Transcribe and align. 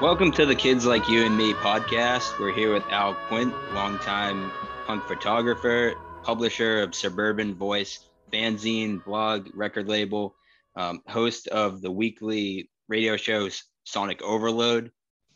Welcome 0.00 0.30
to 0.32 0.46
the 0.46 0.54
Kids 0.54 0.86
Like 0.86 1.08
You 1.08 1.26
and 1.26 1.36
Me 1.36 1.54
podcast. 1.54 2.38
We're 2.38 2.54
here 2.54 2.72
with 2.72 2.84
Al 2.88 3.14
Quint, 3.14 3.52
longtime 3.74 4.52
punk 4.86 5.02
photographer, 5.08 5.94
publisher 6.22 6.82
of 6.82 6.94
Suburban 6.94 7.56
Voice, 7.56 8.08
fanzine, 8.32 9.04
blog, 9.04 9.48
record 9.54 9.88
label, 9.88 10.36
um, 10.76 11.02
host 11.08 11.48
of 11.48 11.80
the 11.82 11.90
weekly 11.90 12.70
radio 12.86 13.16
shows 13.16 13.64
Sonic 13.82 14.22
Overload. 14.22 14.92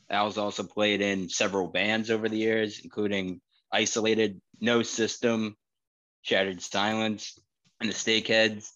Al's 0.09 0.39
also 0.39 0.63
played 0.63 1.01
in 1.01 1.29
several 1.29 1.67
bands 1.67 2.09
over 2.09 2.29
the 2.29 2.39
years, 2.39 2.83
including 2.85 3.41
Isolated, 3.73 4.41
No 4.61 4.85
System, 4.85 5.57
Shattered 6.23 6.63
Silence, 6.63 7.37
and 7.81 7.91
the 7.91 7.95
Steakheads. 7.95 8.71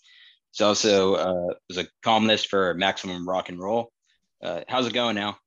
He's 0.51 0.61
also 0.61 1.15
uh, 1.15 1.55
was 1.69 1.79
a 1.79 1.87
columnist 2.03 2.48
for 2.48 2.75
Maximum 2.75 3.29
Rock 3.29 3.51
and 3.51 3.61
Roll. 3.61 3.93
Uh, 4.43 4.62
how's 4.66 4.89
it 4.89 4.93
going 4.93 5.15
now? 5.15 5.39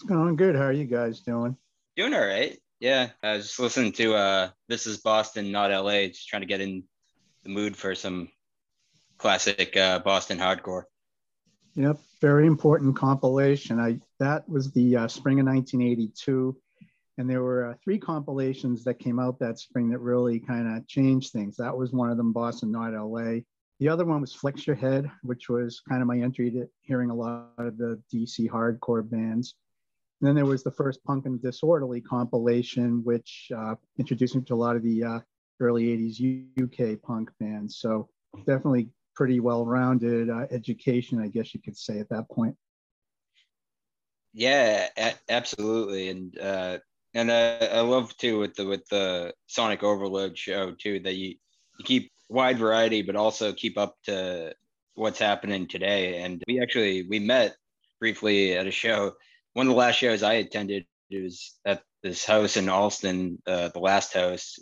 It's 0.00 0.08
going 0.08 0.36
good. 0.36 0.56
How 0.56 0.62
are 0.62 0.72
you 0.72 0.86
guys 0.86 1.20
doing? 1.20 1.58
Doing 1.94 2.14
all 2.14 2.26
right. 2.26 2.58
Yeah, 2.78 3.10
I 3.22 3.36
was 3.36 3.48
just 3.48 3.60
listening 3.60 3.92
to 3.92 4.14
uh, 4.14 4.50
"This 4.66 4.86
Is 4.86 4.96
Boston, 4.96 5.52
Not 5.52 5.72
L.A." 5.72 6.08
Just 6.08 6.26
trying 6.26 6.40
to 6.40 6.48
get 6.48 6.62
in 6.62 6.84
the 7.42 7.50
mood 7.50 7.76
for 7.76 7.94
some 7.94 8.30
classic 9.18 9.76
uh, 9.76 9.98
Boston 9.98 10.38
hardcore. 10.38 10.84
Yep, 11.74 11.98
very 12.22 12.46
important 12.46 12.96
compilation. 12.96 13.78
I 13.78 14.00
that 14.18 14.48
was 14.48 14.72
the 14.72 14.96
uh, 14.96 15.08
spring 15.08 15.38
of 15.38 15.44
1982, 15.44 16.56
and 17.18 17.28
there 17.28 17.42
were 17.42 17.66
uh, 17.66 17.74
three 17.84 17.98
compilations 17.98 18.84
that 18.84 19.00
came 19.00 19.18
out 19.18 19.38
that 19.40 19.58
spring 19.58 19.90
that 19.90 19.98
really 19.98 20.40
kind 20.40 20.78
of 20.78 20.88
changed 20.88 21.32
things. 21.32 21.58
That 21.58 21.76
was 21.76 21.92
one 21.92 22.08
of 22.08 22.16
them, 22.16 22.32
Boston, 22.32 22.72
Not 22.72 22.94
L.A. 22.94 23.44
The 23.80 23.90
other 23.90 24.06
one 24.06 24.22
was 24.22 24.32
Flex 24.32 24.66
Your 24.66 24.76
Head, 24.76 25.10
which 25.22 25.50
was 25.50 25.82
kind 25.86 26.00
of 26.00 26.08
my 26.08 26.20
entry 26.20 26.50
to 26.52 26.66
hearing 26.80 27.10
a 27.10 27.14
lot 27.14 27.50
of 27.58 27.76
the 27.76 28.00
DC 28.10 28.48
hardcore 28.48 29.06
bands. 29.06 29.56
And 30.20 30.28
then 30.28 30.34
there 30.34 30.46
was 30.46 30.62
the 30.62 30.70
first 30.70 31.02
Punk 31.04 31.26
and 31.26 31.40
Disorderly 31.40 32.02
compilation, 32.02 33.02
which 33.04 33.50
uh, 33.56 33.74
introduced 33.98 34.36
me 34.36 34.42
to 34.42 34.54
a 34.54 34.56
lot 34.56 34.76
of 34.76 34.82
the 34.82 35.02
uh, 35.02 35.20
early 35.60 35.84
80s 35.84 36.62
UK 36.62 37.00
punk 37.02 37.30
bands. 37.40 37.78
So 37.78 38.08
definitely 38.46 38.90
pretty 39.14 39.40
well-rounded 39.40 40.28
uh, 40.28 40.46
education, 40.50 41.20
I 41.20 41.28
guess 41.28 41.54
you 41.54 41.60
could 41.60 41.76
say 41.76 42.00
at 42.00 42.08
that 42.10 42.28
point. 42.30 42.56
Yeah, 44.32 44.88
a- 44.96 45.18
absolutely, 45.28 46.08
and 46.08 46.38
uh, 46.38 46.78
and 47.14 47.30
uh, 47.30 47.68
I 47.72 47.80
love 47.80 48.16
too 48.16 48.38
with 48.38 48.54
the 48.54 48.64
with 48.64 48.86
the 48.88 49.34
Sonic 49.46 49.82
Overload 49.82 50.38
show 50.38 50.72
too 50.72 51.00
that 51.00 51.14
you 51.14 51.34
you 51.78 51.84
keep 51.84 52.12
wide 52.28 52.58
variety, 52.58 53.02
but 53.02 53.16
also 53.16 53.52
keep 53.52 53.76
up 53.76 53.96
to 54.04 54.54
what's 54.94 55.18
happening 55.18 55.66
today. 55.66 56.22
And 56.22 56.42
we 56.46 56.60
actually 56.60 57.06
we 57.08 57.18
met 57.18 57.56
briefly 57.98 58.56
at 58.56 58.68
a 58.68 58.70
show 58.70 59.14
one 59.52 59.66
of 59.66 59.72
the 59.72 59.78
last 59.78 59.96
shows 59.96 60.22
I 60.22 60.34
attended 60.34 60.86
it 61.10 61.22
was 61.22 61.58
at 61.64 61.82
this 62.02 62.24
house 62.24 62.56
in 62.56 62.68
Allston, 62.68 63.42
uh, 63.46 63.68
the 63.68 63.80
last 63.80 64.14
house. 64.14 64.58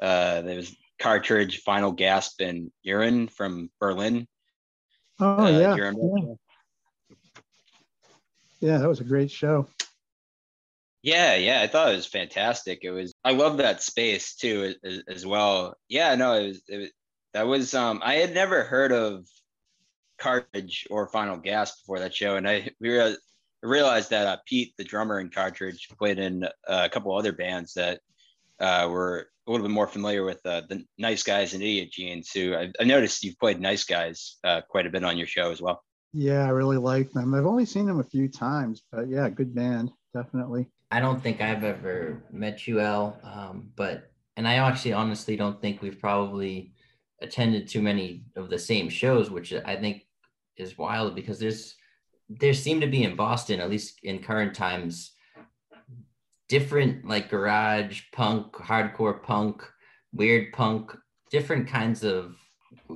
Uh, 0.00 0.40
there 0.42 0.56
was 0.56 0.74
Cartridge, 0.98 1.62
Final 1.62 1.92
Gasp, 1.92 2.40
and 2.40 2.70
Urine 2.82 3.28
from 3.28 3.70
Berlin. 3.80 4.26
Oh 5.18 5.44
uh, 5.44 5.50
yeah. 5.50 5.76
yeah. 5.76 6.34
Yeah, 8.60 8.78
that 8.78 8.88
was 8.88 9.00
a 9.00 9.04
great 9.04 9.30
show. 9.30 9.66
Yeah, 11.02 11.34
yeah, 11.36 11.62
I 11.62 11.66
thought 11.66 11.92
it 11.92 11.96
was 11.96 12.06
fantastic. 12.06 12.80
It 12.82 12.90
was. 12.90 13.14
I 13.24 13.32
love 13.32 13.56
that 13.56 13.82
space 13.82 14.34
too, 14.36 14.74
as, 14.84 15.02
as 15.08 15.26
well. 15.26 15.74
Yeah, 15.88 16.14
no, 16.14 16.34
it 16.34 16.46
was, 16.48 16.62
it 16.68 16.76
was. 16.76 16.90
That 17.32 17.46
was. 17.46 17.74
Um, 17.74 18.00
I 18.04 18.16
had 18.16 18.34
never 18.34 18.64
heard 18.64 18.92
of 18.92 19.26
Cartridge 20.18 20.86
or 20.90 21.08
Final 21.08 21.38
Gasp 21.38 21.80
before 21.80 22.00
that 22.00 22.14
show, 22.14 22.36
and 22.36 22.46
I 22.46 22.70
we 22.80 22.90
were 22.90 23.16
I 23.62 23.66
realized 23.66 24.10
that 24.10 24.26
uh, 24.26 24.36
Pete, 24.46 24.74
the 24.78 24.84
drummer 24.84 25.20
in 25.20 25.28
Cartridge, 25.28 25.88
played 25.98 26.18
in 26.18 26.44
uh, 26.44 26.48
a 26.66 26.88
couple 26.88 27.16
other 27.16 27.32
bands 27.32 27.74
that 27.74 28.00
uh, 28.58 28.88
were 28.90 29.28
a 29.46 29.50
little 29.50 29.66
bit 29.66 29.72
more 29.72 29.86
familiar 29.86 30.24
with 30.24 30.40
uh, 30.46 30.62
the 30.68 30.84
Nice 30.98 31.22
Guys 31.22 31.54
and 31.54 31.62
Idiot 31.62 31.90
Genes. 31.92 32.30
Who 32.32 32.54
I, 32.54 32.70
I 32.80 32.84
noticed 32.84 33.22
you've 33.22 33.38
played 33.38 33.60
Nice 33.60 33.84
Guys 33.84 34.38
uh, 34.44 34.62
quite 34.68 34.86
a 34.86 34.90
bit 34.90 35.04
on 35.04 35.18
your 35.18 35.26
show 35.26 35.50
as 35.50 35.60
well. 35.60 35.82
Yeah, 36.12 36.44
I 36.44 36.48
really 36.48 36.78
like 36.78 37.12
them. 37.12 37.34
I've 37.34 37.46
only 37.46 37.66
seen 37.66 37.86
them 37.86 38.00
a 38.00 38.04
few 38.04 38.28
times, 38.28 38.82
but 38.90 39.08
yeah, 39.08 39.28
good 39.28 39.54
band, 39.54 39.90
definitely. 40.14 40.68
I 40.90 40.98
don't 40.98 41.22
think 41.22 41.40
I've 41.40 41.62
ever 41.62 42.24
met 42.32 42.66
you, 42.66 42.80
Al, 42.80 43.18
um, 43.22 43.70
but 43.76 44.10
and 44.36 44.48
I 44.48 44.54
actually 44.54 44.94
honestly 44.94 45.36
don't 45.36 45.60
think 45.60 45.82
we've 45.82 46.00
probably 46.00 46.72
attended 47.22 47.68
too 47.68 47.82
many 47.82 48.24
of 48.36 48.48
the 48.48 48.58
same 48.58 48.88
shows, 48.88 49.30
which 49.30 49.52
I 49.52 49.76
think 49.76 50.06
is 50.56 50.78
wild 50.78 51.14
because 51.14 51.38
there's 51.38 51.76
there 52.38 52.54
seem 52.54 52.80
to 52.80 52.86
be 52.86 53.02
in 53.02 53.16
Boston, 53.16 53.60
at 53.60 53.70
least 53.70 53.98
in 54.04 54.20
current 54.22 54.54
times, 54.54 55.12
different 56.48 57.06
like 57.06 57.28
garage 57.28 58.02
punk, 58.12 58.52
hardcore 58.52 59.22
punk, 59.22 59.62
weird 60.12 60.52
punk, 60.52 60.96
different 61.30 61.66
kinds 61.66 62.04
of 62.04 62.36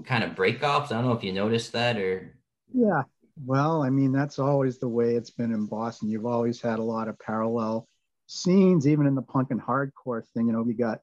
kind 0.05 0.23
of 0.23 0.31
breakoffs. 0.37 0.87
I 0.87 0.97
don't 0.97 1.07
know 1.07 1.13
if 1.13 1.25
you 1.25 1.33
noticed 1.33 1.73
that 1.73 1.97
or. 1.97 2.37
Yeah. 2.73 3.03
Well, 3.45 3.83
I 3.83 3.91
mean, 3.91 4.13
that's 4.13 4.39
always 4.39 4.79
the 4.79 4.89
way 4.89 5.17
it's 5.17 5.31
been 5.31 5.53
in 5.53 5.67
Boston. 5.67 6.09
You've 6.09 6.27
always 6.27 6.61
had 6.61 6.79
a 6.79 6.85
lot 6.85 7.09
of 7.09 7.19
parallel 7.19 7.89
scenes, 8.27 8.87
even 8.87 9.07
in 9.07 9.17
the 9.17 9.23
punk 9.23 9.51
and 9.51 9.61
hardcore 9.61 10.25
thing. 10.35 10.47
You 10.47 10.53
know, 10.53 10.63
we 10.63 10.75
got 10.75 11.01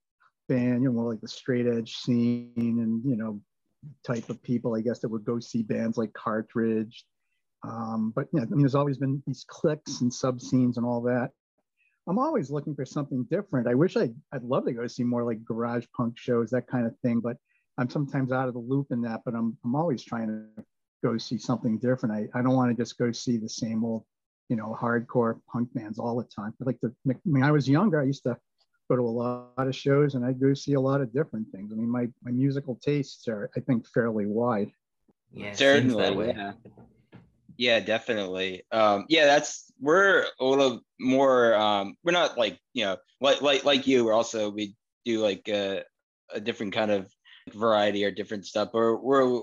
band, 0.47 0.83
you 0.83 0.89
know, 0.89 0.93
more 0.93 1.11
like 1.11 1.19
the 1.19 1.27
straight 1.27 1.67
edge 1.67 1.97
scene 1.97 2.53
and, 2.57 3.03
you 3.03 3.17
know, 3.17 3.41
type 4.05 4.29
of 4.29 4.41
people, 4.43 4.75
I 4.75 4.81
guess, 4.81 4.99
that 4.99 5.09
would 5.09 5.25
go 5.25 5.39
see 5.39 5.61
bands 5.61 5.97
like 5.97 6.13
Cartridge, 6.13 7.03
um, 7.63 8.11
but 8.15 8.27
yeah, 8.33 8.41
I 8.41 8.45
mean, 8.45 8.59
there's 8.59 8.75
always 8.75 8.97
been 8.97 9.21
these 9.27 9.45
clicks 9.47 10.01
and 10.01 10.13
sub 10.13 10.41
scenes 10.41 10.77
and 10.77 10.85
all 10.85 11.01
that. 11.03 11.31
I'm 12.07 12.17
always 12.17 12.49
looking 12.49 12.75
for 12.75 12.85
something 12.85 13.25
different. 13.29 13.67
I 13.67 13.75
wish 13.75 13.95
I, 13.95 14.09
I'd 14.33 14.43
love 14.43 14.65
to 14.65 14.73
go 14.73 14.87
see 14.87 15.03
more 15.03 15.23
like 15.23 15.43
garage 15.45 15.85
punk 15.95 16.17
shows, 16.17 16.49
that 16.49 16.67
kind 16.67 16.87
of 16.87 16.97
thing. 16.99 17.19
But 17.19 17.37
I'm 17.77 17.89
sometimes 17.89 18.31
out 18.31 18.47
of 18.47 18.55
the 18.55 18.59
loop 18.59 18.87
in 18.91 19.01
that. 19.01 19.21
But 19.23 19.35
I'm, 19.35 19.55
I'm 19.63 19.75
always 19.75 20.03
trying 20.03 20.27
to 20.27 20.63
go 21.03 21.17
see 21.17 21.37
something 21.37 21.77
different. 21.77 22.15
I, 22.15 22.37
I 22.37 22.41
don't 22.41 22.55
want 22.55 22.75
to 22.75 22.81
just 22.81 22.97
go 22.97 23.11
see 23.11 23.37
the 23.37 23.49
same 23.49 23.85
old, 23.85 24.03
you 24.49 24.55
know, 24.55 24.75
hardcore 24.79 25.39
punk 25.51 25.71
bands 25.73 25.99
all 25.99 26.17
the 26.17 26.27
time. 26.35 26.53
I 26.59 26.65
like 26.65 26.79
to, 26.81 26.91
I 27.07 27.13
mean, 27.25 27.43
I 27.43 27.51
was 27.51 27.69
younger. 27.69 28.01
I 28.01 28.05
used 28.05 28.23
to 28.23 28.35
go 28.89 28.95
to 28.95 29.03
a 29.03 29.03
lot 29.03 29.53
of 29.57 29.75
shows 29.75 30.15
and 30.15 30.25
I'd 30.25 30.39
go 30.39 30.55
see 30.55 30.73
a 30.73 30.81
lot 30.81 31.01
of 31.01 31.13
different 31.13 31.47
things. 31.51 31.71
I 31.71 31.75
mean, 31.75 31.89
my, 31.89 32.07
my 32.23 32.31
musical 32.31 32.79
tastes 32.83 33.27
are, 33.27 33.49
I 33.55 33.59
think, 33.59 33.87
fairly 33.87 34.25
wide. 34.25 34.71
Yeah, 35.31 35.53
certainly. 35.53 36.27
Yeah. 36.27 36.53
Yeah, 37.57 37.79
definitely. 37.79 38.63
Um, 38.71 39.05
yeah, 39.09 39.25
that's 39.25 39.71
we're 39.79 40.25
a 40.39 40.45
little 40.45 40.81
more. 40.99 41.55
Um, 41.55 41.95
we're 42.03 42.11
not 42.11 42.37
like 42.37 42.59
you 42.73 42.85
know, 42.85 42.97
like 43.19 43.41
like 43.41 43.63
like 43.63 43.87
you. 43.87 44.05
We're 44.05 44.13
also 44.13 44.49
we 44.49 44.75
do 45.05 45.19
like 45.19 45.47
a, 45.47 45.83
a 46.33 46.39
different 46.39 46.73
kind 46.73 46.91
of 46.91 47.11
variety 47.53 48.05
or 48.05 48.11
different 48.11 48.45
stuff. 48.45 48.69
We're 48.73 48.95
we're 48.95 49.21
a 49.21 49.41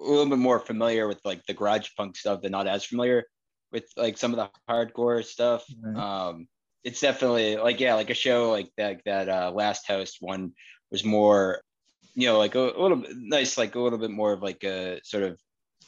little 0.00 0.26
bit 0.26 0.38
more 0.38 0.58
familiar 0.58 1.08
with 1.08 1.20
like 1.24 1.44
the 1.46 1.54
garage 1.54 1.88
punk 1.96 2.16
stuff, 2.16 2.40
and 2.42 2.52
not 2.52 2.66
as 2.66 2.84
familiar 2.84 3.26
with 3.72 3.84
like 3.96 4.18
some 4.18 4.32
of 4.32 4.36
the 4.36 4.50
hardcore 4.68 5.24
stuff. 5.24 5.64
Right. 5.82 5.96
Um, 5.96 6.48
it's 6.84 7.00
definitely 7.00 7.56
like 7.56 7.80
yeah, 7.80 7.94
like 7.94 8.10
a 8.10 8.14
show 8.14 8.50
like 8.50 8.70
that 8.76 9.02
that 9.04 9.28
uh, 9.28 9.52
last 9.54 9.86
host 9.86 10.18
one 10.20 10.52
was 10.90 11.04
more, 11.04 11.62
you 12.14 12.26
know, 12.26 12.38
like 12.38 12.54
a, 12.54 12.60
a 12.60 12.80
little 12.80 12.96
bit 12.96 13.12
nice, 13.16 13.58
like 13.58 13.74
a 13.74 13.80
little 13.80 13.98
bit 13.98 14.10
more 14.10 14.32
of 14.32 14.42
like 14.42 14.64
a 14.64 15.00
sort 15.04 15.22
of 15.22 15.38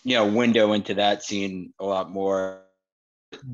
you 0.04 0.16
know 0.16 0.26
window 0.26 0.72
into 0.72 0.94
that 0.94 1.22
scene 1.22 1.72
a 1.78 1.84
lot 1.84 2.10
more. 2.10 2.62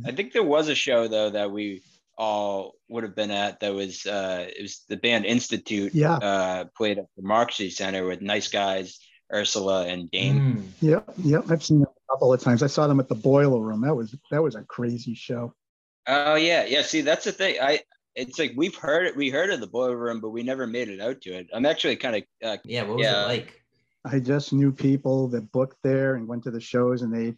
I 0.05 0.13
think 0.13 0.33
there 0.33 0.43
was 0.43 0.69
a 0.69 0.75
show 0.75 1.09
though 1.09 1.31
that 1.31 1.51
we 1.51 1.83
all 2.17 2.75
would 2.89 3.05
have 3.05 3.15
been 3.15 3.31
at 3.31 3.61
that 3.61 3.75
was 3.75 4.05
uh 4.07 4.47
it 4.49 4.63
was 4.63 4.83
the 4.89 4.97
band 4.97 5.25
Institute 5.25 5.95
yeah 5.95 6.15
uh 6.15 6.65
played 6.77 6.99
at 6.99 7.07
the 7.17 7.23
Moxie 7.23 7.71
Center 7.71 8.05
with 8.05 8.21
nice 8.21 8.49
guys 8.49 8.99
Ursula 9.33 9.87
and 9.87 10.11
Dane. 10.11 10.41
Mm. 10.41 10.69
Yep, 10.81 11.15
yep. 11.19 11.51
I've 11.51 11.63
seen 11.63 11.81
them 11.81 11.89
a 11.89 12.13
couple 12.13 12.33
of 12.33 12.41
times. 12.41 12.63
I 12.63 12.67
saw 12.67 12.87
them 12.87 13.01
at 13.01 13.09
the 13.09 13.15
Boiler 13.15 13.61
Room. 13.61 13.83
That 13.83 13.95
was 13.95 14.15
that 14.31 14.43
was 14.43 14.55
a 14.55 14.63
crazy 14.63 15.15
show. 15.15 15.55
Oh 16.07 16.37
yeah, 16.37 16.65
yeah. 16.65 16.83
See, 16.83 17.03
that's 17.03 17.25
the 17.25 17.33
thing. 17.33 17.57
I 17.61 17.81
it's 18.15 18.39
like 18.39 18.53
we've 18.57 18.75
heard 18.75 19.07
it. 19.07 19.17
We 19.17 19.31
heard 19.31 19.51
of 19.51 19.61
the 19.61 19.67
Boiler 19.67 19.97
Room, 19.97 20.21
but 20.21 20.31
we 20.31 20.43
never 20.43 20.67
made 20.67 20.89
it 20.89 21.01
out 21.01 21.21
to 21.23 21.31
it. 21.31 21.49
I'm 21.53 21.67
actually 21.67 21.97
kind 21.97 22.17
of 22.17 22.23
uh, 22.43 22.57
yeah. 22.65 22.83
What 22.83 22.97
was 22.97 23.05
yeah, 23.05 23.25
it 23.25 23.29
like? 23.29 23.63
I 24.11 24.19
just 24.19 24.53
knew 24.53 24.73
people 24.73 25.29
that 25.29 25.53
booked 25.53 25.79
there 25.83 26.15
and 26.15 26.27
went 26.27 26.45
to 26.45 26.51
the 26.51 26.61
shows, 26.61 27.03
and 27.03 27.15
they. 27.15 27.35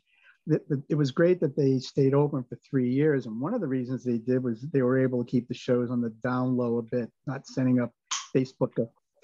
It 0.88 0.94
was 0.96 1.11
great 1.11 1.38
that 1.40 1.55
they 1.55 1.78
stayed 1.78 2.14
open 2.14 2.43
for 2.44 2.56
three 2.56 2.90
years, 2.90 3.26
and 3.26 3.40
one 3.40 3.55
of 3.55 3.61
the 3.61 3.67
reasons 3.67 4.02
they 4.02 4.19
did 4.19 4.43
was 4.43 4.62
they 4.62 4.82
were 4.82 4.99
able 4.99 5.22
to 5.22 5.31
keep 5.31 5.46
the 5.46 5.55
shows 5.55 5.90
on 5.90 6.00
the 6.00 6.11
down 6.25 6.56
low 6.56 6.78
a 6.78 6.82
bit, 6.82 7.11
not 7.26 7.46
sending 7.46 7.81
up 7.81 7.93
Facebook 8.34 8.72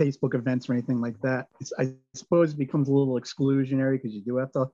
Facebook 0.00 0.34
events 0.34 0.69
or 0.69 0.75
anything 0.75 1.00
like 1.00 1.19
that. 1.22 1.46
It's, 1.60 1.72
I 1.78 1.94
suppose 2.14 2.52
it 2.52 2.58
becomes 2.58 2.88
a 2.88 2.93
little 2.93 3.19
exclusionary 3.19 3.93
because 3.93 4.14
you 4.14 4.22
do 4.22 4.37
have 4.37 4.52
to 4.52 4.66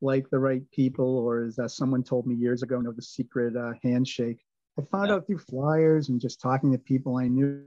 like 0.00 0.28
the 0.30 0.38
right 0.38 0.62
people, 0.72 1.18
or 1.18 1.44
as 1.44 1.58
uh, 1.58 1.68
someone 1.68 2.02
told 2.02 2.26
me 2.26 2.34
years 2.34 2.62
ago, 2.62 2.80
know 2.80 2.92
the 2.92 3.02
secret 3.02 3.56
uh, 3.56 3.72
handshake. 3.82 4.38
I 4.78 4.82
found 4.90 5.08
yeah. 5.08 5.16
out 5.16 5.26
through 5.26 5.38
flyers 5.38 6.08
and 6.08 6.20
just 6.20 6.40
talking 6.40 6.72
to 6.72 6.78
people 6.78 7.18
I 7.18 7.28
knew. 7.28 7.64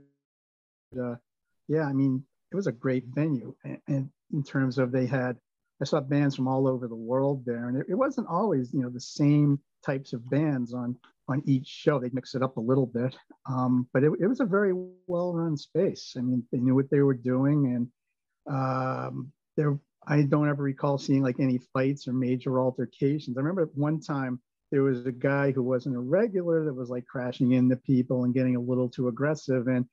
Uh, 1.00 1.14
yeah, 1.68 1.84
I 1.84 1.92
mean, 1.92 2.24
it 2.56 2.64
was 2.64 2.66
a 2.66 2.72
great 2.72 3.04
venue, 3.08 3.54
and, 3.64 3.78
and 3.86 4.10
in 4.32 4.42
terms 4.42 4.78
of 4.78 4.90
they 4.90 5.04
had 5.04 5.36
I 5.82 5.84
saw 5.84 6.00
bands 6.00 6.34
from 6.34 6.48
all 6.48 6.66
over 6.66 6.88
the 6.88 6.96
world 6.96 7.44
there, 7.44 7.68
and 7.68 7.76
it, 7.76 7.86
it 7.90 7.94
wasn't 7.94 8.28
always 8.28 8.72
you 8.72 8.80
know 8.80 8.88
the 8.88 8.98
same 8.98 9.60
types 9.84 10.14
of 10.14 10.28
bands 10.30 10.72
on 10.72 10.96
on 11.28 11.42
each 11.44 11.66
show. 11.66 11.98
They'd 11.98 12.14
mix 12.14 12.34
it 12.34 12.42
up 12.42 12.56
a 12.56 12.60
little 12.60 12.86
bit, 12.86 13.14
um, 13.46 13.86
but 13.92 14.04
it, 14.04 14.12
it, 14.20 14.26
was 14.26 14.40
a 14.40 14.46
very 14.46 14.72
well 15.06 15.34
run 15.34 15.58
space. 15.58 16.14
I 16.16 16.22
mean, 16.22 16.44
they 16.50 16.58
knew 16.58 16.74
what 16.74 16.88
they 16.88 17.00
were 17.00 17.12
doing, 17.12 17.90
and 18.46 18.54
um, 18.56 19.32
there 19.58 19.78
I 20.06 20.22
don't 20.22 20.48
ever 20.48 20.62
recall 20.62 20.96
seeing 20.96 21.22
like 21.22 21.40
any 21.40 21.58
fights 21.74 22.08
or 22.08 22.14
major 22.14 22.58
altercations. 22.58 23.36
I 23.36 23.40
remember 23.40 23.68
one 23.74 24.00
time 24.00 24.40
there 24.70 24.82
was 24.82 25.04
a 25.04 25.12
guy 25.12 25.52
who 25.52 25.62
wasn't 25.62 25.96
a 25.96 26.00
regular 26.00 26.64
that 26.64 26.74
was 26.74 26.88
like 26.88 27.04
crashing 27.04 27.52
into 27.52 27.76
people 27.76 28.24
and 28.24 28.32
getting 28.32 28.56
a 28.56 28.60
little 28.60 28.88
too 28.88 29.08
aggressive, 29.08 29.66
and 29.66 29.84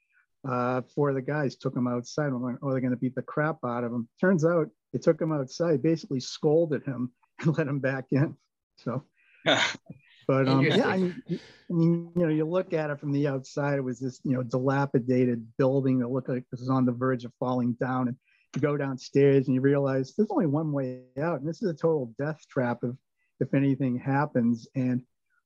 uh, 0.48 0.82
four 0.94 1.10
of 1.10 1.16
the 1.16 1.22
guys 1.22 1.56
took 1.56 1.76
him 1.76 1.88
outside. 1.88 2.28
I'm 2.28 2.42
like, 2.42 2.56
oh, 2.62 2.72
they're 2.72 2.82
going 2.82 2.92
to 2.92 2.98
beat 2.98 3.16
the 3.16 3.22
crap 3.22 3.58
out 3.66 3.84
of 3.84 3.92
him. 3.92 4.08
Turns 4.20 4.46
out 4.46 4.70
they 4.92 5.00
took 5.00 5.22
him 5.22 5.32
outside, 5.32 5.82
basically 5.82 6.20
scolded 6.20 6.84
him 6.84 7.12
and 7.40 7.58
let 7.58 7.68
him 7.68 7.80
back 7.80 8.06
in. 8.12 8.36
So, 8.78 9.04
but 9.46 10.48
um, 10.48 10.62
yeah, 10.62 10.88
I 10.88 10.98
mean, 10.98 11.24
I 11.30 11.74
mean, 11.74 12.12
you 12.16 12.24
know, 12.24 12.30
you 12.30 12.46
look 12.46 12.74
at 12.74 12.90
it 12.90 13.00
from 13.00 13.12
the 13.12 13.28
outside, 13.28 13.78
it 13.78 13.84
was 13.84 14.00
this, 14.00 14.20
you 14.24 14.34
know, 14.34 14.44
dilapidated 14.44 15.46
building 15.58 16.00
that 16.00 16.10
looked 16.10 16.30
like 16.30 16.40
it 16.40 16.60
was 16.60 16.70
on 16.70 16.86
the 16.86 16.92
verge 16.92 17.26
of 17.26 17.34
falling 17.40 17.74
down. 17.74 18.08
And 18.10 18.18
you 18.56 18.62
go 18.62 18.78
downstairs 18.78 19.48
and 19.48 19.56
you 19.56 19.62
realize 19.62 20.14
there's 20.16 20.32
only 20.32 20.46
one 20.46 20.72
way 20.72 21.04
out, 21.22 21.40
and 21.40 21.48
this 21.48 21.62
is 21.62 21.70
a 21.70 21.74
total 21.74 22.14
death 22.20 22.42
trap 22.50 22.80
if 22.84 22.96
if 23.40 23.54
anything 23.54 23.98
happens. 23.98 24.68
And 24.76 25.04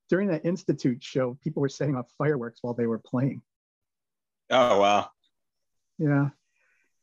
during 0.10 0.28
that 0.30 0.46
institute 0.46 1.04
show, 1.04 1.38
people 1.44 1.62
were 1.62 1.70
setting 1.70 1.96
off 1.96 2.12
fireworks 2.18 2.60
while 2.62 2.74
they 2.74 2.88
were 2.88 3.00
playing. 3.00 3.42
Oh 4.50 4.80
wow. 4.80 5.10
Yeah. 5.98 6.30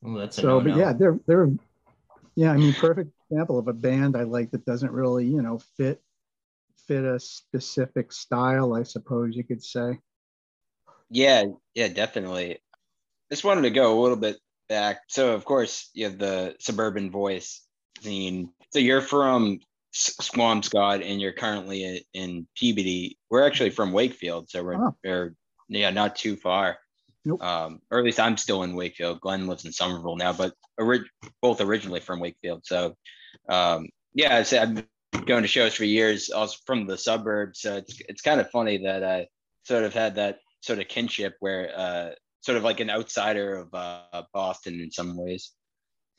Well, 0.02 0.14
that's 0.14 0.36
so, 0.36 0.60
but 0.60 0.76
yeah, 0.76 0.92
they're 0.92 1.18
they're 1.26 1.50
yeah, 2.36 2.52
I 2.52 2.56
mean, 2.56 2.74
perfect 2.74 3.10
example 3.30 3.58
of 3.58 3.68
a 3.68 3.72
band 3.72 4.16
I 4.16 4.22
like 4.22 4.50
that 4.50 4.66
doesn't 4.66 4.92
really, 4.92 5.26
you 5.26 5.40
know, 5.40 5.58
fit 5.76 6.02
fit 6.86 7.04
a 7.04 7.18
specific 7.18 8.12
style, 8.12 8.74
I 8.74 8.82
suppose 8.82 9.36
you 9.36 9.44
could 9.44 9.62
say. 9.62 9.98
Yeah, 11.10 11.44
yeah, 11.74 11.88
definitely. 11.88 12.58
Just 13.30 13.44
wanted 13.44 13.62
to 13.62 13.70
go 13.70 13.98
a 13.98 14.02
little 14.02 14.16
bit 14.16 14.38
back. 14.68 15.02
So, 15.08 15.32
of 15.32 15.44
course, 15.44 15.90
you 15.94 16.04
have 16.06 16.18
the 16.18 16.56
suburban 16.60 17.10
voice 17.10 17.62
scene. 18.02 18.50
So, 18.70 18.80
you're 18.80 19.00
from 19.00 19.60
Swampscott 19.94 21.08
and 21.08 21.20
you're 21.20 21.32
currently 21.32 22.06
in 22.12 22.46
Peabody. 22.56 23.18
We're 23.30 23.46
actually 23.46 23.70
from 23.70 23.92
Wakefield, 23.92 24.50
so 24.50 24.62
we're, 24.62 24.74
oh. 24.74 24.96
we're 25.04 25.34
yeah, 25.68 25.90
not 25.90 26.16
too 26.16 26.36
far. 26.36 26.78
Nope. 27.24 27.42
Um, 27.42 27.80
or 27.90 27.98
at 27.98 28.04
least 28.04 28.20
I'm 28.20 28.36
still 28.36 28.62
in 28.64 28.74
Wakefield. 28.74 29.20
Glenn 29.20 29.46
lives 29.46 29.64
in 29.64 29.72
Somerville 29.72 30.16
now, 30.16 30.32
but 30.32 30.52
ori- 30.78 31.10
both 31.40 31.60
originally 31.60 32.00
from 32.00 32.20
Wakefield. 32.20 32.66
So, 32.66 32.96
um, 33.48 33.88
yeah, 34.14 34.36
I've 34.36 34.74
been 34.74 34.86
going 35.24 35.42
to 35.42 35.48
shows 35.48 35.74
for 35.74 35.84
years. 35.84 36.30
I 36.30 36.40
was 36.40 36.60
from 36.66 36.86
the 36.86 36.98
suburbs, 36.98 37.60
so 37.60 37.76
it's 37.76 38.00
it's 38.08 38.22
kind 38.22 38.40
of 38.40 38.50
funny 38.50 38.78
that 38.84 39.02
I 39.02 39.28
sort 39.64 39.84
of 39.84 39.94
had 39.94 40.16
that 40.16 40.38
sort 40.60 40.78
of 40.78 40.88
kinship 40.88 41.34
where, 41.40 41.72
uh, 41.76 42.10
sort 42.40 42.58
of 42.58 42.64
like 42.64 42.80
an 42.80 42.90
outsider 42.90 43.56
of 43.56 43.74
uh, 43.74 44.22
Boston 44.34 44.80
in 44.80 44.90
some 44.90 45.16
ways. 45.16 45.52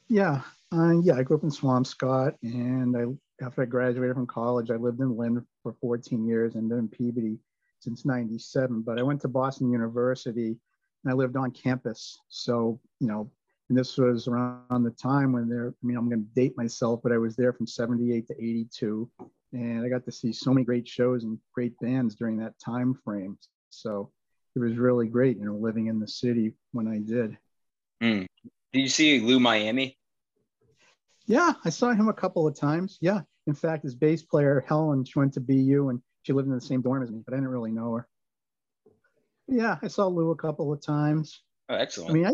Yeah, 0.08 0.42
uh, 0.74 1.00
yeah. 1.02 1.16
I 1.16 1.24
grew 1.24 1.38
up 1.38 1.44
in 1.44 1.52
Swampscott, 1.52 2.34
and 2.42 2.98
I 2.98 3.46
after 3.46 3.62
I 3.62 3.66
graduated 3.66 4.16
from 4.16 4.28
college, 4.28 4.72
I 4.72 4.76
lived 4.76 5.02
in 5.02 5.16
Lynn 5.16 5.46
for 5.62 5.76
14 5.82 6.26
years 6.26 6.56
and 6.56 6.72
then 6.72 6.80
in 6.80 6.88
Peabody 6.88 7.38
since 7.80 8.06
97. 8.06 8.82
But 8.82 8.98
I 8.98 9.04
went 9.04 9.22
to 9.22 9.28
Boston 9.28 9.72
University 9.72 10.58
and 11.06 11.12
I 11.12 11.16
lived 11.16 11.38
on 11.38 11.52
campus. 11.52 12.20
So, 12.30 12.80
you 13.00 13.08
know, 13.08 13.32
and 13.70 13.78
this 13.78 13.98
was 13.98 14.28
around 14.28 14.84
the 14.84 14.92
time 14.92 15.32
when 15.32 15.48
there, 15.48 15.70
I 15.70 15.86
mean, 15.86 15.98
I'm 15.98 16.10
going 16.10 16.24
to 16.24 16.42
date 16.42 16.58
myself, 16.58 17.00
but 17.02 17.12
I 17.12 17.18
was 17.18 17.36
there 17.36 17.54
from 17.54 17.68
78 17.68 18.28
to 18.28 18.34
82. 18.34 19.10
And 19.54 19.86
I 19.86 19.90
got 19.90 20.04
to 20.06 20.12
see 20.12 20.34
so 20.34 20.54
many 20.54 20.66
great 20.66 20.88
shows 20.88 21.24
and 21.24 21.40
great 21.54 21.78
bands 21.80 22.16
during 22.16 22.38
that 22.38 22.60
time 22.60 22.94
frame. 23.04 23.38
So 23.70 24.12
it 24.56 24.60
was 24.60 24.78
really 24.78 25.08
great, 25.08 25.38
you 25.38 25.46
know, 25.46 25.56
living 25.56 25.88
in 25.88 26.00
the 26.00 26.08
city 26.08 26.54
when 26.74 26.88
I 26.88 27.00
did. 27.00 27.38
Mm. 28.04 28.28
Did 28.74 28.80
you 28.82 28.90
see 28.90 29.20
Lou 29.20 29.40
Miami? 29.40 29.98
Yeah, 31.26 31.54
I 31.64 31.70
saw 31.70 31.92
him 31.92 32.08
a 32.08 32.14
couple 32.14 32.48
of 32.48 32.56
times. 32.56 32.98
Yeah. 33.02 33.22
In 33.48 33.56
fact, 33.56 33.84
his 33.84 33.96
bass 33.96 34.22
player, 34.22 34.64
Helen, 34.68 35.06
she 35.06 35.18
went 35.18 35.34
to 35.34 35.40
BU 35.40 35.90
and 35.90 36.02
she 36.24 36.34
lived 36.34 36.48
in 36.48 36.54
the 36.54 36.62
same 36.62 36.82
dorm 36.82 37.04
as 37.04 37.12
me, 37.12 37.22
but 37.26 37.34
I 37.34 37.38
didn't 37.38 37.50
really 37.50 37.72
know 37.72 37.94
her. 37.94 38.08
Yeah, 39.48 39.78
I 39.82 39.88
saw 39.88 40.08
Lou 40.08 40.32
a 40.32 40.36
couple 40.36 40.74
of 40.74 40.82
times. 40.82 41.42
Oh, 41.70 41.76
excellent. 41.76 42.12
I 42.12 42.14
mean, 42.14 42.26
I 42.26 42.34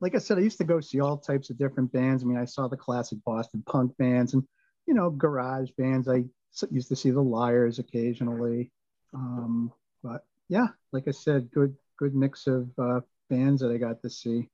like 0.00 0.14
I 0.14 0.18
said, 0.18 0.38
I 0.38 0.42
used 0.42 0.58
to 0.58 0.64
go 0.64 0.80
see 0.80 1.00
all 1.00 1.18
types 1.18 1.50
of 1.50 1.58
different 1.58 1.92
bands. 1.92 2.22
I 2.22 2.26
mean, 2.26 2.38
I 2.38 2.46
saw 2.46 2.68
the 2.68 2.76
classic 2.76 3.18
Boston 3.24 3.62
punk 3.66 3.96
bands 3.98 4.34
and 4.34 4.42
you 4.86 4.94
know 4.94 5.10
garage 5.10 5.70
bands. 5.76 6.08
I 6.08 6.24
used 6.70 6.88
to 6.88 6.96
see 6.96 7.10
the 7.10 7.22
Liars 7.22 7.78
occasionally, 7.78 8.70
um, 9.14 9.72
but 10.02 10.24
yeah, 10.48 10.68
like 10.92 11.06
I 11.06 11.12
said, 11.12 11.50
good 11.50 11.74
good 11.98 12.14
mix 12.14 12.46
of 12.46 12.70
uh, 12.78 13.00
bands 13.28 13.60
that 13.62 13.70
I 13.70 13.76
got 13.76 14.02
to 14.02 14.10
see. 14.10 14.48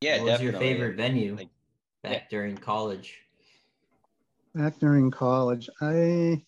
Yeah, 0.00 0.22
what 0.22 0.32
was 0.32 0.42
your 0.42 0.52
favorite 0.52 0.96
venue 0.96 1.36
like, 1.36 1.48
back 2.02 2.12
yeah. 2.12 2.22
during 2.30 2.56
college? 2.56 3.18
Back 4.54 4.78
during 4.78 5.10
college, 5.10 5.68
I 5.80 6.42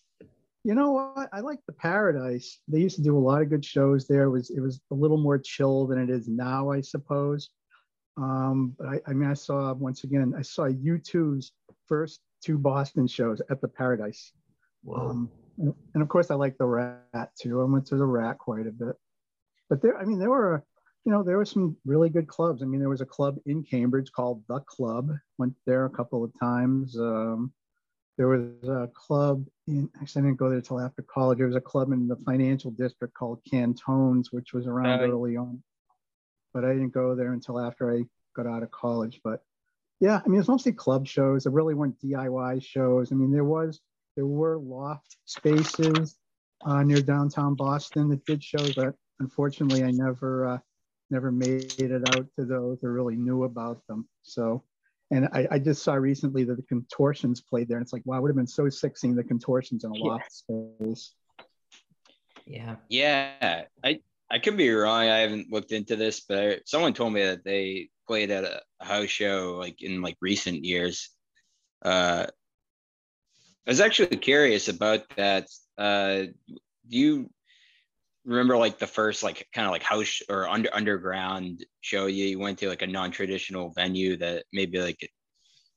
you 0.63 0.75
know 0.75 0.91
what? 0.91 1.29
I 1.33 1.39
like 1.39 1.59
the 1.65 1.73
Paradise. 1.73 2.59
They 2.67 2.79
used 2.79 2.95
to 2.97 3.01
do 3.01 3.17
a 3.17 3.19
lot 3.19 3.41
of 3.41 3.49
good 3.49 3.65
shows 3.65 4.07
there. 4.07 4.23
It 4.23 4.29
was 4.29 4.49
it 4.51 4.59
was 4.59 4.79
a 4.91 4.95
little 4.95 5.17
more 5.17 5.39
chill 5.39 5.87
than 5.87 5.99
it 5.99 6.09
is 6.09 6.27
now, 6.27 6.71
I 6.71 6.81
suppose. 6.81 7.49
Um, 8.17 8.75
but 8.77 8.87
I, 8.87 8.99
I 9.07 9.13
mean, 9.13 9.29
I 9.29 9.33
saw 9.33 9.73
once 9.73 10.03
again, 10.03 10.33
I 10.37 10.41
saw 10.41 10.67
U2's 10.67 11.51
first 11.87 12.19
two 12.43 12.57
Boston 12.57 13.07
shows 13.07 13.41
at 13.49 13.61
the 13.61 13.67
Paradise. 13.67 14.33
Um, 14.93 15.29
and, 15.57 15.73
and, 15.93 16.03
of 16.03 16.09
course, 16.09 16.31
I 16.31 16.35
like 16.35 16.57
the 16.57 16.65
Rat 16.65 17.31
too. 17.39 17.61
I 17.61 17.63
went 17.65 17.85
to 17.87 17.95
the 17.95 18.05
Rat 18.05 18.37
quite 18.37 18.67
a 18.67 18.71
bit. 18.71 18.95
But 19.69 19.81
there, 19.81 19.97
I 19.97 20.05
mean, 20.05 20.19
there 20.19 20.29
were, 20.29 20.63
you 21.05 21.11
know, 21.11 21.23
there 21.23 21.37
were 21.37 21.45
some 21.45 21.77
really 21.85 22.09
good 22.09 22.27
clubs. 22.27 22.61
I 22.61 22.65
mean, 22.65 22.79
there 22.79 22.89
was 22.89 23.01
a 23.01 23.05
club 23.05 23.37
in 23.45 23.63
Cambridge 23.63 24.11
called 24.11 24.43
The 24.47 24.59
Club. 24.61 25.11
Went 25.37 25.53
there 25.65 25.85
a 25.85 25.89
couple 25.89 26.23
of 26.23 26.31
times. 26.39 26.97
Um, 26.97 27.53
there 28.17 28.27
was 28.27 28.41
a 28.63 28.89
club 28.93 29.45
in, 29.67 29.89
actually, 30.01 30.21
I 30.21 30.25
didn't 30.25 30.39
go 30.39 30.49
there 30.49 30.57
until 30.57 30.79
after 30.79 31.01
college. 31.01 31.37
There 31.37 31.47
was 31.47 31.55
a 31.55 31.61
club 31.61 31.91
in 31.91 32.07
the 32.07 32.17
financial 32.17 32.71
district 32.71 33.13
called 33.13 33.41
Cantone's, 33.49 34.31
which 34.31 34.53
was 34.53 34.67
around 34.67 35.01
uh, 35.01 35.03
early 35.03 35.37
on. 35.37 35.63
But 36.53 36.65
I 36.65 36.69
didn't 36.73 36.93
go 36.93 37.15
there 37.15 37.33
until 37.33 37.59
after 37.59 37.91
I 37.95 38.03
got 38.35 38.47
out 38.47 38.63
of 38.63 38.71
college. 38.71 39.21
But 39.23 39.41
yeah, 39.99 40.19
I 40.23 40.27
mean, 40.27 40.39
it's 40.39 40.49
mostly 40.49 40.73
club 40.73 41.07
shows. 41.07 41.43
There 41.43 41.51
really 41.51 41.73
weren't 41.73 42.01
DIY 42.01 42.63
shows. 42.63 43.11
I 43.11 43.15
mean, 43.15 43.31
there 43.31 43.45
was, 43.45 43.79
there 44.15 44.25
were 44.25 44.57
loft 44.57 45.15
spaces 45.25 46.17
uh, 46.65 46.83
near 46.83 47.01
downtown 47.01 47.55
Boston 47.55 48.09
that 48.09 48.25
did 48.25 48.43
shows, 48.43 48.75
but 48.75 48.95
unfortunately, 49.19 49.83
I 49.83 49.91
never, 49.91 50.47
uh, 50.47 50.57
never 51.09 51.31
made 51.31 51.79
it 51.79 52.09
out 52.15 52.27
to 52.37 52.45
those 52.45 52.83
or 52.83 52.91
really 52.91 53.15
knew 53.15 53.43
about 53.43 53.81
them. 53.87 54.07
So 54.23 54.63
and 55.11 55.27
I, 55.33 55.47
I, 55.51 55.59
just 55.59 55.83
saw 55.83 55.93
recently 55.93 56.45
that 56.45 56.55
the 56.55 56.63
contortions 56.63 57.41
played 57.41 57.67
there, 57.67 57.77
and 57.77 57.83
it's 57.83 57.93
like, 57.93 58.05
wow, 58.05 58.17
it 58.17 58.21
would 58.21 58.29
have 58.29 58.37
been 58.37 58.47
so 58.47 58.69
sick 58.69 58.97
seeing 58.97 59.15
the 59.15 59.23
contortions 59.23 59.83
in 59.83 59.91
a 59.91 59.93
loft 59.93 60.31
yeah. 60.47 60.75
space. 60.77 61.13
Yeah. 62.45 62.75
Yeah. 62.89 63.63
I 63.83 63.99
I 64.29 64.39
could 64.39 64.55
be 64.55 64.69
wrong. 64.69 65.09
I 65.09 65.17
haven't 65.17 65.51
looked 65.51 65.73
into 65.73 65.97
this, 65.97 66.21
but 66.21 66.37
I, 66.37 66.59
someone 66.65 66.93
told 66.93 67.13
me 67.13 67.23
that 67.23 67.43
they 67.43 67.89
played 68.07 68.31
at 68.31 68.45
a 68.45 68.61
house 68.79 69.09
show 69.09 69.57
like 69.59 69.81
in 69.81 70.01
like 70.01 70.15
recent 70.21 70.63
years. 70.63 71.09
Uh, 71.83 72.27
I 73.67 73.69
was 73.69 73.81
actually 73.81 74.17
curious 74.17 74.69
about 74.69 75.01
that. 75.17 75.47
Uh, 75.77 76.23
do 76.47 76.97
you 76.97 77.29
remember 78.25 78.57
like 78.57 78.77
the 78.77 78.87
first 78.87 79.23
like 79.23 79.47
kind 79.53 79.65
of 79.65 79.71
like 79.71 79.83
house 79.83 80.21
or 80.29 80.47
under 80.47 80.69
underground 80.73 81.65
show 81.81 82.05
you, 82.05 82.25
you 82.25 82.39
went 82.39 82.59
to 82.59 82.69
like 82.69 82.81
a 82.81 82.87
non-traditional 82.87 83.71
venue 83.75 84.17
that 84.17 84.45
maybe 84.53 84.79
like 84.79 85.09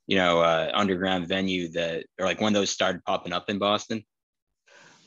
you 0.07 0.17
know 0.17 0.41
uh, 0.41 0.71
underground 0.75 1.27
venue 1.27 1.69
that 1.69 2.05
or 2.19 2.27
like 2.27 2.41
when 2.41 2.53
those 2.53 2.71
started 2.71 3.03
popping 3.05 3.33
up 3.33 3.49
in 3.49 3.59
boston? 3.59 4.05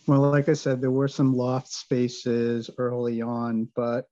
Well 0.07 0.21
like 0.21 0.49
i 0.49 0.53
said 0.53 0.81
there 0.81 0.91
were 0.91 1.07
some 1.07 1.35
loft 1.35 1.71
spaces 1.71 2.69
early 2.77 3.21
on 3.21 3.67
but 3.75 4.05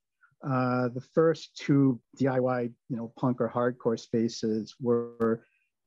uh, 0.48 0.90
the 0.90 1.04
first 1.14 1.58
two 1.58 2.00
diy 2.20 2.72
you 2.90 2.96
know 2.96 3.12
punk 3.18 3.42
or 3.42 3.50
hardcore 3.50 4.00
spaces 4.00 4.76
were 4.80 5.42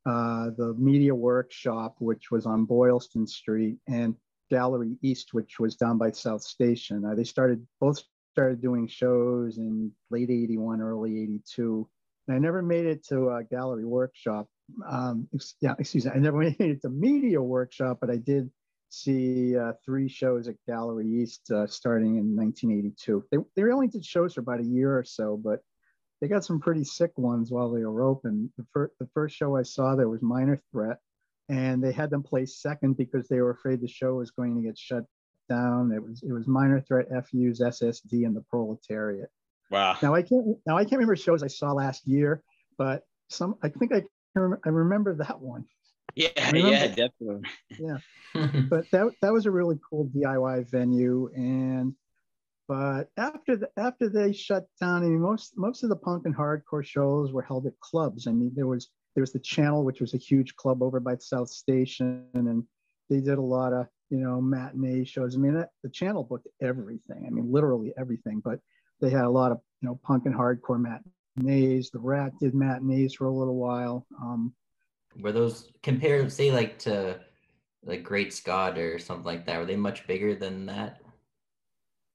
uh, 0.06 0.50
the 0.56 0.74
media 0.78 1.14
workshop 1.14 1.96
which 2.00 2.30
was 2.30 2.46
on 2.46 2.64
boylston 2.64 3.26
street 3.26 3.76
and 3.86 4.16
Gallery 4.50 4.96
East, 5.02 5.32
which 5.32 5.58
was 5.58 5.76
down 5.76 5.98
by 5.98 6.10
South 6.10 6.42
Station. 6.42 7.04
Uh, 7.04 7.14
they 7.14 7.24
started 7.24 7.66
both 7.80 8.02
started 8.32 8.60
doing 8.60 8.86
shows 8.86 9.58
in 9.58 9.90
late 10.10 10.30
81, 10.30 10.80
early 10.80 11.22
82. 11.22 11.88
And 12.26 12.36
I 12.36 12.38
never 12.38 12.62
made 12.62 12.86
it 12.86 13.04
to 13.08 13.30
a 13.30 13.42
gallery 13.42 13.84
workshop. 13.84 14.46
Um, 14.88 15.28
yeah, 15.60 15.74
excuse 15.78 16.04
me. 16.04 16.12
I 16.14 16.18
never 16.18 16.36
made 16.38 16.60
it 16.60 16.82
to 16.82 16.88
media 16.88 17.42
workshop, 17.42 17.98
but 18.00 18.10
I 18.10 18.16
did 18.16 18.50
see 18.90 19.56
uh, 19.56 19.72
three 19.84 20.08
shows 20.08 20.48
at 20.48 20.54
Gallery 20.66 21.06
East 21.06 21.50
uh, 21.50 21.66
starting 21.66 22.16
in 22.16 22.36
1982. 22.36 23.24
They, 23.30 23.38
they 23.56 23.70
only 23.70 23.88
did 23.88 24.04
shows 24.04 24.34
for 24.34 24.40
about 24.40 24.60
a 24.60 24.64
year 24.64 24.96
or 24.96 25.04
so, 25.04 25.36
but 25.36 25.60
they 26.20 26.28
got 26.28 26.44
some 26.44 26.60
pretty 26.60 26.84
sick 26.84 27.16
ones 27.16 27.50
while 27.50 27.70
they 27.70 27.84
were 27.84 28.02
open. 28.02 28.52
The, 28.56 28.66
fir- 28.72 28.92
the 28.98 29.08
first 29.14 29.36
show 29.36 29.56
I 29.56 29.62
saw 29.62 29.94
there 29.94 30.08
was 30.08 30.22
Minor 30.22 30.58
Threat, 30.70 30.98
and 31.48 31.82
they 31.82 31.92
had 31.92 32.10
them 32.10 32.22
play 32.22 32.46
second 32.46 32.96
because 32.96 33.28
they 33.28 33.40
were 33.40 33.50
afraid 33.50 33.80
the 33.80 33.88
show 33.88 34.14
was 34.14 34.30
going 34.30 34.54
to 34.56 34.62
get 34.62 34.78
shut 34.78 35.04
down. 35.48 35.92
It 35.92 36.02
was 36.02 36.22
it 36.22 36.32
was 36.32 36.46
Minor 36.46 36.80
Threat, 36.80 37.06
FU's 37.08 37.60
SSD, 37.60 38.26
and 38.26 38.36
the 38.36 38.44
Proletariat. 38.50 39.30
Wow. 39.70 39.96
Now 40.02 40.14
I 40.14 40.22
can't 40.22 40.56
now 40.66 40.76
I 40.76 40.84
can't 40.84 40.92
remember 40.92 41.16
shows 41.16 41.42
I 41.42 41.48
saw 41.48 41.72
last 41.72 42.06
year, 42.06 42.42
but 42.76 43.02
some 43.28 43.56
I 43.62 43.68
think 43.68 43.92
I 43.92 44.02
I 44.36 44.68
remember 44.68 45.14
that 45.16 45.40
one. 45.40 45.64
Yeah, 46.14 46.28
yeah, 46.54 46.86
definitely. 46.88 47.42
Yeah, 47.78 47.98
but 48.68 48.90
that 48.90 49.12
that 49.22 49.32
was 49.32 49.46
a 49.46 49.50
really 49.50 49.78
cool 49.88 50.08
DIY 50.08 50.70
venue, 50.70 51.30
and 51.34 51.94
but 52.66 53.08
after 53.16 53.56
the, 53.56 53.68
after 53.76 54.08
they 54.08 54.32
shut 54.32 54.66
down, 54.80 55.02
I 55.02 55.06
mean 55.06 55.20
most 55.20 55.56
most 55.56 55.82
of 55.82 55.90
the 55.90 55.96
punk 55.96 56.26
and 56.26 56.36
hardcore 56.36 56.84
shows 56.84 57.32
were 57.32 57.42
held 57.42 57.66
at 57.66 57.78
clubs. 57.80 58.26
I 58.26 58.32
mean 58.32 58.52
there 58.54 58.66
was 58.66 58.88
there 59.14 59.22
was 59.22 59.32
the 59.32 59.38
Channel, 59.38 59.84
which 59.84 60.00
was 60.00 60.14
a 60.14 60.18
huge 60.18 60.54
club 60.56 60.82
over 60.82 61.00
by 61.00 61.14
the 61.14 61.20
South 61.20 61.48
Station, 61.48 62.26
and 62.34 62.64
they 63.10 63.20
did 63.20 63.38
a 63.38 63.42
lot 63.42 63.72
of 63.72 63.86
you 64.10 64.18
know 64.18 64.40
matinee 64.40 65.04
shows. 65.04 65.34
I 65.34 65.38
mean 65.38 65.54
that, 65.54 65.70
the 65.82 65.90
Channel 65.90 66.24
booked 66.24 66.48
everything. 66.62 67.24
I 67.26 67.30
mean 67.30 67.50
literally 67.50 67.92
everything, 67.98 68.40
but 68.44 68.60
they 69.00 69.10
had 69.10 69.24
a 69.24 69.30
lot 69.30 69.52
of 69.52 69.60
you 69.80 69.88
know 69.88 70.00
punk 70.04 70.26
and 70.26 70.34
hardcore 70.34 70.80
matinees. 71.36 71.90
The 71.90 71.98
Rat 71.98 72.32
did 72.40 72.54
matinees 72.54 73.14
for 73.14 73.26
a 73.26 73.32
little 73.32 73.56
while. 73.56 74.06
Um, 74.20 74.54
were 75.20 75.32
those 75.32 75.70
compared, 75.82 76.30
say, 76.32 76.52
like 76.52 76.78
to 76.80 77.20
like 77.84 78.02
Great 78.02 78.32
Scott 78.32 78.78
or 78.78 78.98
something 78.98 79.24
like 79.24 79.46
that? 79.46 79.58
Were 79.58 79.66
they 79.66 79.76
much 79.76 80.06
bigger 80.06 80.34
than 80.34 80.66
that? 80.66 81.00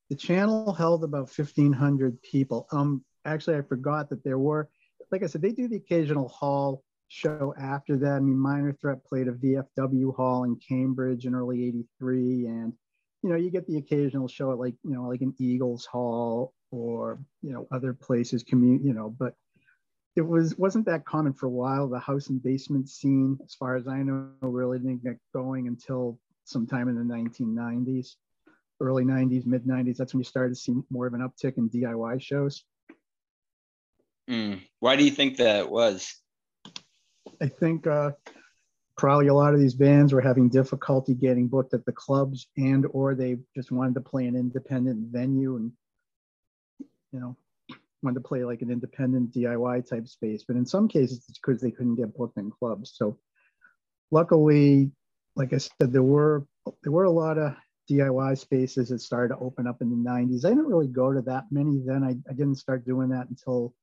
The 0.10 0.16
channel 0.16 0.74
held 0.74 1.04
about 1.04 1.30
fifteen 1.30 1.74
hundred 1.74 2.22
people. 2.22 2.68
Um, 2.72 3.04
actually, 3.26 3.58
I 3.58 3.62
forgot 3.62 4.10
that 4.10 4.24
there 4.24 4.40
were. 4.40 4.70
Like 5.14 5.22
I 5.22 5.28
said, 5.28 5.44
they 5.44 5.52
do 5.52 5.68
the 5.68 5.76
occasional 5.76 6.28
hall 6.28 6.84
show 7.08 7.54
after 7.60 7.98
that. 7.98 8.14
I 8.14 8.20
mean, 8.20 8.36
Minor 8.36 8.74
Threat 8.74 9.06
played 9.06 9.28
a 9.28 9.34
VFW 9.34 10.16
hall 10.16 10.44
in 10.44 10.56
Cambridge 10.68 11.28
in 11.28 11.36
early 11.36 11.68
'83, 11.68 12.48
and 12.48 12.74
you 13.22 13.30
know, 13.30 13.36
you 13.36 13.52
get 13.52 13.68
the 13.68 13.78
occasional 13.78 14.28
show 14.28 14.52
at 14.52 14.58
like 14.58 14.74
you 14.84 14.96
know, 14.96 15.04
like 15.04 15.22
an 15.22 15.36
Eagles 15.38 15.86
Hall 15.86 16.56
or 16.72 17.20
you 17.44 17.54
know, 17.54 17.68
other 17.72 17.94
places. 17.94 18.42
Community, 18.42 18.86
you 18.86 18.96
know, 18.96 19.16
but 19.20 19.36
it 20.16 20.22
was 20.22 20.58
wasn't 20.58 20.88
that 20.88 21.06
common 21.06 21.34
for 21.34 21.46
a 21.46 21.52
while. 21.52 21.88
The 21.88 22.00
house 22.00 22.30
and 22.30 22.42
basement 22.42 22.90
scene, 22.90 23.38
as 23.46 23.54
far 23.54 23.76
as 23.76 23.88
I 23.88 24.02
know, 24.02 24.32
really 24.42 24.80
didn't 24.80 25.04
get 25.04 25.18
going 25.32 25.68
until 25.68 26.18
sometime 26.46 26.90
in 26.90 26.96
the 26.96 27.14
1990s, 27.14 28.16
early 28.82 29.04
90s, 29.04 29.46
mid 29.46 29.66
90s. 29.66 29.96
That's 29.96 30.16
when 30.16 30.22
you 30.22 30.26
started 30.26 30.56
to 30.56 30.60
see 30.60 30.74
more 30.90 31.06
of 31.06 31.14
an 31.14 31.22
uptick 31.22 31.60
in 31.60 31.70
DIY 31.70 32.20
shows. 32.20 32.64
Mm. 34.30 34.62
Why 34.80 34.96
do 34.96 35.04
you 35.04 35.12
think 35.12 35.38
that 35.38 35.70
was? 35.70 36.16
I 37.42 37.48
think 37.48 37.88
uh, 37.88 38.12
probably 38.98 39.28
a 39.28 39.34
lot 39.34 39.54
of 39.54 39.60
these 39.60 39.74
bands 39.74 40.14
were 40.14 40.22
having 40.22 40.50
difficulty 40.50 41.14
getting 41.14 41.48
booked 41.48 41.74
at 41.74 41.86
the 41.86 41.92
clubs, 41.92 42.48
and 42.58 42.86
or 42.92 43.16
they 43.16 43.38
just 43.56 43.72
wanted 43.72 43.96
to 43.96 44.02
play 44.02 44.28
an 44.28 44.36
independent 44.36 45.12
venue, 45.12 45.58
and 45.58 45.72
you 47.12 47.20
know, 47.20 47.36
wanted 48.02 48.16
to 48.16 48.28
play 48.28 48.44
like 48.44 48.62
an 48.62 48.72
independent 48.72 49.34
DIY 49.34 49.88
type 49.90 50.08
space. 50.08 50.44
But 50.48 50.56
in 50.56 50.66
some 50.66 50.88
cases, 50.88 51.26
it's 51.28 51.40
because 51.40 51.62
they 51.62 51.72
couldn't 51.72 51.96
get 51.96 52.16
booked 52.16 52.38
in 52.38 52.52
clubs. 52.52 52.94
So 52.96 53.18
luckily, 54.12 54.92
like 55.36 55.54
I 55.54 55.58
said, 55.58 55.92
there 55.92 56.04
were 56.04 56.46
there 56.84 56.92
were 56.92 57.06
a 57.06 57.12
lot 57.12 57.38
of 57.38 57.56
DIY 57.90 58.38
spaces 58.38 58.90
that 58.90 59.00
started 59.00 59.36
to 59.36 59.42
open 59.42 59.68
up 59.68 59.82
in 59.82 59.90
the 59.90 60.10
90s. 60.10 60.46
I 60.46 60.50
didn't 60.50 60.68
really 60.68 60.88
go 60.88 61.12
to 61.12 61.22
that 61.24 61.46
many 61.52 61.82
then. 61.86 62.04
I, 62.04 62.12
I 62.30 62.34
didn't 62.34 62.56
start 62.56 62.86
doing 62.86 63.10
that 63.10 63.28
until 63.28 63.74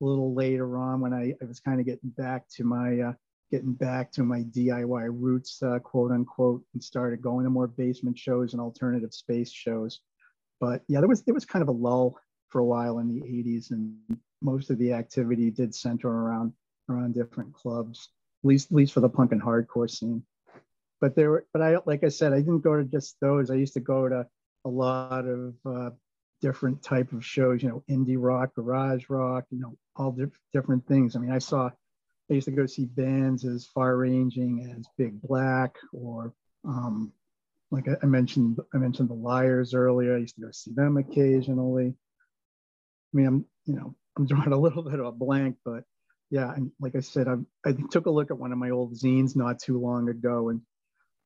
a 0.00 0.04
little 0.04 0.34
later 0.34 0.78
on 0.78 1.00
when 1.00 1.12
I, 1.12 1.34
I 1.42 1.44
was 1.46 1.60
kind 1.60 1.80
of 1.80 1.86
getting 1.86 2.10
back 2.10 2.44
to 2.56 2.64
my 2.64 3.00
uh, 3.00 3.12
getting 3.50 3.72
back 3.72 4.10
to 4.12 4.22
my 4.22 4.40
DIY 4.40 5.08
roots, 5.10 5.62
uh, 5.62 5.78
quote 5.78 6.10
unquote, 6.10 6.62
and 6.74 6.82
started 6.82 7.22
going 7.22 7.44
to 7.44 7.50
more 7.50 7.68
basement 7.68 8.18
shows 8.18 8.52
and 8.52 8.60
alternative 8.60 9.14
space 9.14 9.52
shows. 9.52 10.00
But 10.60 10.82
yeah, 10.88 11.00
there 11.00 11.08
was 11.08 11.22
there 11.22 11.34
was 11.34 11.44
kind 11.44 11.62
of 11.62 11.68
a 11.68 11.72
lull 11.72 12.18
for 12.48 12.60
a 12.60 12.64
while 12.64 12.98
in 12.98 13.08
the 13.08 13.20
80s, 13.20 13.70
and 13.70 13.96
most 14.42 14.70
of 14.70 14.78
the 14.78 14.92
activity 14.92 15.50
did 15.50 15.74
center 15.74 16.08
around 16.08 16.52
around 16.88 17.14
different 17.14 17.52
clubs, 17.52 18.10
at 18.44 18.48
least 18.48 18.70
at 18.70 18.76
least 18.76 18.92
for 18.92 19.00
the 19.00 19.08
punk 19.08 19.32
and 19.32 19.42
hardcore 19.42 19.90
scene. 19.90 20.22
But 21.00 21.14
there 21.14 21.30
were, 21.30 21.46
but 21.52 21.62
I 21.62 21.78
like 21.86 22.04
I 22.04 22.08
said, 22.08 22.32
I 22.32 22.38
didn't 22.38 22.60
go 22.60 22.76
to 22.76 22.84
just 22.84 23.16
those. 23.20 23.50
I 23.50 23.54
used 23.54 23.74
to 23.74 23.80
go 23.80 24.08
to 24.08 24.26
a 24.64 24.68
lot 24.68 25.26
of 25.26 25.54
uh, 25.64 25.90
different 26.40 26.82
type 26.82 27.12
of 27.12 27.24
shows, 27.24 27.62
you 27.62 27.68
know, 27.68 27.82
indie 27.88 28.16
rock, 28.18 28.54
garage 28.54 29.06
rock, 29.08 29.44
you 29.50 29.60
know, 29.60 29.76
all 29.96 30.12
di- 30.12 30.26
different 30.52 30.86
things. 30.86 31.16
I 31.16 31.18
mean, 31.18 31.32
I 31.32 31.38
saw, 31.38 31.70
I 32.30 32.34
used 32.34 32.46
to 32.46 32.52
go 32.52 32.66
see 32.66 32.84
bands 32.84 33.44
as 33.44 33.66
far 33.66 33.96
ranging 33.96 34.74
as 34.76 34.86
Big 34.98 35.20
Black 35.22 35.76
or 35.92 36.34
um, 36.64 37.12
like 37.70 37.86
I, 38.02 38.06
mentioned, 38.06 38.58
I 38.74 38.78
mentioned 38.78 39.08
the 39.08 39.14
Liars 39.14 39.74
earlier. 39.74 40.14
I 40.14 40.20
used 40.20 40.36
to 40.36 40.42
go 40.42 40.50
see 40.52 40.72
them 40.72 40.96
occasionally. 40.96 41.88
I 41.88 43.16
mean, 43.16 43.26
I'm, 43.26 43.44
you 43.64 43.74
know, 43.74 43.94
I'm 44.16 44.26
drawing 44.26 44.52
a 44.52 44.58
little 44.58 44.82
bit 44.82 45.00
of 45.00 45.06
a 45.06 45.12
blank, 45.12 45.56
but 45.64 45.84
yeah, 46.30 46.52
and 46.54 46.70
like 46.80 46.96
I 46.96 47.00
said, 47.00 47.28
I, 47.28 47.36
I 47.68 47.74
took 47.90 48.06
a 48.06 48.10
look 48.10 48.30
at 48.30 48.38
one 48.38 48.52
of 48.52 48.58
my 48.58 48.70
old 48.70 48.94
zines 48.94 49.36
not 49.36 49.60
too 49.60 49.78
long 49.78 50.08
ago, 50.08 50.48
and 50.48 50.60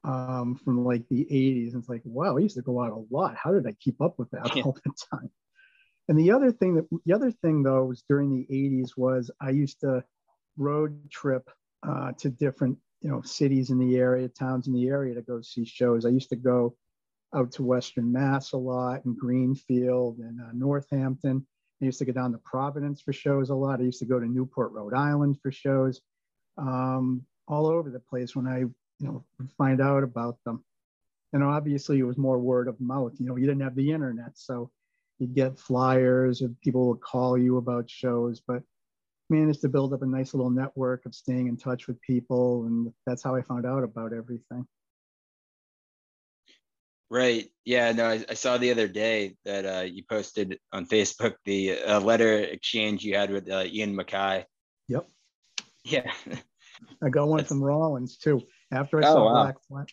um, 0.04 0.58
from 0.64 0.84
like 0.84 1.06
the 1.08 1.26
80s, 1.30 1.72
and 1.72 1.80
it's 1.80 1.88
like, 1.88 2.02
wow, 2.04 2.36
I 2.36 2.40
used 2.40 2.56
to 2.56 2.62
go 2.62 2.82
out 2.82 2.92
a 2.92 3.14
lot. 3.14 3.36
How 3.36 3.52
did 3.52 3.66
I 3.66 3.72
keep 3.80 4.00
up 4.00 4.18
with 4.18 4.30
that 4.30 4.50
all 4.64 4.76
the 4.84 4.92
time? 5.12 5.30
And 6.08 6.18
the 6.18 6.32
other 6.32 6.50
thing 6.50 6.74
that 6.74 6.88
the 7.04 7.12
other 7.12 7.30
thing 7.30 7.62
though 7.62 7.84
was 7.84 8.02
during 8.08 8.30
the 8.30 8.46
80s 8.52 8.96
was 8.96 9.30
I 9.40 9.50
used 9.50 9.80
to 9.80 10.02
road 10.56 11.10
trip 11.10 11.48
uh, 11.86 12.12
to 12.18 12.30
different 12.30 12.78
you 13.00 13.10
know 13.10 13.22
cities 13.22 13.70
in 13.70 13.78
the 13.78 13.96
area, 13.96 14.28
towns 14.28 14.66
in 14.66 14.72
the 14.72 14.88
area 14.88 15.14
to 15.14 15.22
go 15.22 15.40
see 15.40 15.64
shows. 15.64 16.04
I 16.04 16.10
used 16.10 16.30
to 16.30 16.36
go 16.36 16.76
out 17.34 17.52
to 17.52 17.62
Western 17.62 18.12
Mass 18.12 18.52
a 18.52 18.56
lot, 18.56 19.04
and 19.04 19.16
Greenfield 19.16 20.18
and 20.18 20.40
uh, 20.40 20.52
Northampton. 20.52 21.46
I 21.80 21.86
used 21.86 21.98
to 22.00 22.04
go 22.04 22.12
down 22.12 22.32
to 22.32 22.38
Providence 22.38 23.00
for 23.00 23.12
shows 23.12 23.50
a 23.50 23.54
lot. 23.54 23.80
I 23.80 23.84
used 23.84 24.00
to 24.00 24.06
go 24.06 24.20
to 24.20 24.26
Newport, 24.26 24.72
Rhode 24.72 24.94
Island 24.94 25.38
for 25.42 25.50
shows, 25.50 26.00
um, 26.58 27.22
all 27.48 27.66
over 27.66 27.90
the 27.90 28.00
place 28.00 28.36
when 28.36 28.46
I, 28.46 28.64
you 29.00 29.08
know, 29.08 29.24
find 29.58 29.80
out 29.80 30.02
about 30.02 30.36
them. 30.44 30.64
And 31.32 31.42
obviously, 31.42 31.98
it 31.98 32.04
was 32.04 32.18
more 32.18 32.38
word 32.38 32.68
of 32.68 32.80
mouth. 32.80 33.14
You 33.18 33.26
know, 33.26 33.36
you 33.36 33.46
didn't 33.46 33.62
have 33.62 33.76
the 33.76 33.92
internet, 33.92 34.32
so 34.34 34.70
you'd 35.18 35.34
get 35.34 35.58
flyers, 35.58 36.40
and 36.40 36.60
people 36.60 36.88
would 36.88 37.00
call 37.00 37.38
you 37.38 37.56
about 37.56 37.88
shows. 37.88 38.40
But 38.46 38.62
managed 39.28 39.60
to 39.62 39.68
build 39.68 39.94
up 39.94 40.02
a 40.02 40.06
nice 40.06 40.34
little 40.34 40.50
network 40.50 41.06
of 41.06 41.14
staying 41.14 41.46
in 41.46 41.56
touch 41.56 41.86
with 41.86 42.00
people, 42.02 42.66
and 42.66 42.92
that's 43.06 43.22
how 43.22 43.34
I 43.34 43.42
found 43.42 43.64
out 43.64 43.84
about 43.84 44.12
everything. 44.12 44.66
Right. 47.10 47.48
Yeah. 47.64 47.90
No, 47.90 48.06
I, 48.06 48.24
I, 48.28 48.34
saw 48.34 48.56
the 48.56 48.70
other 48.70 48.86
day 48.86 49.34
that 49.44 49.66
uh, 49.66 49.80
you 49.80 50.04
posted 50.08 50.60
on 50.72 50.86
Facebook 50.86 51.34
the 51.44 51.76
uh, 51.82 51.98
letter 51.98 52.38
exchange 52.38 53.02
you 53.02 53.16
had 53.16 53.32
with 53.32 53.50
uh, 53.50 53.64
Ian 53.66 53.96
MacKaye. 53.96 54.44
Yep. 54.86 55.08
Yeah. 55.84 56.12
I 57.02 57.08
got 57.08 57.26
one 57.26 57.38
That's... 57.38 57.48
from 57.48 57.64
Rollins 57.64 58.16
too. 58.16 58.42
After 58.72 59.02
I 59.02 59.08
oh, 59.08 59.14
saw 59.14 59.24
wow. 59.26 59.42
Black 59.42 59.56
Flag, 59.66 59.88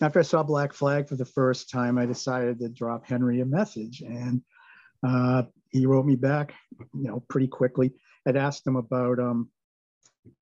after 0.00 0.18
I 0.18 0.22
saw 0.22 0.42
Black 0.42 0.72
Flag 0.72 1.08
for 1.08 1.16
the 1.16 1.24
first 1.24 1.70
time, 1.70 1.98
I 1.98 2.06
decided 2.06 2.58
to 2.60 2.68
drop 2.68 3.06
Henry 3.06 3.40
a 3.40 3.44
message, 3.44 4.00
and 4.00 4.42
uh, 5.06 5.44
he 5.70 5.86
wrote 5.86 6.06
me 6.06 6.16
back, 6.16 6.54
you 6.94 7.08
know, 7.08 7.22
pretty 7.28 7.48
quickly. 7.48 7.92
I'd 8.26 8.36
asked 8.36 8.66
him 8.66 8.76
about 8.76 9.18
um 9.18 9.50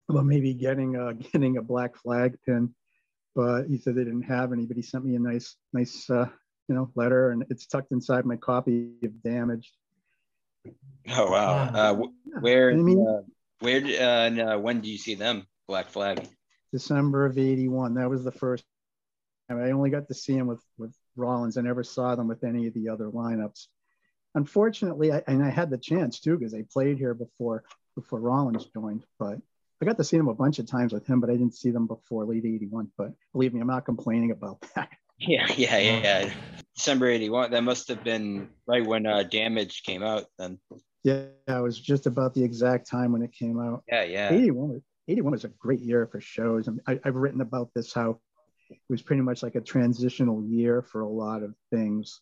about 0.08 0.26
maybe 0.26 0.54
getting 0.54 0.96
a 0.96 1.14
getting 1.32 1.56
a 1.56 1.62
Black 1.62 1.96
Flag 1.96 2.36
pin 2.46 2.74
but 3.34 3.64
he 3.66 3.78
said 3.78 3.94
they 3.94 4.04
didn't 4.04 4.22
have 4.22 4.52
any. 4.52 4.66
But 4.66 4.76
he 4.76 4.82
sent 4.82 5.04
me 5.04 5.16
a 5.16 5.18
nice, 5.18 5.56
nice, 5.72 6.08
uh, 6.10 6.26
you 6.68 6.74
know, 6.74 6.90
letter, 6.94 7.30
and 7.30 7.44
it's 7.50 7.66
tucked 7.66 7.92
inside 7.92 8.24
my 8.24 8.36
copy 8.36 8.90
of 9.02 9.22
Damaged. 9.22 9.72
Oh 11.08 11.30
wow! 11.30 11.70
Uh, 11.72 12.06
where, 12.40 12.70
I 12.70 12.74
mean, 12.74 13.06
uh, 13.06 13.22
where, 13.60 13.78
uh, 13.78 14.26
and, 14.26 14.40
uh, 14.40 14.58
when 14.58 14.80
do 14.80 14.90
you 14.90 14.98
see 14.98 15.14
them? 15.14 15.46
Black 15.66 15.88
Flag. 15.88 16.28
December 16.72 17.26
of 17.26 17.38
'81. 17.38 17.94
That 17.94 18.10
was 18.10 18.24
the 18.24 18.32
first. 18.32 18.64
I, 19.48 19.54
mean, 19.54 19.64
I 19.64 19.70
only 19.72 19.90
got 19.90 20.08
to 20.08 20.14
see 20.14 20.36
them 20.36 20.46
with 20.46 20.62
with 20.78 20.94
Rollins. 21.16 21.56
I 21.56 21.62
never 21.62 21.82
saw 21.82 22.14
them 22.14 22.28
with 22.28 22.44
any 22.44 22.66
of 22.66 22.74
the 22.74 22.88
other 22.88 23.06
lineups. 23.06 23.66
Unfortunately, 24.34 25.12
I, 25.12 25.22
and 25.26 25.42
I 25.42 25.50
had 25.50 25.70
the 25.70 25.78
chance 25.78 26.20
too 26.20 26.38
because 26.38 26.52
they 26.52 26.62
played 26.62 26.98
here 26.98 27.14
before 27.14 27.64
before 27.96 28.20
Rollins 28.20 28.66
joined, 28.66 29.04
but 29.18 29.38
I 29.82 29.86
got 29.86 29.96
to 29.96 30.04
see 30.04 30.16
them 30.16 30.28
a 30.28 30.34
bunch 30.34 30.58
of 30.58 30.66
times 30.66 30.92
with 30.92 31.06
him, 31.06 31.20
but 31.20 31.30
I 31.30 31.34
didn't 31.34 31.54
see 31.54 31.70
them 31.70 31.86
before 31.86 32.24
late 32.26 32.44
81. 32.44 32.90
But 32.98 33.12
believe 33.32 33.54
me, 33.54 33.60
I'm 33.60 33.66
not 33.66 33.86
complaining 33.86 34.30
about 34.30 34.60
that. 34.74 34.90
Yeah, 35.18 35.46
yeah, 35.56 35.78
yeah. 35.78 36.30
December 36.74 37.08
81. 37.08 37.50
That 37.50 37.62
must 37.62 37.88
have 37.88 38.04
been 38.04 38.48
right 38.66 38.86
when 38.86 39.06
uh, 39.06 39.22
Damage 39.22 39.82
came 39.82 40.02
out 40.02 40.26
then. 40.38 40.58
Yeah, 41.02 41.24
it 41.46 41.62
was 41.62 41.78
just 41.78 42.06
about 42.06 42.34
the 42.34 42.44
exact 42.44 42.88
time 42.88 43.12
when 43.12 43.22
it 43.22 43.32
came 43.32 43.58
out. 43.58 43.84
Yeah, 43.88 44.04
yeah. 44.04 44.32
81, 44.32 44.82
81 45.10 45.32
was 45.32 45.44
a 45.44 45.48
great 45.48 45.80
year 45.80 46.06
for 46.06 46.20
shows. 46.20 46.68
Mean, 46.68 46.80
I, 46.86 47.00
I've 47.04 47.16
written 47.16 47.40
about 47.40 47.70
this 47.74 47.92
how 47.92 48.20
it 48.70 48.78
was 48.88 49.02
pretty 49.02 49.22
much 49.22 49.42
like 49.42 49.56
a 49.56 49.60
transitional 49.60 50.44
year 50.44 50.82
for 50.82 51.00
a 51.00 51.08
lot 51.08 51.42
of 51.42 51.54
things. 51.70 52.20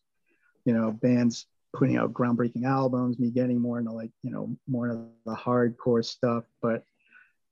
You 0.64 0.72
know, 0.72 0.90
bands 0.90 1.46
putting 1.74 1.96
out 1.96 2.12
groundbreaking 2.12 2.64
albums, 2.64 3.18
me 3.18 3.30
getting 3.30 3.60
more 3.60 3.78
into 3.78 3.92
like, 3.92 4.10
you 4.22 4.30
know, 4.30 4.56
more 4.66 4.88
of 4.88 5.06
the 5.26 5.34
hardcore 5.34 6.04
stuff. 6.04 6.44
But 6.62 6.84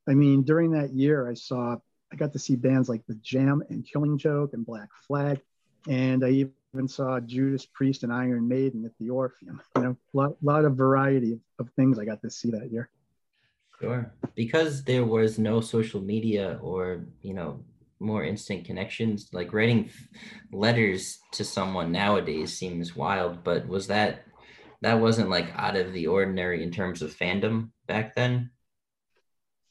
I 0.08 0.14
mean, 0.14 0.42
during 0.42 0.70
that 0.72 0.92
year, 0.92 1.28
I 1.28 1.34
saw 1.34 1.76
I 2.12 2.16
got 2.16 2.32
to 2.32 2.38
see 2.38 2.56
bands 2.56 2.88
like 2.88 3.04
The 3.06 3.16
Jam 3.16 3.62
and 3.68 3.86
Killing 3.86 4.16
Joke 4.16 4.54
and 4.54 4.64
Black 4.64 4.88
Flag, 5.06 5.40
and 5.88 6.24
I 6.24 6.46
even 6.74 6.88
saw 6.88 7.20
Judas 7.20 7.66
Priest 7.66 8.04
and 8.04 8.12
Iron 8.12 8.48
Maiden 8.48 8.84
at 8.84 8.92
the 8.98 9.10
Orpheum. 9.10 9.60
You 9.76 9.82
know, 9.82 9.96
a 10.14 10.16
lot, 10.16 10.36
lot 10.42 10.64
of 10.64 10.76
variety 10.76 11.40
of 11.58 11.68
things 11.76 11.98
I 11.98 12.04
got 12.04 12.22
to 12.22 12.30
see 12.30 12.50
that 12.52 12.70
year. 12.70 12.88
Sure. 13.80 14.12
Because 14.34 14.84
there 14.84 15.04
was 15.04 15.38
no 15.38 15.60
social 15.60 16.00
media 16.00 16.58
or, 16.62 17.06
you 17.22 17.34
know, 17.34 17.64
more 18.00 18.24
instant 18.24 18.64
connections, 18.64 19.28
like 19.32 19.52
writing 19.52 19.90
letters 20.52 21.18
to 21.32 21.44
someone 21.44 21.92
nowadays 21.92 22.56
seems 22.56 22.94
wild, 22.94 23.42
but 23.42 23.66
was 23.66 23.86
that 23.86 24.24
that 24.82 25.00
wasn't 25.00 25.30
like 25.30 25.50
out 25.56 25.76
of 25.76 25.92
the 25.92 26.06
ordinary 26.06 26.62
in 26.62 26.70
terms 26.70 27.00
of 27.02 27.16
fandom 27.16 27.70
back 27.86 28.14
then? 28.14 28.50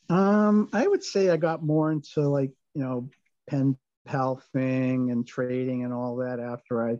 Um, 0.09 0.69
I 0.73 0.87
would 0.87 1.03
say 1.03 1.29
I 1.29 1.37
got 1.37 1.63
more 1.63 1.91
into 1.91 2.21
like, 2.21 2.51
you 2.73 2.83
know, 2.83 3.09
pen 3.47 3.77
pal 4.05 4.41
thing 4.53 5.11
and 5.11 5.27
trading 5.27 5.83
and 5.83 5.93
all 5.93 6.17
that 6.17 6.39
after 6.39 6.87
I, 6.87 6.91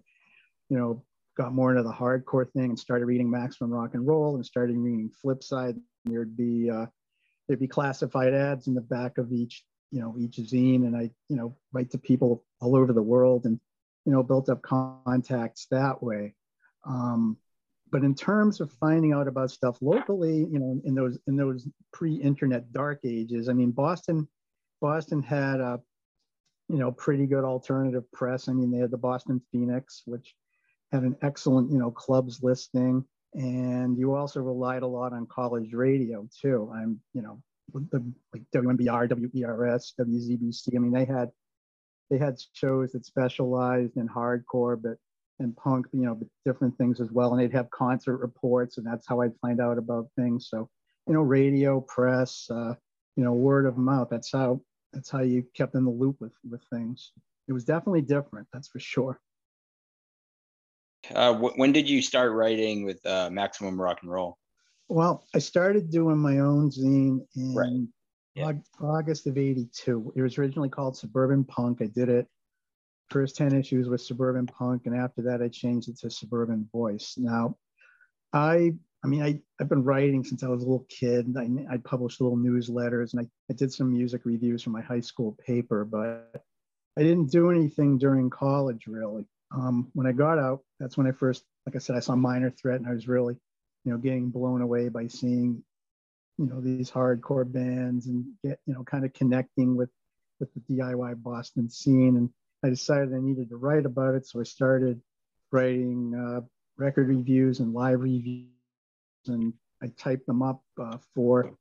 you 0.70 0.78
know, 0.78 1.04
got 1.38 1.54
more 1.54 1.72
into 1.72 1.84
the 1.84 1.92
hardcore 1.92 2.50
thing 2.52 2.66
and 2.66 2.80
started 2.80 3.06
reading 3.06 3.30
Maximum 3.30 3.72
Rock 3.72 3.94
and 3.94 4.08
Roll 4.08 4.36
and 4.36 4.46
started 4.46 4.78
reading 4.78 5.12
Flipside. 5.24 5.80
There'd 6.06 6.38
be 6.38 6.70
uh, 6.70 6.86
there'd 7.48 7.60
be 7.60 7.68
classified 7.68 8.34
ads 8.34 8.68
in 8.68 8.74
the 8.74 8.82
back 8.82 9.18
of 9.18 9.32
each 9.32 9.64
you 9.92 10.02
know 10.02 10.16
each 10.18 10.38
zine, 10.38 10.86
and 10.86 10.96
I 10.96 11.12
you 11.30 11.36
know 11.36 11.56
write 11.72 11.92
to 11.92 11.98
people 11.98 12.44
all 12.60 12.76
over 12.76 12.94
the 12.94 13.02
world 13.02 13.46
and 13.46 13.60
you 14.06 14.12
know 14.12 14.24
built 14.24 14.50
up 14.50 14.62
contacts 14.62 15.68
that 15.72 16.02
way. 16.02 16.36
Um, 16.86 17.38
but 17.92 18.04
in 18.04 18.16
terms 18.16 18.62
of 18.62 18.72
finding 18.74 19.14
out 19.14 19.28
about 19.28 19.52
stuff 19.52 19.78
locally, 19.82 20.40
you 20.52 20.60
know, 20.60 20.82
in 20.84 20.96
those 20.96 21.18
in 21.28 21.36
those 21.36 21.68
pre-internet 21.94 22.72
dark 22.74 23.00
ages, 23.06 23.48
I 23.48 23.54
mean, 23.54 23.72
Boston 23.72 24.28
Boston 24.82 25.22
had 25.22 25.60
a 25.60 25.80
you 26.68 26.78
know 26.78 26.92
pretty 26.92 27.26
good 27.26 27.44
alternative 27.44 28.12
press. 28.12 28.50
I 28.50 28.54
mean, 28.54 28.72
they 28.72 28.80
had 28.80 28.92
the 28.92 28.98
Boston 28.98 29.42
Phoenix, 29.52 30.02
which 30.06 30.36
had 30.92 31.04
an 31.04 31.16
excellent 31.22 31.72
you 31.72 31.78
know 31.78 31.92
clubs 31.92 32.42
listing 32.44 33.06
and 33.36 33.98
you 33.98 34.16
also 34.16 34.40
relied 34.40 34.82
a 34.82 34.88
lot 34.88 35.14
on 35.14 35.28
college 35.28 35.74
radio 35.74 36.28
too. 36.42 36.72
I'm, 36.74 37.00
you 37.14 37.22
know, 37.22 37.42
the 37.74 38.04
like 38.34 38.44
WMBR, 38.56 39.10
WERS, 39.34 39.94
WZBC. 40.00 40.76
I 40.76 40.80
mean, 40.80 40.92
they 40.92 41.06
had 41.06 41.30
they 42.10 42.18
had 42.18 42.38
shows 42.54 42.94
that 42.94 43.06
specialized 43.06 43.98
in 43.98 44.08
hardcore, 44.08 44.82
but 44.82 44.98
and 45.40 45.56
punk, 45.58 45.88
you 45.92 46.06
know, 46.06 46.18
different 46.46 46.78
things 46.78 47.02
as 47.02 47.12
well. 47.12 47.34
And 47.34 47.42
they'd 47.42 47.56
have 47.56 47.70
concert 47.72 48.18
reports, 48.18 48.78
and 48.78 48.88
that's 48.88 49.06
how 49.06 49.20
I'd 49.20 49.38
find 49.42 49.60
out 49.60 49.78
about 49.78 50.08
things. 50.16 50.48
So, 50.50 50.70
you 51.08 51.14
know, 51.14 51.22
radio, 51.22 51.82
press, 51.82 52.48
uh, 52.50 52.76
you 53.18 53.24
know, 53.26 53.34
word 53.34 53.66
of 53.66 53.78
mouth. 53.78 54.08
That's 54.10 54.32
how 54.32 54.62
that's 54.94 55.10
how 55.10 55.22
you 55.22 55.44
kept 55.56 55.76
in 55.76 55.84
the 55.84 55.92
loop 55.92 56.18
with 56.22 56.34
with 56.50 56.62
things. 56.72 57.12
It 57.50 57.54
was 57.54 57.66
definitely 57.66 58.02
different, 58.02 58.48
that's 58.54 58.70
for 58.70 58.80
sure. 58.80 59.20
Uh, 61.14 61.34
wh- 61.34 61.58
when 61.58 61.72
did 61.72 61.90
you 61.90 62.02
start 62.02 62.32
writing 62.32 62.86
with 62.86 63.06
uh, 63.06 63.30
Maximum 63.32 63.80
Rock 63.80 64.00
and 64.02 64.12
Roll? 64.12 64.38
Well, 64.88 65.26
I 65.34 65.40
started 65.40 65.90
doing 65.90 66.18
my 66.18 66.40
own 66.40 66.70
zine 66.70 67.26
in 67.36 67.56
Right. 67.56 67.88
Yeah. 68.36 68.52
August 68.82 69.28
of 69.28 69.38
82. 69.38 70.14
It 70.16 70.22
was 70.22 70.38
originally 70.38 70.70
called 70.70 70.98
Suburban 70.98 71.44
Punk. 71.46 71.82
I 71.82 71.86
did 71.86 72.10
it. 72.10 72.28
First 73.10 73.38
10 73.38 73.54
issues 73.56 73.88
with 73.88 74.02
Suburban 74.02 74.48
Punk, 74.48 74.84
and 74.86 74.96
after 74.96 75.22
that, 75.22 75.42
I 75.42 75.48
changed 75.48 75.90
it 75.90 75.98
to 76.00 76.10
Suburban 76.10 76.68
Voice. 76.74 77.16
Now, 77.18 77.56
I 78.34 78.74
I 79.04 79.08
mean, 79.08 79.22
I, 79.22 79.40
I've 79.62 79.70
been 79.70 79.84
writing 79.84 80.24
since 80.24 80.42
I 80.42 80.48
was 80.48 80.64
a 80.64 80.66
little 80.66 80.88
kid. 80.90 81.36
I, 81.38 81.76
I 81.76 81.78
published 81.78 82.20
little 82.20 82.38
newsletters 82.38 83.14
and 83.14 83.22
I, 83.22 83.30
I 83.52 83.54
did 83.54 83.72
some 83.72 83.92
music 83.92 84.22
reviews 84.26 84.64
for 84.64 84.72
my 84.72 84.82
high 84.82 85.00
school 85.02 85.38
paper, 85.46 85.86
but 85.86 86.44
I 86.98 87.04
didn't 87.04 87.30
do 87.30 87.52
anything 87.52 88.00
during 88.00 88.32
college 88.32 88.88
really. 88.88 89.26
Um, 89.52 89.90
when 89.94 90.08
I 90.08 90.12
got 90.12 90.40
out, 90.40 90.62
that's 90.80 90.98
when 90.98 91.08
I 91.08 91.12
first, 91.12 91.44
like 91.66 91.76
I 91.76 91.80
said, 91.80 91.96
I 91.96 92.00
saw 92.00 92.16
Minor 92.16 92.50
Threat 92.50 92.80
and 92.80 92.88
I 92.88 92.94
was 92.94 93.08
really, 93.08 93.36
you 93.84 93.92
know, 93.92 93.98
getting 93.98 94.30
blown 94.30 94.62
away 94.62 94.90
by 94.90 95.08
seeing, 95.08 95.64
you 96.38 96.46
know, 96.46 96.62
these 96.62 96.92
hardcore 96.92 97.50
bands 97.50 98.08
and 98.08 98.26
get, 98.44 98.60
you 98.66 98.74
know, 98.74 98.84
kind 98.84 99.06
of 99.06 99.14
connecting 99.14 99.76
with, 99.76 99.90
with 100.40 100.50
the 100.54 100.76
DIY 100.76 101.22
Boston 101.22 101.70
scene. 101.70 102.18
And 102.18 102.30
I 102.64 102.70
decided 102.70 103.14
I 103.14 103.20
needed 103.20 103.50
to 103.50 103.58
write 103.58 103.86
about 103.86 104.16
it. 104.16 104.28
So 104.28 104.40
I 104.40 104.44
started 104.44 105.02
writing 105.52 106.14
uh, 106.16 106.42
record 106.78 107.08
reviews 107.08 107.60
and 107.60 107.74
live 107.74 108.02
reviews 108.02 108.50
and 109.28 109.54
I 109.82 109.88
typed 109.98 110.26
them 110.26 110.42
up 110.42 110.62
uh, 110.82 110.98
for 111.14 111.56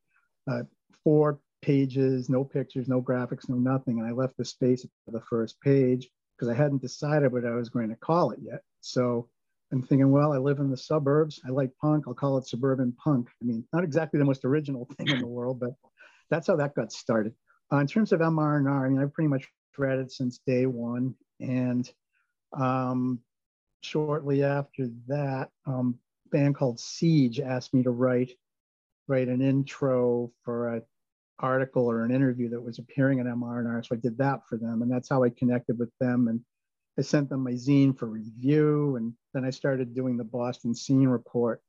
uh, 0.51 0.62
four 1.03 1.40
pages, 1.62 2.29
no 2.29 2.44
pictures, 2.44 2.88
no 2.88 3.01
graphics, 3.01 3.49
no 3.49 3.57
nothing. 3.57 3.99
And 3.99 4.09
I 4.09 4.12
left 4.12 4.37
the 4.37 4.44
space 4.44 4.87
for 5.05 5.11
the 5.11 5.20
first 5.20 5.61
page 5.61 6.09
because 6.37 6.49
I 6.49 6.55
hadn't 6.55 6.83
decided 6.83 7.33
what 7.33 7.44
I 7.44 7.55
was 7.55 7.68
going 7.68 7.88
to 7.88 7.97
call 7.97 8.31
it 8.31 8.40
yet. 8.42 8.62
So 8.81 9.29
I'm 9.73 9.83
thinking, 9.83 10.11
well, 10.11 10.33
I 10.33 10.38
live 10.38 10.59
in 10.59 10.70
the 10.70 10.77
suburbs. 10.77 11.40
I 11.47 11.51
like 11.51 11.70
punk. 11.81 12.05
I'll 12.07 12.14
call 12.14 12.38
it 12.38 12.47
suburban 12.47 12.92
punk. 12.92 13.29
I 13.42 13.44
mean, 13.44 13.64
not 13.73 13.85
exactly 13.85 14.18
the 14.18 14.25
most 14.25 14.44
original 14.44 14.88
thing 14.97 15.09
in 15.09 15.20
the 15.20 15.27
world, 15.27 15.61
but 15.61 15.75
that's 16.31 16.47
how 16.47 16.57
that 16.57 16.75
got 16.75 16.92
started. 16.92 17.35
Uh, 17.73 17.79
in 17.79 17.87
terms 17.87 18.12
of 18.12 18.20
MRNR, 18.20 18.87
I 18.87 18.88
mean, 18.88 19.01
I've 19.01 19.12
pretty 19.12 19.29
much 19.29 19.49
read 19.79 19.99
it 19.99 20.12
since 20.12 20.40
day 20.47 20.66
one. 20.66 21.14
And 21.40 21.90
um, 22.53 23.20
shortly 23.83 24.44
after 24.44 24.88
that, 25.09 25.51
um, 25.66 25.99
band 26.31 26.55
called 26.55 26.81
Siege 26.81 27.40
asked 27.40 27.75
me 27.75 27.83
to 27.83 27.90
write 27.90 28.33
write 29.07 29.29
an 29.29 29.42
intro 29.42 30.33
for 30.44 30.68
an 30.68 30.83
article 31.38 31.90
or 31.90 32.05
an 32.05 32.14
interview 32.14 32.49
that 32.51 32.61
was 32.61 32.79
appearing 32.79 33.18
in 33.18 33.27
MRNR. 33.27 33.87
So 33.87 33.94
I 33.94 33.99
did 33.99 34.18
that 34.18 34.40
for 34.49 34.57
them, 34.57 34.83
and 34.83 34.90
that's 34.90 35.09
how 35.09 35.23
I 35.23 35.31
connected 35.31 35.79
with 35.79 35.90
them. 36.01 36.29
And 36.29 36.40
I 36.99 37.03
sent 37.03 37.29
them 37.29 37.42
my 37.42 37.53
zine 37.53 37.97
for 37.97 38.07
review, 38.07 38.97
and 38.97 39.12
then 39.33 39.44
I 39.44 39.51
started 39.51 39.94
doing 39.94 40.16
the 40.16 40.25
Boston 40.25 40.75
Scene 40.75 41.09
Report. 41.09 41.61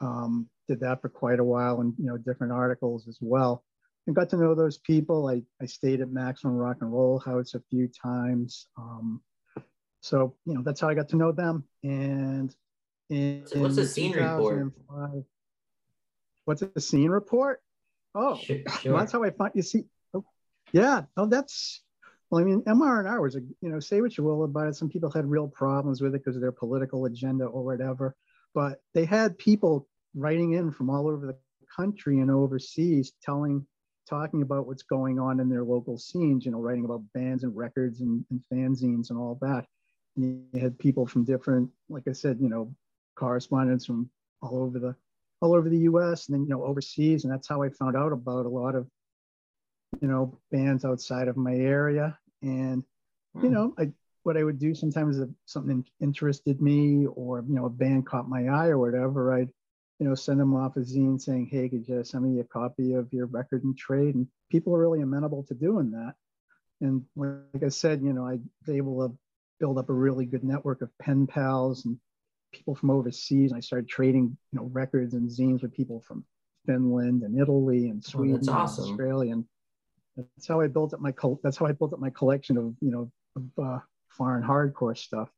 Um, 0.00 0.48
did 0.68 0.80
that 0.80 1.02
for 1.02 1.08
quite 1.08 1.40
a 1.40 1.44
while, 1.44 1.80
and 1.80 1.94
you 1.98 2.06
know 2.06 2.16
different 2.16 2.52
articles 2.52 3.06
as 3.08 3.18
well. 3.20 3.64
And 4.06 4.16
got 4.16 4.30
to 4.30 4.36
know 4.36 4.54
those 4.54 4.78
people. 4.78 5.28
I, 5.28 5.42
I 5.60 5.66
stayed 5.66 6.00
at 6.00 6.10
Maximum 6.10 6.54
Rock 6.54 6.78
and 6.80 6.92
Roll 6.92 7.18
House 7.18 7.54
a 7.54 7.60
few 7.70 7.88
times. 7.88 8.66
Um, 8.76 9.20
so 10.00 10.34
you 10.44 10.54
know 10.54 10.62
that's 10.62 10.80
how 10.80 10.88
I 10.88 10.94
got 10.94 11.08
to 11.10 11.16
know 11.16 11.32
them. 11.32 11.64
And 11.82 12.54
in, 13.10 13.44
what's 13.54 13.76
a 13.76 13.86
scene 13.86 14.12
report? 14.12 14.72
What's 16.44 16.62
a 16.62 16.80
scene 16.80 17.10
report? 17.10 17.60
Oh, 18.14 18.36
Sure, 18.80 18.98
that's 18.98 19.12
how 19.12 19.22
I 19.24 19.30
find 19.30 19.52
you 19.54 19.62
see. 19.62 19.84
Oh, 20.14 20.24
yeah, 20.72 21.02
oh, 21.16 21.26
that's 21.26 21.82
well. 22.30 22.40
I 22.40 22.44
mean, 22.44 22.62
MRNR 22.62 23.22
was 23.22 23.36
a 23.36 23.40
you 23.40 23.68
know 23.68 23.80
say 23.80 24.00
what 24.00 24.16
you 24.16 24.24
will 24.24 24.44
about 24.44 24.68
it. 24.68 24.76
Some 24.76 24.88
people 24.88 25.10
had 25.10 25.28
real 25.28 25.48
problems 25.48 26.00
with 26.00 26.14
it 26.14 26.18
because 26.18 26.36
of 26.36 26.42
their 26.42 26.52
political 26.52 27.06
agenda 27.06 27.44
or 27.44 27.64
whatever, 27.64 28.14
but 28.54 28.80
they 28.94 29.04
had 29.04 29.38
people 29.38 29.88
writing 30.14 30.52
in 30.52 30.70
from 30.70 30.90
all 30.90 31.08
over 31.08 31.26
the 31.26 31.36
country 31.74 32.20
and 32.20 32.30
overseas 32.30 33.12
telling 33.22 33.66
talking 34.08 34.42
about 34.42 34.66
what's 34.66 34.82
going 34.82 35.18
on 35.18 35.40
in 35.40 35.48
their 35.48 35.64
local 35.64 35.96
scenes 35.96 36.44
you 36.44 36.50
know 36.50 36.58
writing 36.58 36.84
about 36.84 37.02
bands 37.14 37.44
and 37.44 37.56
records 37.56 38.00
and, 38.00 38.24
and 38.30 38.42
fanzines 38.52 39.10
and 39.10 39.18
all 39.18 39.38
that 39.40 39.64
and 40.16 40.44
you 40.52 40.60
had 40.60 40.78
people 40.78 41.06
from 41.06 41.24
different 41.24 41.70
like 41.88 42.02
i 42.08 42.12
said 42.12 42.36
you 42.40 42.48
know 42.48 42.74
correspondents 43.14 43.86
from 43.86 44.10
all 44.42 44.62
over 44.62 44.78
the 44.78 44.94
all 45.42 45.54
over 45.54 45.68
the 45.68 45.78
us 45.78 46.28
and 46.28 46.34
then 46.34 46.44
you 46.44 46.48
know 46.50 46.64
overseas. 46.64 47.24
And 47.24 47.32
that's 47.32 47.48
how 47.48 47.62
i 47.62 47.68
found 47.70 47.96
out 47.96 48.12
about 48.12 48.46
a 48.46 48.50
lot 48.50 48.74
of 48.76 48.88
you 50.00 50.08
know 50.08 50.38
bands 50.50 50.84
outside 50.84 51.28
of 51.28 51.36
my 51.36 51.54
area. 51.54 52.18
And 52.42 52.84
you 53.42 53.50
Hmm. 53.50 53.54
know 53.54 53.74
i 53.78 53.90
what 54.24 54.36
i 54.36 54.44
would 54.44 54.58
do 54.58 54.74
sometimes 54.74 55.18
if 55.18 55.28
something 55.46 55.84
interested 56.00 56.60
me 56.62 57.06
or 57.06 57.44
you 57.48 57.54
know 57.54 57.66
a 57.66 57.70
band 57.70 58.06
caught 58.06 58.28
my 58.28 58.48
eye 58.48 58.68
or 58.68 58.78
whatever 58.78 59.34
i'd 59.34 59.50
you 59.98 60.08
know 60.08 60.14
send 60.14 60.40
them 60.40 60.54
off 60.54 60.76
a 60.76 60.80
zine 60.80 61.20
saying 61.20 61.48
hey 61.50 61.68
could 61.68 61.86
you 61.88 62.04
send 62.04 62.24
me 62.24 62.40
a 62.40 62.44
copy 62.44 62.94
of 62.94 63.12
your 63.12 63.26
record 63.26 63.64
and 63.64 63.76
trade? 63.76 64.14
And 64.14 64.28
people 64.50 64.74
are 64.74 64.80
really 64.80 65.02
amenable 65.02 65.44
to 65.44 65.54
doing 65.54 65.90
that. 65.92 66.14
And 66.80 67.04
like 67.16 67.64
i 67.64 67.68
said 67.68 68.02
you 68.02 68.12
know 68.12 68.26
i 68.26 68.38
was 68.66 68.76
able 68.76 69.08
to 69.08 69.16
build 69.60 69.78
up 69.78 69.90
a 69.90 69.92
really 69.92 70.26
good 70.26 70.44
network 70.44 70.82
of 70.82 70.90
pen 70.98 71.26
pals 71.26 71.84
and 71.84 71.98
people 72.52 72.74
from 72.74 72.90
overseas 72.90 73.50
and 73.50 73.58
i 73.58 73.60
started 73.60 73.88
trading 73.88 74.36
you 74.52 74.58
know 74.58 74.66
records 74.72 75.14
and 75.14 75.28
zines 75.28 75.62
with 75.62 75.72
people 75.72 76.00
from 76.00 76.24
finland 76.66 77.22
and 77.22 77.38
italy 77.38 77.88
and 77.88 78.04
sweden 78.04 78.36
and 78.36 78.48
awesome. 78.48 78.84
australia. 78.84 79.32
And 79.32 79.44
that's 80.16 80.46
how 80.46 80.60
i 80.60 80.66
built 80.66 80.94
up 80.94 81.00
my 81.00 81.12
col- 81.12 81.40
that's 81.42 81.56
how 81.56 81.66
i 81.66 81.72
built 81.72 81.92
up 81.92 81.98
my 81.98 82.10
collection 82.10 82.56
of 82.56 82.74
you 82.80 82.90
know 82.90 83.10
of 83.36 83.64
uh, 83.64 83.78
foreign 84.08 84.42
hardcore 84.42 84.96
stuff. 84.96 85.30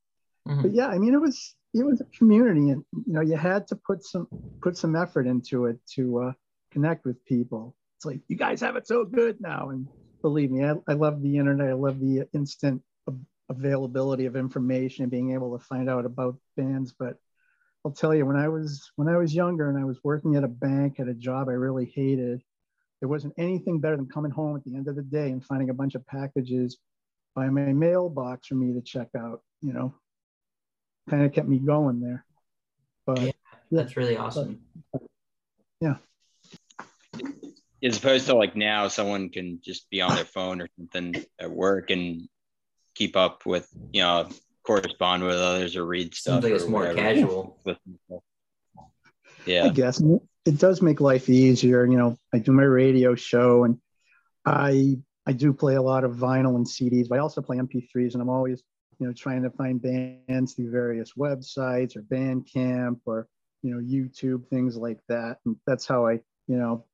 Mhm. 0.49 0.63
but 0.63 0.73
yeah 0.73 0.89
i 0.89 0.99
mean 0.99 1.15
it 1.15 1.21
was 1.21 1.55
it 1.73 1.85
was 1.87 2.01
a 2.01 2.05
community 2.19 2.71
and 2.71 2.85
you 3.07 3.13
know 3.15 3.21
you 3.21 3.37
had 3.37 3.67
to 3.69 3.77
put 3.77 4.05
some 4.05 4.29
put 4.61 4.77
some 4.77 4.97
effort 4.97 5.27
into 5.27 5.67
it 5.67 5.79
to 5.95 6.19
uh, 6.19 6.33
connect 6.71 7.05
with 7.05 7.25
people. 7.25 7.75
It's 7.97 8.05
like 8.05 8.21
you 8.29 8.37
guys 8.37 8.61
have 8.61 8.77
it 8.77 8.87
so 8.87 9.05
good 9.05 9.41
now. 9.41 9.71
And 9.71 9.87
believe 10.23 10.51
me 10.51 10.65
i, 10.65 10.75
I 10.89 10.95
love 10.95 11.23
the 11.23 11.37
internet. 11.39 11.69
I 11.69 11.75
love 11.75 12.01
the 12.01 12.27
instant 12.35 12.83
availability 13.49 14.27
of 14.27 14.37
information 14.37 15.03
and 15.03 15.11
being 15.11 15.33
able 15.33 15.57
to 15.57 15.65
find 15.65 15.91
out 15.91 16.07
about 16.07 16.37
bands 16.57 16.95
but 16.99 17.17
i'll 17.85 17.93
tell 17.93 18.15
you 18.15 18.25
when 18.25 18.37
i 18.37 18.49
was 18.49 18.91
when 18.97 19.09
i 19.09 19.17
was 19.17 19.35
younger 19.35 19.69
and 19.69 19.79
i 19.79 19.85
was 19.85 19.99
working 20.03 20.37
at 20.37 20.45
a 20.45 20.49
bank 20.49 20.99
at 20.99 21.09
a 21.09 21.15
job 21.15 21.49
i 21.49 21.53
really 21.53 21.93
hated 21.95 22.43
there 23.05 23.09
wasn't 23.11 23.35
anything 23.37 23.81
better 23.81 23.97
than 23.97 24.09
coming 24.09 24.31
home 24.31 24.57
at 24.57 24.65
the 24.65 24.75
end 24.75 24.89
of 24.89 24.97
the 24.97 25.03
day 25.03 25.31
and 25.31 25.45
finding 25.45 25.69
a 25.69 25.75
bunch 25.75 25.95
of 25.95 26.07
packages 26.07 26.79
by 27.35 27.51
my 27.51 27.73
mailbox 27.73 28.47
for 28.47 28.55
me 28.55 28.73
to 28.73 28.81
check 28.81 29.09
out. 29.15 29.43
You 29.61 29.75
know, 29.75 29.95
kind 31.11 31.25
of 31.25 31.33
kept 31.33 31.47
me 31.47 31.59
going 31.59 32.01
there. 32.01 32.25
But 33.07 33.21
yeah, 33.21 33.33
that's 33.71 33.97
really 33.99 34.17
awesome. 34.17 34.61
But, 34.91 35.03
yeah. 35.83 35.97
As 37.83 37.99
opposed 37.99 38.25
to 38.27 38.35
like 38.35 38.57
now, 38.57 38.89
someone 38.89 39.29
can 39.29 39.61
just 39.63 39.91
be 39.91 40.01
on 40.01 40.15
their 40.15 40.25
phone 40.25 40.63
or 40.63 40.69
something 40.79 41.23
at 41.39 41.51
work 41.51 41.91
and 41.91 42.27
keep 42.95 43.17
up 43.17 43.47
with, 43.47 43.69
you 43.93 44.03
know, 44.03 44.29
correspond 44.65 45.23
with 45.25 45.37
others 45.37 45.77
or 45.77 45.85
read 45.85 46.15
stuff. 46.15 46.43
Seems 46.43 46.45
like 46.45 46.61
it's 46.61 46.71
more 46.71 46.95
casual. 46.95 47.59
Yeah. 49.47 49.65
I 49.65 49.69
guess 49.69 50.03
it 50.47 50.59
does 50.59 50.81
make 50.81 51.01
life 51.01 51.29
easier. 51.29 51.85
You 51.85 51.99
know, 51.99 52.17
I 52.33 52.39
do 52.39 52.53
my 52.53 52.63
radio 52.63 53.15
show 53.15 53.65
and 53.65 53.79
I 54.45 54.99
I 55.27 55.33
do 55.33 55.53
play 55.53 55.75
a 55.75 55.83
lot 55.83 56.05
of 56.05 56.13
vinyl 56.13 56.57
and 56.57 56.67
CDs, 56.67 57.09
but 57.09 57.17
I 57.17 57.21
also 57.21 57.41
play 57.41 57.57
MP3s 57.57 58.13
and 58.13 58.23
I'm 58.23 58.29
always, 58.29 58.63
you 58.99 59.07
know, 59.07 59.13
trying 59.13 59.43
to 59.43 59.51
find 59.51 59.81
bands 59.81 60.55
through 60.55 60.71
various 60.71 61.13
websites 61.19 61.97
or 61.97 62.03
Bandcamp 62.03 63.01
or, 63.07 63.27
you 63.63 63.75
know, 63.75 63.81
YouTube, 63.81 64.47
things 64.49 64.77
like 64.77 65.01
that. 65.09 65.39
And 65.47 65.57
that's 65.67 65.87
how 65.87 66.07
I, 66.07 66.21
you 66.47 66.57
know, 66.57 66.85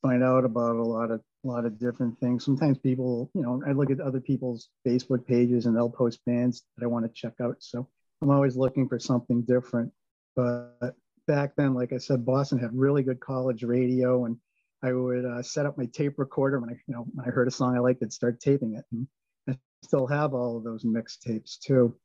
find 0.00 0.22
out 0.22 0.44
about 0.44 0.76
a 0.76 0.82
lot 0.82 1.10
of 1.10 1.20
a 1.46 1.50
lot 1.50 1.64
of 1.64 1.78
different 1.78 2.18
things. 2.18 2.44
Sometimes 2.44 2.78
people, 2.78 3.30
you 3.34 3.42
know, 3.42 3.62
I 3.66 3.72
look 3.72 3.90
at 3.90 4.00
other 4.00 4.20
people's 4.20 4.68
Facebook 4.86 5.26
pages 5.26 5.66
and 5.66 5.76
they'll 5.76 5.90
post 5.90 6.24
bands 6.26 6.64
that 6.76 6.84
I 6.84 6.88
want 6.88 7.06
to 7.06 7.12
check 7.12 7.34
out. 7.40 7.56
So 7.60 7.88
I'm 8.20 8.30
always 8.30 8.56
looking 8.56 8.88
for 8.88 8.98
something 8.98 9.42
different. 9.42 9.92
But 10.34 10.94
back 11.26 11.52
then, 11.56 11.74
like 11.74 11.92
I 11.92 11.98
said, 11.98 12.26
Boston 12.26 12.58
had 12.58 12.70
really 12.74 13.02
good 13.02 13.20
college 13.20 13.62
radio, 13.62 14.26
and 14.26 14.36
I 14.82 14.92
would 14.92 15.24
uh, 15.24 15.42
set 15.42 15.66
up 15.66 15.78
my 15.78 15.86
tape 15.86 16.18
recorder 16.18 16.60
when 16.60 16.70
I, 16.70 16.74
you 16.86 16.94
know, 16.94 17.06
when 17.14 17.26
I 17.26 17.30
heard 17.30 17.48
a 17.48 17.50
song 17.50 17.76
I 17.76 17.80
liked, 17.80 18.02
I'd 18.02 18.12
start 18.12 18.40
taping 18.40 18.74
it. 18.74 18.84
And 18.92 19.06
I 19.48 19.56
still 19.82 20.06
have 20.06 20.34
all 20.34 20.56
of 20.56 20.64
those 20.64 20.84
mixtapes 20.84 21.58
too. 21.58 21.96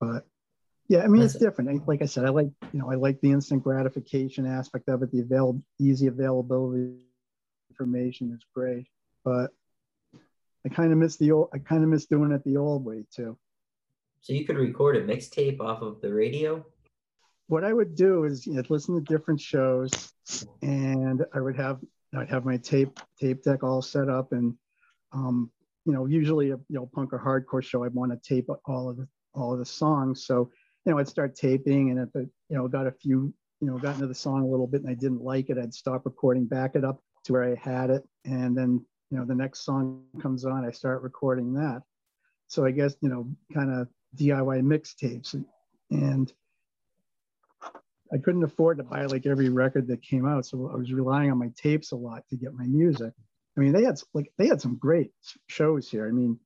But 0.00 0.26
yeah, 0.88 1.04
I 1.04 1.06
mean, 1.06 1.22
it's 1.22 1.38
different. 1.38 1.86
Like 1.86 2.02
I 2.02 2.06
said, 2.06 2.24
I 2.24 2.30
like, 2.30 2.48
you 2.72 2.80
know, 2.80 2.90
I 2.90 2.96
like 2.96 3.20
the 3.20 3.30
instant 3.30 3.62
gratification 3.62 4.46
aspect 4.46 4.88
of 4.88 5.02
it. 5.02 5.12
The 5.12 5.20
avail- 5.20 5.62
easy 5.80 6.08
availability 6.08 6.96
information 7.72 8.32
is 8.32 8.44
great, 8.54 8.86
but 9.24 9.50
I 10.64 10.68
kind 10.68 10.92
of 10.92 10.98
miss 10.98 11.16
the 11.16 11.32
old. 11.32 11.48
I 11.52 11.58
kind 11.58 11.82
of 11.82 11.90
miss 11.90 12.06
doing 12.06 12.32
it 12.32 12.44
the 12.44 12.56
old 12.56 12.84
way 12.84 13.04
too. 13.14 13.36
So 14.20 14.32
you 14.32 14.44
could 14.44 14.56
record 14.56 14.96
a 14.96 15.02
mixtape 15.02 15.60
off 15.60 15.82
of 15.82 16.00
the 16.00 16.12
radio 16.12 16.64
what 17.52 17.64
I 17.64 17.72
would 17.74 17.94
do 17.94 18.24
is 18.24 18.46
you 18.46 18.54
know, 18.54 18.62
listen 18.70 18.94
to 18.94 19.00
different 19.02 19.38
shows, 19.38 19.90
and 20.62 21.22
I 21.34 21.40
would 21.40 21.56
have 21.56 21.80
I'd 22.16 22.30
have 22.30 22.46
my 22.46 22.56
tape 22.56 22.98
tape 23.20 23.42
deck 23.42 23.62
all 23.62 23.82
set 23.82 24.08
up, 24.08 24.32
and 24.32 24.54
um, 25.12 25.50
you 25.84 25.92
know 25.92 26.06
usually 26.06 26.46
a 26.46 26.56
you 26.56 26.64
know 26.70 26.88
punk 26.94 27.12
or 27.12 27.18
hardcore 27.18 27.62
show 27.62 27.84
I'd 27.84 27.92
want 27.92 28.10
to 28.10 28.34
tape 28.34 28.48
all 28.64 28.88
of 28.88 28.96
the 28.96 29.06
all 29.34 29.52
of 29.52 29.58
the 29.58 29.66
songs. 29.66 30.24
So 30.24 30.50
you 30.86 30.92
know 30.92 30.98
I'd 30.98 31.08
start 31.08 31.36
taping, 31.36 31.90
and 31.90 31.98
if 31.98 32.08
it 32.14 32.30
you 32.48 32.56
know 32.56 32.68
got 32.68 32.86
a 32.86 32.92
few 32.92 33.34
you 33.60 33.66
know 33.66 33.76
got 33.76 33.96
into 33.96 34.06
the 34.06 34.14
song 34.14 34.42
a 34.42 34.46
little 34.46 34.66
bit 34.66 34.80
and 34.80 34.90
I 34.90 34.94
didn't 34.94 35.22
like 35.22 35.50
it, 35.50 35.58
I'd 35.58 35.74
stop 35.74 36.06
recording, 36.06 36.46
back 36.46 36.74
it 36.74 36.86
up 36.86 37.02
to 37.24 37.32
where 37.32 37.44
I 37.44 37.54
had 37.54 37.90
it, 37.90 38.06
and 38.24 38.56
then 38.56 38.84
you 39.10 39.18
know 39.18 39.24
the 39.24 39.34
next 39.34 39.64
song 39.64 40.04
comes 40.20 40.44
on, 40.44 40.64
I 40.64 40.70
start 40.70 41.02
recording 41.02 41.54
that. 41.54 41.82
So 42.48 42.64
I 42.64 42.70
guess 42.70 42.94
you 43.00 43.08
know 43.08 43.28
kind 43.52 43.72
of 43.72 43.88
DIY 44.16 44.62
mixtapes 44.62 45.42
and 45.90 46.32
I 48.12 48.18
couldn't 48.18 48.44
afford 48.44 48.76
to 48.78 48.84
buy 48.84 49.06
like 49.06 49.26
every 49.26 49.48
record 49.48 49.86
that 49.88 50.02
came 50.02 50.26
out, 50.26 50.44
so 50.44 50.70
I 50.72 50.76
was 50.76 50.92
relying 50.92 51.30
on 51.30 51.38
my 51.38 51.50
tapes 51.56 51.92
a 51.92 51.96
lot 51.96 52.24
to 52.28 52.36
get 52.36 52.52
my 52.52 52.66
music. 52.66 53.12
I 53.56 53.60
mean, 53.60 53.72
they 53.72 53.84
had 53.84 53.98
like 54.12 54.30
they 54.36 54.48
had 54.48 54.60
some 54.60 54.76
great 54.76 55.12
shows 55.46 55.88
here. 55.88 56.06
I 56.06 56.10
mean, 56.10 56.38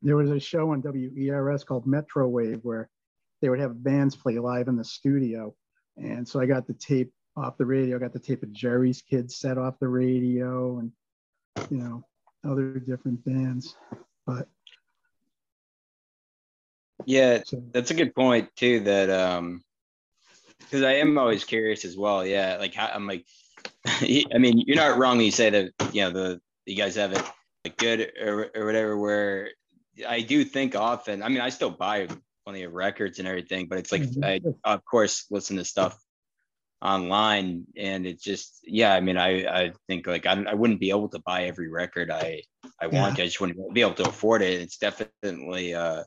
there 0.00 0.16
was 0.16 0.30
a 0.30 0.40
show 0.40 0.70
on 0.72 0.82
WERS 0.82 1.64
called 1.64 1.86
Metro 1.86 2.28
Wave 2.28 2.60
where 2.62 2.88
they 3.40 3.50
would 3.50 3.60
have 3.60 3.82
bands 3.82 4.16
play 4.16 4.38
live 4.38 4.68
in 4.68 4.76
the 4.76 4.84
studio, 4.84 5.54
and 5.98 6.26
so 6.26 6.40
I 6.40 6.46
got 6.46 6.66
the 6.66 6.74
tape 6.74 7.12
off 7.36 7.58
the 7.58 7.66
radio. 7.66 7.96
I 7.96 8.00
got 8.00 8.12
the 8.12 8.18
tape 8.18 8.42
of 8.42 8.52
Jerry's 8.52 9.02
Kids 9.02 9.36
set 9.36 9.58
off 9.58 9.78
the 9.78 9.88
radio, 9.88 10.78
and 10.78 10.92
you 11.70 11.78
know 11.78 12.04
other 12.44 12.78
different 12.78 13.24
bands. 13.24 13.76
But 14.26 14.48
yeah, 17.06 17.42
so, 17.44 17.62
that's 17.72 17.90
a 17.90 17.94
good 17.94 18.14
point 18.14 18.54
too. 18.56 18.80
That 18.80 19.10
um, 19.10 19.62
because 20.58 20.82
I 20.82 20.94
am 20.94 21.18
always 21.18 21.44
curious 21.44 21.84
as 21.84 21.96
well. 21.96 22.26
Yeah, 22.26 22.56
like 22.58 22.74
how, 22.74 22.86
I'm 22.86 23.06
like, 23.06 23.24
I 23.86 24.38
mean, 24.38 24.62
you're 24.66 24.76
not 24.76 24.98
wrong 24.98 25.16
when 25.16 25.26
you 25.26 25.32
say 25.32 25.50
that. 25.50 25.94
You 25.94 26.02
know, 26.02 26.10
the 26.10 26.40
you 26.66 26.76
guys 26.76 26.96
have 26.96 27.12
it 27.12 27.22
like 27.64 27.76
good 27.76 28.12
or, 28.20 28.50
or 28.54 28.66
whatever. 28.66 28.96
Where 28.98 29.50
I 30.06 30.20
do 30.20 30.44
think 30.44 30.74
often. 30.74 31.22
I 31.22 31.28
mean, 31.28 31.40
I 31.40 31.50
still 31.50 31.70
buy 31.70 32.08
plenty 32.44 32.64
of 32.64 32.72
records 32.72 33.18
and 33.18 33.28
everything, 33.28 33.66
but 33.68 33.78
it's 33.78 33.92
like 33.92 34.02
mm-hmm. 34.02 34.24
I 34.64 34.72
of 34.72 34.84
course 34.84 35.26
listen 35.30 35.56
to 35.56 35.64
stuff 35.64 36.01
online, 36.82 37.64
and 37.76 38.06
it's 38.06 38.24
just 38.24 38.60
yeah. 38.64 38.94
I 38.94 39.00
mean, 39.00 39.16
I 39.16 39.46
I 39.46 39.72
think 39.88 40.06
like 40.06 40.26
I, 40.26 40.32
I 40.42 40.54
wouldn't 40.54 40.80
be 40.80 40.90
able 40.90 41.08
to 41.10 41.20
buy 41.20 41.44
every 41.44 41.68
record 41.68 42.10
I 42.10 42.42
I 42.80 42.86
yeah. 42.86 43.02
want. 43.02 43.20
I 43.20 43.24
just 43.24 43.40
wouldn't 43.40 43.74
be 43.74 43.80
able 43.80 43.94
to 43.94 44.08
afford 44.08 44.42
it. 44.42 44.60
It's 44.60 44.78
definitely 44.78 45.74
uh, 45.74 46.02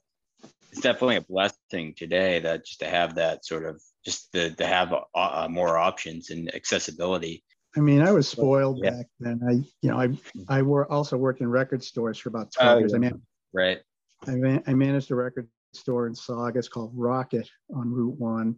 it's 0.72 0.82
definitely 0.82 1.16
a 1.16 1.22
blessing 1.22 1.94
today 1.96 2.40
that 2.40 2.66
just 2.66 2.80
to 2.80 2.88
have 2.88 3.16
that 3.16 3.46
sort 3.46 3.66
of 3.66 3.82
just 4.04 4.32
to, 4.34 4.52
to 4.52 4.68
have 4.68 4.94
uh, 4.94 5.00
uh, 5.16 5.48
more 5.50 5.78
options 5.78 6.30
and 6.30 6.54
accessibility. 6.54 7.44
I 7.78 7.80
mean, 7.80 8.02
I 8.02 8.12
was 8.12 8.28
spoiled 8.28 8.80
yeah. 8.84 8.92
back 8.92 9.06
then. 9.20 9.42
I, 9.48 9.52
you 9.82 9.90
know, 9.90 10.00
I 10.00 10.10
I 10.50 10.62
were 10.62 10.90
also 10.92 11.18
worked 11.18 11.42
in 11.42 11.50
record 11.50 11.84
stores 11.84 12.18
for 12.18 12.30
about 12.30 12.52
12 12.52 12.76
oh, 12.76 12.80
years. 12.80 12.94
I 12.94 12.98
mean, 12.98 13.22
right. 13.54 13.80
I, 14.28 14.32
man, 14.32 14.64
I 14.68 14.74
managed 14.74 15.12
a 15.12 15.16
record 15.16 15.48
store 15.74 16.08
in 16.08 16.16
Saugus 16.16 16.68
called 16.70 16.92
Rocket 16.94 17.50
on 17.74 17.92
Route 17.92 18.18
One, 18.20 18.56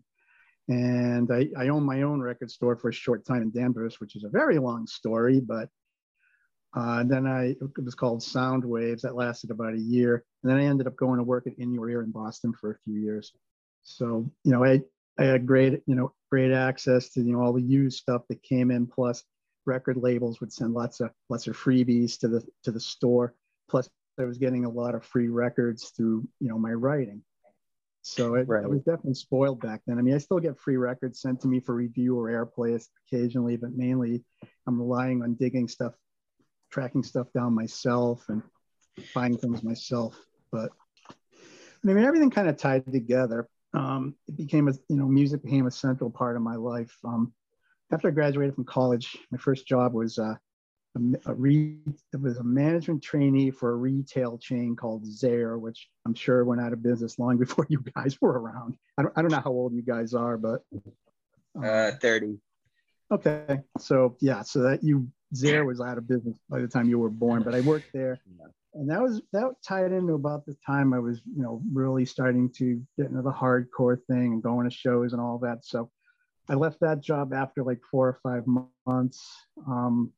and 0.68 1.32
I, 1.32 1.48
I 1.58 1.70
owned 1.70 1.86
my 1.86 2.02
own 2.02 2.22
record 2.22 2.52
store 2.52 2.76
for 2.76 2.90
a 2.90 2.94
short 2.94 3.26
time 3.26 3.42
in 3.42 3.52
Danvers, 3.52 4.00
which 4.00 4.16
is 4.16 4.24
a 4.24 4.30
very 4.30 4.60
long 4.60 4.86
story. 4.86 5.40
But 5.40 5.70
uh, 6.76 7.04
then 7.04 7.26
I 7.26 7.56
it 7.62 7.84
was 7.84 7.96
called 7.96 8.22
Sound 8.22 8.66
Waves 8.66 9.02
that 9.04 9.16
lasted 9.16 9.52
about 9.52 9.74
a 9.74 9.80
year, 9.80 10.26
and 10.44 10.52
then 10.52 10.60
I 10.60 10.66
ended 10.66 10.88
up 10.88 10.96
going 10.98 11.18
to 11.18 11.24
work 11.24 11.48
at 11.48 11.58
In 11.58 11.74
Your 11.74 11.90
Ear 11.90 12.02
in 12.04 12.12
Boston 12.12 12.54
for 12.54 12.72
a 12.72 12.78
few 12.84 13.00
years. 13.00 13.34
So 13.84 14.30
you 14.44 14.52
know, 14.52 14.64
I 14.64 14.82
I 15.18 15.24
had 15.24 15.48
great, 15.48 15.82
you 15.88 15.96
know, 15.96 16.14
great 16.30 16.52
access 16.52 17.10
to 17.12 17.22
you 17.22 17.34
know 17.34 17.42
all 17.42 17.54
the 17.54 17.62
used 17.62 18.00
stuff 18.00 18.24
that 18.30 18.44
came 18.44 18.70
in. 18.70 18.88
Plus, 18.88 19.24
record 19.66 19.98
labels 19.98 20.40
would 20.42 20.52
send 20.52 20.74
lots 20.74 21.00
of 21.00 21.12
lots 21.30 21.48
of 21.48 21.58
freebies 21.58 22.20
to 22.20 22.28
the 22.28 22.46
to 22.64 22.72
the 22.72 22.80
store. 22.80 23.34
Plus, 23.70 23.90
I 24.20 24.26
was 24.26 24.38
getting 24.38 24.66
a 24.66 24.70
lot 24.70 24.96
of 24.96 25.06
free 25.06 25.30
records 25.30 25.90
through 25.90 26.28
you 26.40 26.50
know 26.50 26.58
my 26.58 26.74
writing. 26.74 27.24
So 28.08 28.36
it, 28.36 28.48
right. 28.48 28.64
I 28.64 28.68
was 28.68 28.80
definitely 28.80 29.16
spoiled 29.16 29.60
back 29.62 29.82
then. 29.86 30.00
I 30.00 30.02
mean, 30.02 30.16
I 30.16 30.18
still 30.18 30.40
get 30.40 30.60
free 30.60 30.78
records 30.78 31.22
sent 31.22 31.42
to 31.42 31.48
me 31.48 31.60
for 31.60 31.76
review 31.76 32.18
or 32.18 32.30
airplay 32.30 32.82
occasionally, 33.08 33.58
but 33.58 33.72
mainly 33.76 34.24
I'm 34.66 34.80
relying 34.80 35.24
on 35.24 35.36
digging 35.36 35.68
stuff, 35.68 35.94
tracking 36.72 37.04
stuff 37.04 37.28
down 37.34 37.54
myself, 37.54 38.26
and 38.30 38.42
finding 39.14 39.40
things 39.40 39.64
myself. 39.64 40.18
But 40.52 40.72
I 41.10 41.14
mean, 41.84 41.98
everything 41.98 42.30
kind 42.30 42.50
of 42.50 42.58
tied 42.58 42.92
together 42.92 43.48
um, 43.74 44.16
it 44.28 44.38
became 44.38 44.68
a 44.68 44.74
you 44.90 44.98
know 44.98 45.08
music 45.08 45.44
became 45.44 45.68
a 45.68 45.72
central 45.72 46.10
part 46.10 46.36
of 46.36 46.42
my 46.42 46.56
life. 46.56 46.96
Um, 47.04 47.34
after 47.92 48.08
I 48.08 48.12
graduated 48.12 48.56
from 48.56 48.66
college, 48.66 49.18
my 49.32 49.38
first 49.38 49.68
job 49.68 49.94
was 49.94 50.18
uh, 50.18 50.36
a, 51.26 51.34
re, 51.34 51.78
it 52.14 52.22
was 52.22 52.38
a 52.38 52.44
management 52.44 53.02
trainee 53.02 53.52
for 53.52 53.72
a 53.72 53.76
retail 53.76 54.38
chain 54.38 54.76
called 54.76 55.06
Zayre, 55.06 55.60
which 55.60 55.90
I'm 56.06 56.14
sure 56.14 56.46
went 56.46 56.62
out 56.62 56.74
of 56.74 56.84
business 56.84 57.20
long 57.20 57.38
before 57.38 57.66
you 57.70 57.84
guys 57.96 58.18
were 58.22 58.40
around. 58.40 58.78
I 58.98 59.04
don't, 59.04 59.14
I 59.18 59.22
don't 59.22 59.32
know 59.32 59.42
how 59.42 59.52
old 59.52 59.74
you 59.74 59.82
guys 59.82 60.14
are, 60.14 60.38
but 60.38 60.62
um, 61.56 61.64
uh, 61.64 61.92
30. 62.02 62.38
Okay, 63.10 63.60
so 63.80 64.18
yeah, 64.20 64.42
so 64.42 64.64
that 64.64 64.84
you 64.84 65.08
Zayre 65.34 65.66
was 65.66 65.80
out 65.80 65.98
of 65.98 66.08
business 66.08 66.38
by 66.50 66.60
the 66.60 66.68
time 66.68 66.90
you 66.90 67.00
were 67.00 67.10
born, 67.10 67.44
but 67.44 67.56
I 67.56 67.62
worked 67.62 67.94
there 67.94 68.20
and 68.78 68.90
that 68.90 69.02
was 69.02 69.22
that 69.34 69.52
tied 69.64 69.92
into 69.92 70.14
about 70.14 70.46
the 70.46 70.56
time 70.66 70.94
I 70.94 71.00
was, 71.00 71.22
you 71.36 71.42
know, 71.42 71.62
really 71.74 72.06
starting 72.06 72.52
to 72.58 72.82
get 72.98 73.08
into 73.08 73.24
the 73.24 73.32
hardcore 73.32 73.98
thing 74.06 74.34
and 74.34 74.44
going 74.44 74.70
to 74.70 74.76
shows 74.76 75.14
and 75.14 75.22
all 75.22 75.40
that. 75.40 75.66
So 75.66 75.90
I 76.48 76.54
left 76.54 76.80
that 76.82 77.02
job 77.02 77.34
after 77.34 77.64
like 77.64 77.82
four 77.90 78.08
or 78.08 78.20
five 78.22 78.44
months. 78.86 79.28
Um, 79.68 80.12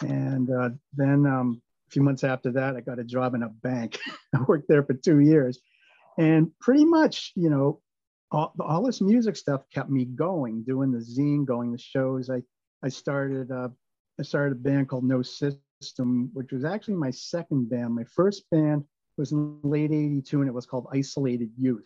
and 0.00 0.50
uh, 0.50 0.70
then 0.94 1.26
um, 1.26 1.62
a 1.88 1.90
few 1.90 2.02
months 2.02 2.24
after 2.24 2.52
that, 2.52 2.76
I 2.76 2.80
got 2.80 2.98
a 2.98 3.04
job 3.04 3.34
in 3.34 3.42
a 3.42 3.48
bank. 3.48 3.98
I 4.34 4.42
worked 4.42 4.68
there 4.68 4.82
for 4.82 4.94
two 4.94 5.20
years. 5.20 5.58
And 6.18 6.50
pretty 6.60 6.84
much, 6.84 7.32
you 7.34 7.50
know, 7.50 7.80
all, 8.30 8.54
all 8.60 8.82
this 8.82 9.00
music 9.00 9.36
stuff 9.36 9.62
kept 9.72 9.90
me 9.90 10.04
going, 10.04 10.62
doing 10.62 10.90
the 10.90 10.98
zine, 10.98 11.44
going 11.44 11.72
the 11.72 11.78
shows. 11.78 12.30
I, 12.30 12.42
I 12.82 12.88
started, 12.88 13.50
uh, 13.50 13.68
I 14.18 14.22
started 14.22 14.52
a 14.52 14.60
band 14.60 14.88
called 14.88 15.04
No 15.04 15.22
System 15.22 15.62
which 16.32 16.52
was 16.52 16.64
actually 16.64 16.94
my 16.94 17.10
second 17.10 17.68
band. 17.68 17.94
My 17.94 18.04
first 18.04 18.44
band 18.50 18.84
was 19.18 19.32
in 19.32 19.58
late 19.62 19.90
82 19.90 20.40
and 20.40 20.48
it 20.48 20.54
was 20.54 20.66
called 20.66 20.86
Isolated 20.92 21.50
Youth. 21.58 21.84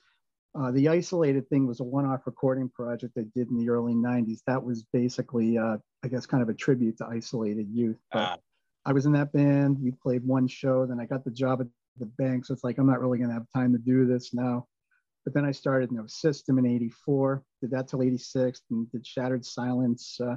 Uh, 0.59 0.71
the 0.71 0.89
isolated 0.89 1.49
thing 1.49 1.67
was 1.67 1.81
a 1.81 1.85
one-off 1.85 2.27
recording 2.27 2.69
project 2.69 3.13
I 3.19 3.25
did 3.35 3.51
in 3.51 3.59
the 3.59 3.69
early 3.69 3.93
'90s. 3.93 4.41
That 4.47 4.63
was 4.63 4.87
basically, 4.91 5.59
uh, 5.59 5.77
I 6.05 6.09
guess, 6.09 6.27
kind 6.27 6.43
of 6.43 6.49
a 6.49 6.55
tribute 6.55 6.99
to 6.99 7.07
isolated 7.07 7.69
youth. 7.71 7.99
But 8.13 8.19
uh, 8.19 8.37
I 8.85 8.93
was 8.93 9.07
in 9.07 9.13
that 9.13 9.33
band. 9.33 9.79
We 9.83 9.91
played 9.91 10.25
one 10.25 10.47
show, 10.49 10.87
then 10.87 11.01
I 11.01 11.07
got 11.07 11.25
the 11.25 11.31
job 11.31 11.61
at 11.61 11.67
the 11.99 12.07
bank. 12.07 12.47
So 12.47 12.55
it's 12.55 12.65
like 12.65 12.79
I'm 12.79 12.87
not 12.87 13.01
really 13.01 13.19
going 13.19 13.31
to 13.31 13.35
have 13.35 13.47
time 13.55 13.73
to 13.73 13.79
do 13.79 14.07
this 14.07 14.33
now. 14.33 14.67
But 15.25 15.35
then 15.35 15.45
I 15.45 15.51
started 15.51 15.91
No 15.91 16.07
System 16.07 16.59
in 16.59 16.67
'84. 16.67 17.43
Did 17.61 17.71
that 17.73 17.89
till 17.89 18.03
'86, 18.03 18.63
and 18.71 18.91
did 18.93 19.07
Shattered 19.07 19.45
Silence 19.45 20.21
uh, 20.21 20.37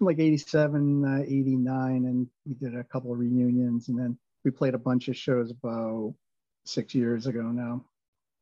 like 0.00 0.18
87, 0.18 1.04
uh, 1.04 1.22
89, 1.26 2.04
and 2.06 2.26
we 2.46 2.54
did 2.54 2.74
a 2.74 2.84
couple 2.84 3.12
of 3.12 3.18
reunions, 3.18 3.88
and 3.88 3.98
then 3.98 4.18
we 4.44 4.50
played 4.50 4.74
a 4.74 4.78
bunch 4.78 5.08
of 5.08 5.16
shows 5.16 5.50
about 5.50 6.14
six 6.64 6.94
years 6.94 7.26
ago 7.26 7.42
now. 7.42 7.84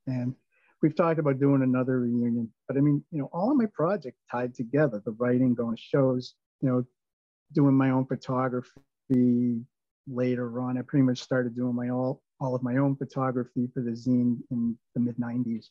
And 0.06 0.34
we've 0.82 0.96
talked 0.96 1.18
about 1.18 1.38
doing 1.38 1.62
another 1.62 2.00
reunion, 2.00 2.52
but 2.66 2.76
I 2.76 2.80
mean, 2.80 3.04
you 3.10 3.20
know, 3.20 3.30
all 3.32 3.50
of 3.50 3.56
my 3.56 3.66
projects 3.72 4.18
tied 4.30 4.54
together, 4.54 5.02
the 5.04 5.12
writing, 5.12 5.54
going 5.54 5.76
to 5.76 5.82
shows, 5.82 6.34
you 6.60 6.68
know, 6.68 6.84
doing 7.52 7.74
my 7.74 7.90
own 7.90 8.06
photography 8.06 9.60
later 10.06 10.60
on. 10.60 10.78
I 10.78 10.82
pretty 10.82 11.04
much 11.04 11.22
started 11.22 11.56
doing 11.56 11.74
my 11.74 11.90
all, 11.90 12.22
all 12.40 12.54
of 12.54 12.62
my 12.62 12.76
own 12.76 12.96
photography 12.96 13.68
for 13.72 13.82
the 13.82 13.92
zine 13.92 14.38
in 14.50 14.76
the 14.94 15.00
mid 15.00 15.16
90s. 15.16 15.66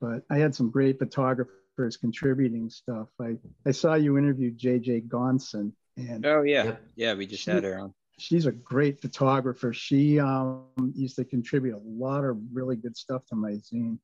But 0.00 0.22
I 0.30 0.38
had 0.38 0.54
some 0.54 0.70
great 0.70 0.98
photographers 0.98 1.96
contributing 1.96 2.68
stuff. 2.70 3.08
I, 3.20 3.36
I 3.66 3.70
saw 3.70 3.94
you 3.94 4.18
interview 4.18 4.52
JJ 4.54 5.08
Gonson. 5.08 5.72
And 5.96 6.26
oh 6.26 6.42
yeah, 6.42 6.76
yeah, 6.94 7.14
we 7.14 7.26
just 7.26 7.44
she, 7.44 7.50
had 7.50 7.64
her 7.64 7.78
on 7.78 7.94
she's 8.18 8.46
a 8.46 8.52
great 8.52 9.00
photographer. 9.00 9.72
She 9.72 10.18
um, 10.18 10.64
used 10.94 11.16
to 11.16 11.24
contribute 11.24 11.76
a 11.76 11.82
lot 11.84 12.24
of 12.24 12.38
really 12.52 12.76
good 12.76 12.96
stuff 12.96 13.24
to 13.26 13.36
my 13.36 13.52
zine. 13.52 13.98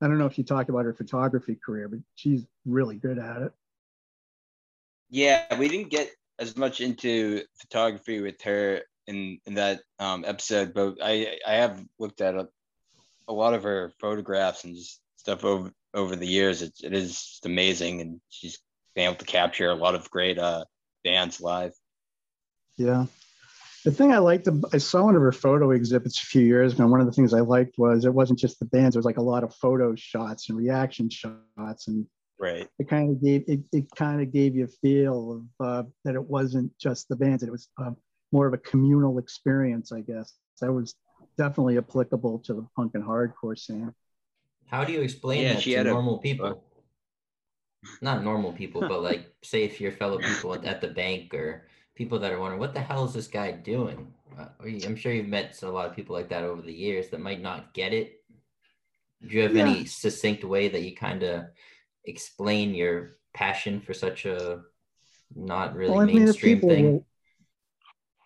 I 0.00 0.08
don't 0.08 0.18
know 0.18 0.26
if 0.26 0.36
you 0.38 0.44
talked 0.44 0.68
about 0.68 0.84
her 0.84 0.92
photography 0.92 1.54
career, 1.54 1.88
but 1.88 2.00
she's 2.14 2.46
really 2.66 2.96
good 2.96 3.18
at 3.18 3.42
it. 3.42 3.52
Yeah, 5.10 5.56
we 5.56 5.68
didn't 5.68 5.90
get 5.90 6.10
as 6.38 6.56
much 6.56 6.80
into 6.80 7.42
photography 7.54 8.20
with 8.20 8.40
her 8.42 8.82
in 9.06 9.38
in 9.46 9.54
that 9.54 9.80
um, 9.98 10.24
episode, 10.26 10.74
but 10.74 10.96
I 11.02 11.38
I 11.46 11.54
have 11.54 11.84
looked 11.98 12.20
at 12.20 12.34
a, 12.34 12.48
a 13.28 13.32
lot 13.32 13.54
of 13.54 13.62
her 13.62 13.92
photographs 14.00 14.64
and 14.64 14.74
just 14.74 15.00
stuff 15.16 15.44
over 15.44 15.70
over 15.92 16.16
the 16.16 16.26
years. 16.26 16.62
It, 16.62 16.72
it 16.82 16.92
is 16.92 17.10
just 17.10 17.46
amazing, 17.46 18.00
and 18.00 18.20
she's 18.28 18.58
been 18.94 19.04
able 19.04 19.16
to 19.16 19.24
capture 19.24 19.70
a 19.70 19.74
lot 19.74 19.94
of 19.94 20.10
great 20.10 20.38
uh, 20.38 20.64
bands 21.04 21.40
live. 21.40 21.72
Yeah. 22.76 23.06
The 23.84 23.92
thing 23.92 24.12
I 24.12 24.18
liked, 24.18 24.48
I 24.72 24.78
saw 24.78 25.04
one 25.04 25.14
of 25.14 25.20
her 25.20 25.32
photo 25.32 25.70
exhibits 25.72 26.22
a 26.22 26.26
few 26.26 26.40
years 26.40 26.72
ago. 26.72 26.84
And 26.84 26.90
one 26.90 27.00
of 27.00 27.06
the 27.06 27.12
things 27.12 27.34
I 27.34 27.40
liked 27.40 27.76
was 27.76 28.06
it 28.06 28.14
wasn't 28.14 28.38
just 28.38 28.58
the 28.58 28.64
bands; 28.64 28.96
it 28.96 28.98
was 28.98 29.04
like 29.04 29.18
a 29.18 29.22
lot 29.22 29.44
of 29.44 29.54
photo 29.54 29.94
shots 29.94 30.48
and 30.48 30.56
reaction 30.56 31.10
shots, 31.10 31.88
and 31.88 32.06
right. 32.38 32.66
It 32.78 32.88
kind 32.88 33.10
of 33.10 33.22
gave 33.22 33.44
it, 33.46 33.60
it 33.72 33.84
kind 33.94 34.22
of 34.22 34.32
gave 34.32 34.56
you 34.56 34.64
a 34.64 34.68
feel 34.68 35.44
of 35.60 35.66
uh, 35.66 35.88
that 36.04 36.14
it 36.14 36.24
wasn't 36.24 36.72
just 36.78 37.08
the 37.08 37.16
bands; 37.16 37.42
it 37.42 37.50
was 37.50 37.68
uh, 37.78 37.90
more 38.32 38.46
of 38.46 38.54
a 38.54 38.58
communal 38.58 39.18
experience, 39.18 39.92
I 39.92 40.00
guess. 40.00 40.32
That 40.62 40.72
was 40.72 40.94
definitely 41.36 41.76
applicable 41.76 42.38
to 42.38 42.54
the 42.54 42.66
punk 42.74 42.92
and 42.94 43.04
hardcore 43.04 43.58
scene. 43.58 43.92
How 44.66 44.84
do 44.84 44.94
you 44.94 45.02
explain 45.02 45.42
yeah, 45.42 45.54
that 45.54 45.62
to 45.62 45.84
normal 45.84 46.16
a, 46.16 46.20
people? 46.20 46.64
Not 48.00 48.24
normal 48.24 48.52
people, 48.54 48.80
but 48.80 49.02
like 49.02 49.30
say 49.42 49.64
if 49.64 49.78
your 49.78 49.92
fellow 49.92 50.18
people 50.18 50.54
at, 50.54 50.64
at 50.64 50.80
the 50.80 50.88
bank 50.88 51.34
or 51.34 51.66
people 51.94 52.18
that 52.18 52.32
are 52.32 52.40
wondering 52.40 52.60
what 52.60 52.74
the 52.74 52.80
hell 52.80 53.04
is 53.04 53.12
this 53.12 53.26
guy 53.26 53.52
doing? 53.52 54.12
Uh, 54.38 54.46
i'm 54.84 54.96
sure 54.96 55.12
you've 55.12 55.28
met 55.28 55.60
a 55.62 55.68
lot 55.68 55.88
of 55.88 55.94
people 55.94 56.16
like 56.16 56.28
that 56.28 56.42
over 56.42 56.60
the 56.60 56.72
years 56.72 57.08
that 57.08 57.20
might 57.20 57.40
not 57.40 57.72
get 57.72 57.92
it. 57.92 58.20
Do 59.22 59.34
you 59.34 59.42
have 59.42 59.54
yeah. 59.54 59.66
any 59.66 59.84
succinct 59.84 60.44
way 60.44 60.68
that 60.68 60.82
you 60.82 60.94
kind 60.94 61.22
of 61.22 61.44
explain 62.04 62.74
your 62.74 63.16
passion 63.32 63.80
for 63.80 63.94
such 63.94 64.26
a 64.26 64.60
not 65.34 65.74
really 65.74 65.92
well, 65.92 66.06
mainstream 66.06 66.60
mean, 66.60 66.68
thing? 66.68 66.92
will, 66.92 67.06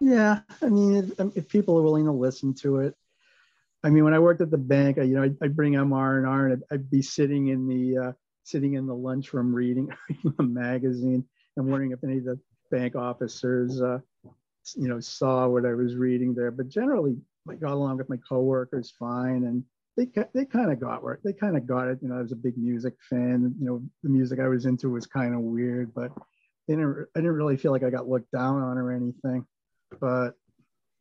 yeah 0.00 0.40
i 0.62 0.66
mean 0.66 0.96
if, 0.96 1.20
um, 1.20 1.32
if, 1.34 1.48
people 1.48 1.78
are 1.78 1.82
willing 1.82 2.04
to 2.04 2.12
listen 2.12 2.54
to 2.54 2.78
it. 2.78 2.94
I 3.82 3.90
mean 3.90 4.04
when 4.04 4.14
i 4.14 4.18
worked 4.18 4.40
at 4.40 4.50
the 4.50 4.58
bank 4.58 4.98
I, 4.98 5.02
you 5.02 5.14
know 5.14 5.22
i'd, 5.22 5.36
I'd 5.42 5.56
bring 5.56 5.72
mr 5.72 5.82
and 5.82 6.26
r 6.26 6.46
and 6.48 6.52
I'd, 6.52 6.74
I'd, 6.74 6.90
be 6.90 7.02
sitting 7.02 7.48
in 7.48 7.66
the 7.66 7.98
uh, 7.98 8.12
sitting 8.44 8.74
in 8.74 8.86
the 8.86 8.94
lunchroom 8.94 9.54
reading 9.54 9.90
a 10.38 10.42
magazine 10.42 11.24
and 11.56 11.66
wondering 11.66 11.92
if 11.92 12.04
any 12.04 12.18
of 12.18 12.24
the 12.24 12.38
bank 12.70 12.96
officers, 12.96 13.80
uh, 13.80 13.98
you 14.76 14.88
know, 14.88 15.00
saw 15.00 15.48
what 15.48 15.64
I 15.64 15.74
was 15.74 15.96
reading 15.96 16.34
there. 16.34 16.50
But 16.50 16.68
generally, 16.68 17.16
I 17.48 17.54
got 17.54 17.72
along 17.72 17.98
with 17.98 18.08
my 18.08 18.18
coworkers 18.28 18.92
fine, 18.98 19.44
and 19.44 19.64
they 19.96 20.06
they 20.34 20.44
kind 20.44 20.70
of 20.70 20.80
got 20.80 21.02
work. 21.02 21.20
They 21.22 21.32
kind 21.32 21.56
of 21.56 21.66
got 21.66 21.88
it. 21.88 21.98
You 22.02 22.08
know, 22.08 22.18
I 22.18 22.22
was 22.22 22.32
a 22.32 22.36
big 22.36 22.56
music 22.56 22.94
fan. 23.08 23.54
You 23.58 23.66
know, 23.66 23.82
the 24.02 24.10
music 24.10 24.40
I 24.40 24.48
was 24.48 24.66
into 24.66 24.90
was 24.90 25.06
kind 25.06 25.34
of 25.34 25.40
weird, 25.40 25.94
but 25.94 26.12
they 26.66 26.74
didn't. 26.74 27.06
I 27.16 27.20
didn't 27.20 27.36
really 27.36 27.56
feel 27.56 27.72
like 27.72 27.84
I 27.84 27.90
got 27.90 28.08
looked 28.08 28.30
down 28.32 28.62
on 28.62 28.78
or 28.78 28.92
anything. 28.92 29.46
But 30.00 30.34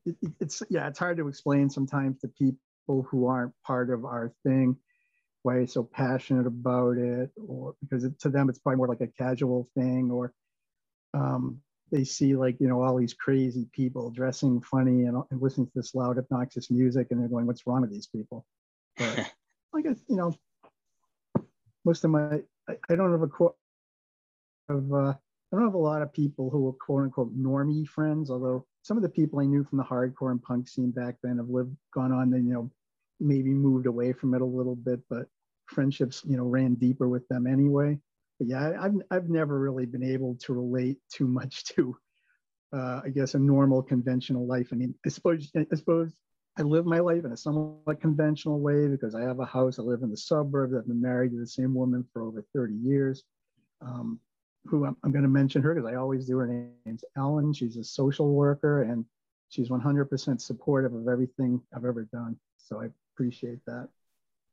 it, 0.06 0.16
it's 0.40 0.64
yeah, 0.70 0.88
it's 0.88 1.00
hard 1.00 1.18
to 1.18 1.28
explain 1.28 1.70
sometimes 1.70 2.20
to 2.22 2.28
people 2.28 3.06
who 3.10 3.28
aren't 3.28 3.54
part 3.66 3.90
of 3.90 4.06
our 4.06 4.32
thing 4.44 4.78
why 5.44 5.56
you're 5.56 5.68
so 5.68 5.84
passionate 5.84 6.46
about 6.46 6.98
it, 6.98 7.32
or 7.48 7.74
because 7.82 8.04
it, 8.04 8.20
to 8.20 8.30
them 8.30 8.50
it's 8.50 8.60
probably 8.60 8.78
more 8.78 8.88
like 8.88 9.02
a 9.02 9.08
casual 9.08 9.68
thing, 9.76 10.10
or 10.12 10.34
um, 11.14 11.60
they 11.92 12.04
see 12.04 12.36
like 12.36 12.58
you 12.60 12.68
know 12.68 12.82
all 12.82 12.98
these 12.98 13.14
crazy 13.14 13.68
people 13.74 14.10
dressing 14.12 14.62
funny 14.62 15.06
and, 15.06 15.22
and, 15.32 15.42
listening 15.42 15.68
to 15.68 15.74
this 15.76 15.96
loud 15.96 16.18
obnoxious 16.18 16.70
music 16.70 17.08
and 17.12 17.22
they're 17.22 17.30
going 17.30 17.46
what's 17.48 17.66
wrong 17.66 17.82
with 17.82 17.92
these 17.92 18.08
people? 18.08 18.46
But 18.98 19.32
i 19.76 19.82
guess 19.82 20.00
you 20.08 20.16
know 20.16 20.36
most 21.86 22.04
of 22.04 22.12
my 22.12 22.42
i, 22.70 22.74
I 22.90 22.96
don't 22.96 23.12
have 23.12 23.22
a 23.22 23.28
quote 23.28 23.56
of 24.70 24.92
uh, 24.92 25.14
i 25.14 25.16
don't 25.56 25.64
have 25.64 25.74
a 25.74 25.78
lot 25.78 26.02
of 26.02 26.14
people 26.14 26.50
who 26.50 26.68
are 26.68 26.74
quote 26.74 27.04
unquote 27.04 27.38
normie 27.38 27.88
friends 27.88 28.30
although 28.30 28.66
some 28.82 28.98
of 28.98 29.04
the 29.04 29.10
people 29.10 29.40
i 29.40 29.46
knew 29.46 29.64
from 29.64 29.78
the 29.78 29.84
hardcore 29.84 30.32
and 30.32 30.42
punk 30.42 30.68
scene 30.68 30.92
back 30.92 31.16
then 31.24 31.38
have 31.38 31.50
lived 31.50 31.76
gone 31.94 32.12
on 32.12 32.34
and 32.34 32.48
you 32.48 32.54
know 32.54 32.72
maybe 33.20 33.50
moved 33.50 33.88
away 33.88 34.14
from 34.14 34.34
it 34.34 34.42
a 34.42 34.46
little 34.46 34.76
bit 34.76 35.00
but 35.10 35.28
friendships 35.66 36.24
you 36.26 36.38
know 36.38 36.46
ran 36.46 36.76
deeper 36.76 37.08
with 37.08 37.28
them 37.28 37.48
anyway 37.48 37.98
yeah, 38.40 38.74
I've, 38.80 38.94
I've 39.10 39.30
never 39.30 39.60
really 39.60 39.86
been 39.86 40.04
able 40.04 40.36
to 40.42 40.54
relate 40.54 40.98
too 41.12 41.28
much 41.28 41.64
to, 41.76 41.96
uh, 42.74 43.02
I 43.06 43.10
guess, 43.10 43.34
a 43.34 43.40
normal 43.40 43.82
conventional 43.82 44.46
life. 44.46 44.70
I 44.72 44.76
mean, 44.76 44.94
I 45.06 45.10
suppose, 45.10 45.52
I 45.56 45.76
suppose 45.76 46.14
I 46.58 46.64
live 46.64 46.86
my 46.86 47.00
life 47.00 47.26
in 47.26 47.32
a 47.32 47.38
somewhat 47.38 48.02
conventional 48.02 48.60
way 48.60 48.88
because 48.88 49.16
I 49.16 49.22
have 49.22 49.40
a 49.40 49.46
house. 49.46 49.80
I 49.80 49.84
live 49.84 50.02
in 50.04 50.10
the 50.10 50.18
suburbs. 50.18 50.74
I've 50.74 50.88
been 50.88 51.02
married 51.02 51.32
to 51.32 51.40
the 51.40 51.48
same 51.48 51.74
woman 51.74 52.06
for 52.14 52.24
over 52.24 52.46
30 52.54 52.74
years. 52.76 53.24
Um, 53.82 54.20
who 54.66 54.86
I'm, 54.86 54.98
I'm 55.04 55.12
going 55.12 55.24
to 55.24 55.30
mention 55.30 55.62
her 55.62 55.74
because 55.74 55.90
I 55.90 55.96
always 55.96 56.26
do. 56.26 56.38
Her 56.38 56.48
name's 56.86 57.04
Ellen. 57.18 57.54
She's 57.54 57.78
a 57.78 57.84
social 57.84 58.34
worker 58.34 58.84
and 58.84 59.06
she's 59.50 59.70
100% 59.70 60.42
supportive 60.42 60.94
of 60.94 61.08
everything 61.08 61.62
I've 61.76 61.86
ever 61.86 62.08
done. 62.12 62.38
So 62.58 62.82
I 62.82 62.90
appreciate 63.14 63.60
that. 63.66 63.88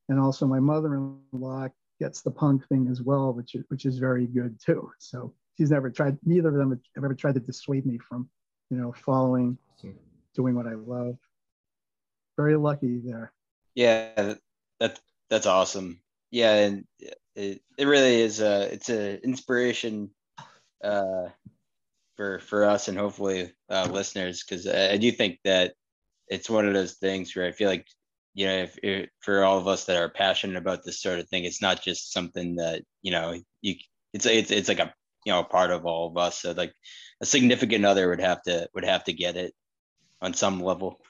And 0.09 0.21
also 0.21 0.47
my 0.47 0.61
mother-in-law 0.61 1.69
gets 2.01 2.23
the 2.23 2.31
punk 2.31 2.67
thing 2.69 2.89
as 2.91 3.03
well, 3.03 3.33
which 3.33 3.55
is, 3.55 3.65
which 3.69 3.87
is 3.87 3.99
very 3.99 4.27
good 4.27 4.59
too. 4.65 4.91
So 4.99 5.33
she's 5.57 5.71
never 5.71 5.91
tried, 5.91 6.19
neither 6.25 6.49
of 6.49 6.55
them 6.55 6.71
have 6.71 7.05
ever 7.05 7.15
tried 7.15 7.35
to 7.35 7.41
dissuade 7.41 7.87
me 7.87 7.99
from, 7.99 8.29
you 8.71 8.77
know, 8.77 8.93
following, 8.93 9.59
doing 10.35 10.55
what 10.55 10.67
I 10.67 10.75
love. 10.75 11.17
Very 12.37 12.57
lucky 12.57 13.01
there. 13.05 13.33
Yeah, 13.75 14.35
that 14.81 15.01
that's 15.31 15.47
awesome. 15.47 16.01
Yeah, 16.31 16.55
and 16.55 16.85
it, 17.35 17.63
it 17.79 17.87
really 17.87 18.21
is 18.21 18.41
a 18.41 18.73
it's 18.73 18.89
an 18.89 19.21
inspiration 19.23 20.11
uh, 20.83 21.29
for 22.17 22.41
for 22.41 22.65
us 22.65 22.89
and 22.89 22.99
hopefully 22.99 23.53
uh, 23.71 23.89
listeners 23.91 24.43
because 24.43 24.67
I, 24.67 24.93
I 24.93 24.97
do 24.97 25.11
think 25.13 25.39
that 25.45 25.75
it's 26.29 26.51
one 26.51 26.67
of 26.67 26.75
those 26.75 26.95
things 26.95 27.35
where 27.35 27.47
I 27.47 27.53
feel 27.53 27.69
like 27.69 27.87
you 28.35 28.47
know, 28.47 28.57
if, 28.65 28.79
if, 28.83 29.09
for 29.21 29.45
all 29.45 29.59
of 29.59 29.69
us 29.69 29.85
that 29.85 29.97
are 29.97 30.09
passionate 30.09 30.57
about 30.57 30.85
this 30.85 31.01
sort 31.01 31.21
of 31.21 31.29
thing, 31.29 31.45
it's 31.45 31.63
not 31.63 31.83
just 31.83 32.13
something 32.13 32.57
that 32.57 32.83
you 33.01 33.13
know 33.13 33.41
you 33.63 33.77
it's 34.13 34.27
it's 34.27 34.51
it's 34.51 34.69
like 34.69 34.81
a 34.81 34.93
you 35.25 35.33
know 35.33 35.45
part 35.45 35.71
of 35.71 35.87
all 35.87 36.09
of 36.09 36.17
us. 36.17 36.43
So 36.43 36.53
like 36.53 36.75
a 37.23 37.27
significant 37.27 37.85
other 37.85 38.09
would 38.09 38.21
have 38.21 38.43
to 38.43 38.69
would 38.75 38.85
have 38.85 39.05
to 39.05 39.13
get 39.13 39.37
it 39.37 39.55
on 40.21 40.35
some 40.35 40.61
level. 40.61 41.01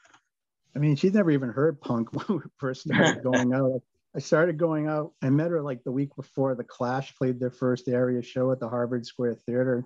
I 0.77 0.81
mean, 0.81 0.97
she's 0.97 1.15
never 1.15 1.31
even 1.31 1.51
heard 1.51 1.81
punk 1.81 2.13
when 2.29 2.39
we 2.39 2.45
first 2.59 2.83
started 2.83 3.23
going 3.23 3.55
out. 3.55 3.83
I 4.15 4.21
started 4.21 4.59
going 4.59 4.87
out. 4.87 5.13
I 5.23 5.31
met 5.31 5.51
her 5.51 5.63
like 5.63 5.83
the 5.83 5.93
week 5.93 6.15
before 6.15 6.55
the 6.55 6.63
Clash 6.63 7.17
played 7.17 7.41
their 7.41 7.51
first 7.51 7.89
area 7.89 8.23
show 8.23 8.53
at 8.53 8.61
the 8.61 8.69
Harvard 8.69 9.07
Square 9.07 9.37
Theater. 9.47 9.85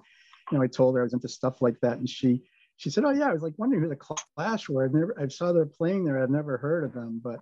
You 0.51 0.59
know, 0.59 0.65
I 0.65 0.67
told 0.67 0.97
her 0.97 1.01
I 1.01 1.05
was 1.05 1.13
into 1.13 1.29
stuff 1.29 1.63
like 1.63 1.79
that, 1.81 1.99
and 1.99 2.09
she 2.09 2.43
she 2.79 2.91
said, 2.91 3.05
"Oh 3.05 3.11
yeah, 3.11 3.29
I 3.29 3.33
was 3.33 3.43
like 3.43 3.55
wondering 3.59 3.83
who 3.83 3.89
the 3.89 3.97
Clash 4.37 4.69
were. 4.69 4.85
I 4.85 4.89
never, 4.89 5.21
I 5.21 5.29
saw 5.29 5.53
they're 5.53 5.67
playing 5.67 6.05
there. 6.05 6.23
I've 6.23 6.31
never 6.31 6.57
heard 6.57 6.85
of 6.85 6.95
them, 6.95 7.21
but 7.23 7.41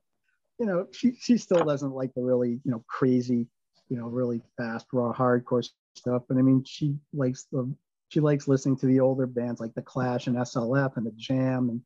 you 0.58 0.66
know, 0.66 0.86
she 0.92 1.14
she 1.20 1.36
still 1.38 1.64
doesn't 1.64 1.92
like 1.92 2.12
the 2.14 2.22
really 2.22 2.60
you 2.64 2.70
know 2.72 2.82
crazy, 2.88 3.46
you 3.88 3.96
know, 3.96 4.06
really 4.06 4.42
fast 4.56 4.86
raw 4.92 5.12
hardcore 5.12 5.68
stuff. 5.94 6.22
But 6.28 6.38
I 6.38 6.42
mean, 6.42 6.64
she 6.66 6.96
likes 7.12 7.46
the 7.52 7.72
she 8.08 8.20
likes 8.20 8.48
listening 8.48 8.76
to 8.78 8.86
the 8.86 9.00
older 9.00 9.26
bands 9.26 9.60
like 9.60 9.74
the 9.74 9.82
Clash 9.82 10.26
and 10.26 10.36
SLF 10.36 10.96
and 10.96 11.06
the 11.06 11.12
Jam 11.12 11.68
and 11.68 11.80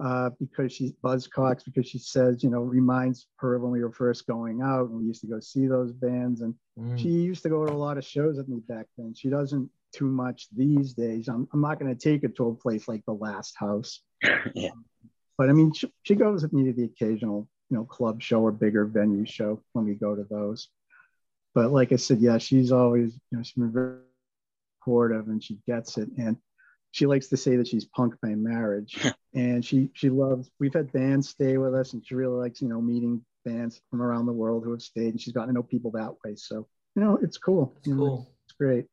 uh, 0.00 0.30
because 0.38 0.72
she's 0.72 0.92
Buzzcocks 1.04 1.64
because 1.64 1.88
she 1.88 1.98
says, 1.98 2.42
you 2.44 2.50
know, 2.50 2.60
reminds 2.60 3.26
her 3.36 3.56
of 3.56 3.62
when 3.62 3.72
we 3.72 3.82
were 3.82 3.92
first 3.92 4.26
going 4.26 4.62
out 4.62 4.88
and 4.88 5.00
we 5.00 5.06
used 5.06 5.20
to 5.22 5.26
go 5.26 5.40
see 5.40 5.66
those 5.66 5.92
bands. 5.92 6.40
And 6.40 6.54
mm. 6.78 6.96
she 6.96 7.08
used 7.08 7.42
to 7.42 7.48
go 7.48 7.66
to 7.66 7.72
a 7.72 7.74
lot 7.74 7.98
of 7.98 8.04
shows 8.04 8.36
with 8.36 8.48
me 8.48 8.60
back 8.68 8.86
then. 8.96 9.12
She 9.14 9.28
doesn't 9.28 9.68
too 9.92 10.06
much 10.06 10.48
these 10.54 10.94
days. 10.94 11.28
I'm, 11.28 11.48
I'm 11.52 11.60
not 11.60 11.78
going 11.78 11.94
to 11.94 12.00
take 12.00 12.22
her 12.22 12.28
to 12.28 12.48
a 12.48 12.54
place 12.54 12.88
like 12.88 13.04
the 13.06 13.14
Last 13.14 13.54
House. 13.56 14.02
yeah. 14.54 14.70
But 15.36 15.48
I 15.48 15.52
mean, 15.52 15.72
she, 15.72 15.92
she 16.02 16.14
goes 16.14 16.42
with 16.42 16.52
me 16.52 16.64
to 16.64 16.72
the 16.72 16.84
occasional, 16.84 17.48
you 17.70 17.76
know, 17.76 17.84
club 17.84 18.22
show 18.22 18.40
or 18.40 18.52
bigger 18.52 18.84
venue 18.84 19.24
show 19.24 19.62
when 19.72 19.84
we 19.84 19.94
go 19.94 20.14
to 20.14 20.26
those. 20.28 20.68
But 21.54 21.70
like 21.70 21.92
I 21.92 21.96
said, 21.96 22.20
yeah, 22.20 22.38
she's 22.38 22.72
always, 22.72 23.14
you 23.30 23.38
know, 23.38 23.42
she's 23.42 23.54
been 23.54 23.72
very 23.72 23.98
supportive 24.80 25.28
and 25.28 25.42
she 25.42 25.58
gets 25.66 25.96
it. 25.98 26.08
And 26.18 26.36
she 26.90 27.06
likes 27.06 27.28
to 27.28 27.36
say 27.36 27.56
that 27.56 27.68
she's 27.68 27.84
punk 27.84 28.14
by 28.22 28.30
marriage 28.30 28.98
and 29.34 29.64
she 29.64 29.90
she 29.92 30.10
loves 30.10 30.50
we've 30.58 30.74
had 30.74 30.90
bands 30.92 31.28
stay 31.28 31.58
with 31.58 31.74
us 31.74 31.92
and 31.92 32.04
she 32.06 32.14
really 32.14 32.36
likes 32.36 32.60
you 32.62 32.68
know 32.68 32.80
meeting 32.80 33.22
bands 33.44 33.80
from 33.90 34.02
around 34.02 34.26
the 34.26 34.32
world 34.32 34.64
who 34.64 34.72
have 34.72 34.82
stayed 34.82 35.10
and 35.10 35.20
she's 35.20 35.32
gotten 35.32 35.48
to 35.48 35.54
know 35.54 35.62
people 35.62 35.90
that 35.90 36.12
way 36.24 36.34
so 36.34 36.66
you 36.96 37.02
know 37.02 37.18
it's 37.22 37.38
cool 37.38 37.74
it's 37.78 37.88
cool 37.88 38.30
it's 38.46 38.56
great 38.56 38.86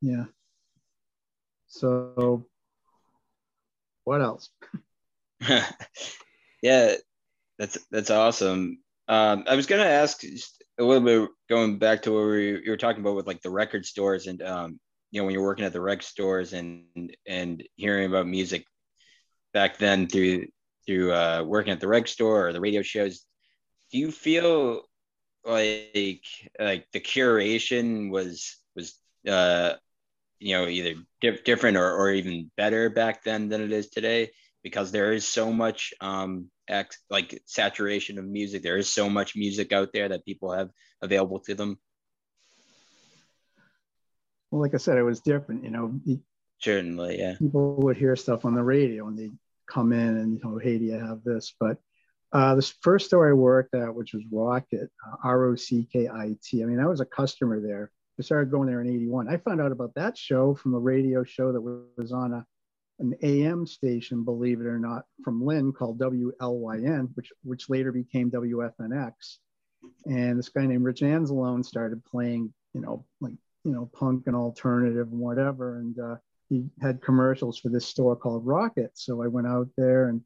yeah. 0.00 0.24
So 1.66 2.46
what 4.04 4.20
else? 4.22 4.50
Yeah 6.62 6.94
that's 7.58 7.78
that's 7.90 8.10
awesome. 8.10 8.78
Um, 9.06 9.44
i 9.46 9.54
was 9.54 9.66
to 9.66 9.76
ask 9.86 10.24
a 10.24 10.82
little 10.82 11.04
bit 11.04 11.30
going 11.48 11.78
back 11.78 12.02
to 12.02 12.12
what 12.12 12.24
we, 12.26 12.62
you 12.64 12.70
were 12.70 12.76
talking 12.76 13.02
about 13.02 13.16
with 13.16 13.26
like 13.26 13.42
the 13.42 13.50
record 13.50 13.84
stores 13.84 14.26
and 14.26 14.42
um, 14.42 14.80
you 15.10 15.20
know 15.20 15.26
when 15.26 15.34
you're 15.34 15.44
working 15.44 15.64
at 15.64 15.72
the 15.72 15.80
rec 15.80 16.02
stores 16.02 16.52
and 16.54 17.14
and 17.26 17.62
hearing 17.76 18.06
about 18.06 18.26
music 18.26 18.64
back 19.52 19.76
then 19.76 20.08
through 20.08 20.46
through 20.86 21.12
uh, 21.12 21.44
working 21.46 21.72
at 21.72 21.80
the 21.80 21.88
rec 21.88 22.08
store 22.08 22.48
or 22.48 22.52
the 22.52 22.60
radio 22.60 22.82
shows 22.82 23.24
do 23.92 23.98
you 23.98 24.10
feel 24.10 24.82
like 25.44 26.24
like 26.58 26.86
the 26.92 27.00
curation 27.00 28.10
was 28.10 28.56
was 28.74 28.98
uh 29.28 29.74
you 30.38 30.56
know 30.56 30.66
either 30.66 30.94
diff- 31.20 31.44
different 31.44 31.76
or, 31.76 31.92
or 31.92 32.10
even 32.10 32.50
better 32.56 32.90
back 32.90 33.22
then 33.24 33.48
than 33.48 33.60
it 33.60 33.72
is 33.72 33.88
today 33.90 34.30
because 34.62 34.90
there 34.92 35.12
is 35.12 35.26
so 35.26 35.52
much 35.52 35.92
um 36.00 36.50
ex- 36.68 37.02
like 37.10 37.42
saturation 37.46 38.18
of 38.18 38.24
music 38.24 38.62
there 38.62 38.76
is 38.76 38.92
so 38.92 39.08
much 39.08 39.36
music 39.36 39.72
out 39.72 39.90
there 39.92 40.08
that 40.08 40.24
people 40.24 40.52
have 40.52 40.70
available 41.02 41.40
to 41.40 41.54
them 41.54 41.78
well, 44.54 44.62
like 44.62 44.74
I 44.74 44.76
said, 44.76 44.98
it 44.98 45.02
was 45.02 45.18
different. 45.18 45.64
You 45.64 45.70
know, 45.70 46.00
certainly, 46.60 47.18
yeah. 47.18 47.34
People 47.40 47.74
would 47.82 47.96
hear 47.96 48.14
stuff 48.14 48.44
on 48.44 48.54
the 48.54 48.62
radio 48.62 49.08
and 49.08 49.18
they'd 49.18 49.36
come 49.68 49.92
in 49.92 50.16
and 50.16 50.34
you 50.34 50.40
know, 50.44 50.58
hey, 50.58 50.78
do 50.78 50.84
you 50.84 50.92
have 50.92 51.24
this? 51.24 51.56
But 51.58 51.78
uh, 52.32 52.54
this 52.54 52.72
first 52.80 53.06
store 53.06 53.28
I 53.28 53.32
worked 53.32 53.74
at, 53.74 53.92
which 53.92 54.14
was 54.14 54.22
Rockit, 54.32 54.84
uh, 54.84 55.16
R 55.24 55.46
O 55.46 55.56
C 55.56 55.88
K 55.92 56.08
I 56.08 56.36
T. 56.40 56.62
I 56.62 56.66
mean, 56.66 56.78
I 56.78 56.86
was 56.86 57.00
a 57.00 57.04
customer 57.04 57.60
there. 57.60 57.90
I 58.18 58.22
started 58.22 58.50
going 58.50 58.68
there 58.68 58.80
in 58.80 58.88
'81. 58.88 59.28
I 59.28 59.36
found 59.38 59.60
out 59.60 59.72
about 59.72 59.94
that 59.94 60.16
show 60.16 60.54
from 60.54 60.74
a 60.74 60.78
radio 60.78 61.24
show 61.24 61.52
that 61.52 61.60
was 61.60 62.12
on 62.12 62.32
a 62.32 62.46
an 63.00 63.14
AM 63.22 63.66
station, 63.66 64.24
believe 64.24 64.60
it 64.60 64.66
or 64.66 64.78
not, 64.78 65.04
from 65.24 65.44
Lynn 65.44 65.72
called 65.72 65.98
WLYN, 65.98 67.08
which 67.14 67.32
which 67.42 67.68
later 67.68 67.92
became 67.92 68.30
WFNX. 68.30 69.38
And 70.06 70.38
this 70.38 70.48
guy 70.48 70.66
named 70.66 70.84
Rich 70.84 71.00
Anzalone 71.00 71.64
started 71.64 72.04
playing, 72.04 72.54
you 72.72 72.80
know, 72.80 73.04
like 73.20 73.34
you 73.64 73.72
know, 73.72 73.90
punk 73.92 74.24
and 74.26 74.36
alternative 74.36 75.08
and 75.10 75.18
whatever. 75.18 75.78
And 75.78 75.98
uh, 75.98 76.16
he 76.48 76.66
had 76.80 77.02
commercials 77.02 77.58
for 77.58 77.70
this 77.70 77.86
store 77.86 78.14
called 78.14 78.46
Rockit. 78.46 78.90
So 78.94 79.22
I 79.22 79.26
went 79.26 79.46
out 79.46 79.68
there 79.76 80.08
and 80.08 80.20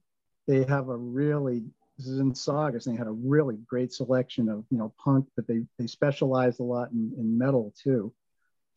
they 0.46 0.64
have 0.64 0.88
a 0.88 0.96
really, 0.96 1.64
this 1.98 2.06
is 2.06 2.20
in 2.20 2.34
Saugus, 2.34 2.86
and 2.86 2.94
they 2.94 2.98
had 2.98 3.08
a 3.08 3.10
really 3.10 3.58
great 3.66 3.92
selection 3.92 4.48
of, 4.48 4.64
you 4.70 4.78
know, 4.78 4.94
punk, 5.02 5.26
but 5.34 5.48
they, 5.48 5.64
they 5.78 5.88
specialized 5.88 6.60
a 6.60 6.64
lot 6.64 6.92
in, 6.92 7.12
in 7.18 7.36
metal 7.36 7.74
too. 7.82 8.12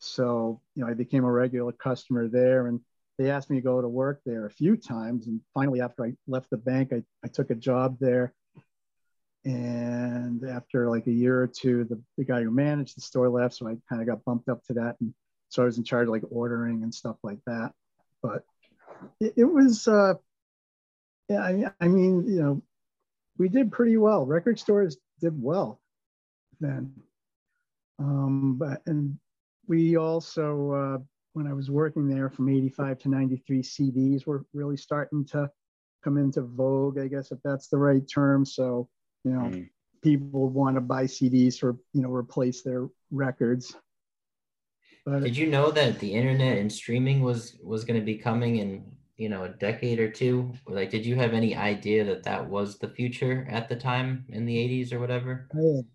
So, 0.00 0.60
you 0.74 0.84
know, 0.84 0.90
I 0.90 0.94
became 0.94 1.24
a 1.24 1.30
regular 1.30 1.70
customer 1.70 2.26
there 2.26 2.66
and 2.66 2.80
they 3.18 3.30
asked 3.30 3.50
me 3.50 3.58
to 3.58 3.62
go 3.62 3.80
to 3.80 3.88
work 3.88 4.20
there 4.26 4.46
a 4.46 4.50
few 4.50 4.76
times. 4.76 5.28
And 5.28 5.40
finally, 5.54 5.80
after 5.80 6.04
I 6.04 6.14
left 6.26 6.50
the 6.50 6.56
bank, 6.56 6.92
I, 6.92 7.04
I 7.24 7.28
took 7.28 7.50
a 7.50 7.54
job 7.54 7.98
there 8.00 8.34
and 9.44 10.42
after 10.48 10.90
like 10.90 11.06
a 11.06 11.12
year 11.12 11.40
or 11.40 11.46
two, 11.46 11.84
the, 11.84 12.00
the 12.18 12.24
guy 12.24 12.42
who 12.42 12.50
managed 12.50 12.96
the 12.96 13.00
store 13.00 13.28
left. 13.28 13.54
So 13.54 13.68
I 13.68 13.76
kind 13.88 14.02
of 14.02 14.08
got 14.08 14.24
bumped 14.24 14.48
up 14.48 14.64
to 14.64 14.72
that. 14.74 14.96
And 15.00 15.14
so 15.48 15.62
I 15.62 15.66
was 15.66 15.78
in 15.78 15.84
charge 15.84 16.08
of 16.08 16.12
like 16.12 16.24
ordering 16.30 16.82
and 16.82 16.92
stuff 16.92 17.16
like 17.22 17.38
that. 17.46 17.72
But 18.22 18.44
it, 19.20 19.34
it 19.36 19.44
was, 19.44 19.86
uh, 19.86 20.14
yeah, 21.28 21.42
I, 21.42 21.64
I 21.80 21.88
mean, 21.88 22.26
you 22.26 22.42
know, 22.42 22.62
we 23.38 23.48
did 23.48 23.72
pretty 23.72 23.96
well. 23.96 24.26
Record 24.26 24.58
stores 24.58 24.96
did 25.20 25.40
well 25.40 25.80
then. 26.60 26.92
Um, 27.98 28.56
but, 28.58 28.82
and 28.86 29.18
we 29.68 29.96
also, 29.96 30.72
uh, 30.72 30.98
when 31.34 31.46
I 31.46 31.52
was 31.52 31.70
working 31.70 32.08
there 32.08 32.28
from 32.28 32.48
85 32.48 32.98
to 33.00 33.08
93, 33.08 33.62
CDs 33.62 34.26
were 34.26 34.44
really 34.52 34.76
starting 34.76 35.24
to 35.26 35.50
come 36.02 36.18
into 36.18 36.42
vogue, 36.42 36.98
I 36.98 37.06
guess, 37.06 37.32
if 37.32 37.38
that's 37.44 37.68
the 37.68 37.78
right 37.78 38.02
term. 38.08 38.44
So 38.44 38.88
you 39.24 39.32
know, 39.32 39.40
mm. 39.40 39.68
people 40.02 40.48
want 40.48 40.76
to 40.76 40.80
buy 40.80 41.04
CDs 41.04 41.62
or 41.62 41.76
you 41.92 42.02
know 42.02 42.10
replace 42.10 42.62
their 42.62 42.88
records. 43.10 43.74
But, 45.04 45.24
Did 45.24 45.36
you 45.36 45.48
know 45.48 45.70
that 45.72 45.98
the 45.98 46.12
internet 46.12 46.58
and 46.58 46.70
streaming 46.70 47.22
was 47.22 47.56
was 47.62 47.84
going 47.84 47.98
to 47.98 48.04
be 48.04 48.16
coming 48.16 48.56
in 48.56 48.84
you 49.22 49.28
know 49.28 49.44
a 49.44 49.48
decade 49.48 50.00
or 50.00 50.10
two? 50.10 50.52
Like, 50.66 50.90
did 50.90 51.06
you 51.06 51.14
have 51.16 51.32
any 51.32 51.54
idea 51.54 52.04
that 52.04 52.24
that 52.24 52.48
was 52.48 52.78
the 52.78 52.88
future 52.88 53.46
at 53.50 53.68
the 53.68 53.76
time 53.76 54.24
in 54.28 54.44
the 54.44 54.56
'80s 54.56 54.92
or 54.92 55.00
whatever? 55.00 55.48
I 55.54 55.60
had, 55.60 55.86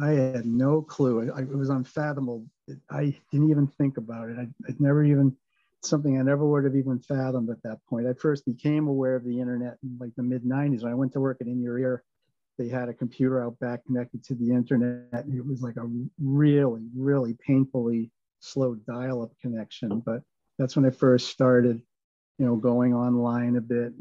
I 0.00 0.36
had 0.36 0.46
no 0.46 0.82
clue. 0.82 1.30
I, 1.34 1.40
it 1.40 1.56
was 1.56 1.70
unfathomable. 1.70 2.46
I 2.90 3.16
didn't 3.32 3.50
even 3.50 3.66
think 3.66 3.96
about 3.96 4.28
it. 4.28 4.36
I, 4.38 4.46
I'd 4.68 4.80
never 4.80 5.02
even 5.04 5.36
something 5.82 6.18
I 6.18 6.22
never 6.22 6.46
would 6.46 6.64
have 6.64 6.74
even 6.76 6.98
fathomed 6.98 7.50
at 7.50 7.62
that 7.62 7.78
point. 7.88 8.06
I 8.06 8.12
first 8.14 8.44
became 8.44 8.88
aware 8.88 9.14
of 9.16 9.24
the 9.24 9.40
internet 9.40 9.78
in 9.82 9.96
like 10.00 10.14
the 10.16 10.22
mid 10.22 10.44
90s 10.44 10.82
when 10.82 10.92
I 10.92 10.96
went 10.96 11.12
to 11.12 11.20
work 11.20 11.38
at 11.40 11.46
In 11.46 11.62
Your 11.62 11.78
Ear 11.78 12.04
they 12.58 12.68
had 12.68 12.88
a 12.88 12.94
computer 12.94 13.42
out 13.42 13.58
back 13.58 13.84
connected 13.84 14.24
to 14.24 14.34
the 14.34 14.50
internet. 14.50 15.24
It 15.28 15.44
was 15.44 15.62
like 15.62 15.76
a 15.76 15.90
really, 16.18 16.88
really 16.96 17.36
painfully 17.46 18.10
slow 18.40 18.74
dial-up 18.74 19.32
connection. 19.40 20.00
But 20.00 20.22
that's 20.58 20.76
when 20.76 20.86
I 20.86 20.90
first 20.90 21.28
started, 21.28 21.82
you 22.38 22.46
know, 22.46 22.56
going 22.56 22.94
online 22.94 23.56
a 23.56 23.60
bit. 23.60 23.92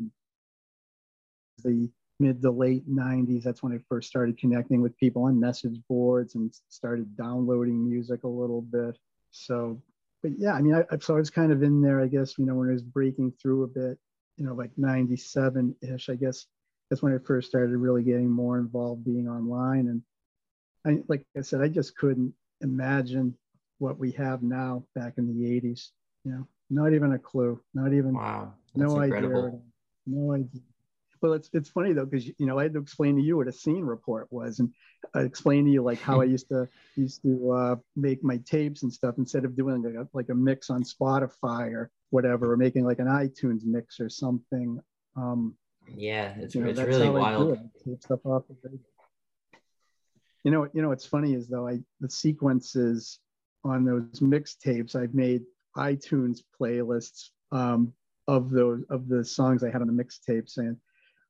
The 1.64 1.90
mid 2.20 2.42
to 2.42 2.52
late 2.52 2.88
90s, 2.90 3.44
that's 3.44 3.64
when 3.64 3.74
I 3.74 3.80
first 3.90 4.08
started 4.08 4.38
connecting 4.38 4.82
with 4.82 4.98
people 4.98 5.24
on 5.24 5.40
message 5.40 5.80
boards 5.90 6.36
and 6.36 6.54
started 6.70 7.16
downloading 7.18 7.88
music 7.90 8.24
a 8.24 8.28
little 8.28 8.62
bit. 8.62 8.98
So, 9.32 9.82
but 10.22 10.32
yeah, 10.38 10.54
I 10.54 10.62
mean, 10.62 10.76
I, 10.76 10.98
so 10.98 11.16
I 11.16 11.20
was 11.20 11.30
kind 11.30 11.52
of 11.52 11.64
in 11.64 11.82
there, 11.82 12.02
I 12.02 12.08
guess, 12.08 12.38
you 12.38 12.46
know, 12.46 12.56
when 12.56 12.70
I 12.70 12.74
was 12.74 12.84
breaking 12.84 13.34
through 13.42 13.64
a 13.64 13.68
bit, 13.68 13.98
you 14.38 14.46
know, 14.46 14.54
like 14.54 14.72
97 14.78 15.76
ish, 15.82 16.10
I 16.10 16.16
guess 16.16 16.46
that's 16.90 17.02
when 17.02 17.14
I 17.14 17.18
first 17.26 17.50
started 17.50 17.76
really 17.78 18.04
getting 18.04 18.30
more 18.30 18.58
involved 18.60 19.06
being 19.06 19.28
online. 19.28 19.88
And 19.88 20.02
I, 20.86 21.02
like 21.08 21.26
I 21.38 21.42
said, 21.42 21.62
I 21.62 21.68
just 21.68 21.98
couldn't 21.98 22.34
imagine 22.62 23.36
what 23.80 23.98
we 23.98 24.12
have 24.14 24.44
now 24.44 24.86
back 24.96 25.14
in 25.18 25.28
the 25.28 25.50
80s. 25.50 25.90
You 26.24 26.32
know, 26.32 26.48
not 26.70 26.94
even 26.94 27.14
a 27.14 27.20
clue, 27.20 27.62
not 27.74 27.94
even, 27.94 28.14
wow, 28.14 28.54
no 28.76 29.00
incredible. 29.00 29.46
idea, 29.46 29.60
no 30.08 30.34
idea. 30.34 30.62
Well, 31.22 31.34
it's, 31.34 31.50
it's 31.54 31.70
funny 31.70 31.94
though, 31.94 32.06
because, 32.06 32.28
you 32.28 32.46
know, 32.46 32.60
I 32.60 32.64
had 32.64 32.74
to 32.74 32.80
explain 32.80 33.16
to 33.16 33.22
you 33.22 33.38
what 33.38 33.48
a 33.48 33.52
scene 33.52 33.84
report 33.84 34.28
was 34.32 34.60
and 34.60 34.72
I 35.16 35.22
explained 35.22 35.68
to 35.68 35.72
you 35.72 35.82
like 35.82 36.00
how 36.00 36.22
I 36.22 36.26
used 36.26 36.50
to 36.50 36.68
used 36.96 37.22
to 37.24 37.52
uh, 37.52 37.76
make 37.96 38.24
my 38.24 38.38
tapes 38.46 38.84
and 38.84 38.94
stuff 38.94 39.16
instead 39.18 39.44
of 39.44 39.56
doing 39.56 39.84
like 39.84 39.96
a, 39.96 40.08
like 40.14 40.30
a 40.30 40.36
mix 40.36 40.70
on 40.70 40.84
Spotify 40.84 41.74
or 41.74 41.90
whatever, 42.12 42.54
or 42.54 42.58
making 42.58 42.86
like 42.86 43.00
an 43.00 43.08
iTunes 43.08 43.66
mix 43.66 44.00
or 44.00 44.10
something. 44.10 44.80
Um, 45.16 45.56
yeah, 45.96 46.36
it's, 46.38 46.56
you 46.56 46.62
know, 46.62 46.70
it's 46.70 46.80
really 46.80 47.10
wild. 47.10 47.58
Take 47.86 48.02
stuff 48.02 48.26
off 48.26 48.44
of 48.50 48.58
You 50.44 50.52
know, 50.52 50.68
you 50.74 50.82
know 50.82 50.90
what's 50.90 51.06
funny 51.06 51.34
is 51.34 51.48
though 51.48 51.68
I 51.68 51.80
the 52.02 52.10
sequences 52.10 53.20
on 53.64 53.84
those 53.84 54.20
mixtapes 54.20 54.96
I've 54.96 55.16
made 55.16 55.42
iTunes 55.78 56.40
playlists 56.60 57.30
um, 57.52 57.94
of 58.28 58.50
those 58.50 58.84
of 58.90 59.08
the 59.08 59.24
songs 59.24 59.64
I 59.64 59.70
had 59.70 59.82
on 59.82 59.88
the 59.88 60.04
mixtapes 60.04 60.58
and 60.58 60.78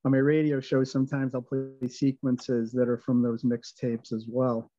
on 0.06 0.12
my 0.12 0.18
radio 0.18 0.60
show 0.60 0.84
sometimes 0.84 1.34
I'll 1.34 1.42
play 1.42 1.88
sequences 1.88 2.72
that 2.74 2.88
are 2.88 3.00
from 3.00 3.22
those 3.22 3.44
mixtapes 3.44 4.14
as 4.14 4.26
well. 4.28 4.72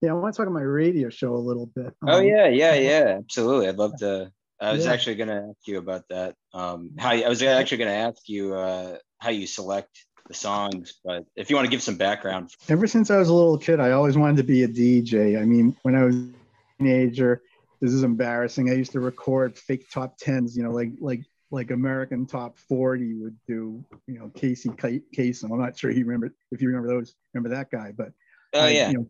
Yeah, 0.00 0.10
I 0.10 0.14
want 0.14 0.34
to 0.34 0.36
talk 0.36 0.46
about 0.46 0.58
my 0.58 0.62
radio 0.62 1.08
show 1.08 1.34
a 1.34 1.36
little 1.36 1.66
bit. 1.66 1.94
Oh 2.06 2.18
um, 2.18 2.26
yeah, 2.26 2.48
yeah, 2.48 2.74
yeah, 2.74 3.16
absolutely. 3.18 3.68
I'd 3.68 3.76
love 3.76 3.96
to 3.98 4.32
I 4.60 4.72
was 4.72 4.84
yeah. 4.84 4.92
actually 4.92 5.16
going 5.16 5.28
to 5.28 5.46
ask 5.48 5.66
you 5.66 5.78
about 5.78 6.04
that. 6.10 6.34
Um, 6.52 6.92
how 6.98 7.10
I 7.10 7.28
was 7.28 7.42
actually 7.42 7.78
going 7.78 7.90
to 7.90 7.96
ask 7.96 8.28
you 8.28 8.54
uh, 8.54 8.96
how 9.18 9.30
you 9.30 9.46
select 9.46 9.90
the 10.28 10.34
songs, 10.34 10.94
but 11.04 11.24
if 11.36 11.50
you 11.50 11.56
want 11.56 11.66
to 11.66 11.70
give 11.70 11.82
some 11.82 11.96
background. 11.96 12.50
Ever 12.68 12.86
since 12.86 13.10
I 13.10 13.18
was 13.18 13.28
a 13.28 13.34
little 13.34 13.58
kid, 13.58 13.80
I 13.80 13.90
always 13.90 14.16
wanted 14.16 14.38
to 14.38 14.42
be 14.42 14.62
a 14.62 14.68
DJ. 14.68 15.40
I 15.40 15.44
mean, 15.44 15.76
when 15.82 15.94
I 15.94 16.04
was 16.04 16.16
a 16.16 16.30
teenager, 16.78 17.42
this 17.80 17.92
is 17.92 18.02
embarrassing. 18.02 18.70
I 18.70 18.74
used 18.74 18.92
to 18.92 19.00
record 19.00 19.56
fake 19.58 19.90
top 19.90 20.16
tens, 20.18 20.56
you 20.56 20.62
know, 20.62 20.70
like 20.70 20.92
like 21.00 21.22
like 21.50 21.70
American 21.70 22.26
Top 22.26 22.58
40 22.58 23.14
would 23.14 23.36
do, 23.46 23.84
you 24.06 24.18
know, 24.18 24.30
Casey 24.34 24.70
Kasem. 24.70 25.52
I'm 25.52 25.60
not 25.60 25.78
sure 25.78 25.90
you 25.90 26.04
remember 26.04 26.34
if 26.50 26.60
you 26.60 26.68
remember 26.68 26.88
those, 26.88 27.14
remember 27.32 27.54
that 27.54 27.70
guy, 27.70 27.92
but 27.96 28.12
oh 28.54 28.60
I, 28.60 28.70
yeah, 28.70 28.90
you 28.90 28.98
know, 28.98 29.06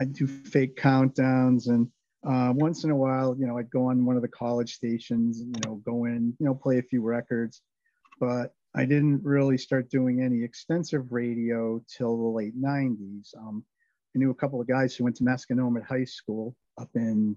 I 0.00 0.04
do 0.04 0.26
fake 0.26 0.76
countdowns 0.76 1.68
and 1.68 1.88
uh, 2.26 2.52
once 2.54 2.84
in 2.84 2.90
a 2.90 2.96
while, 2.96 3.34
you 3.38 3.46
know, 3.46 3.58
I'd 3.58 3.70
go 3.70 3.86
on 3.86 4.04
one 4.04 4.16
of 4.16 4.22
the 4.22 4.28
college 4.28 4.74
stations, 4.74 5.40
you 5.40 5.52
know, 5.64 5.76
go 5.86 6.04
in, 6.04 6.34
you 6.38 6.46
know, 6.46 6.54
play 6.54 6.78
a 6.78 6.82
few 6.82 7.02
records, 7.02 7.62
but 8.18 8.54
I 8.74 8.84
didn't 8.84 9.24
really 9.24 9.56
start 9.56 9.90
doing 9.90 10.22
any 10.22 10.44
extensive 10.44 11.12
radio 11.12 11.82
till 11.88 12.16
the 12.16 12.28
late 12.28 12.60
90s. 12.60 13.34
Um, 13.38 13.64
I 14.14 14.18
knew 14.18 14.30
a 14.30 14.34
couple 14.34 14.60
of 14.60 14.68
guys 14.68 14.94
who 14.94 15.04
went 15.04 15.16
to 15.16 15.24
Masconomet 15.24 15.84
High 15.84 16.04
School 16.04 16.54
up 16.78 16.90
in 16.94 17.36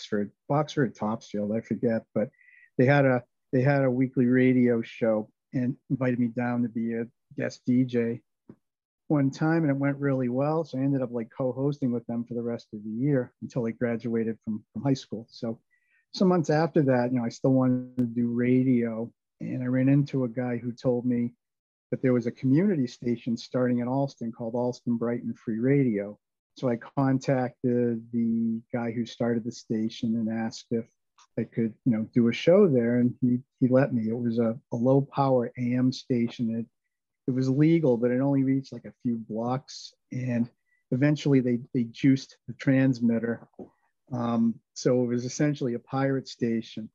Boxford, 0.00 0.30
Boxford, 0.48 0.94
Topsfield, 0.94 1.52
I 1.52 1.60
forget, 1.60 2.04
but 2.14 2.30
they 2.78 2.86
had 2.86 3.04
a 3.04 3.22
they 3.52 3.60
had 3.60 3.84
a 3.84 3.90
weekly 3.90 4.26
radio 4.26 4.80
show 4.80 5.28
and 5.52 5.76
invited 5.90 6.18
me 6.18 6.28
down 6.28 6.62
to 6.62 6.68
be 6.68 6.94
a 6.94 7.06
guest 7.36 7.62
DJ 7.68 8.20
one 9.08 9.30
time, 9.30 9.62
and 9.62 9.70
it 9.70 9.76
went 9.76 9.98
really 9.98 10.28
well. 10.28 10.64
So 10.64 10.78
I 10.78 10.82
ended 10.82 11.02
up 11.02 11.10
like 11.12 11.28
co-hosting 11.36 11.90
with 11.92 12.06
them 12.06 12.24
for 12.24 12.34
the 12.34 12.42
rest 12.42 12.68
of 12.72 12.82
the 12.84 12.90
year 12.90 13.32
until 13.42 13.66
I 13.66 13.72
graduated 13.72 14.38
from 14.44 14.64
from 14.72 14.82
high 14.82 14.94
school. 14.94 15.26
So 15.28 15.58
some 16.14 16.28
months 16.28 16.48
after 16.48 16.82
that, 16.82 17.12
you 17.12 17.18
know, 17.18 17.24
I 17.24 17.28
still 17.28 17.52
wanted 17.52 17.98
to 17.98 18.04
do 18.04 18.28
radio, 18.28 19.12
and 19.40 19.62
I 19.62 19.66
ran 19.66 19.88
into 19.88 20.24
a 20.24 20.28
guy 20.28 20.56
who 20.56 20.72
told 20.72 21.04
me 21.04 21.34
that 21.90 22.00
there 22.00 22.12
was 22.14 22.26
a 22.26 22.32
community 22.32 22.86
station 22.86 23.36
starting 23.36 23.80
in 23.80 23.88
Allston 23.88 24.32
called 24.32 24.54
Allston 24.54 24.96
Brighton 24.96 25.34
Free 25.34 25.58
Radio. 25.58 26.18
So 26.56 26.68
I 26.68 26.76
contacted 26.76 28.04
the 28.12 28.60
guy 28.72 28.90
who 28.90 29.06
started 29.06 29.44
the 29.44 29.52
station 29.52 30.16
and 30.16 30.28
asked 30.28 30.66
if 30.70 30.86
I 31.38 31.44
could, 31.44 31.72
you 31.84 31.92
know, 31.92 32.06
do 32.12 32.28
a 32.28 32.32
show 32.32 32.68
there, 32.68 32.96
and 32.96 33.14
he 33.20 33.38
he 33.60 33.68
let 33.68 33.94
me. 33.94 34.08
It 34.08 34.18
was 34.18 34.38
a, 34.38 34.58
a 34.72 34.76
low 34.76 35.00
power 35.00 35.52
AM 35.58 35.92
station. 35.92 36.54
It 36.54 36.66
it 37.30 37.34
was 37.34 37.48
legal, 37.48 37.96
but 37.96 38.10
it 38.10 38.20
only 38.20 38.42
reached 38.42 38.72
like 38.72 38.84
a 38.84 38.94
few 39.02 39.16
blocks, 39.28 39.94
and 40.12 40.50
eventually 40.90 41.40
they 41.40 41.60
they 41.72 41.84
juiced 41.84 42.36
the 42.48 42.54
transmitter. 42.54 43.46
Um, 44.12 44.56
so 44.74 45.04
it 45.04 45.06
was 45.06 45.24
essentially 45.24 45.74
a 45.74 45.78
pirate 45.78 46.28
station. 46.28 46.90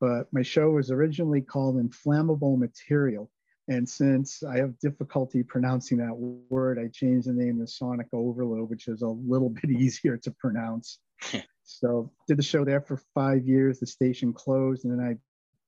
But 0.00 0.32
my 0.32 0.42
show 0.42 0.70
was 0.70 0.90
originally 0.90 1.40
called 1.40 1.78
Inflammable 1.78 2.56
Material, 2.56 3.30
and 3.68 3.88
since 3.88 4.42
I 4.42 4.56
have 4.58 4.78
difficulty 4.80 5.42
pronouncing 5.42 5.98
that 5.98 6.14
word, 6.14 6.78
I 6.78 6.88
changed 6.88 7.28
the 7.28 7.32
name 7.32 7.60
to 7.60 7.66
Sonic 7.66 8.08
Overload, 8.12 8.68
which 8.68 8.88
is 8.88 9.02
a 9.02 9.08
little 9.08 9.50
bit 9.50 9.70
easier 9.70 10.16
to 10.16 10.30
pronounce. 10.32 10.98
so 11.62 12.10
did 12.26 12.38
the 12.38 12.42
show 12.42 12.64
there 12.64 12.80
for 12.80 13.00
five 13.14 13.46
years. 13.46 13.78
The 13.78 13.86
station 13.86 14.32
closed, 14.32 14.84
and 14.84 14.98
then 14.98 15.06
I 15.06 15.16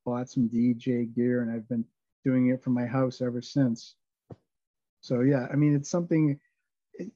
bought 0.04 0.30
some 0.30 0.48
DJ 0.48 1.14
gear, 1.14 1.42
and 1.42 1.52
I've 1.52 1.68
been 1.68 1.84
doing 2.24 2.48
it 2.48 2.62
from 2.62 2.74
my 2.74 2.86
house 2.86 3.20
ever 3.20 3.40
since. 3.40 3.94
So 5.00 5.20
yeah, 5.20 5.46
I 5.52 5.56
mean, 5.56 5.76
it's 5.76 5.90
something. 5.90 6.38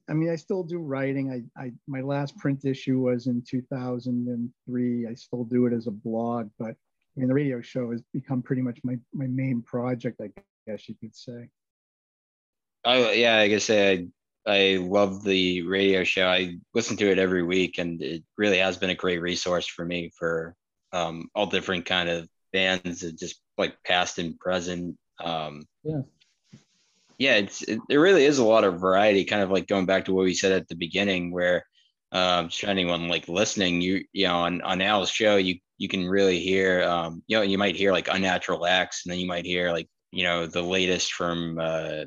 I 0.09 0.13
mean, 0.13 0.31
I 0.31 0.37
still 0.37 0.63
do 0.63 0.79
writing. 0.79 1.31
I, 1.57 1.61
I 1.61 1.73
my 1.89 2.03
last 2.03 2.37
print 2.37 2.65
issue 2.65 3.01
was 3.01 3.27
in 3.27 3.43
2003. 3.49 5.07
I 5.07 5.15
still 5.15 5.45
do 5.45 5.67
it 5.67 5.73
as 5.73 5.87
a 5.89 5.93
blog, 5.93 6.51
but 6.59 6.71
I 6.71 7.21
mean, 7.21 7.29
the 7.29 7.35
radio 7.35 7.61
show 7.61 7.91
has 7.91 8.03
become 8.13 8.43
pretty 8.43 8.63
much 8.63 8.79
my 8.85 8.97
my 9.13 9.27
main 9.27 9.63
project. 9.63 10.21
I 10.21 10.31
guess 10.69 10.89
you 10.89 10.95
could 11.01 11.17
say. 11.17 11.49
Oh 12.85 13.11
yeah, 13.11 13.37
I 13.37 13.49
guess 13.49 13.71
I 13.71 14.07
I 14.47 14.79
love 14.81 15.25
the 15.25 15.63
radio 15.63 16.05
show. 16.05 16.29
I 16.29 16.57
listen 16.75 16.97
to 16.99 17.11
it 17.11 17.19
every 17.19 17.43
week, 17.43 17.79
and 17.79 18.01
it 18.03 18.23
really 18.37 18.59
has 18.59 18.77
been 18.77 18.91
a 18.91 18.95
great 18.95 19.21
resource 19.21 19.67
for 19.67 19.85
me 19.85 20.11
for 20.19 20.55
um, 20.93 21.29
all 21.35 21.47
different 21.47 21.87
kind 21.87 22.09
of 22.09 22.29
bands, 22.53 23.01
just 23.13 23.41
like 23.57 23.77
past 23.85 24.19
and 24.19 24.39
present. 24.39 24.97
Um, 25.23 25.65
yeah, 25.83 26.03
yeah, 27.19 27.35
it's 27.35 27.63
it, 27.63 27.81
there 27.89 28.01
really 28.01 28.25
is 28.25 28.39
a 28.39 28.45
lot 28.45 28.65
of 28.65 28.81
variety. 28.81 29.25
Kind 29.25 29.43
of 29.43 29.51
like 29.51 29.67
going 29.67 29.87
back 29.87 30.05
to 30.07 30.15
what 30.15 30.25
we 30.25 30.35
said 30.35 30.53
at 30.53 30.69
the 30.69 30.77
beginning, 30.77 31.33
where 31.33 31.65
um, 32.13 32.49
to 32.49 32.69
anyone 32.69 33.09
like 33.09 33.29
listening, 33.29 33.81
you 33.81 34.05
you 34.13 34.27
know 34.27 34.37
on 34.37 34.63
on 34.63 34.81
Al's 34.81 35.11
show, 35.11 35.37
you 35.37 35.59
you 35.79 35.89
can 35.89 36.09
really 36.09 36.41
hear 36.41 36.85
um, 36.85 37.23
you 37.27 37.37
know 37.37 37.43
you 37.43 37.59
might 37.59 37.77
hear 37.77 37.93
like 37.93 38.09
unnatural 38.09 38.67
acts, 38.67 39.05
and 39.05 39.13
then 39.13 39.19
you 39.19 39.27
might 39.27 39.45
hear 39.45 39.73
like 39.73 39.89
you 40.13 40.25
know 40.25 40.47
the 40.47 40.63
latest 40.63 41.13
from 41.13 41.59
uh, 41.61 42.05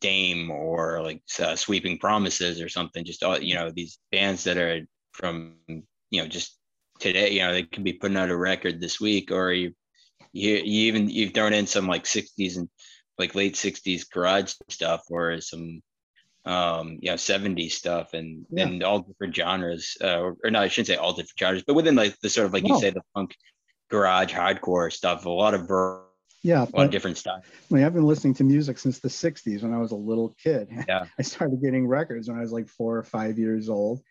Dame 0.00 0.50
or 0.50 1.02
like 1.02 1.22
uh, 1.40 1.56
Sweeping 1.56 1.98
Promises 1.98 2.60
or 2.60 2.68
something. 2.68 3.04
Just 3.04 3.22
all 3.22 3.38
you 3.38 3.54
know 3.54 3.70
these 3.70 3.98
bands 4.10 4.44
that 4.44 4.56
are 4.56 4.80
from 5.12 5.54
you 5.68 6.22
know 6.22 6.28
just 6.28 6.58
today. 6.98 7.30
You 7.32 7.40
know 7.40 7.52
they 7.52 7.64
could 7.64 7.84
be 7.84 7.94
putting 7.94 8.16
out 8.16 8.30
a 8.30 8.36
record 8.36 8.80
this 8.80 9.00
week, 9.00 9.30
or 9.30 9.52
you 9.52 9.72
you, 10.32 10.56
you 10.56 10.86
even 10.88 11.08
you've 11.08 11.32
thrown 11.32 11.52
in 11.52 11.66
some 11.66 11.86
like 11.86 12.04
60s 12.04 12.56
and 12.56 12.68
like 13.18 13.34
late 13.34 13.54
60s 13.54 14.10
garage 14.10 14.54
stuff 14.68 15.02
or 15.08 15.40
some 15.40 15.80
um 16.44 16.98
you 17.00 17.10
know 17.10 17.14
70s 17.14 17.70
stuff 17.70 18.12
and 18.12 18.44
yeah. 18.50 18.64
and 18.64 18.82
all 18.82 18.98
different 18.98 19.34
genres 19.34 19.96
uh, 20.02 20.20
or, 20.20 20.36
or, 20.44 20.50
no 20.50 20.60
i 20.60 20.68
shouldn't 20.68 20.88
say 20.88 20.96
all 20.96 21.12
different 21.12 21.38
genres 21.38 21.64
but 21.66 21.74
within 21.74 21.94
like 21.94 22.18
the 22.20 22.28
sort 22.28 22.46
of 22.46 22.52
like 22.52 22.64
no. 22.64 22.74
you 22.74 22.80
say 22.80 22.90
the 22.90 23.00
punk 23.14 23.34
garage 23.90 24.32
hardcore 24.32 24.92
stuff 24.92 25.24
a 25.24 25.30
lot 25.30 25.54
of 25.54 25.66
yeah, 26.44 26.66
a 26.74 26.76
lot 26.76 26.84
of 26.84 26.90
different 26.90 27.16
stuff. 27.16 27.50
I 27.70 27.74
mean, 27.74 27.84
I've 27.84 27.94
been 27.94 28.04
listening 28.04 28.34
to 28.34 28.44
music 28.44 28.78
since 28.78 28.98
the 28.98 29.08
'60s 29.08 29.62
when 29.62 29.72
I 29.72 29.78
was 29.78 29.92
a 29.92 29.96
little 29.96 30.36
kid. 30.42 30.68
Yeah, 30.86 31.06
I 31.18 31.22
started 31.22 31.62
getting 31.62 31.88
records 31.88 32.28
when 32.28 32.36
I 32.36 32.42
was 32.42 32.52
like 32.52 32.68
four 32.68 32.98
or 32.98 33.02
five 33.02 33.38
years 33.38 33.70
old, 33.70 34.02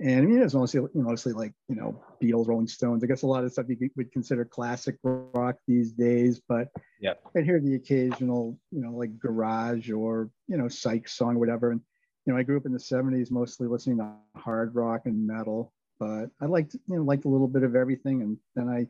and 0.00 0.18
I 0.18 0.22
mean, 0.22 0.42
it's 0.42 0.54
mostly 0.54 0.80
you 0.80 0.90
know, 0.94 1.10
mostly 1.10 1.32
like 1.32 1.54
you 1.68 1.76
know, 1.76 2.02
Beatles, 2.20 2.48
Rolling 2.48 2.66
Stones. 2.66 3.04
I 3.04 3.06
guess 3.06 3.22
a 3.22 3.28
lot 3.28 3.44
of 3.44 3.52
stuff 3.52 3.66
you 3.68 3.90
would 3.96 4.10
consider 4.10 4.44
classic 4.44 4.96
rock 5.04 5.54
these 5.68 5.92
days, 5.92 6.42
but 6.48 6.66
yeah, 7.00 7.14
I'd 7.36 7.44
hear 7.44 7.60
the 7.60 7.76
occasional, 7.76 8.58
you 8.72 8.80
know, 8.80 8.90
like 8.90 9.16
garage 9.16 9.88
or 9.92 10.30
you 10.48 10.56
know, 10.56 10.66
psych 10.66 11.08
song, 11.08 11.36
or 11.36 11.38
whatever. 11.38 11.70
And 11.70 11.80
you 12.26 12.32
know, 12.32 12.38
I 12.40 12.42
grew 12.42 12.56
up 12.56 12.66
in 12.66 12.72
the 12.72 12.78
'70s, 12.78 13.30
mostly 13.30 13.68
listening 13.68 13.98
to 13.98 14.10
hard 14.34 14.74
rock 14.74 15.02
and 15.04 15.24
metal, 15.24 15.72
but 16.00 16.26
I 16.40 16.46
liked 16.46 16.74
you 16.74 16.96
know, 16.96 17.02
liked 17.04 17.24
a 17.24 17.28
little 17.28 17.46
bit 17.46 17.62
of 17.62 17.76
everything, 17.76 18.22
and 18.22 18.36
then 18.56 18.68
I 18.68 18.88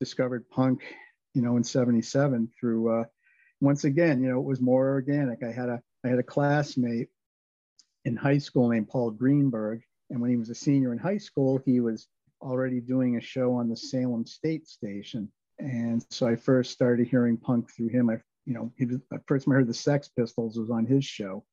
discovered 0.00 0.48
punk 0.48 0.82
you 1.34 1.42
know, 1.42 1.56
in 1.56 1.64
77 1.64 2.50
through, 2.58 3.00
uh, 3.00 3.04
once 3.60 3.84
again, 3.84 4.22
you 4.22 4.28
know, 4.28 4.38
it 4.38 4.44
was 4.44 4.60
more 4.60 4.88
organic. 4.90 5.42
I 5.42 5.52
had 5.52 5.68
a, 5.68 5.80
I 6.04 6.08
had 6.08 6.18
a 6.18 6.24
classmate 6.24 7.08
in 8.04 8.16
high 8.16 8.38
school 8.38 8.68
named 8.68 8.88
Paul 8.88 9.10
Greenberg. 9.10 9.82
And 10.10 10.20
when 10.20 10.30
he 10.30 10.36
was 10.36 10.50
a 10.50 10.54
senior 10.54 10.92
in 10.92 10.98
high 10.98 11.18
school, 11.18 11.60
he 11.64 11.80
was 11.80 12.08
already 12.40 12.80
doing 12.80 13.16
a 13.16 13.20
show 13.20 13.54
on 13.54 13.68
the 13.68 13.76
Salem 13.76 14.26
State 14.26 14.66
Station. 14.66 15.30
And 15.58 16.04
so 16.10 16.26
I 16.26 16.36
first 16.36 16.72
started 16.72 17.06
hearing 17.06 17.36
punk 17.36 17.70
through 17.70 17.88
him. 17.88 18.10
I, 18.10 18.18
you 18.44 18.54
know, 18.54 18.72
he 18.76 18.86
was, 18.86 18.98
first 19.26 19.46
I 19.48 19.52
heard 19.52 19.68
the 19.68 19.74
Sex 19.74 20.08
Pistols 20.08 20.58
was 20.58 20.70
on 20.70 20.86
his 20.86 21.04
show. 21.04 21.44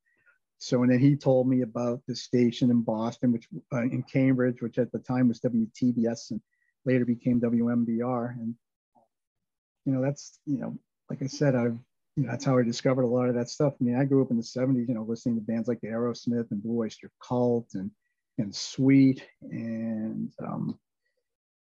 So, 0.58 0.84
and 0.84 0.92
then 0.92 1.00
he 1.00 1.16
told 1.16 1.48
me 1.48 1.62
about 1.62 2.02
the 2.06 2.16
station 2.16 2.70
in 2.70 2.82
Boston, 2.82 3.32
which 3.32 3.48
uh, 3.72 3.84
in 3.84 4.04
Cambridge, 4.04 4.62
which 4.62 4.78
at 4.78 4.92
the 4.92 5.00
time 5.00 5.30
was 5.30 5.40
WTBS 5.40 6.32
and 6.32 6.42
later 6.86 7.06
became 7.06 7.40
WMBR. 7.40 8.34
And 8.34 8.56
you 9.86 9.94
know, 9.94 10.02
that's, 10.02 10.40
you 10.46 10.58
know, 10.58 10.78
like 11.10 11.22
I 11.22 11.28
said, 11.28 11.56
I've, 11.56 11.78
you 12.16 12.24
know, 12.24 12.32
that's 12.32 12.46
how 12.46 12.58
I 12.58 12.64
discovered 12.64 13.04
a 13.04 13.08
lot 13.08 13.30
of 13.30 13.36
that 13.36 13.50
stuff. 13.50 13.74
I 13.80 13.84
mean, 13.84 13.96
I 13.96 14.06
grew 14.06 14.22
up 14.22 14.32
in 14.32 14.38
the 14.38 14.44
70s, 14.44 14.88
you 14.88 14.94
know, 14.94 15.04
listening 15.04 15.36
to 15.36 15.42
bands 15.42 15.68
like 15.68 15.80
Aerosmith 15.82 16.52
and 16.52 16.62
Blue 16.62 16.80
Oyster 16.80 17.12
Cult 17.22 17.70
and, 17.74 17.92
and 18.38 18.54
Sweet 18.54 19.26
and, 19.42 20.32
um, 20.46 20.78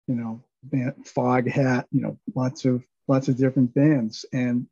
you 0.07 0.15
know, 0.15 0.43
band, 0.63 0.95
Foghat, 1.05 1.85
you 1.91 2.01
know, 2.01 2.19
lots 2.35 2.65
of, 2.65 2.85
lots 3.09 3.29
of 3.29 3.37
different 3.37 3.75
bands. 3.75 4.25
And 4.33 4.67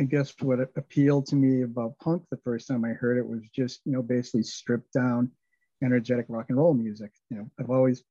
I 0.00 0.04
guess 0.04 0.34
what 0.40 0.60
appealed 0.76 1.26
to 1.26 1.36
me 1.36 1.62
about 1.62 1.98
punk 1.98 2.24
the 2.30 2.38
first 2.38 2.66
time 2.68 2.84
I 2.84 2.90
heard 2.90 3.18
it 3.18 3.26
was 3.26 3.42
just, 3.54 3.80
you 3.84 3.92
know, 3.92 4.02
basically 4.02 4.42
stripped 4.42 4.92
down, 4.92 5.30
energetic 5.82 6.26
rock 6.28 6.46
and 6.48 6.58
roll 6.58 6.74
music. 6.74 7.12
You 7.30 7.38
know, 7.38 7.50
I've 7.60 7.70
always, 7.70 8.02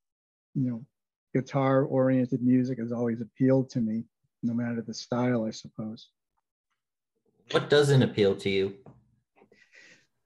you 0.53 0.69
know, 0.69 0.85
guitar 1.33 1.83
oriented 1.83 2.41
music 2.41 2.79
has 2.79 2.91
always 2.91 3.21
appealed 3.21 3.69
to 3.71 3.79
me 3.79 4.03
no 4.43 4.53
matter 4.53 4.81
the 4.81 4.93
style, 4.93 5.45
I 5.45 5.51
suppose. 5.51 6.09
What 7.51 7.69
doesn't 7.69 8.01
appeal 8.01 8.35
to 8.37 8.49
you? 8.49 8.75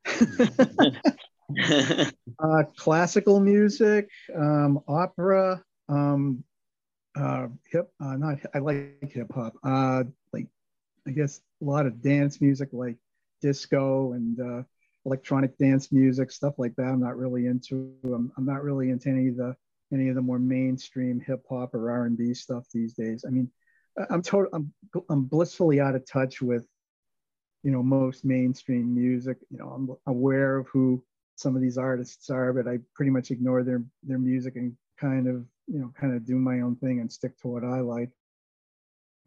uh, 2.40 2.64
classical 2.78 3.40
music, 3.40 4.10
um, 4.36 4.80
opera, 4.88 5.64
um, 5.90 6.44
uh, 7.16 7.48
hip. 7.72 7.92
Uh, 8.00 8.16
not 8.18 8.38
I 8.54 8.60
like 8.60 9.12
hip 9.12 9.32
hop. 9.34 9.56
Uh, 9.64 10.04
like 10.34 10.48
I 11.08 11.12
guess 11.12 11.42
a 11.62 11.66
lot 11.66 11.86
of 11.86 12.02
dance 12.02 12.42
music, 12.42 12.70
like 12.72 12.98
disco 13.42 14.14
and 14.14 14.40
uh, 14.40 14.64
electronic 15.06 15.58
dance 15.58 15.92
music, 15.92 16.32
stuff 16.32 16.56
like 16.58 16.76
that. 16.76 16.88
I'm 16.88 17.00
not 17.00 17.18
really 17.18 17.48
into. 17.48 17.94
I'm, 18.04 18.32
I'm 18.38 18.46
not 18.46 18.64
really 18.64 18.90
into 18.90 19.10
any 19.10 19.30
of 19.30 19.38
the 19.38 19.56
any 19.94 20.10
of 20.10 20.16
the 20.16 20.22
more 20.22 20.40
mainstream 20.40 21.20
hip 21.20 21.44
hop 21.50 21.74
or 21.74 21.92
R 21.92 22.06
and 22.06 22.18
B 22.18 22.34
stuff 22.34 22.66
these 22.74 22.94
days. 22.94 23.24
I 23.26 23.32
mean, 23.32 23.50
I'm 24.10 24.22
total. 24.22 24.50
I'm 24.54 24.74
I'm 25.10 25.24
blissfully 25.24 25.80
out 25.80 25.96
of 25.96 26.06
touch 26.06 26.42
with, 26.42 26.66
you 27.64 27.72
know, 27.72 27.84
most 27.84 28.26
mainstream 28.26 28.94
music. 28.94 29.38
You 29.50 29.58
know, 29.60 29.70
I'm 29.70 29.96
aware 30.08 30.58
of 30.58 30.68
who 30.68 31.04
some 31.36 31.56
of 31.56 31.62
these 31.62 31.78
artists 31.78 32.30
are, 32.30 32.54
but 32.54 32.68
I 32.68 32.80
pretty 32.94 33.12
much 33.12 33.32
ignore 33.32 33.64
their 33.64 33.84
their 34.04 34.20
music 34.20 34.56
and 34.56 34.76
kind 35.00 35.28
of 35.28 35.46
you 35.68 35.80
know 35.80 35.92
kind 36.00 36.14
of 36.16 36.26
do 36.26 36.36
my 36.36 36.62
own 36.62 36.76
thing 36.78 37.00
and 37.00 37.12
stick 37.12 37.38
to 37.40 37.48
what 37.48 37.64
I 37.64 37.80
like. 37.82 38.10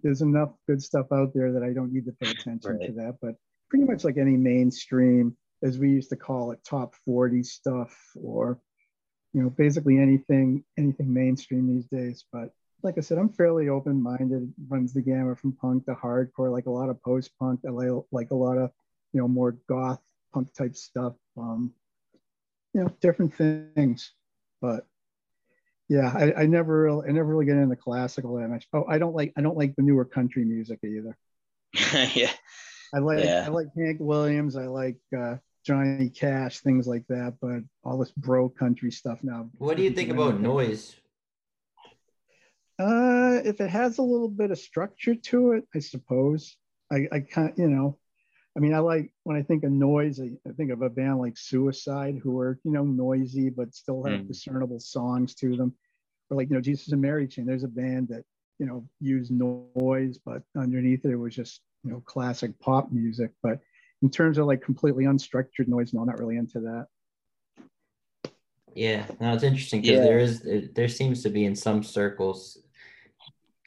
there's 0.02 0.22
enough 0.22 0.50
good 0.66 0.82
stuff 0.82 1.06
out 1.12 1.34
there 1.34 1.52
that 1.52 1.62
I 1.62 1.72
don't 1.72 1.92
need 1.92 2.06
to 2.06 2.12
pay 2.12 2.30
attention 2.30 2.78
right. 2.78 2.86
to 2.86 2.92
that. 2.94 3.16
But 3.20 3.34
pretty 3.68 3.84
much 3.84 4.04
like 4.04 4.16
any 4.16 4.36
mainstream, 4.36 5.36
as 5.62 5.78
we 5.78 5.90
used 5.90 6.10
to 6.10 6.16
call 6.16 6.52
it, 6.52 6.60
top 6.64 6.94
40 7.04 7.42
stuff, 7.42 7.96
or 8.14 8.60
you 9.32 9.42
know, 9.42 9.50
basically 9.50 9.98
anything 9.98 10.64
anything 10.78 11.12
mainstream 11.12 11.66
these 11.74 11.86
days. 11.86 12.24
But 12.32 12.50
like 12.82 12.96
I 12.96 13.00
said, 13.00 13.18
I'm 13.18 13.28
fairly 13.28 13.68
open-minded. 13.68 14.52
Runs 14.68 14.92
the 14.92 15.02
gamut 15.02 15.38
from 15.38 15.52
punk 15.52 15.86
to 15.86 15.94
hardcore, 15.94 16.52
like 16.52 16.66
a 16.66 16.70
lot 16.70 16.88
of 16.88 17.02
post-punk. 17.02 17.60
I 17.66 17.70
like, 17.70 18.04
like 18.12 18.30
a 18.30 18.36
lot 18.36 18.58
of 18.58 18.70
you 19.12 19.20
know 19.20 19.28
more 19.28 19.52
goth 19.68 20.00
punk 20.32 20.52
type 20.54 20.76
stuff. 20.76 21.14
Um, 21.36 21.72
you 22.74 22.82
know, 22.82 22.88
different 23.00 23.34
things. 23.34 24.12
But 24.60 24.86
yeah, 25.88 26.12
I, 26.14 26.42
I 26.42 26.46
never 26.46 26.82
really, 26.82 27.08
I 27.08 27.12
never 27.12 27.28
really 27.28 27.46
get 27.46 27.56
into 27.56 27.76
classical 27.76 28.36
that 28.36 28.48
much. 28.48 28.66
Oh, 28.72 28.84
I 28.88 28.98
don't 28.98 29.14
like 29.14 29.32
I 29.36 29.40
don't 29.40 29.56
like 29.56 29.74
the 29.76 29.82
newer 29.82 30.04
country 30.04 30.44
music 30.44 30.80
either. 30.84 31.16
yeah, 32.14 32.30
I 32.94 32.98
like 32.98 33.24
yeah. 33.24 33.44
I 33.46 33.48
like 33.48 33.68
Hank 33.76 33.98
Williams. 34.00 34.56
I 34.56 34.66
like 34.66 34.98
uh, 35.18 35.36
Johnny 35.64 36.10
Cash, 36.10 36.60
things 36.60 36.86
like 36.86 37.06
that. 37.08 37.34
But 37.40 37.62
all 37.82 37.98
this 37.98 38.12
bro 38.12 38.48
country 38.48 38.92
stuff 38.92 39.20
now. 39.24 39.50
What 39.58 39.76
do 39.76 39.82
you 39.82 39.90
think 39.90 40.10
about 40.10 40.40
noise? 40.40 40.94
Uh, 42.78 43.40
if 43.44 43.60
it 43.60 43.70
has 43.70 43.98
a 43.98 44.02
little 44.02 44.28
bit 44.28 44.50
of 44.50 44.58
structure 44.58 45.14
to 45.14 45.52
it, 45.52 45.64
I 45.74 45.80
suppose. 45.80 46.56
I 46.92 47.08
I 47.12 47.20
can't, 47.20 47.56
you 47.58 47.68
know, 47.68 47.98
I 48.58 48.60
mean, 48.60 48.74
I 48.74 48.80
like 48.80 49.12
when 49.22 49.36
I 49.36 49.42
think 49.42 49.62
of 49.62 49.70
noise, 49.70 50.18
I, 50.20 50.30
I, 50.44 50.52
think 50.52 50.72
of 50.72 50.82
a 50.82 50.90
band 50.90 51.20
like 51.20 51.36
Suicide, 51.36 52.18
who 52.20 52.40
are 52.40 52.58
you 52.64 52.72
know 52.72 52.82
noisy 52.82 53.50
but 53.50 53.72
still 53.72 54.02
have 54.02 54.20
mm. 54.22 54.26
discernible 54.26 54.80
songs 54.80 55.36
to 55.36 55.56
them, 55.56 55.74
or 56.28 56.36
like 56.36 56.50
you 56.50 56.56
know 56.56 56.60
Jesus 56.60 56.90
and 56.90 57.00
Mary 57.00 57.28
Chain. 57.28 57.46
There's 57.46 57.62
a 57.62 57.68
band 57.68 58.08
that 58.08 58.24
you 58.58 58.66
know 58.66 58.88
used 59.00 59.30
noise, 59.30 60.18
but 60.24 60.42
underneath 60.56 61.04
it, 61.04 61.12
it 61.12 61.16
was 61.16 61.36
just 61.36 61.60
you 61.84 61.92
know 61.92 62.02
classic 62.04 62.58
pop 62.58 62.90
music. 62.90 63.30
But 63.44 63.60
in 64.02 64.10
terms 64.10 64.38
of 64.38 64.46
like 64.46 64.60
completely 64.60 65.04
unstructured 65.04 65.68
noise, 65.68 65.94
no, 65.94 66.00
I'm 66.00 66.06
not 66.06 66.18
really 66.18 66.36
into 66.36 66.58
that. 66.60 66.86
Yeah, 68.74 69.06
no, 69.20 69.34
it's 69.34 69.44
interesting 69.44 69.82
because 69.82 69.98
yeah. 69.98 70.04
there 70.04 70.18
is 70.18 70.48
there 70.74 70.88
seems 70.88 71.22
to 71.22 71.30
be 71.30 71.44
in 71.44 71.54
some 71.54 71.84
circles 71.84 72.58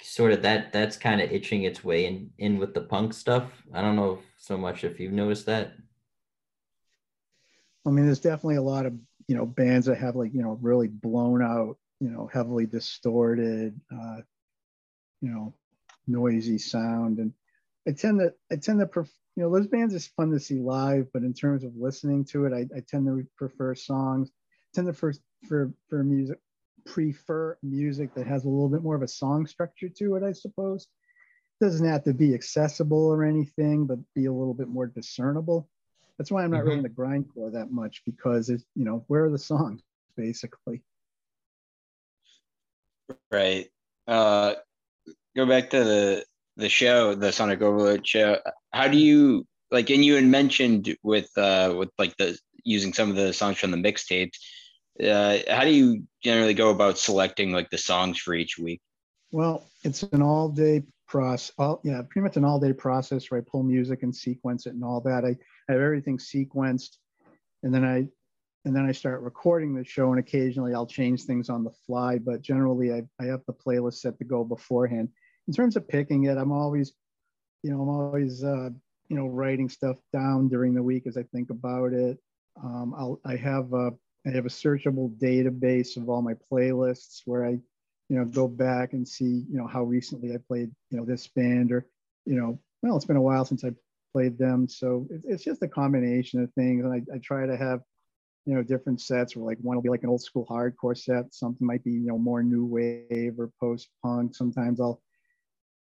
sort 0.04 0.32
of 0.32 0.41
that 0.41 0.72
that's 0.72 0.97
kind 0.97 1.22
of 1.22 1.32
itching 1.32 1.64
its 1.64 1.84
way 1.84 2.06
in 2.06 2.30
in 2.38 2.58
with 2.58 2.74
the 2.74 2.82
punk 2.82 3.14
stuff. 3.14 3.52
I 3.74 3.82
don't 3.82 3.95
know 3.95 4.20
so 4.38 4.58
much 4.58 4.84
if 4.84 4.99
you've 4.99 5.14
noticed 5.14 5.45
that. 5.45 5.74
I 7.86 7.89
mean, 7.89 8.06
there's 8.06 8.20
definitely 8.20 8.58
a 8.58 8.62
lot 8.62 8.86
of 8.86 8.93
you 9.28 9.36
know 9.36 9.45
bands 9.45 9.88
that 9.88 9.97
have 9.97 10.16
like 10.16 10.34
you 10.34 10.41
know 10.41 10.58
really 10.62 10.88
blown 10.88 11.41
out, 11.41 11.78
you 11.99 12.10
know, 12.10 12.30
heavily 12.32 12.66
distorted, 12.66 13.80
uh, 13.91 14.22
you 15.22 15.30
know, 15.30 15.54
noisy 16.08 16.58
sound, 16.58 17.20
and 17.20 17.34
I 17.88 17.91
tend 17.91 18.20
to 18.20 18.34
I 18.52 18.58
tend 18.58 18.80
to 18.80 18.88
prefer 18.88 19.12
you 19.36 19.43
know 19.43 19.52
those 19.54 19.68
bands 19.68 19.93
is 19.93 20.08
fun 20.08 20.32
to 20.32 20.39
see 20.39 20.60
live, 20.60 21.08
but 21.14 21.24
in 21.24 21.34
terms 21.34 21.64
of 21.64 21.72
listening 21.76 22.26
to 22.26 22.45
it, 22.45 22.54
I, 22.54 22.68
I 22.76 22.82
tend 22.88 23.06
to 23.08 23.26
prefer 23.38 23.74
songs. 23.76 24.30
Tend 24.74 24.88
to 24.88 24.93
first 24.93 25.22
for 25.47 25.72
for 25.89 26.04
music 26.04 26.39
prefer 26.86 27.58
music 27.64 28.14
that 28.16 28.28
has 28.28 28.46
a 28.46 28.50
little 28.50 28.70
bit 28.70 28.84
more 28.84 28.96
of 28.96 29.02
a 29.02 29.08
song 29.08 29.46
structure 29.48 29.90
to 29.90 30.16
it, 30.16 30.24
I 30.24 30.32
suppose. 30.32 30.88
It 31.60 31.66
doesn't 31.66 31.88
have 31.88 32.04
to 32.06 32.14
be 32.14 32.34
accessible 32.34 33.06
or 33.06 33.24
anything, 33.24 33.86
but 33.86 34.00
be 34.16 34.26
a 34.26 34.34
little 34.34 34.54
bit 34.54 34.68
more 34.68 34.88
discernible. 34.88 35.70
That's 36.18 36.32
why 36.32 36.44
I'm 36.44 36.52
not 36.52 36.60
mm-hmm. 36.60 36.68
really 36.68 36.78
into 36.80 36.90
grindcore 36.90 37.54
that 37.54 37.72
much 37.72 38.04
because 38.06 38.50
it's, 38.50 38.64
you 38.76 38.86
know, 38.86 39.04
where 39.08 39.26
are 39.26 39.30
the 39.30 39.40
songs 39.40 39.82
basically? 40.16 40.84
Right. 43.32 43.68
Uh, 44.08 44.56
go 45.36 45.46
back 45.46 45.70
to 45.72 45.84
the 45.84 46.26
the 46.58 46.70
show, 46.70 47.16
the 47.16 47.32
Sonic 47.32 47.62
Overload 47.62 48.06
show. 48.06 48.38
How 48.72 48.88
do 48.88 48.98
you 48.98 49.48
like? 49.72 49.90
And 49.90 50.04
you 50.04 50.16
had 50.16 50.26
mentioned 50.26 50.96
with 51.02 51.30
uh 51.38 51.74
with 51.78 51.90
like 51.98 52.16
the 52.18 52.38
using 52.64 52.94
some 52.94 53.10
of 53.10 53.16
the 53.16 53.34
songs 53.34 53.58
from 53.58 53.72
the 53.72 53.78
mixtapes 53.78 54.38
uh, 55.02 55.39
how 55.49 55.64
do 55.64 55.72
you 55.72 56.04
generally 56.24 56.54
go 56.54 56.70
about 56.70 56.97
selecting 56.97 57.52
like 57.52 57.70
the 57.70 57.78
songs 57.78 58.18
for 58.20 58.34
each 58.34 58.58
week? 58.58 58.82
Well, 59.32 59.68
it's 59.84 60.04
an 60.04 60.22
all 60.22 60.49
day 60.49 60.84
process. 61.08 61.54
All, 61.58 61.82
yeah, 61.84 62.02
pretty 62.10 62.24
much 62.24 62.38
an 62.38 62.45
all 62.45 62.60
day 62.60 62.74
process 62.74 63.30
where 63.30 63.39
I 63.39 63.43
pull 63.49 63.64
music 63.64 64.04
and 64.04 64.16
sequence 64.16 64.66
it 64.66 64.74
and 64.74 64.84
all 64.84 65.02
that. 65.02 65.26
I, 65.26 65.36
I 65.70 65.74
have 65.74 65.82
everything 65.82 66.18
sequenced, 66.18 66.97
and 67.64 67.74
then 67.74 67.86
I 67.86 68.08
and 68.66 68.76
then 68.76 68.86
I 68.86 68.91
start 68.91 69.22
recording 69.22 69.74
the 69.74 69.84
show. 69.84 70.12
And 70.12 70.20
occasionally 70.20 70.74
I'll 70.74 70.86
change 70.86 71.24
things 71.24 71.49
on 71.49 71.64
the 71.64 71.72
fly, 71.86 72.18
but 72.18 72.41
generally 72.41 72.93
I, 72.93 73.02
I 73.20 73.26
have 73.26 73.41
the 73.47 73.54
playlist 73.54 73.95
set 73.95 74.18
to 74.20 74.26
go 74.26 74.43
beforehand. 74.43 75.10
In 75.47 75.54
terms 75.54 75.76
of 75.76 75.88
picking 75.88 76.26
it, 76.26 76.38
I'm 76.38 76.52
always, 76.52 76.93
you 77.64 77.72
know, 77.72 77.82
I'm 77.82 77.89
always, 77.89 78.43
uh, 78.43 78.70
you 79.10 79.18
know, 79.18 79.28
writing 79.28 79.68
stuff 79.68 79.97
down 80.14 80.47
during 80.47 80.74
the 80.76 80.84
week 80.84 81.08
as 81.08 81.18
I 81.18 81.24
think 81.24 81.49
about 81.49 81.93
it. 81.93 82.20
Um, 82.64 82.93
I'll, 82.95 83.20
I 83.26 83.36
have 83.38 83.74
a 83.74 83.91
I 84.26 84.30
have 84.30 84.45
a 84.45 84.49
searchable 84.49 85.17
database 85.17 85.97
of 85.97 86.09
all 86.09 86.22
my 86.22 86.34
playlists 86.51 87.22
where 87.26 87.45
I, 87.45 87.51
you 88.09 88.17
know, 88.17 88.26
go 88.26 88.47
back 88.47 88.93
and 88.93 89.07
see, 89.07 89.45
you 89.49 89.57
know, 89.57 89.67
how 89.67 89.84
recently 89.84 90.34
I 90.34 90.38
played, 90.38 90.72
you 90.89 90.97
know, 90.97 91.05
this 91.05 91.28
band 91.28 91.72
or, 91.72 91.88
you 92.26 92.36
know, 92.36 92.59
well, 92.84 92.95
it's 92.95 93.05
been 93.05 93.15
a 93.15 93.22
while 93.22 93.45
since 93.45 93.63
I 93.63 93.72
played 94.11 94.38
them. 94.38 94.67
So 94.67 95.07
it's 95.26 95.43
just 95.43 95.63
a 95.63 95.67
combination 95.67 96.41
of 96.41 96.53
things. 96.53 96.86
And 96.86 96.93
I, 96.93 97.15
I 97.15 97.19
try 97.19 97.47
to 97.47 97.57
have, 97.57 97.82
you 98.45 98.53
know, 98.53 98.61
different 98.61 99.01
sets 99.01 99.36
where 99.36 99.45
like 99.45 99.57
one 99.61 99.76
will 99.76 99.84
be 99.84 99.89
like 99.89 100.03
an 100.03 100.09
old 100.09 100.22
school 100.22 100.45
hardcore 100.45 100.97
set. 100.97 101.34
Something 101.34 101.65
might 101.65 101.84
be, 101.84 101.91
you 101.91 102.07
know, 102.07 102.17
more 102.17 102.43
new 102.43 102.65
wave 102.65 103.39
or 103.39 103.51
post 103.59 103.89
punk. 104.03 104.36
Sometimes 104.36 104.80
I'll, 104.80 105.01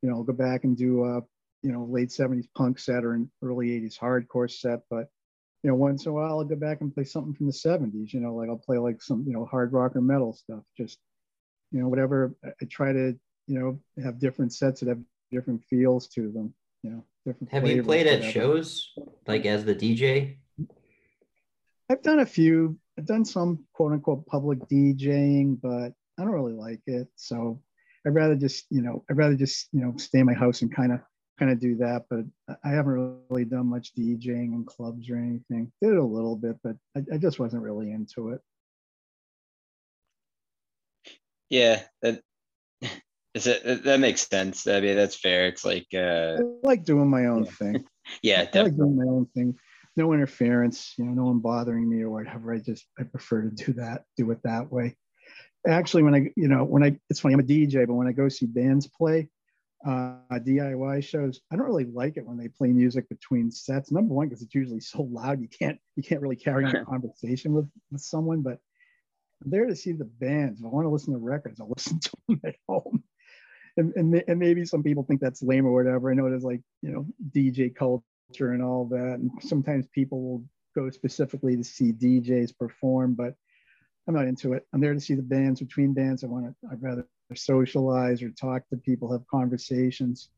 you 0.03 0.09
know, 0.09 0.17
I'll 0.17 0.25
go 0.25 0.33
back 0.33 0.65
and 0.65 0.77
do 0.77 1.05
a, 1.05 1.21
you 1.63 1.73
know, 1.73 1.85
late 1.85 2.09
70s 2.09 2.47
punk 2.57 2.79
set 2.79 3.05
or 3.05 3.13
an 3.13 3.31
early 3.43 3.69
80s 3.69 3.99
hardcore 3.99 4.51
set. 4.51 4.81
But 4.89 5.09
you 5.63 5.71
know, 5.71 5.77
once 5.77 6.07
in 6.07 6.11
a 6.11 6.15
while 6.15 6.39
I'll 6.39 6.45
go 6.45 6.57
back 6.57 6.81
and 6.81 6.95
play 6.95 7.05
something 7.05 7.35
from 7.35 7.47
the 7.47 7.53
70s, 7.53 8.13
you 8.13 8.21
know, 8.21 8.35
like 8.35 8.49
I'll 8.49 8.57
play 8.57 8.79
like 8.79 9.03
some, 9.03 9.25
you 9.27 9.33
know, 9.33 9.45
hard 9.45 9.73
rock 9.73 9.95
or 9.95 10.01
metal 10.01 10.33
stuff, 10.33 10.63
just, 10.77 10.99
you 11.71 11.81
know, 11.81 11.89
whatever. 11.89 12.35
I 12.45 12.65
try 12.67 12.93
to, 12.93 13.19
you 13.47 13.59
know, 13.59 13.81
have 14.03 14.19
different 14.19 14.53
sets 14.53 14.81
that 14.81 14.89
have 14.89 15.01
different 15.31 15.63
feels 15.65 16.09
to 16.09 16.31
them, 16.31 16.55
you 16.83 16.91
know, 16.91 17.05
different. 17.27 17.53
Have 17.53 17.69
you 17.69 17.83
played 17.83 18.07
at 18.07 18.25
shows 18.25 18.93
like 19.27 19.45
as 19.45 19.65
the 19.65 19.75
DJ? 19.75 20.37
I've 21.91 22.03
done 22.03 22.21
a 22.21 22.27
few, 22.27 22.79
I've 22.99 23.07
done 23.07 23.25
some 23.25 23.65
quote 23.75 23.93
unquote 23.93 24.27
public 24.27 24.61
DJing, 24.61 25.61
but 25.61 25.93
I 26.19 26.25
don't 26.25 26.33
really 26.33 26.53
like 26.53 26.81
it. 26.87 27.09
So 27.17 27.61
I'd 28.07 28.15
rather 28.15 28.37
just, 28.37 28.65
you 28.71 28.81
know, 28.81 29.05
I'd 29.11 29.17
rather 29.17 29.37
just, 29.37 29.69
you 29.73 29.81
know, 29.81 29.95
stay 29.97 30.21
in 30.21 30.27
my 30.27 30.33
house 30.33 30.63
and 30.63 30.75
kind 30.75 30.93
of 30.93 31.01
kind 31.41 31.51
of 31.51 31.59
do 31.59 31.75
that, 31.77 32.05
but 32.11 32.25
I 32.63 32.69
haven't 32.69 33.19
really 33.31 33.47
done 33.47 33.67
much 33.67 33.95
DJing 33.95 34.53
in 34.53 34.65
clubs 34.67 35.09
or 35.09 35.17
anything. 35.17 35.73
Did 35.81 35.97
a 35.97 36.05
little 36.05 36.37
bit, 36.37 36.57
but 36.63 36.77
I, 36.95 37.15
I 37.15 37.17
just 37.17 37.41
wasn't 37.41 37.63
really 37.63 37.91
into 37.91 38.31
it. 38.31 38.41
Yeah, 41.49 41.83
that 42.03 42.21
is 43.35 43.47
it. 43.47 43.85
That 43.85 44.01
makes 44.01 44.29
sense. 44.29 44.67
I 44.67 44.81
mean, 44.81 44.97
that's 44.97 45.17
fair. 45.17 45.47
It's 45.47 45.65
like 45.65 45.87
uh, 45.95 46.37
I 46.39 46.43
like 46.63 46.85
doing 46.85 47.09
my 47.09 47.27
own 47.27 47.45
yeah. 47.45 47.51
thing. 47.53 47.85
yeah, 48.23 48.45
definitely. 48.45 48.61
I 48.61 48.65
like 48.65 48.77
doing 48.77 48.97
my 48.97 49.11
own 49.11 49.27
thing. 49.35 49.57
No 49.97 50.13
interference. 50.13 50.93
You 50.99 51.07
know, 51.07 51.13
no 51.13 51.25
one 51.25 51.39
bothering 51.41 51.89
me 51.89 52.03
or 52.03 52.11
whatever. 52.11 52.53
I 52.53 52.59
just 52.59 52.85
I 52.99 53.05
prefer 53.05 53.43
to 53.43 53.51
do 53.51 53.73
that. 53.75 54.05
Do 54.19 54.31
it 54.31 54.41
that 54.45 54.71
way. 54.71 54.95
Actually, 55.67 56.03
when 56.03 56.15
I 56.15 56.31
you 56.37 56.49
know 56.49 56.65
when 56.65 56.85
I 56.85 56.99
it's 57.09 57.21
funny 57.21 57.33
I'm 57.35 57.41
a 57.41 57.45
DJ, 57.45 57.87
but 57.87 57.95
when 57.95 58.07
I 58.07 58.13
go 58.13 58.29
see 58.29 58.47
bands 58.47 58.87
play, 58.87 59.29
uh, 59.87 60.17
DIY 60.33 61.03
shows, 61.03 61.41
I 61.51 61.57
don't 61.57 61.67
really 61.67 61.87
like 61.87 62.17
it 62.17 62.27
when 62.27 62.37
they 62.37 62.49
play 62.49 62.69
music 62.69 63.09
between 63.09 63.51
sets. 63.51 63.91
Number 63.91 64.15
one, 64.15 64.29
because 64.29 64.43
it's 64.43 64.55
usually 64.55 64.81
so 64.81 65.03
loud 65.03 65.41
you 65.41 65.49
can't 65.49 65.79
you 65.97 66.03
can't 66.03 66.21
really 66.21 66.37
carry 66.37 66.65
on 66.65 66.77
a 66.77 66.85
conversation 66.87 67.53
with, 67.53 67.69
with 67.91 68.01
someone. 68.01 68.43
But 68.43 68.59
I'm 69.43 69.51
there 69.51 69.67
to 69.67 69.77
see 69.77 69.93
the 69.93 70.05
bands. 70.05 70.61
If 70.61 70.67
I 70.67 70.69
want 70.69 70.85
to 70.85 70.91
listen 70.91 71.15
to 71.15 71.19
records, 71.19 71.61
I'll 71.61 71.69
listen 71.77 71.99
to 72.01 72.11
them 72.29 72.41
at 72.45 72.57
home. 72.69 73.03
And, 73.77 73.93
and, 73.97 74.23
and 74.27 74.39
maybe 74.39 74.65
some 74.65 74.83
people 74.83 75.05
think 75.05 75.21
that's 75.21 75.43
lame 75.43 75.65
or 75.65 75.73
whatever. 75.73 76.11
I 76.11 76.15
know 76.15 76.29
there's 76.29 76.45
like 76.45 76.61
you 76.83 76.91
know 76.91 77.07
DJ 77.31 77.75
culture 77.75 78.53
and 78.53 78.63
all 78.63 78.85
that, 78.87 79.15
and 79.15 79.31
sometimes 79.41 79.87
people 79.95 80.23
will 80.23 80.45
go 80.75 80.91
specifically 80.91 81.57
to 81.57 81.65
see 81.65 81.93
DJs 81.93 82.57
perform, 82.59 83.15
but 83.15 83.35
I'm 84.07 84.15
not 84.15 84.27
into 84.27 84.53
it. 84.53 84.67
I'm 84.73 84.81
there 84.81 84.95
to 84.95 85.01
see 85.01 85.15
the 85.15 85.23
bands 85.23 85.61
between 85.61 85.95
bands. 85.95 86.23
I 86.23 86.27
want 86.27 86.47
to. 86.47 86.69
I'd 86.71 86.83
rather 86.83 87.07
socialize 87.37 88.23
or 88.23 88.31
talk 88.31 88.69
to 88.71 88.77
people, 88.77 89.13
have 89.13 89.27
conversations. 89.29 90.31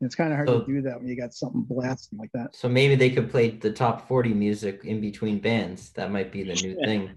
And 0.00 0.06
it's 0.06 0.14
kind 0.14 0.32
of 0.32 0.36
hard 0.36 0.48
so, 0.48 0.60
to 0.60 0.66
do 0.66 0.82
that 0.82 0.98
when 0.98 1.08
you 1.08 1.16
got 1.16 1.34
something 1.34 1.62
blasting 1.62 2.18
like 2.18 2.30
that. 2.32 2.54
So 2.56 2.68
maybe 2.68 2.94
they 2.94 3.10
could 3.10 3.30
play 3.30 3.50
the 3.50 3.70
top 3.70 4.08
40 4.08 4.32
music 4.32 4.80
in 4.84 5.00
between 5.00 5.40
bands. 5.40 5.90
That 5.90 6.10
might 6.10 6.32
be 6.32 6.42
the 6.42 6.54
new 6.54 6.74
thing. 6.84 7.10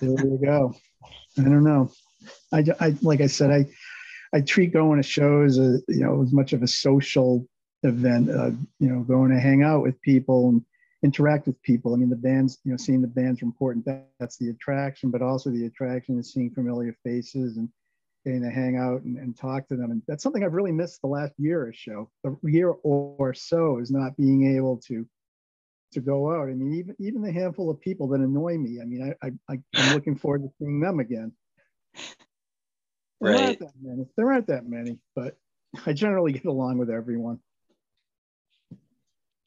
There 0.00 0.10
you 0.10 0.40
go. 0.42 0.74
I 1.38 1.42
don't 1.42 1.64
know. 1.64 1.90
I, 2.52 2.64
I 2.80 2.94
like 3.02 3.20
I 3.20 3.26
said, 3.26 3.50
I 3.50 3.66
I 4.32 4.40
treat 4.40 4.72
going 4.72 5.00
to 5.00 5.08
shows, 5.08 5.58
as, 5.58 5.82
you 5.88 6.04
know, 6.04 6.22
as 6.22 6.32
much 6.32 6.52
of 6.52 6.62
a 6.62 6.66
social 6.66 7.46
event. 7.82 8.30
Uh, 8.30 8.50
you 8.78 8.88
know, 8.88 9.00
going 9.00 9.30
to 9.30 9.40
hang 9.40 9.62
out 9.62 9.82
with 9.82 10.00
people 10.02 10.48
and 10.48 10.62
interact 11.02 11.46
with 11.46 11.60
people. 11.62 11.94
I 11.94 11.96
mean, 11.96 12.10
the 12.10 12.16
bands, 12.16 12.58
you 12.64 12.70
know, 12.70 12.76
seeing 12.76 13.00
the 13.00 13.08
bands 13.08 13.42
are 13.42 13.46
important. 13.46 13.84
That, 13.86 14.08
that's 14.18 14.36
the 14.36 14.50
attraction, 14.50 15.10
but 15.10 15.22
also 15.22 15.50
the 15.50 15.66
attraction 15.66 16.18
is 16.18 16.32
seeing 16.32 16.50
familiar 16.50 16.94
faces 17.04 17.56
and, 17.56 17.68
getting 18.24 18.42
to 18.42 18.50
hang 18.50 18.76
out 18.76 19.02
and, 19.02 19.16
and 19.16 19.36
talk 19.36 19.66
to 19.68 19.76
them. 19.76 19.90
And 19.90 20.02
that's 20.06 20.22
something 20.22 20.44
I've 20.44 20.52
really 20.52 20.72
missed 20.72 21.00
the 21.00 21.08
last 21.08 21.32
year 21.38 21.62
or 21.62 21.72
so, 21.72 22.10
a 22.24 22.50
year 22.50 22.70
or 22.82 23.34
so 23.34 23.78
is 23.78 23.90
not 23.90 24.16
being 24.16 24.56
able 24.56 24.78
to 24.88 25.06
to 25.92 26.00
go 26.00 26.30
out. 26.30 26.48
I 26.48 26.52
mean, 26.52 26.74
even 26.74 26.96
even 27.00 27.22
the 27.22 27.32
handful 27.32 27.70
of 27.70 27.80
people 27.80 28.08
that 28.08 28.20
annoy 28.20 28.56
me. 28.58 28.80
I 28.80 28.84
mean, 28.84 29.14
I, 29.22 29.28
I 29.28 29.58
I'm 29.76 29.92
looking 29.92 30.16
forward 30.16 30.42
to 30.42 30.50
seeing 30.58 30.80
them 30.80 31.00
again. 31.00 31.32
There 33.20 33.32
Right. 33.32 33.44
aren't 33.46 33.58
that 33.60 33.72
many. 33.82 34.06
There 34.16 34.32
aren't 34.32 34.46
that 34.46 34.68
many, 34.68 34.98
but 35.14 35.36
I 35.86 35.92
generally 35.92 36.32
get 36.32 36.44
along 36.44 36.78
with 36.78 36.90
everyone. 36.90 37.40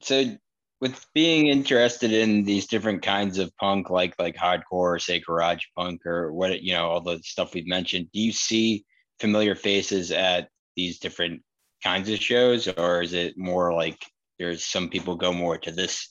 So 0.00 0.36
with 0.84 1.06
being 1.14 1.46
interested 1.46 2.12
in 2.12 2.44
these 2.44 2.66
different 2.66 3.00
kinds 3.00 3.38
of 3.38 3.56
punk, 3.56 3.88
like 3.88 4.14
like 4.18 4.36
hardcore, 4.36 5.00
say 5.00 5.18
garage 5.18 5.64
punk, 5.74 6.04
or 6.04 6.30
what 6.30 6.60
you 6.60 6.74
know, 6.74 6.88
all 6.90 7.00
the 7.00 7.18
stuff 7.24 7.54
we've 7.54 7.66
mentioned, 7.66 8.06
do 8.12 8.20
you 8.20 8.32
see 8.32 8.84
familiar 9.18 9.54
faces 9.54 10.12
at 10.12 10.50
these 10.76 10.98
different 10.98 11.40
kinds 11.82 12.10
of 12.10 12.20
shows, 12.20 12.68
or 12.68 13.00
is 13.00 13.14
it 13.14 13.32
more 13.38 13.72
like 13.72 13.96
there's 14.38 14.66
some 14.66 14.90
people 14.90 15.16
go 15.16 15.32
more 15.32 15.56
to 15.56 15.72
this 15.72 16.06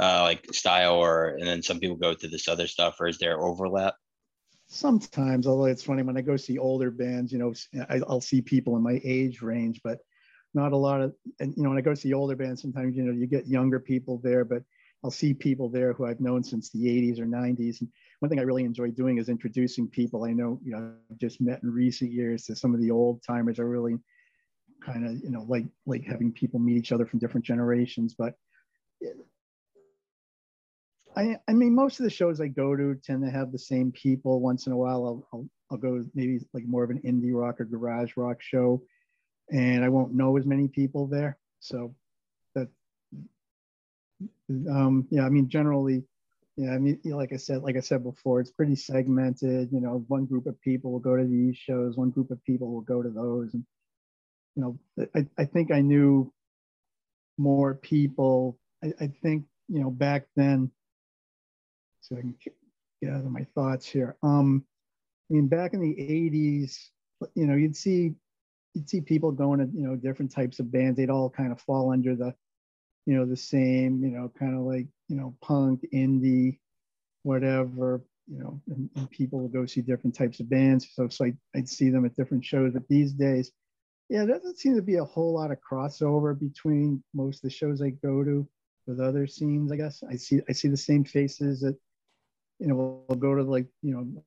uh, 0.00 0.22
like 0.22 0.44
style, 0.52 0.96
or 0.96 1.36
and 1.38 1.46
then 1.46 1.62
some 1.62 1.78
people 1.78 1.96
go 1.96 2.12
to 2.12 2.26
this 2.26 2.48
other 2.48 2.66
stuff, 2.66 2.96
or 2.98 3.06
is 3.06 3.18
there 3.18 3.40
overlap? 3.40 3.94
Sometimes, 4.66 5.46
although 5.46 5.66
it's 5.66 5.84
funny 5.84 6.02
when 6.02 6.16
I 6.16 6.22
go 6.22 6.36
see 6.36 6.58
older 6.58 6.90
bands, 6.90 7.30
you 7.30 7.38
know, 7.38 7.54
I, 7.88 8.00
I'll 8.08 8.20
see 8.20 8.42
people 8.42 8.74
in 8.74 8.82
my 8.82 9.00
age 9.04 9.42
range, 9.42 9.80
but 9.84 10.00
not 10.54 10.72
a 10.72 10.76
lot 10.76 11.00
of. 11.00 11.14
And 11.40 11.54
you 11.56 11.62
know, 11.62 11.70
when 11.70 11.78
I 11.78 11.82
go 11.82 11.90
to 11.90 11.96
see 11.96 12.12
older 12.12 12.36
bands, 12.36 12.62
sometimes 12.62 12.96
you 12.96 13.02
know 13.02 13.12
you 13.12 13.26
get 13.26 13.46
younger 13.46 13.80
people 13.80 14.20
there, 14.22 14.44
but 14.44 14.62
I'll 15.04 15.10
see 15.10 15.32
people 15.32 15.68
there 15.68 15.92
who 15.92 16.06
I've 16.06 16.20
known 16.20 16.42
since 16.42 16.70
the 16.70 16.86
80s 16.86 17.20
or 17.20 17.26
90s. 17.26 17.80
And 17.80 17.88
one 18.18 18.28
thing 18.28 18.40
I 18.40 18.42
really 18.42 18.64
enjoy 18.64 18.90
doing 18.90 19.18
is 19.18 19.28
introducing 19.28 19.86
people 19.86 20.24
I 20.24 20.32
know, 20.32 20.58
you 20.64 20.72
know, 20.72 20.92
I've 21.10 21.18
just 21.18 21.40
met 21.40 21.62
in 21.62 21.70
recent 21.70 22.10
years 22.10 22.44
to 22.44 22.56
some 22.56 22.74
of 22.74 22.80
the 22.80 22.90
old 22.90 23.22
timers. 23.22 23.60
I 23.60 23.62
really 23.62 23.98
kind 24.84 25.06
of, 25.06 25.12
you 25.22 25.30
know, 25.30 25.44
like 25.48 25.66
like 25.86 26.04
having 26.04 26.32
people 26.32 26.58
meet 26.58 26.76
each 26.76 26.92
other 26.92 27.06
from 27.06 27.20
different 27.20 27.46
generations. 27.46 28.14
But 28.18 28.34
I, 31.16 31.36
I 31.48 31.52
mean, 31.52 31.74
most 31.74 31.98
of 31.98 32.04
the 32.04 32.10
shows 32.10 32.40
I 32.40 32.48
go 32.48 32.76
to 32.76 32.94
tend 32.94 33.24
to 33.24 33.30
have 33.30 33.50
the 33.50 33.58
same 33.58 33.92
people. 33.92 34.40
Once 34.40 34.66
in 34.66 34.72
a 34.72 34.76
while, 34.76 35.04
I'll, 35.04 35.28
I'll, 35.32 35.48
I'll 35.70 35.78
go 35.78 36.04
maybe 36.14 36.40
like 36.52 36.64
more 36.64 36.84
of 36.84 36.90
an 36.90 37.00
indie 37.04 37.34
rock 37.34 37.60
or 37.60 37.64
garage 37.64 38.12
rock 38.16 38.40
show, 38.40 38.82
and 39.50 39.84
I 39.84 39.88
won't 39.88 40.14
know 40.14 40.36
as 40.36 40.46
many 40.46 40.68
people 40.68 41.06
there. 41.06 41.38
So 41.60 41.94
that, 42.54 42.68
um, 44.70 45.06
yeah, 45.10 45.24
I 45.24 45.28
mean, 45.28 45.48
generally, 45.48 46.04
yeah, 46.56 46.72
I 46.72 46.78
mean, 46.78 47.00
like 47.04 47.32
I 47.32 47.36
said, 47.36 47.62
like 47.62 47.76
I 47.76 47.80
said 47.80 48.02
before, 48.02 48.40
it's 48.40 48.50
pretty 48.50 48.74
segmented. 48.76 49.70
You 49.72 49.80
know, 49.80 50.04
one 50.08 50.26
group 50.26 50.46
of 50.46 50.60
people 50.60 50.92
will 50.92 50.98
go 50.98 51.16
to 51.16 51.24
these 51.24 51.56
shows, 51.56 51.96
one 51.96 52.10
group 52.10 52.30
of 52.30 52.42
people 52.44 52.70
will 52.72 52.80
go 52.80 53.02
to 53.02 53.10
those, 53.10 53.54
and 53.54 53.64
you 54.56 54.62
know, 54.62 55.06
I, 55.14 55.26
I 55.38 55.44
think 55.44 55.72
I 55.72 55.80
knew 55.80 56.32
more 57.38 57.74
people. 57.74 58.58
I, 58.84 58.92
I 59.00 59.06
think 59.22 59.44
you 59.68 59.80
know 59.80 59.90
back 59.90 60.26
then 60.36 60.70
so 62.00 62.16
I 62.16 62.20
can 62.20 62.34
gather 63.02 63.28
my 63.28 63.46
thoughts 63.54 63.86
here. 63.86 64.16
Um, 64.22 64.64
I 65.30 65.34
mean, 65.34 65.46
back 65.46 65.74
in 65.74 65.80
the 65.80 65.94
80s, 65.94 66.88
you 67.34 67.46
know, 67.46 67.54
you'd 67.54 67.76
see 67.76 68.14
you'd 68.74 68.88
see 68.88 69.00
people 69.00 69.32
going 69.32 69.60
to, 69.60 69.66
you 69.74 69.86
know, 69.86 69.96
different 69.96 70.32
types 70.32 70.60
of 70.60 70.70
bands. 70.70 70.96
They'd 70.96 71.10
all 71.10 71.30
kind 71.30 71.52
of 71.52 71.60
fall 71.60 71.92
under 71.92 72.14
the, 72.14 72.34
you 73.06 73.16
know, 73.16 73.24
the 73.24 73.36
same, 73.36 74.02
you 74.02 74.10
know, 74.10 74.30
kind 74.38 74.54
of 74.54 74.62
like, 74.62 74.86
you 75.08 75.16
know, 75.16 75.34
punk, 75.42 75.86
indie, 75.92 76.58
whatever, 77.22 78.02
you 78.26 78.38
know, 78.38 78.60
and, 78.68 78.90
and 78.96 79.10
people 79.10 79.40
would 79.40 79.52
go 79.52 79.66
see 79.66 79.80
different 79.80 80.14
types 80.14 80.40
of 80.40 80.50
bands. 80.50 80.88
So, 80.92 81.08
so 81.08 81.26
I, 81.26 81.32
I'd 81.56 81.68
see 81.68 81.90
them 81.90 82.04
at 82.04 82.16
different 82.16 82.44
shows. 82.44 82.72
But 82.74 82.88
these 82.88 83.12
days, 83.12 83.52
yeah, 84.08 84.24
there 84.24 84.36
doesn't 84.36 84.58
seem 84.58 84.76
to 84.76 84.82
be 84.82 84.96
a 84.96 85.04
whole 85.04 85.34
lot 85.34 85.50
of 85.50 85.58
crossover 85.60 86.38
between 86.38 87.02
most 87.14 87.36
of 87.36 87.42
the 87.42 87.50
shows 87.50 87.82
I 87.82 87.90
go 87.90 88.24
to 88.24 88.48
with 88.86 89.00
other 89.00 89.26
scenes, 89.26 89.70
I 89.70 89.76
guess. 89.76 90.02
I 90.08 90.16
see 90.16 90.40
I 90.48 90.52
see 90.52 90.68
the 90.68 90.76
same 90.76 91.04
faces 91.04 91.60
that 91.60 91.76
you 92.58 92.66
know, 92.66 93.04
we'll 93.08 93.18
go 93.18 93.34
to 93.34 93.42
like, 93.42 93.66
you 93.82 93.94
know, 93.94 94.22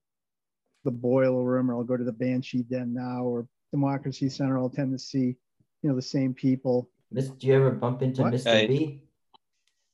the 0.84 0.92
boiler 0.92 1.44
room 1.44 1.70
or 1.70 1.76
I'll 1.76 1.84
go 1.84 1.98
to 1.98 2.04
the 2.04 2.12
Banshee 2.12 2.64
Den 2.64 2.94
now 2.94 3.24
or 3.24 3.48
Democracy 3.72 4.30
Center. 4.30 4.58
I'll 4.58 4.70
tend 4.70 4.92
to 4.92 5.00
see, 5.00 5.36
you 5.82 5.90
know, 5.90 5.96
the 5.96 6.02
same 6.02 6.34
people. 6.34 6.90
Miss, 7.12 7.30
do 7.30 7.48
you 7.48 7.56
ever 7.56 7.72
bump 7.72 8.02
into 8.02 8.22
What? 8.22 8.34
Mr. 8.34 8.44
Hey. 8.52 8.68
B? 8.68 9.02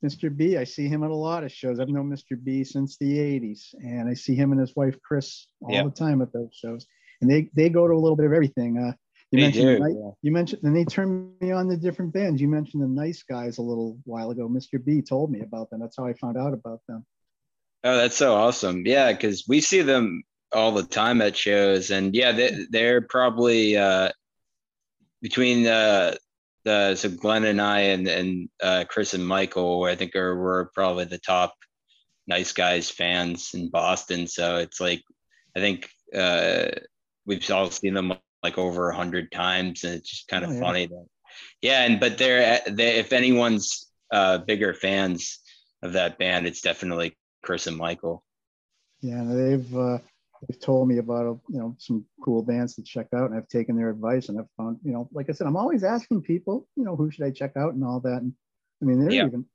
Mr. 0.05 0.35
B, 0.35 0.57
I 0.57 0.63
see 0.63 0.87
him 0.87 1.03
at 1.03 1.09
a 1.09 1.15
lot 1.15 1.43
of 1.43 1.51
shows. 1.51 1.79
I've 1.79 1.89
known 1.89 2.09
Mr. 2.09 2.41
B 2.41 2.63
since 2.63 2.97
the 2.97 3.17
80s 3.17 3.73
and 3.79 4.07
I 4.07 4.13
see 4.13 4.35
him 4.35 4.51
and 4.51 4.61
his 4.61 4.75
wife 4.75 4.95
Chris 5.01 5.47
all 5.61 5.71
Yeah. 5.73 5.83
the 5.85 5.89
time 5.89 6.21
at 6.21 6.31
those 6.31 6.49
shows. 6.53 6.85
And 7.21 7.29
they 7.29 7.49
they 7.55 7.69
go 7.69 7.87
to 7.87 7.93
a 7.93 7.97
little 7.97 8.15
bit 8.15 8.27
of 8.27 8.33
everything. 8.33 8.77
Uh 8.77 8.93
you 9.31 9.37
They 9.39 9.41
mentioned 9.41 9.77
do, 9.79 9.83
Ni- 9.83 10.11
you 10.21 10.31
mentioned 10.31 10.61
and 10.63 10.75
they 10.75 10.85
turned 10.85 11.33
me 11.41 11.51
on 11.51 11.67
to 11.69 11.77
different 11.77 12.13
bands. 12.13 12.39
You 12.39 12.47
mentioned 12.47 12.83
the 12.83 12.87
nice 12.87 13.23
guys 13.23 13.57
a 13.57 13.63
little 13.63 13.97
while 14.05 14.29
ago. 14.29 14.47
Mr. 14.47 14.83
B 14.83 15.01
told 15.01 15.31
me 15.31 15.41
about 15.41 15.71
them. 15.71 15.79
That's 15.79 15.97
how 15.97 16.05
I 16.05 16.13
found 16.13 16.37
out 16.37 16.53
about 16.53 16.81
them. 16.87 17.03
Oh, 17.83 17.97
that's 17.97 18.15
so 18.15 18.35
awesome. 18.35 18.85
Yeah, 18.85 19.11
because 19.13 19.45
we 19.47 19.61
see 19.61 19.81
them 19.81 20.21
all 20.53 20.71
the 20.71 20.83
time 20.83 21.21
at 21.21 21.35
shows. 21.35 21.91
And 21.91 22.15
yeah, 22.15 22.31
they, 22.31 22.65
they're 22.69 23.01
probably 23.01 23.77
uh, 23.77 24.09
between 25.21 25.67
uh, 25.67 26.15
the, 26.63 26.95
so 26.95 27.09
Glenn 27.09 27.45
and 27.45 27.61
I 27.61 27.79
and, 27.79 28.07
and 28.07 28.49
uh, 28.61 28.85
Chris 28.87 29.13
and 29.13 29.25
Michael, 29.27 29.83
I 29.83 29.95
think 29.95 30.15
are, 30.15 30.39
we're 30.39 30.65
probably 30.69 31.05
the 31.05 31.17
top 31.17 31.53
nice 32.27 32.51
guys 32.51 32.89
fans 32.89 33.51
in 33.53 33.69
Boston. 33.69 34.27
So 34.27 34.57
it's 34.57 34.79
like, 34.79 35.03
I 35.55 35.59
think 35.59 35.89
uh, 36.15 36.67
we've 37.25 37.49
all 37.51 37.69
seen 37.71 37.93
them 37.93 38.13
like 38.43 38.57
over 38.57 38.89
a 38.89 38.95
hundred 38.95 39.31
times 39.31 39.83
and 39.83 39.95
it's 39.95 40.09
just 40.09 40.27
kind 40.27 40.43
of 40.43 40.51
Oh, 40.51 40.53
yeah. 40.53 40.59
funny 40.59 40.85
that, 40.87 41.05
yeah. 41.61 41.83
And, 41.83 41.99
but 41.99 42.17
they're, 42.17 42.61
they, 42.67 42.97
if 42.97 43.13
anyone's 43.13 43.91
uh, 44.13 44.37
bigger 44.39 44.73
fans 44.73 45.39
of 45.81 45.93
that 45.93 46.17
band, 46.17 46.47
it's 46.47 46.61
definitely 46.61 47.17
Chris 47.43 47.67
and 47.67 47.77
Michael. 47.77 48.23
Yeah, 49.01 49.23
they've 49.23 49.77
uh, 49.77 49.99
they've 50.47 50.59
told 50.59 50.87
me 50.87 50.97
about 50.97 51.25
uh, 51.25 51.35
you 51.49 51.59
know 51.59 51.75
some 51.79 52.05
cool 52.23 52.41
bands 52.43 52.75
to 52.75 52.83
check 52.83 53.07
out, 53.15 53.29
and 53.29 53.37
I've 53.37 53.47
taken 53.47 53.75
their 53.75 53.89
advice, 53.89 54.29
and 54.29 54.39
I've 54.39 54.49
found 54.57 54.79
you 54.83 54.91
know, 54.91 55.09
like 55.11 55.29
I 55.29 55.33
said, 55.33 55.47
I'm 55.47 55.57
always 55.57 55.83
asking 55.83 56.21
people, 56.23 56.67
you 56.75 56.83
know, 56.83 56.95
who 56.95 57.09
should 57.11 57.25
I 57.25 57.31
check 57.31 57.53
out 57.57 57.73
and 57.73 57.83
all 57.83 57.99
that. 58.01 58.21
And 58.21 58.33
I 58.81 58.85
mean, 58.85 58.99
they're 58.99 59.11
Yeah. 59.11 59.25
even, 59.27 59.45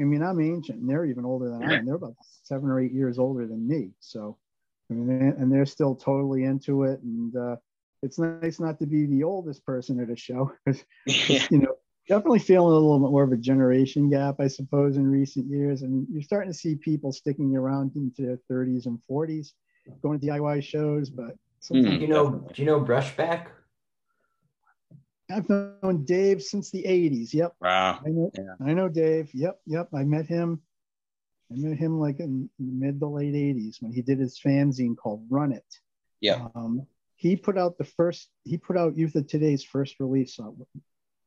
I 0.00 0.04
mean, 0.04 0.22
I'm 0.22 0.40
ancient, 0.40 0.80
and 0.80 0.88
they're 0.88 1.04
even 1.06 1.24
older 1.24 1.48
than 1.50 1.62
I 1.64 1.74
am. 1.78 1.86
They're 1.86 1.96
about 1.96 2.14
seven 2.44 2.70
or 2.70 2.80
eight 2.80 2.92
years 2.92 3.18
older 3.18 3.46
than 3.46 3.66
me. 3.66 3.90
So, 4.00 4.38
I 4.90 4.94
mean, 4.94 5.34
and 5.38 5.50
they're 5.52 5.66
still 5.66 5.94
totally 5.96 6.44
into 6.44 6.84
it, 6.84 7.00
and 7.02 7.34
uh, 7.36 7.56
it's 8.02 8.18
nice 8.18 8.60
not 8.60 8.78
to 8.78 8.86
be 8.86 9.06
the 9.06 9.24
oldest 9.24 9.64
person 9.66 9.98
at 10.00 10.10
a 10.10 10.16
show. 10.16 10.52
yeah. 10.66 11.46
you 11.50 11.58
know, 11.58 11.74
definitely 12.08 12.38
feeling 12.38 12.70
a 12.72 12.74
little 12.74 13.00
bit 13.00 13.10
more 13.10 13.24
of 13.24 13.32
a 13.32 13.36
generation 13.36 14.10
gap, 14.10 14.36
I 14.38 14.46
suppose, 14.46 14.96
in 14.96 15.10
recent 15.10 15.46
years. 15.50 15.82
And 15.82 16.06
you're 16.12 16.22
starting 16.22 16.52
to 16.52 16.58
see 16.58 16.76
people 16.76 17.12
sticking 17.12 17.56
around 17.56 17.96
into 17.96 18.22
their 18.22 18.38
30s 18.50 18.86
and 18.86 18.98
40s, 19.10 19.52
going 20.02 20.20
to 20.20 20.26
DIY 20.26 20.62
shows. 20.62 21.10
But 21.10 21.36
sometimes 21.60 21.96
Do 21.96 22.00
you 22.00 22.08
know? 22.08 22.48
Do 22.52 22.62
you 22.62 22.66
know 22.66 22.80
Brushback? 22.80 23.46
I've 25.30 25.48
known 25.48 26.04
Dave 26.04 26.42
since 26.42 26.70
the 26.70 26.84
80s. 26.84 27.32
Yep, 27.32 27.54
Wow. 27.60 28.00
I 28.04 28.08
know. 28.10 28.30
Yeah. 28.36 28.66
I 28.66 28.74
know 28.74 28.88
Dave. 28.88 29.30
Yep, 29.32 29.58
yep. 29.66 29.88
I 29.94 30.04
met 30.04 30.26
him. 30.26 30.60
I 31.50 31.56
met 31.56 31.78
him 31.78 31.98
like 31.98 32.20
in 32.20 32.50
the 32.58 32.72
mid 32.72 33.00
to 33.00 33.06
late 33.06 33.34
80s 33.34 33.80
when 33.80 33.92
he 33.92 34.02
did 34.02 34.18
his 34.18 34.38
fanzine 34.38 34.96
called 34.96 35.26
Run 35.30 35.52
It. 35.52 35.64
Yeah. 36.20 36.48
Um, 36.54 36.86
he 37.16 37.36
put 37.36 37.56
out 37.56 37.78
the 37.78 37.84
first. 37.84 38.28
He 38.44 38.58
put 38.58 38.76
out 38.76 38.96
Youth 38.96 39.14
of 39.14 39.26
Today's 39.26 39.64
first 39.64 39.96
release 39.98 40.38
on, 40.38 40.56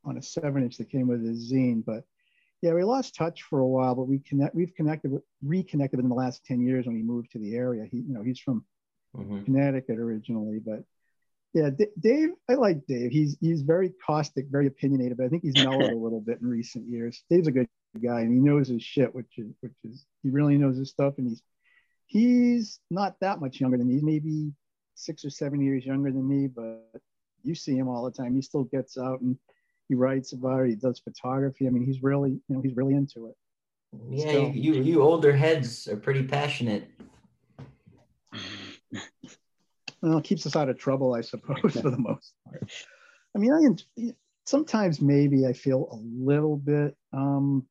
on 0.05 0.17
a 0.17 0.21
seven 0.21 0.63
inch 0.63 0.77
that 0.77 0.91
came 0.91 1.07
with 1.07 1.25
his 1.25 1.51
zine. 1.51 1.83
But 1.83 2.03
yeah, 2.61 2.73
we 2.73 2.83
lost 2.83 3.15
touch 3.15 3.43
for 3.43 3.59
a 3.59 3.67
while, 3.67 3.95
but 3.95 4.07
we 4.07 4.19
connect. 4.19 4.55
We've 4.55 4.73
connected, 4.75 5.11
with, 5.11 5.23
reconnected 5.43 5.99
in 5.99 6.09
the 6.09 6.15
last 6.15 6.43
10 6.45 6.61
years 6.61 6.85
when 6.87 6.95
he 6.95 7.03
moved 7.03 7.31
to 7.31 7.39
the 7.39 7.55
area. 7.55 7.85
He, 7.89 7.97
you 7.97 8.13
know, 8.13 8.23
he's 8.23 8.39
from 8.39 8.65
Mhm. 9.15 9.45
Connecticut 9.45 9.97
originally, 9.99 10.59
but 10.59 10.83
yeah, 11.53 11.69
D- 11.69 11.87
Dave, 11.99 12.29
I 12.49 12.53
like 12.55 12.85
Dave. 12.87 13.11
He's 13.11 13.37
he's 13.39 13.61
very 13.61 13.89
caustic, 14.05 14.47
very 14.47 14.67
opinionated, 14.67 15.17
but 15.17 15.25
I 15.25 15.29
think 15.29 15.43
he's 15.43 15.55
mellowed 15.55 15.91
a 15.91 15.95
little 15.95 16.21
bit 16.21 16.41
in 16.41 16.47
recent 16.47 16.87
years. 16.87 17.23
Dave's 17.29 17.47
a 17.47 17.51
good 17.51 17.67
guy, 18.03 18.21
and 18.21 18.33
he 18.33 18.39
knows 18.39 18.67
his 18.67 18.83
shit, 18.83 19.13
which 19.15 19.37
is 19.37 19.53
which 19.61 19.73
is 19.83 20.05
he 20.23 20.29
really 20.29 20.57
knows 20.57 20.77
his 20.77 20.89
stuff, 20.89 21.17
and 21.17 21.27
he's 21.29 21.41
he's 22.05 22.79
not 22.89 23.19
that 23.21 23.39
much 23.39 23.59
younger 23.59 23.77
than 23.77 23.87
me. 23.87 23.93
He's 23.95 24.03
maybe 24.03 24.53
six 24.95 25.23
or 25.25 25.29
seven 25.29 25.61
years 25.61 25.85
younger 25.85 26.11
than 26.11 26.27
me, 26.27 26.47
but 26.47 27.01
you 27.43 27.55
see 27.55 27.75
him 27.75 27.87
all 27.87 28.03
the 28.03 28.11
time. 28.11 28.35
He 28.35 28.41
still 28.41 28.63
gets 28.65 28.97
out 28.97 29.21
and 29.21 29.37
he 29.87 29.95
writes 29.95 30.33
about 30.33 30.63
it. 30.63 30.69
He 30.69 30.75
does 30.75 30.99
photography. 30.99 31.67
I 31.67 31.69
mean, 31.69 31.85
he's 31.85 32.03
really 32.03 32.31
you 32.31 32.55
know 32.55 32.61
he's 32.61 32.75
really 32.75 32.93
into 32.93 33.27
it. 33.27 33.35
Yeah, 34.09 34.27
Still. 34.27 34.51
you, 34.53 34.73
you 34.81 35.01
older 35.01 35.35
heads 35.35 35.87
are 35.87 35.95
pretty 35.97 36.23
passionate. 36.23 36.89
well, 40.01 40.17
it 40.17 40.23
keeps 40.23 40.45
us 40.45 40.55
out 40.55 40.69
of 40.69 40.77
trouble, 40.77 41.13
I 41.13 41.21
suppose, 41.21 41.73
for 41.73 41.89
the 41.89 41.97
most 41.97 42.33
part. 42.43 42.69
I 43.35 43.39
mean, 43.39 43.53
I 43.97 44.13
sometimes 44.45 45.01
maybe 45.01 45.45
I 45.45 45.53
feel 45.53 45.87
a 45.91 45.99
little 46.23 46.57
bit, 46.57 46.95
um, 47.13 47.65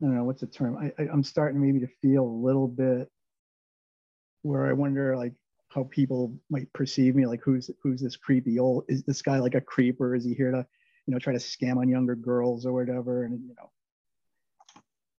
I 0.00 0.06
don't 0.06 0.16
know 0.16 0.24
what's 0.24 0.40
the 0.40 0.46
term. 0.46 0.76
I, 0.76 0.92
I, 1.00 1.08
I'm 1.12 1.24
starting 1.24 1.60
maybe 1.60 1.80
to 1.80 1.92
feel 2.00 2.24
a 2.24 2.38
little 2.46 2.68
bit 2.68 3.08
where 4.42 4.66
I 4.66 4.72
wonder, 4.72 5.16
like, 5.16 5.34
how 5.68 5.84
people 5.90 6.34
might 6.48 6.72
perceive 6.72 7.14
me, 7.14 7.26
like 7.26 7.40
who's 7.44 7.70
who's 7.82 8.00
this 8.00 8.16
creepy 8.16 8.58
old? 8.58 8.84
Is 8.88 9.02
this 9.02 9.20
guy 9.20 9.38
like 9.38 9.54
a 9.54 9.60
creeper? 9.60 10.14
Is 10.14 10.24
he 10.24 10.32
here 10.32 10.50
to, 10.50 10.66
you 11.08 11.14
know, 11.14 11.18
try 11.18 11.32
to 11.32 11.38
scam 11.38 11.78
on 11.78 11.88
younger 11.88 12.14
girls 12.14 12.66
or 12.66 12.72
whatever? 12.74 13.24
And 13.24 13.40
you 13.48 13.54
know, 13.56 13.70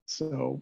so 0.05 0.61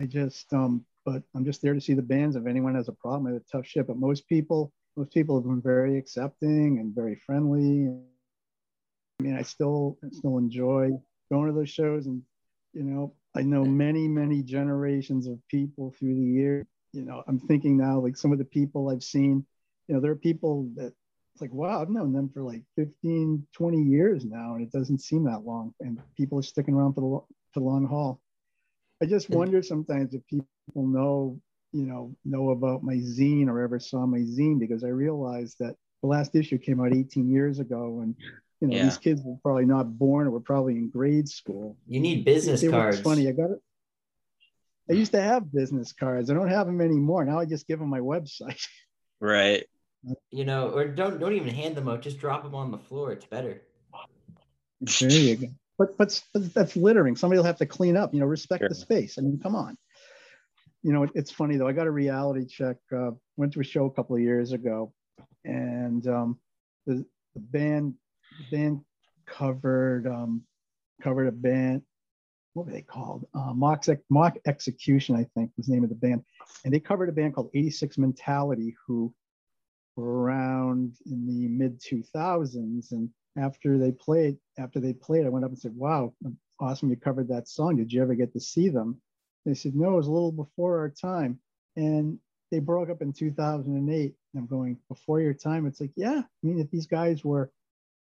I 0.00 0.06
just 0.06 0.52
um, 0.52 0.84
but 1.04 1.22
I'm 1.34 1.44
just 1.44 1.62
there 1.62 1.74
to 1.74 1.80
see 1.80 1.94
the 1.94 2.02
bands. 2.02 2.34
If 2.36 2.46
anyone 2.46 2.74
has 2.74 2.88
a 2.88 2.92
problem, 2.92 3.28
I 3.28 3.34
have 3.34 3.42
a 3.42 3.44
tough 3.50 3.66
shit. 3.66 3.86
But 3.86 3.96
most 3.96 4.28
people, 4.28 4.72
most 4.96 5.12
people 5.14 5.36
have 5.36 5.44
been 5.44 5.62
very 5.62 5.96
accepting 5.96 6.80
and 6.80 6.94
very 6.94 7.14
friendly. 7.14 7.88
I 9.20 9.22
mean, 9.22 9.36
I 9.36 9.42
still 9.42 9.96
still 10.10 10.38
enjoy 10.38 10.90
going 11.30 11.46
to 11.46 11.52
those 11.54 11.70
shows, 11.70 12.06
and 12.06 12.20
you 12.72 12.82
know, 12.82 13.14
I 13.36 13.42
know 13.42 13.64
many 13.64 14.08
many 14.08 14.42
generations 14.42 15.28
of 15.28 15.38
people 15.48 15.94
through 15.98 16.16
the 16.16 16.26
years 16.26 16.66
you 16.92 17.04
know, 17.04 17.22
I'm 17.26 17.38
thinking 17.38 17.76
now, 17.76 18.00
like 18.00 18.16
some 18.16 18.32
of 18.32 18.38
the 18.38 18.44
people 18.44 18.88
I've 18.88 19.02
seen, 19.02 19.44
you 19.86 19.94
know, 19.94 20.00
there 20.00 20.10
are 20.10 20.16
people 20.16 20.68
that 20.76 20.92
it's 21.38 21.42
like, 21.42 21.52
wow, 21.52 21.80
I've 21.80 21.88
known 21.88 22.12
them 22.12 22.28
for 22.34 22.42
like 22.42 22.64
15, 22.74 23.46
20 23.52 23.82
years 23.82 24.24
now, 24.24 24.54
and 24.54 24.62
it 24.62 24.72
doesn't 24.72 24.98
seem 24.98 25.22
that 25.24 25.44
long. 25.44 25.72
And 25.78 26.00
people 26.16 26.36
are 26.40 26.42
sticking 26.42 26.74
around 26.74 26.94
for 26.94 27.00
the, 27.00 27.34
for 27.52 27.60
the 27.60 27.66
long 27.66 27.86
haul. 27.86 28.20
I 29.00 29.06
just 29.06 29.30
wonder 29.30 29.62
sometimes 29.62 30.14
if 30.14 30.26
people 30.26 30.48
know, 30.74 31.40
you 31.72 31.86
know, 31.86 32.16
know 32.24 32.50
about 32.50 32.82
my 32.82 32.94
zine 32.94 33.46
or 33.46 33.62
ever 33.62 33.78
saw 33.78 34.04
my 34.04 34.18
zine 34.18 34.58
because 34.58 34.82
I 34.82 34.88
realized 34.88 35.58
that 35.60 35.76
the 36.02 36.08
last 36.08 36.34
issue 36.34 36.58
came 36.58 36.80
out 36.80 36.92
18 36.92 37.30
years 37.30 37.60
ago 37.60 38.00
and 38.02 38.16
you 38.60 38.66
know, 38.66 38.76
yeah. 38.76 38.82
these 38.82 38.98
kids 38.98 39.22
were 39.24 39.36
probably 39.40 39.66
not 39.66 39.96
born 39.96 40.26
or 40.26 40.32
were 40.32 40.40
probably 40.40 40.74
in 40.74 40.90
grade 40.90 41.28
school. 41.28 41.76
You 41.86 42.00
need 42.00 42.24
business 42.24 42.64
it, 42.64 42.72
cards. 42.72 42.96
It's 42.96 43.04
funny. 43.04 43.28
I 43.28 43.30
got 43.30 43.52
it. 43.52 43.60
I 44.90 44.94
used 44.94 45.12
to 45.12 45.22
have 45.22 45.52
business 45.52 45.92
cards. 45.92 46.28
I 46.28 46.34
don't 46.34 46.48
have 46.48 46.66
them 46.66 46.80
anymore. 46.80 47.24
Now 47.24 47.38
I 47.38 47.44
just 47.44 47.68
give 47.68 47.78
them 47.78 47.88
my 47.88 48.00
website. 48.00 48.60
Right. 49.20 49.66
You 50.30 50.44
know, 50.44 50.70
or 50.70 50.86
don't 50.86 51.18
don't 51.18 51.34
even 51.34 51.54
hand 51.54 51.76
them 51.76 51.88
out. 51.88 52.02
Just 52.02 52.18
drop 52.18 52.42
them 52.42 52.54
on 52.54 52.70
the 52.70 52.78
floor. 52.78 53.12
It's 53.12 53.24
better. 53.24 53.62
There 54.80 55.10
you 55.10 55.36
go. 55.36 55.46
But 55.78 55.96
but, 55.96 56.20
but 56.32 56.54
that's 56.54 56.76
littering. 56.76 57.16
Somebody 57.16 57.38
will 57.38 57.46
have 57.46 57.58
to 57.58 57.66
clean 57.66 57.96
up. 57.96 58.12
You 58.12 58.20
know, 58.20 58.26
respect 58.26 58.62
sure. 58.62 58.68
the 58.68 58.74
space. 58.74 59.18
I 59.18 59.22
mean, 59.22 59.40
come 59.42 59.54
on. 59.54 59.76
You 60.82 60.92
know, 60.92 61.04
it, 61.04 61.10
it's 61.14 61.30
funny 61.30 61.56
though. 61.56 61.68
I 61.68 61.72
got 61.72 61.86
a 61.86 61.90
reality 61.90 62.46
check. 62.46 62.76
Uh, 62.94 63.12
went 63.36 63.52
to 63.54 63.60
a 63.60 63.64
show 63.64 63.86
a 63.86 63.90
couple 63.90 64.16
of 64.16 64.22
years 64.22 64.52
ago, 64.52 64.92
and 65.44 66.06
um, 66.06 66.38
the, 66.86 67.04
the 67.34 67.40
band 67.40 67.94
the 68.38 68.56
band 68.56 68.80
covered 69.26 70.06
um, 70.06 70.42
covered 71.02 71.26
a 71.26 71.32
band 71.32 71.82
what 72.58 72.66
were 72.66 72.72
they 72.72 72.82
called? 72.82 73.24
Uh, 73.34 73.52
Mock, 73.54 73.84
Mock 74.10 74.36
Execution, 74.46 75.14
I 75.14 75.24
think 75.34 75.52
was 75.56 75.66
the 75.66 75.74
name 75.74 75.84
of 75.84 75.90
the 75.90 75.94
band. 75.94 76.24
And 76.64 76.74
they 76.74 76.80
covered 76.80 77.08
a 77.08 77.12
band 77.12 77.34
called 77.34 77.50
86 77.54 77.96
Mentality, 77.98 78.74
who 78.84 79.04
were 79.04 79.10
around 79.98 80.96
in 81.06 81.26
the 81.26 81.48
mid 81.48 81.80
2000s. 81.80 82.92
And 82.92 83.10
after 83.36 83.78
they 83.78 83.92
played, 83.92 84.36
after 84.58 84.80
they 84.80 84.92
played, 84.92 85.26
I 85.26 85.28
went 85.28 85.44
up 85.44 85.50
and 85.50 85.58
said, 85.58 85.76
"Wow, 85.76 86.14
awesome! 86.60 86.90
You 86.90 86.96
covered 86.96 87.28
that 87.28 87.48
song. 87.48 87.76
Did 87.76 87.92
you 87.92 88.02
ever 88.02 88.14
get 88.14 88.32
to 88.32 88.40
see 88.40 88.68
them?" 88.68 89.00
They 89.44 89.54
said, 89.54 89.74
"No, 89.74 89.94
it 89.94 89.96
was 89.96 90.06
a 90.08 90.12
little 90.12 90.32
before 90.32 90.78
our 90.78 90.90
time." 90.90 91.40
And 91.76 92.18
they 92.50 92.58
broke 92.60 92.90
up 92.90 93.02
in 93.02 93.12
2008. 93.12 94.14
I'm 94.36 94.46
going 94.46 94.78
before 94.88 95.20
your 95.20 95.34
time. 95.34 95.66
It's 95.66 95.80
like, 95.80 95.92
yeah, 95.96 96.22
I 96.22 96.46
mean, 96.46 96.60
if 96.60 96.70
these 96.70 96.86
guys 96.86 97.24
were, 97.24 97.50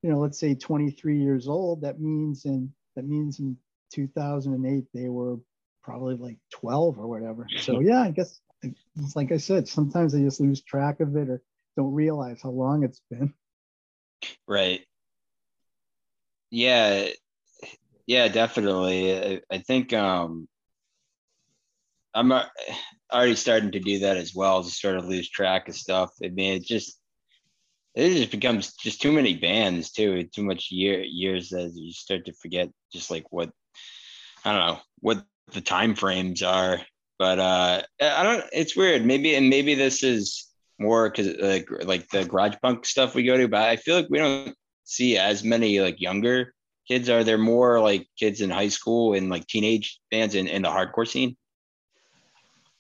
you 0.03 0.11
know, 0.11 0.19
let's 0.19 0.39
say 0.39 0.55
23 0.55 1.21
years 1.21 1.49
old, 1.49 1.81
that 1.83 2.01
means 2.01 2.45
in 2.45 2.73
that 2.95 3.07
means 3.07 3.39
in 3.41 3.57
2008 3.93 4.85
they 4.93 5.09
were 5.09 5.37
probably 5.83 6.17
like 6.17 6.39
12 6.51 6.99
or 6.99 7.07
whatever 7.07 7.47
so 7.59 7.79
yeah 7.79 8.03
i 8.03 8.11
guess 8.11 8.41
it's 8.97 9.15
like 9.15 9.31
i 9.31 9.37
said 9.37 9.69
sometimes 9.69 10.15
i 10.15 10.19
just 10.19 10.41
lose 10.41 10.61
track 10.63 10.99
of 11.01 11.15
it 11.17 11.29
or 11.29 11.41
don't 11.77 11.93
realize 11.93 12.41
how 12.43 12.51
long 12.51 12.85
it's 12.85 13.01
been. 13.11 13.33
Right. 14.49 14.81
Yeah. 16.51 17.09
Yeah 18.07 18.29
definitely. 18.29 19.17
I, 19.17 19.41
I 19.51 19.59
think 19.59 19.93
um 19.93 20.49
i'm 22.15 22.33
already 23.13 23.35
starting 23.35 23.73
to 23.73 23.79
do 23.79 23.99
that 23.99 24.17
as 24.17 24.35
well 24.35 24.65
to 24.65 24.71
sort 24.71 24.97
of 24.97 25.05
lose 25.05 25.29
track 25.29 25.69
of 25.69 25.77
stuff. 25.77 26.11
I 26.25 26.29
mean 26.29 26.55
it 26.55 26.65
just 26.65 26.99
it 27.95 28.11
just 28.11 28.31
becomes 28.31 28.75
just 28.75 29.01
too 29.01 29.13
many 29.13 29.35
bands 29.35 29.91
too. 29.91 30.25
Too 30.25 30.45
much 30.45 30.71
year 30.71 31.03
years 31.03 31.49
that 31.51 31.73
you 31.75 31.93
start 31.93 32.27
to 32.27 32.33
forget 32.35 32.71
just 32.93 33.11
like 33.11 33.25
what 33.31 33.51
I 34.45 34.53
don't 34.53 34.67
know 34.67 34.79
what 35.01 35.25
the 35.53 35.61
time 35.61 35.95
frames 35.95 36.43
are, 36.43 36.81
but 37.19 37.39
uh, 37.39 37.83
I 38.01 38.23
don't. 38.23 38.45
It's 38.53 38.77
weird. 38.77 39.05
Maybe 39.05 39.35
and 39.35 39.49
maybe 39.49 39.75
this 39.75 40.03
is 40.03 40.47
more 40.79 41.09
because 41.09 41.37
like 41.39 41.69
like 41.85 42.09
the 42.09 42.25
garage 42.25 42.57
punk 42.63 42.85
stuff 42.85 43.15
we 43.15 43.25
go 43.25 43.37
to, 43.37 43.49
but 43.49 43.63
I 43.63 43.77
feel 43.77 43.97
like 43.97 44.09
we 44.11 44.19
don't 44.19 44.55
see 44.85 45.19
as 45.19 45.45
many 45.45 45.81
like 45.81 46.01
younger 46.01 46.53
kids. 46.89 47.09
Are 47.09 47.25
there 47.25 47.39
more 47.39 47.81
like 47.81 48.07
kids 48.19 48.41
in 48.41 48.51
high 48.51 48.69
school 48.69 49.15
and 49.15 49.29
like 49.29 49.47
teenage 49.47 50.01
bands 50.11 50.35
in, 50.35 50.47
in 50.47 50.63
the 50.63 50.69
hardcore 50.69 51.09
scene? 51.09 51.37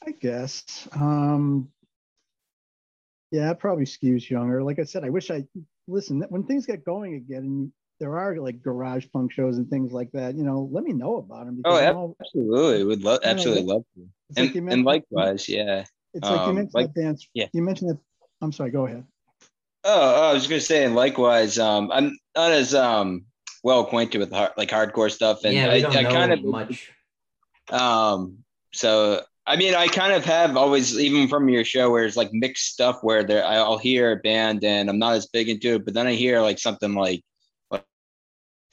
I 0.06 0.12
guess. 0.12 0.88
Um, 0.92 1.68
yeah, 3.32 3.52
probably 3.54 3.84
skews 3.84 4.30
younger. 4.30 4.62
Like 4.62 4.78
I 4.78 4.84
said, 4.84 5.04
I 5.04 5.10
wish 5.10 5.30
I 5.30 5.44
listen 5.88 6.24
when 6.28 6.44
things 6.44 6.66
get 6.66 6.84
going 6.84 7.14
again 7.14 7.42
and 7.42 7.72
there 7.98 8.18
are 8.18 8.36
like 8.36 8.62
garage 8.62 9.06
punk 9.12 9.32
shows 9.32 9.56
and 9.56 9.68
things 9.68 9.92
like 9.92 10.12
that, 10.12 10.34
you 10.34 10.44
know, 10.44 10.68
let 10.70 10.84
me 10.84 10.92
know 10.92 11.16
about 11.16 11.46
them. 11.46 11.62
Oh, 11.64 12.14
absolutely. 12.20 12.84
Would 12.84 13.02
love, 13.02 13.20
absolutely 13.24 13.64
love 13.64 13.84
to. 13.94 14.06
And, 14.36 14.54
like 14.54 14.72
and 14.72 14.84
likewise, 14.84 15.48
yeah. 15.48 15.84
It's 16.14 16.28
like 16.28 16.40
you 16.40 16.46
um, 16.46 16.54
mentioned 16.54 16.74
like, 16.74 16.94
that 16.94 17.00
dance. 17.00 17.28
Yeah. 17.34 17.46
You 17.52 17.62
mentioned 17.62 17.90
that. 17.90 17.98
I'm 18.40 18.52
sorry, 18.52 18.70
go 18.70 18.86
ahead. 18.86 19.04
Oh, 19.84 20.14
oh 20.16 20.30
I 20.30 20.32
was 20.32 20.42
just 20.42 20.50
going 20.50 20.60
to 20.60 20.66
say, 20.66 20.84
and 20.84 20.94
likewise, 20.94 21.58
um, 21.58 21.90
I'm 21.92 22.16
not 22.34 22.52
as 22.52 22.74
um, 22.74 23.26
well 23.62 23.80
acquainted 23.80 24.18
with 24.18 24.32
hard, 24.32 24.52
like 24.56 24.70
hardcore 24.70 25.10
stuff. 25.10 25.44
And 25.44 25.54
yeah, 25.54 25.72
we 25.72 25.82
don't 25.82 25.96
I, 25.96 26.02
know 26.02 26.08
I 26.08 26.12
kind 26.12 26.32
of 26.32 26.44
much. 26.44 26.92
Um, 27.70 28.38
so 28.72 29.22
I 29.46 29.56
mean, 29.56 29.74
I 29.74 29.86
kind 29.86 30.12
of 30.12 30.24
have 30.24 30.56
always, 30.56 30.98
even 30.98 31.28
from 31.28 31.48
your 31.48 31.64
show, 31.64 31.90
where 31.90 32.04
it's 32.04 32.16
like 32.16 32.32
mixed 32.32 32.72
stuff, 32.72 32.98
where 33.02 33.22
there 33.22 33.44
I'll 33.44 33.78
hear 33.78 34.12
a 34.12 34.16
band 34.16 34.64
and 34.64 34.90
I'm 34.90 34.98
not 34.98 35.14
as 35.14 35.26
big 35.26 35.48
into 35.48 35.74
it, 35.74 35.84
but 35.84 35.94
then 35.94 36.06
I 36.06 36.14
hear 36.14 36.40
like 36.40 36.58
something 36.58 36.94
like 36.94 37.22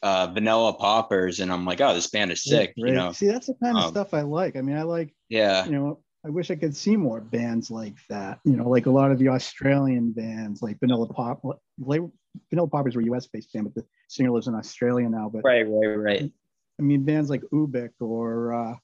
uh, 0.02 0.28
Vanilla 0.34 0.74
Poppers, 0.74 1.40
and 1.40 1.52
I'm 1.52 1.64
like, 1.64 1.80
oh, 1.80 1.94
this 1.94 2.10
band 2.10 2.32
is 2.32 2.44
sick. 2.44 2.74
You 2.76 2.92
know, 2.92 3.12
see, 3.14 3.28
that's 3.28 3.48
the 3.48 3.54
kind 3.54 3.78
of 3.78 3.84
um, 3.86 3.92
stuff 3.92 4.14
I 4.14 4.22
like. 4.22 4.58
I 4.58 4.62
mean, 4.62 4.76
I 4.76 4.82
like, 4.82 5.14
yeah, 5.30 5.64
you 5.66 5.72
know, 5.72 6.00
I 6.26 6.30
wish 6.30 6.52
I 6.52 6.56
could 6.56 6.76
see 6.76 6.96
more 6.96 7.20
bands 7.20 7.70
like 7.70 7.96
that. 8.10 8.40
You 8.46 8.56
know, 8.56 8.70
like 8.70 8.86
a 8.86 8.92
lot 8.92 9.12
of 9.12 9.20
the 9.20 9.30
Australian 9.30 10.12
bands, 10.12 10.62
like 10.62 10.80
Vanilla 10.80 11.08
Pop. 11.08 11.42
Vanilla 11.80 12.68
Poppers 12.68 12.96
were 12.96 13.02
U.S. 13.02 13.28
based 13.28 13.52
band, 13.54 13.66
but 13.66 13.76
the 13.76 13.86
singer 14.08 14.32
lives 14.32 14.48
in 14.48 14.56
Australia 14.56 15.10
now. 15.10 15.30
But 15.30 15.44
right, 15.44 15.68
right, 15.68 15.96
right. 15.96 16.32
I 16.80 16.82
mean, 16.82 17.04
bands 17.04 17.30
like 17.30 17.42
Ubik 17.54 17.92
or 18.00 18.54
uh, 18.54 18.76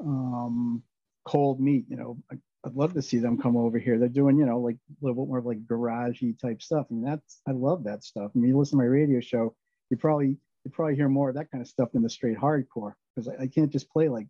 um, 0.00 0.82
Cold 1.24 1.60
Meat. 1.60 1.84
You 1.88 1.96
know, 1.96 2.18
I, 2.32 2.36
would 2.64 2.76
love 2.76 2.94
to 2.94 3.02
see 3.02 3.18
them 3.18 3.38
come 3.38 3.56
over 3.56 3.78
here. 3.78 3.98
They're 3.98 4.08
doing, 4.08 4.38
you 4.38 4.46
know, 4.46 4.58
like 4.58 4.76
a 4.76 5.04
little 5.04 5.22
bit 5.22 5.28
more 5.28 5.38
of 5.38 5.46
like 5.46 5.64
garagey 5.66 6.38
type 6.38 6.62
stuff. 6.62 6.86
I 6.90 6.94
mean, 6.94 7.04
that's 7.04 7.40
I 7.46 7.52
love 7.52 7.84
that 7.84 8.04
stuff. 8.04 8.32
I 8.34 8.38
mean, 8.38 8.48
you 8.48 8.58
listen 8.58 8.78
to 8.78 8.82
my 8.82 8.88
radio 8.88 9.20
show, 9.20 9.54
you 9.90 9.96
probably 9.98 10.36
you 10.64 10.70
probably 10.72 10.96
hear 10.96 11.08
more 11.08 11.28
of 11.28 11.36
that 11.36 11.50
kind 11.50 11.62
of 11.62 11.68
stuff 11.68 11.92
than 11.92 12.02
the 12.02 12.10
straight 12.10 12.38
hardcore 12.38 12.94
because 13.14 13.28
I, 13.28 13.44
I, 13.44 13.46
can't 13.46 13.70
just 13.70 13.88
play 13.88 14.08
like 14.08 14.26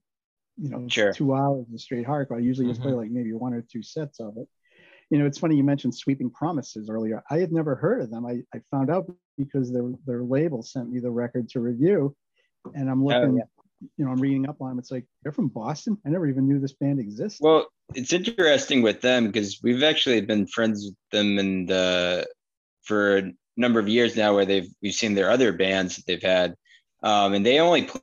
you 0.58 0.70
know 0.70 0.86
sure. 0.88 1.12
two 1.12 1.34
hours 1.34 1.66
of 1.72 1.80
straight 1.80 2.06
hardcore. 2.06 2.36
I 2.36 2.38
usually 2.40 2.66
mm-hmm. 2.66 2.72
just 2.72 2.82
play 2.82 2.90
mm-hmm. 2.92 3.00
like 3.00 3.10
maybe 3.10 3.32
one 3.32 3.54
or 3.54 3.62
two 3.62 3.82
sets 3.82 4.20
of 4.20 4.36
it. 4.36 4.48
You 5.10 5.18
know, 5.18 5.26
it's 5.26 5.38
funny 5.38 5.56
you 5.56 5.64
mentioned 5.64 5.94
Sweeping 5.94 6.30
Promises 6.30 6.90
earlier. 6.90 7.22
I 7.30 7.38
had 7.38 7.52
never 7.52 7.76
heard 7.76 8.00
of 8.00 8.10
them. 8.10 8.26
I, 8.26 8.42
I 8.52 8.60
found 8.70 8.90
out 8.90 9.10
because 9.38 9.72
their 9.72 9.90
their 10.06 10.22
label 10.22 10.62
sent 10.62 10.90
me 10.90 11.00
the 11.00 11.10
record 11.10 11.48
to 11.50 11.60
review, 11.60 12.16
and 12.74 12.90
I'm 12.90 13.02
oh, 13.02 13.06
looking. 13.06 13.34
Oh, 13.34 13.36
yeah. 13.36 13.44
You 13.98 14.06
know, 14.06 14.10
I'm 14.10 14.20
reading 14.20 14.48
up 14.48 14.62
on 14.62 14.70
them. 14.70 14.78
It's 14.78 14.90
like 14.90 15.04
they're 15.22 15.32
from 15.32 15.48
Boston. 15.48 15.98
I 16.06 16.08
never 16.08 16.26
even 16.26 16.48
knew 16.48 16.58
this 16.58 16.72
band 16.72 16.98
existed. 16.98 17.44
Well, 17.44 17.66
it's 17.94 18.14
interesting 18.14 18.80
with 18.80 19.02
them 19.02 19.26
because 19.26 19.60
we've 19.62 19.82
actually 19.82 20.22
been 20.22 20.46
friends 20.46 20.86
with 20.86 20.96
them 21.12 21.38
and 21.38 21.70
uh, 21.70 22.24
for 22.84 23.18
a 23.18 23.32
number 23.58 23.78
of 23.78 23.86
years 23.86 24.16
now 24.16 24.34
where 24.34 24.46
they've 24.46 24.68
we've 24.82 24.94
seen 24.94 25.14
their 25.14 25.30
other 25.30 25.52
bands 25.52 25.96
that 25.96 26.06
they've 26.06 26.22
had, 26.22 26.54
um, 27.02 27.34
and 27.34 27.44
they 27.44 27.60
only 27.60 27.82
play 27.82 28.00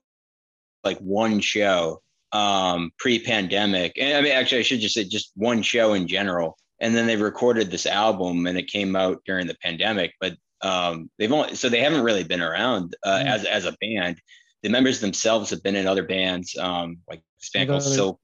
like 0.83 0.99
one 0.99 1.39
show 1.39 2.03
um, 2.33 2.91
pre-pandemic. 2.97 3.93
And 3.97 4.17
I 4.17 4.21
mean, 4.21 4.33
actually, 4.33 4.59
I 4.59 4.63
should 4.63 4.81
just 4.81 4.95
say 4.95 5.05
just 5.05 5.31
one 5.35 5.61
show 5.61 5.93
in 5.93 6.07
general. 6.07 6.57
And 6.81 6.93
then 6.95 7.07
they 7.07 7.15
recorded 7.15 7.71
this 7.71 7.85
album, 7.85 8.45
and 8.47 8.57
it 8.57 8.67
came 8.67 8.95
out 8.95 9.21
during 9.25 9.47
the 9.47 9.55
pandemic. 9.63 10.13
But 10.19 10.35
um, 10.61 11.09
they've 11.17 11.31
only 11.31 11.55
so 11.55 11.69
they 11.69 11.79
haven't 11.79 12.03
really 12.03 12.23
been 12.23 12.41
around 12.41 12.95
uh, 13.05 13.19
mm. 13.19 13.25
as 13.25 13.45
as 13.45 13.65
a 13.65 13.77
band. 13.79 14.19
The 14.63 14.69
members 14.69 14.99
themselves 14.99 15.49
have 15.51 15.63
been 15.63 15.75
in 15.75 15.87
other 15.87 16.03
bands, 16.03 16.57
um, 16.57 16.97
like 17.09 17.21
this 17.39 17.51
band 17.51 17.69
called 17.69 17.83
Silk 17.83 18.19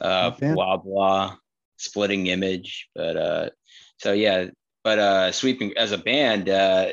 uh, 0.00 0.30
blah 0.30 0.76
blah, 0.76 1.36
Splitting 1.76 2.26
Image. 2.26 2.88
But 2.94 3.16
uh, 3.16 3.50
so 3.98 4.12
yeah, 4.12 4.46
but 4.84 4.98
uh, 4.98 5.32
sweeping 5.32 5.72
as 5.76 5.92
a 5.92 5.98
band, 5.98 6.48
uh, 6.48 6.88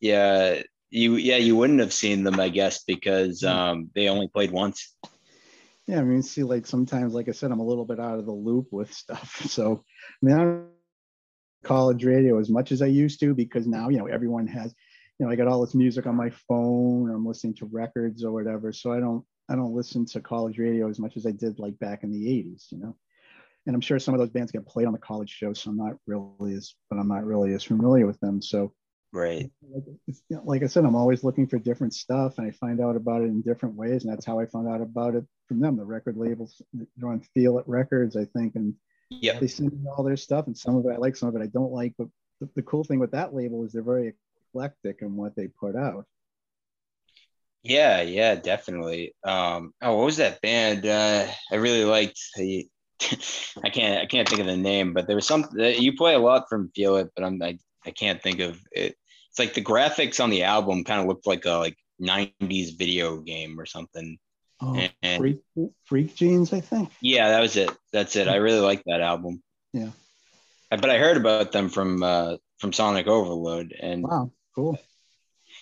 yeah, 0.00 0.62
you 0.90 1.16
yeah 1.16 1.36
you 1.36 1.54
wouldn't 1.54 1.80
have 1.80 1.92
seen 1.92 2.24
them, 2.24 2.40
I 2.40 2.48
guess, 2.48 2.82
because 2.84 3.42
hmm. 3.42 3.48
um, 3.48 3.90
they 3.94 4.08
only 4.08 4.28
played 4.28 4.50
once. 4.50 4.94
Yeah, 5.86 6.00
I 6.00 6.02
mean, 6.02 6.22
see, 6.22 6.42
like 6.42 6.66
sometimes, 6.66 7.14
like 7.14 7.28
I 7.28 7.32
said, 7.32 7.50
I'm 7.52 7.60
a 7.60 7.66
little 7.66 7.84
bit 7.84 8.00
out 8.00 8.18
of 8.18 8.26
the 8.26 8.32
loop 8.32 8.68
with 8.72 8.92
stuff. 8.92 9.40
So, 9.50 9.84
I 10.22 10.26
mean, 10.26 10.34
I 10.34 10.38
don't 10.38 10.68
college 11.66 12.04
radio 12.04 12.38
as 12.38 12.48
much 12.48 12.72
as 12.72 12.80
I 12.80 12.86
used 12.86 13.20
to 13.20 13.34
because 13.34 13.66
now, 13.66 13.88
you 13.88 13.98
know, 13.98 14.06
everyone 14.06 14.46
has, 14.46 14.74
you 15.18 15.26
know, 15.26 15.32
I 15.32 15.36
got 15.36 15.48
all 15.48 15.60
this 15.60 15.74
music 15.74 16.06
on 16.06 16.14
my 16.14 16.30
phone, 16.48 17.08
or 17.08 17.14
I'm 17.14 17.26
listening 17.26 17.54
to 17.54 17.66
records 17.66 18.24
or 18.24 18.32
whatever. 18.32 18.72
So 18.72 18.92
I 18.92 19.00
don't, 19.00 19.24
I 19.48 19.56
don't 19.56 19.74
listen 19.74 20.06
to 20.06 20.20
college 20.20 20.58
radio 20.58 20.88
as 20.88 20.98
much 20.98 21.16
as 21.16 21.26
I 21.26 21.32
did 21.32 21.58
like 21.58 21.78
back 21.78 22.02
in 22.02 22.12
the 22.12 22.26
80s, 22.26 22.66
you 22.70 22.78
know. 22.78 22.96
And 23.66 23.74
I'm 23.74 23.80
sure 23.80 23.98
some 23.98 24.14
of 24.14 24.20
those 24.20 24.30
bands 24.30 24.52
get 24.52 24.66
played 24.66 24.86
on 24.86 24.92
the 24.92 24.98
college 24.98 25.30
show, 25.30 25.52
so 25.52 25.70
I'm 25.70 25.76
not 25.76 25.94
really 26.06 26.54
as, 26.54 26.74
but 26.88 26.98
I'm 26.98 27.08
not 27.08 27.24
really 27.24 27.52
as 27.54 27.64
familiar 27.64 28.06
with 28.06 28.20
them. 28.20 28.40
So, 28.40 28.72
right. 29.12 29.50
Like, 29.62 29.84
like 30.44 30.62
I 30.62 30.66
said, 30.66 30.84
I'm 30.84 30.96
always 30.96 31.24
looking 31.24 31.46
for 31.46 31.58
different 31.58 31.94
stuff, 31.94 32.38
and 32.38 32.46
I 32.46 32.50
find 32.52 32.80
out 32.80 32.96
about 32.96 33.22
it 33.22 33.26
in 33.26 33.42
different 33.42 33.74
ways, 33.74 34.04
and 34.04 34.12
that's 34.12 34.26
how 34.26 34.38
I 34.40 34.46
found 34.46 34.68
out 34.68 34.80
about 34.80 35.14
it 35.14 35.24
from 35.48 35.60
them. 35.60 35.76
The 35.76 35.84
record 35.84 36.16
labels, 36.16 36.60
they're 36.72 37.08
on 37.08 37.20
Feel 37.34 37.58
It 37.58 37.64
Records, 37.66 38.16
I 38.16 38.24
think, 38.24 38.56
and 38.56 38.74
yeah, 39.10 39.38
they 39.38 39.46
send 39.46 39.72
me 39.72 39.88
all 39.88 40.04
their 40.04 40.16
stuff, 40.16 40.46
and 40.46 40.56
some 40.56 40.76
of 40.76 40.86
it 40.86 40.92
I 40.92 40.96
like, 40.96 41.16
some 41.16 41.28
of 41.28 41.36
it 41.36 41.42
I 41.42 41.46
don't 41.46 41.72
like. 41.72 41.94
But 41.98 42.08
the, 42.40 42.48
the 42.56 42.62
cool 42.62 42.84
thing 42.84 42.98
with 42.98 43.12
that 43.12 43.34
label 43.34 43.64
is 43.64 43.72
they're 43.72 43.82
very 43.82 44.14
eclectic 44.50 45.02
in 45.02 45.16
what 45.16 45.36
they 45.36 45.48
put 45.48 45.76
out. 45.76 46.06
Yeah, 47.62 48.00
yeah, 48.02 48.36
definitely. 48.36 49.14
Um, 49.24 49.74
oh, 49.82 49.96
what 49.96 50.04
was 50.04 50.18
that 50.18 50.40
band? 50.40 50.86
Uh, 50.86 51.26
I 51.50 51.56
really 51.56 51.84
liked. 51.84 52.20
The, 52.36 52.68
I 53.64 53.70
can't, 53.70 54.00
I 54.02 54.06
can't 54.06 54.28
think 54.28 54.40
of 54.40 54.46
the 54.46 54.56
name, 54.56 54.92
but 54.92 55.06
there 55.06 55.16
was 55.16 55.26
something 55.26 55.58
you 55.58 55.96
play 55.96 56.14
a 56.14 56.18
lot 56.18 56.48
from 56.48 56.70
Feel 56.74 56.96
It, 56.96 57.10
but 57.16 57.24
I'm, 57.24 57.42
I, 57.42 57.58
I 57.86 57.90
can't 57.90 58.22
think 58.22 58.40
of 58.40 58.60
it. 58.72 58.96
It's 59.30 59.38
like 59.38 59.54
the 59.54 59.62
graphics 59.62 60.22
on 60.22 60.30
the 60.30 60.44
album 60.44 60.84
kind 60.84 61.00
of 61.00 61.06
looked 61.06 61.26
like 61.26 61.44
a 61.44 61.52
like 61.52 61.76
'90s 62.00 62.76
video 62.76 63.18
game 63.18 63.58
or 63.60 63.66
something. 63.66 64.18
Oh, 64.60 64.88
and, 65.02 65.20
freak, 65.20 65.40
freak 65.84 66.14
Genes, 66.16 66.52
I 66.52 66.60
think. 66.60 66.90
Yeah, 67.02 67.28
that 67.28 67.40
was 67.40 67.56
it. 67.56 67.70
That's 67.92 68.16
it. 68.16 68.26
I 68.26 68.36
really 68.36 68.60
like 68.60 68.82
that 68.86 69.02
album. 69.02 69.42
Yeah. 69.74 69.90
But 70.70 70.88
I 70.88 70.98
heard 70.98 71.18
about 71.18 71.52
them 71.52 71.68
from 71.68 72.02
uh, 72.02 72.36
from 72.58 72.72
Sonic 72.72 73.06
Overload, 73.06 73.74
and 73.78 74.02
wow, 74.02 74.32
cool. 74.54 74.78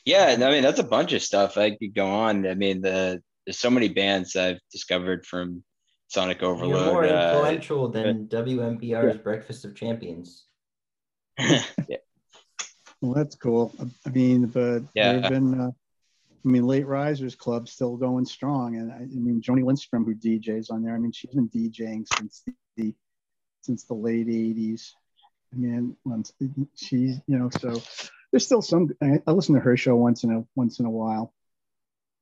Yeah, 0.05 0.35
I 0.39 0.51
mean 0.51 0.63
that's 0.63 0.79
a 0.79 0.85
bunch 0.85 1.13
of 1.13 1.23
stuff. 1.23 1.57
I 1.59 1.71
could 1.71 1.95
go 1.95 2.07
on. 2.07 2.47
I 2.47 2.55
mean, 2.55 2.81
the 2.81 3.23
there's 3.45 3.59
so 3.59 3.71
many 3.71 3.89
bands 3.89 4.37
I've 4.37 4.61
discovered 4.73 5.27
from 5.27 5.63
Sonic 6.09 6.43
Overload. 6.43 6.71
You're 6.71 6.93
more 6.93 7.05
uh, 7.05 7.33
influential 7.33 7.85
uh, 7.87 7.91
than 7.91 8.29
WMBR's 8.29 9.17
yeah. 9.17 9.23
Breakfast 9.23 9.65
of 9.65 9.75
Champions. 9.75 10.47
yeah. 11.39 11.59
Well, 13.05 13.13
that's 13.13 13.37
cool. 13.37 13.75
I 14.07 14.09
mean, 14.09 14.47
but 14.47 14.83
yeah. 14.95 15.13
there've 15.13 15.31
been, 15.31 15.61
uh, 15.61 15.71
I 16.45 16.49
mean, 16.49 16.67
Late 16.67 16.87
Risers 16.87 17.35
Club 17.35 17.69
still 17.69 17.99
going 17.99 18.25
strong, 18.25 18.77
and 18.77 18.91
I, 18.91 18.97
I, 18.97 19.01
mean, 19.01 19.43
Joni 19.43 19.63
Lindstrom, 19.63 20.07
who 20.07 20.15
DJs 20.15 20.71
on 20.71 20.83
there. 20.83 20.95
I 20.95 20.99
mean, 20.99 21.13
she's 21.13 21.31
been 21.31 21.51
DJing 21.51 22.07
since 22.17 22.43
the 22.79 22.95
since 23.61 23.85
the 23.85 23.93
late 23.93 24.27
'80s. 24.27 24.93
I 25.53 25.57
mean, 25.57 25.97
she's 26.75 27.21
you 27.27 27.39
know, 27.39 27.51
so 27.51 27.83
there's 28.31 28.47
still 28.47 28.63
some. 28.63 28.89
I, 29.03 29.21
I, 29.27 29.33
listen 29.33 29.55
to 29.55 29.61
her 29.61 29.77
show 29.77 29.97
once 29.97 30.25
in 30.25 30.33
a 30.33 30.45
once 30.55 30.81
in 30.81 30.87
a 30.87 30.91
while, 30.91 31.35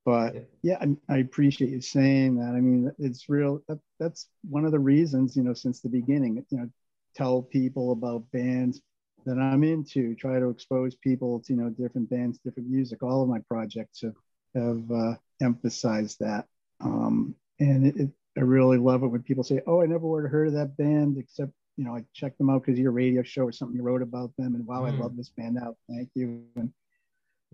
but 0.04 0.48
yeah, 0.62 0.78
I, 0.80 0.96
I 1.08 1.18
appreciate 1.18 1.70
you 1.70 1.80
saying 1.80 2.38
that. 2.38 2.56
I 2.56 2.60
mean, 2.60 2.90
it's 2.98 3.28
real. 3.28 3.62
That, 3.68 3.78
that's 4.00 4.26
one 4.50 4.64
of 4.64 4.72
the 4.72 4.80
reasons 4.80 5.36
you 5.36 5.44
know 5.44 5.54
since 5.54 5.80
the 5.80 5.88
beginning. 5.88 6.44
You 6.50 6.58
know, 6.58 6.70
tell 7.14 7.40
people 7.40 7.92
about 7.92 8.30
bands 8.32 8.80
that 9.26 9.38
I'm 9.38 9.64
into. 9.64 10.14
Try 10.14 10.38
to 10.38 10.50
expose 10.50 10.94
people 10.94 11.40
to 11.40 11.52
you 11.52 11.60
know 11.60 11.70
different 11.70 12.10
bands, 12.10 12.38
different 12.38 12.68
music. 12.68 13.02
All 13.02 13.22
of 13.22 13.28
my 13.28 13.40
projects 13.40 14.02
have 14.02 14.14
have 14.54 14.90
uh, 14.90 15.14
emphasized 15.40 16.18
that, 16.20 16.46
um, 16.80 17.34
and 17.58 17.86
it, 17.86 17.96
it, 17.96 18.10
I 18.36 18.40
really 18.40 18.78
love 18.78 19.02
it 19.02 19.08
when 19.08 19.22
people 19.22 19.44
say, 19.44 19.60
"Oh, 19.66 19.82
I 19.82 19.86
never 19.86 20.06
would 20.06 20.24
have 20.24 20.32
heard 20.32 20.48
of 20.48 20.54
that 20.54 20.76
band 20.76 21.18
except 21.18 21.52
you 21.76 21.84
know, 21.84 21.96
I 21.96 22.04
checked 22.12 22.38
them 22.38 22.50
out 22.50 22.64
because 22.64 22.78
your 22.78 22.92
radio 22.92 23.22
show 23.22 23.42
or 23.42 23.52
something 23.52 23.76
you 23.76 23.82
wrote 23.82 24.02
about 24.02 24.32
them, 24.36 24.54
and 24.54 24.66
wow, 24.66 24.82
mm. 24.82 24.88
I 24.88 25.00
love 25.00 25.16
this 25.16 25.30
band 25.30 25.58
out. 25.58 25.76
Thank 25.88 26.10
you. 26.14 26.44
And 26.56 26.72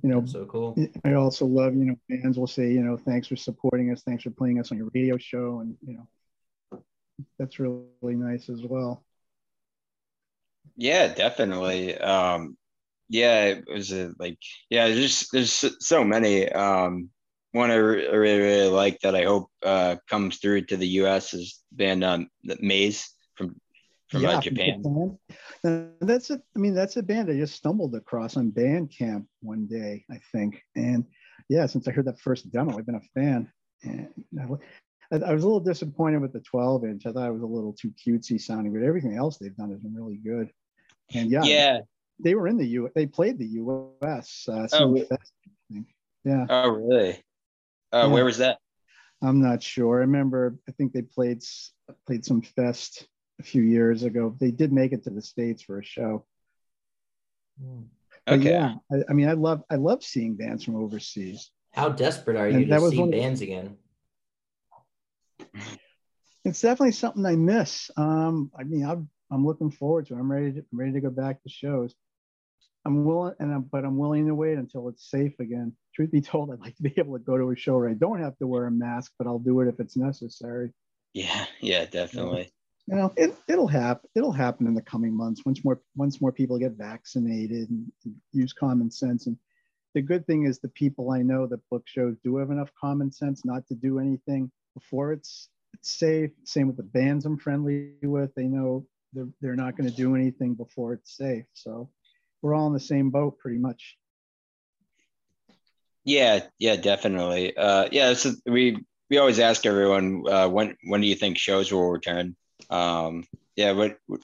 you 0.03 0.11
know, 0.11 0.25
so 0.27 0.45
cool. 0.47 0.77
I 1.05 1.15
also 1.15 1.45
love, 1.47 1.75
you 1.75 1.85
know, 1.85 1.97
fans 2.09 2.39
will 2.39 2.47
say, 2.47 2.71
you 2.71 2.83
know, 2.83 2.97
thanks 2.97 3.27
for 3.27 3.37
supporting 3.37 3.91
us, 3.91 4.03
thanks 4.03 4.23
for 4.23 4.31
playing 4.31 4.61
us 4.61 4.71
on 4.71 4.79
your 4.79 4.91
radio 4.95 5.17
show, 5.17 5.61
and 5.61 5.77
you 5.87 5.99
know, 6.71 6.83
that's 7.39 7.59
really, 7.59 7.83
really 8.01 8.17
nice 8.17 8.49
as 8.49 8.63
well. 8.63 9.05
Yeah, 10.77 11.13
definitely. 11.15 11.97
Um, 11.99 12.57
yeah, 13.09 13.45
it 13.45 13.65
was 13.67 13.93
a, 13.93 14.13
like, 14.19 14.39
yeah, 14.71 14.89
there's 14.89 15.29
there's 15.33 15.65
so 15.81 16.05
many. 16.05 16.49
Um, 16.51 17.11
one 17.53 17.71
I, 17.71 17.77
really, 17.77 18.39
really 18.39 18.69
like 18.69 19.01
that 19.01 19.15
I 19.15 19.25
hope 19.25 19.51
uh, 19.65 19.97
comes 20.09 20.39
through 20.39 20.67
to 20.67 20.77
the 20.77 20.89
U.S. 21.03 21.33
is 21.33 21.63
band 21.73 22.05
um, 22.05 22.29
Maze 22.61 23.11
from 23.35 23.57
from 24.09 24.25
uh, 24.25 24.31
yeah, 24.31 24.39
uh, 24.39 24.41
Japan. 24.41 25.19
Japan. 25.63 25.93
that's 26.01 26.31
a, 26.31 26.41
I 26.57 26.59
mean, 26.59 26.75
that's 26.75 26.97
a 26.97 27.03
band 27.03 27.31
I 27.31 27.35
just 27.35 27.55
stumbled 27.55 27.95
across 27.95 28.37
on 28.37 28.51
Bandcamp 28.51 29.27
one 29.41 29.67
day, 29.67 30.05
I 30.11 30.19
think. 30.33 30.63
And 30.77 31.05
yeah, 31.49 31.67
since 31.67 31.87
I 31.89 31.93
heard 31.93 32.07
that 32.07 32.21
first 32.21 32.51
demo, 32.51 32.77
I've 32.77 32.87
been 32.87 32.95
a 32.95 33.21
fan. 33.21 33.51
And 33.83 34.09
I, 34.41 35.17
I 35.17 35.33
was 35.33 35.43
a 35.43 35.47
little 35.47 35.61
disappointed 35.61 36.21
with 36.21 36.33
the 36.33 36.41
12 36.41 36.85
inch. 36.85 37.07
I 37.07 37.13
thought 37.13 37.29
it 37.29 37.33
was 37.33 37.43
a 37.43 37.47
little 37.47 37.75
too 37.75 37.93
cutesy 38.07 38.41
sounding, 38.41 38.73
but 38.73 38.83
everything 38.83 39.17
else 39.17 39.39
they've 39.39 39.57
done 39.57 39.71
has 39.71 39.81
been 39.81 39.95
really 39.95 40.17
good. 40.17 40.51
And 41.15 41.31
yeah, 41.31 41.43
yeah, 41.45 41.79
they 42.19 42.35
were 42.35 42.49
in 42.49 42.57
the 42.57 42.67
U. 42.67 42.91
They 42.95 43.07
played 43.07 43.39
the 43.39 43.47
U.S. 43.47 44.49
Uh, 44.51 44.69
oh, 44.73 44.97
Fest, 45.05 45.33
yeah. 46.25 46.47
Oh, 46.49 46.69
really? 46.71 47.23
Uh, 47.93 48.05
yeah. 48.05 48.07
Where 48.07 48.25
was 48.25 48.39
that? 48.39 48.59
I'm 49.23 49.41
not 49.41 49.63
sure. 49.63 49.97
I 49.97 50.01
remember. 50.01 50.57
I 50.69 50.73
think 50.73 50.93
they 50.93 51.03
played 51.03 51.43
played 52.07 52.25
some 52.25 52.43
fest 52.43 53.07
a 53.41 53.43
few 53.43 53.63
years 53.63 54.03
ago. 54.03 54.35
They 54.39 54.51
did 54.51 54.73
make 54.73 54.93
it 54.93 55.05
to 55.05 55.11
the 55.11 55.23
states 55.23 55.63
for 55.63 55.79
a 55.79 55.85
show. 55.85 56.25
Hmm. 57.61 57.83
Okay. 58.29 58.51
yeah, 58.51 58.75
I, 58.93 58.97
I, 59.09 59.13
mean, 59.15 59.29
I 59.29 59.33
love 59.33 59.63
I 59.71 59.77
love 59.77 60.05
seeing 60.05 60.37
bands 60.37 60.65
from 60.65 60.77
overseas. 60.77 61.51
How 61.73 61.89
desperate 61.89 62.37
are 62.37 62.49
you 62.49 62.59
and 62.59 62.69
to 62.69 62.91
see 62.91 63.11
bands 63.11 63.41
again? 63.41 63.77
It's 66.45 66.61
definitely 66.61 66.93
something 66.93 67.25
I 67.25 67.37
miss. 67.37 67.91
Um, 67.97 68.51
I 68.59 68.65
mean, 68.65 68.85
I'm 68.85 69.09
I'm 69.31 69.47
looking 69.47 69.71
forward 69.71 70.07
to. 70.07 70.15
It. 70.15 70.19
I'm 70.19 70.31
ready 70.31 70.53
to 70.53 70.59
I'm 70.59 70.79
ready 70.79 70.93
to 70.93 71.01
go 71.01 71.11
back 71.11 71.43
to 71.43 71.49
shows. 71.49 71.95
I'm 72.85 73.05
willing, 73.05 73.35
and 73.41 73.53
I'm, 73.53 73.63
but 73.63 73.85
I'm 73.85 73.99
willing 73.99 74.27
to 74.27 74.35
wait 74.35 74.57
until 74.57 74.89
it's 74.89 75.11
safe 75.11 75.39
again. 75.41 75.75
Truth 75.95 76.13
be 76.13 76.21
told, 76.21 76.51
I'd 76.51 76.61
like 76.61 76.77
to 76.77 76.83
be 76.83 76.95
able 76.97 77.19
to 77.19 77.25
go 77.25 77.37
to 77.37 77.51
a 77.51 77.57
show 77.57 77.77
where 77.77 77.89
I 77.89 77.95
don't 77.95 78.21
have 78.21 78.39
to 78.39 78.47
wear 78.47 78.67
a 78.67 78.71
mask, 78.71 79.13
but 79.19 79.27
I'll 79.27 79.39
do 79.39 79.61
it 79.61 79.69
if 79.69 79.81
it's 79.81 79.97
necessary. 79.97 80.73
Yeah, 81.13 81.47
yeah, 81.61 81.85
definitely 81.87 82.51
you 82.89 82.97
know, 82.97 83.13
it, 83.17 83.37
it'll 83.47 83.69
happen. 83.69 84.09
It'll 84.15 84.33
happen 84.33 84.67
in 84.67 84.75
the 84.75 84.81
coming 84.81 85.15
months 85.15 85.43
once 85.45 85.63
more 85.63 85.81
once 85.95 86.23
more 86.23 86.33
people 86.33 86.59
get 86.59 86.73
vaccinated 86.73 87.69
and, 87.69 87.93
and 88.05 88.15
use 88.33 88.55
common 88.55 88.91
sense. 88.91 89.27
And 89.27 89.37
the 89.95 90.01
good 90.01 90.27
thing 90.27 90.47
is 90.47 90.59
the 90.59 90.69
people 90.69 91.11
I 91.11 91.21
know 91.21 91.47
that 91.47 91.69
book 91.71 91.83
shows 91.85 92.17
do 92.25 92.39
have 92.39 92.51
enough 92.51 92.71
common 92.81 93.13
sense 93.13 93.45
not 93.45 93.67
to 93.67 93.75
do 93.75 93.99
anything 93.99 94.51
before 94.75 95.13
it's 95.13 95.51
it's 95.75 95.99
safe. 95.99 96.31
Same 96.45 96.67
with 96.67 96.79
the 96.79 96.83
bands 96.83 97.27
I'm 97.27 97.37
friendly 97.37 97.93
with. 98.03 98.35
They 98.35 98.45
know 98.45 98.87
they're, 99.13 99.29
they're 99.41 99.57
not 99.57 99.77
going 99.77 99.89
to 99.89 99.95
do 99.95 100.15
anything 100.15 100.55
before 100.55 100.93
it's 100.93 101.17
safe. 101.17 101.45
So 101.53 101.91
we're 102.43 102.55
all 102.55 102.67
in 102.67 102.73
the 102.73 102.81
same 102.81 103.11
boat 103.11 103.39
pretty 103.39 103.59
much. 103.59 103.97
Yeah, 106.05 106.41
yeah, 106.59 106.77
definitely. 106.77 107.57
Uh, 107.57 107.89
yeah, 107.93 108.15
so 108.15 108.33
we 108.47 108.79
we 109.11 109.19
always 109.19 109.39
ask 109.39 109.67
everyone 109.67 110.25
uh, 110.29 110.49
when 110.49 110.77
when 110.85 111.01
do 111.01 111.07
you 111.07 111.15
think 111.15 111.39
shows 111.39 111.71
will 111.73 111.91
return? 111.91 112.37
Um, 112.71 113.25
yeah, 113.57 113.73
what, 113.73 113.99
what 114.07 114.21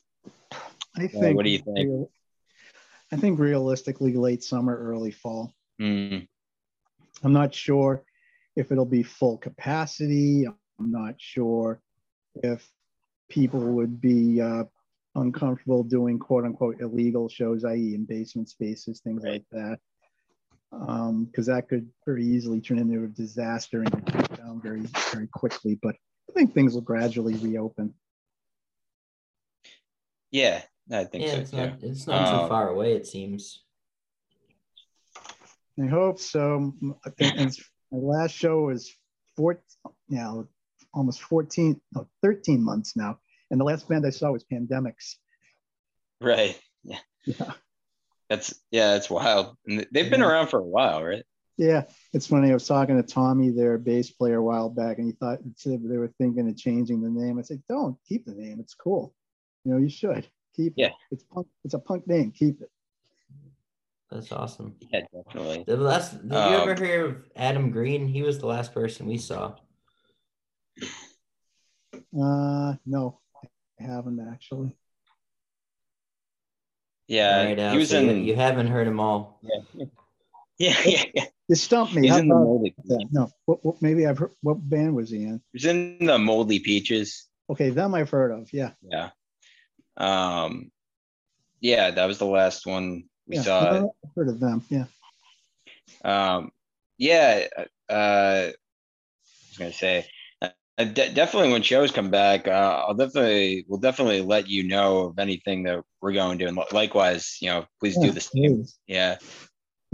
I 0.97 1.09
think. 1.09 1.25
Uh, 1.25 1.33
what 1.33 1.45
do 1.45 1.51
you 1.51 1.59
think? 1.59 1.79
Real, 1.79 2.11
I 3.13 3.17
think 3.17 3.39
realistically, 3.39 4.15
late 4.15 4.43
summer, 4.43 4.77
early 4.77 5.11
fall. 5.11 5.55
Mm. 5.81 6.27
I'm 7.23 7.33
not 7.33 7.55
sure 7.55 8.03
if 8.57 8.73
it'll 8.73 8.85
be 8.85 9.03
full 9.03 9.39
capacity. 9.39 10.47
I'm 10.47 10.91
not 10.91 11.15
sure 11.19 11.81
if 12.43 12.67
people 13.29 13.61
would 13.61 14.01
be 14.01 14.41
uh, 14.41 14.65
uncomfortable 15.15 15.83
doing 15.83 16.19
quote 16.19 16.45
unquote 16.45 16.81
illegal 16.81 17.29
shows, 17.29 17.65
i.e., 17.65 17.95
in 17.95 18.05
basement 18.05 18.49
spaces, 18.49 19.01
things 19.01 19.23
right. 19.25 19.33
like 19.33 19.45
that. 19.53 19.79
Because 20.71 21.49
um, 21.49 21.55
that 21.55 21.69
could 21.69 21.89
very 22.05 22.25
easily 22.25 22.61
turn 22.61 22.79
into 22.79 23.05
a 23.05 23.09
disaster 23.09 23.83
and 23.83 24.07
get 24.07 24.39
down 24.39 24.61
very, 24.61 24.83
very 25.13 25.29
quickly. 25.29 25.79
But 25.81 25.95
I 26.29 26.33
think 26.33 26.53
things 26.53 26.75
will 26.75 26.81
gradually 26.81 27.35
reopen. 27.35 27.95
Yeah, 30.33 30.63
I 30.91 31.05
think 31.05 31.25
yeah, 31.25 31.31
so 31.31 31.39
it's 31.39 31.51
too. 31.51 31.57
Not, 31.59 31.83
it's 31.83 32.07
not 32.09 32.29
um, 32.29 32.41
too 32.41 32.49
far 32.49 32.69
away, 32.71 32.95
it 32.95 33.07
seems. 33.07 33.63
I 35.81 35.87
hope 35.87 36.19
so. 36.19 36.73
I 37.07 37.11
think 37.11 37.37
my 37.93 37.99
last 37.99 38.33
show 38.33 38.63
was 38.67 38.93
four, 39.37 39.61
you 40.09 40.19
know, 40.19 40.49
almost 40.93 41.21
14, 41.23 41.81
no, 41.93 42.09
13 42.23 42.63
months 42.63 42.97
now. 42.97 43.19
And 43.51 43.61
the 43.61 43.65
last 43.65 43.89
band 43.89 44.07
I 44.07 44.11
saw 44.11 44.33
was 44.33 44.45
Pandemics. 44.45 45.17
Right. 46.21 46.59
Yeah. 46.83 46.99
Yeah. 47.25 47.53
That's 48.29 48.55
yeah, 48.71 48.93
that's 48.93 49.11
wild. 49.11 49.57
And 49.67 49.87
they've 49.93 50.11
been 50.11 50.21
yeah. 50.21 50.27
around 50.27 50.49
for 50.49 50.59
a 50.59 50.65
while, 50.65 51.05
right? 51.05 51.25
Yeah, 51.57 51.85
it's 52.13 52.27
funny. 52.27 52.51
I 52.51 52.55
was 52.55 52.67
talking 52.67 52.97
to 52.97 53.03
Tommy, 53.03 53.51
their 53.51 53.79
bass 53.79 54.11
player, 54.11 54.39
a 54.39 54.43
while 54.43 54.69
back, 54.69 54.99
and 54.99 55.07
he 55.07 55.13
thought 55.13 55.39
they 55.65 55.97
were 55.97 56.13
thinking 56.19 56.49
of 56.49 56.57
changing 56.57 57.01
the 57.01 57.11
name. 57.11 57.39
I 57.39 57.43
said, 57.43 57.63
"Don't 57.69 57.97
keep 58.09 58.25
the 58.25 58.35
name. 58.35 58.59
It's 58.59 58.75
cool. 58.75 59.15
You 59.65 59.73
know, 59.73 59.79
you 59.79 59.89
should 59.89 60.27
keep 60.57 60.75
yeah. 60.77 60.89
it. 60.89 60.95
It's 61.13 61.25
punk. 61.25 61.47
It's 61.65 61.75
a 61.75 61.79
punk 61.79 62.09
name. 62.09 62.33
Keep 62.33 62.63
it." 62.63 62.71
That's 64.11 64.33
awesome. 64.33 64.75
Yeah, 64.93 65.03
definitely. 65.13 65.65
The 65.67 65.77
last, 65.77 66.23
did 66.23 66.33
um, 66.33 66.53
you 66.53 66.59
ever 66.59 66.73
um, 66.73 66.77
hear 66.77 67.07
of 67.07 67.17
Adam 67.37 67.71
Green? 67.71 68.09
He 68.09 68.23
was 68.23 68.39
the 68.39 68.47
last 68.47 68.73
person 68.75 69.07
we 69.07 69.19
saw. 69.19 69.55
Uh, 72.17 72.75
no, 72.87 73.21
I 73.24 73.24
haven't 73.79 74.21
actually. 74.33 74.77
Yeah, 77.07 77.45
right, 77.45 77.73
he 77.73 77.79
was 77.79 77.91
so 77.91 77.99
in. 77.99 78.09
You, 78.09 78.15
you 78.15 78.37
haven't 78.37 78.69
heard 78.69 78.87
them 78.87 79.01
all. 79.01 79.41
Yeah, 79.43 79.85
yeah, 80.59 80.77
yeah. 80.85 81.05
yeah. 81.15 81.25
You 81.49 81.57
stumped 81.57 81.95
me. 81.95 82.03
He's 82.03 82.13
How 82.13 82.19
in 82.19 82.29
the 82.29 82.35
moldy. 82.35 82.75
No, 83.11 83.31
what, 83.45 83.65
what, 83.65 83.83
maybe 83.83 84.07
I've 84.07 84.17
heard. 84.17 84.33
What 84.41 84.69
band 84.69 84.95
was 84.95 85.11
he 85.11 85.25
in? 85.25 85.43
He's 85.53 85.67
in 85.67 86.07
the 86.07 86.19
Moldy 86.19 86.59
Peaches. 86.59 87.29
Okay, 87.51 87.69
them 87.69 87.95
I've 87.95 88.09
heard 88.09 88.31
of. 88.31 88.51
Yeah. 88.53 88.71
Yeah. 88.83 89.11
Um, 89.99 90.71
yeah, 91.61 91.91
that 91.91 92.07
was 92.07 92.19
the 92.19 92.27
last 92.27 92.67
one 92.67 93.05
we 93.27 93.37
yeah, 93.37 93.43
saw. 93.43 93.71
I've 93.71 94.11
heard 94.17 94.29
of 94.29 94.41
them. 94.41 94.65
Yeah. 94.71 94.85
Um, 96.03 96.51
yeah. 96.97 97.47
Uh, 97.91 97.93
I 97.93 98.53
was 99.51 99.59
gonna 99.59 99.73
say. 99.73 100.07
Uh, 100.77 100.85
de- 100.85 101.13
definitely 101.13 101.53
when 101.53 101.63
shows 101.63 101.93
come 101.93 102.11
back 102.11 102.49
uh, 102.49 102.85
i'll 102.89 102.95
definitely 102.95 103.65
we'll 103.69 103.79
definitely 103.79 104.21
let 104.21 104.49
you 104.49 104.67
know 104.67 105.05
of 105.05 105.19
anything 105.21 105.63
that 105.63 105.81
we're 106.01 106.13
going 106.13 106.37
to 106.37 106.47
and 106.47 106.59
likewise 106.73 107.37
you 107.41 107.49
know 107.49 107.65
please 107.79 107.97
yeah, 107.97 108.07
do 108.07 108.13
the 108.13 108.21
same 108.21 108.57
please. 108.57 108.79
yeah 108.89 109.17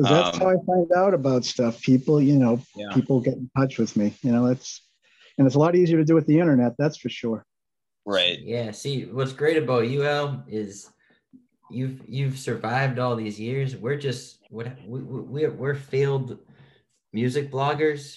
that's 0.02 0.36
um, 0.36 0.40
how 0.40 0.50
I 0.50 0.56
find 0.66 0.90
out 0.92 1.14
about 1.14 1.44
stuff. 1.44 1.80
People, 1.82 2.22
you 2.22 2.38
know, 2.38 2.60
yeah. 2.76 2.92
people 2.94 3.20
get 3.20 3.34
in 3.34 3.50
touch 3.56 3.78
with 3.78 3.96
me. 3.96 4.14
You 4.22 4.32
know, 4.32 4.46
it's 4.46 4.82
and 5.38 5.46
it's 5.46 5.56
a 5.56 5.58
lot 5.58 5.76
easier 5.76 5.98
to 5.98 6.04
do 6.04 6.14
with 6.14 6.26
the 6.26 6.38
internet. 6.38 6.74
That's 6.78 6.96
for 6.96 7.08
sure. 7.08 7.44
Right. 8.06 8.38
Yeah. 8.40 8.70
See, 8.70 9.04
what's 9.04 9.32
great 9.32 9.58
about 9.58 9.88
you, 9.88 10.06
Al, 10.06 10.44
is 10.48 10.88
you've 11.70 12.00
you've 12.08 12.38
survived 12.38 12.98
all 12.98 13.14
these 13.16 13.38
years. 13.38 13.76
We're 13.76 13.96
just 13.96 14.38
what 14.48 14.74
we, 14.86 15.00
we 15.00 15.20
we're, 15.20 15.50
we're 15.50 15.74
failed 15.74 16.38
music 17.12 17.50
bloggers. 17.50 18.16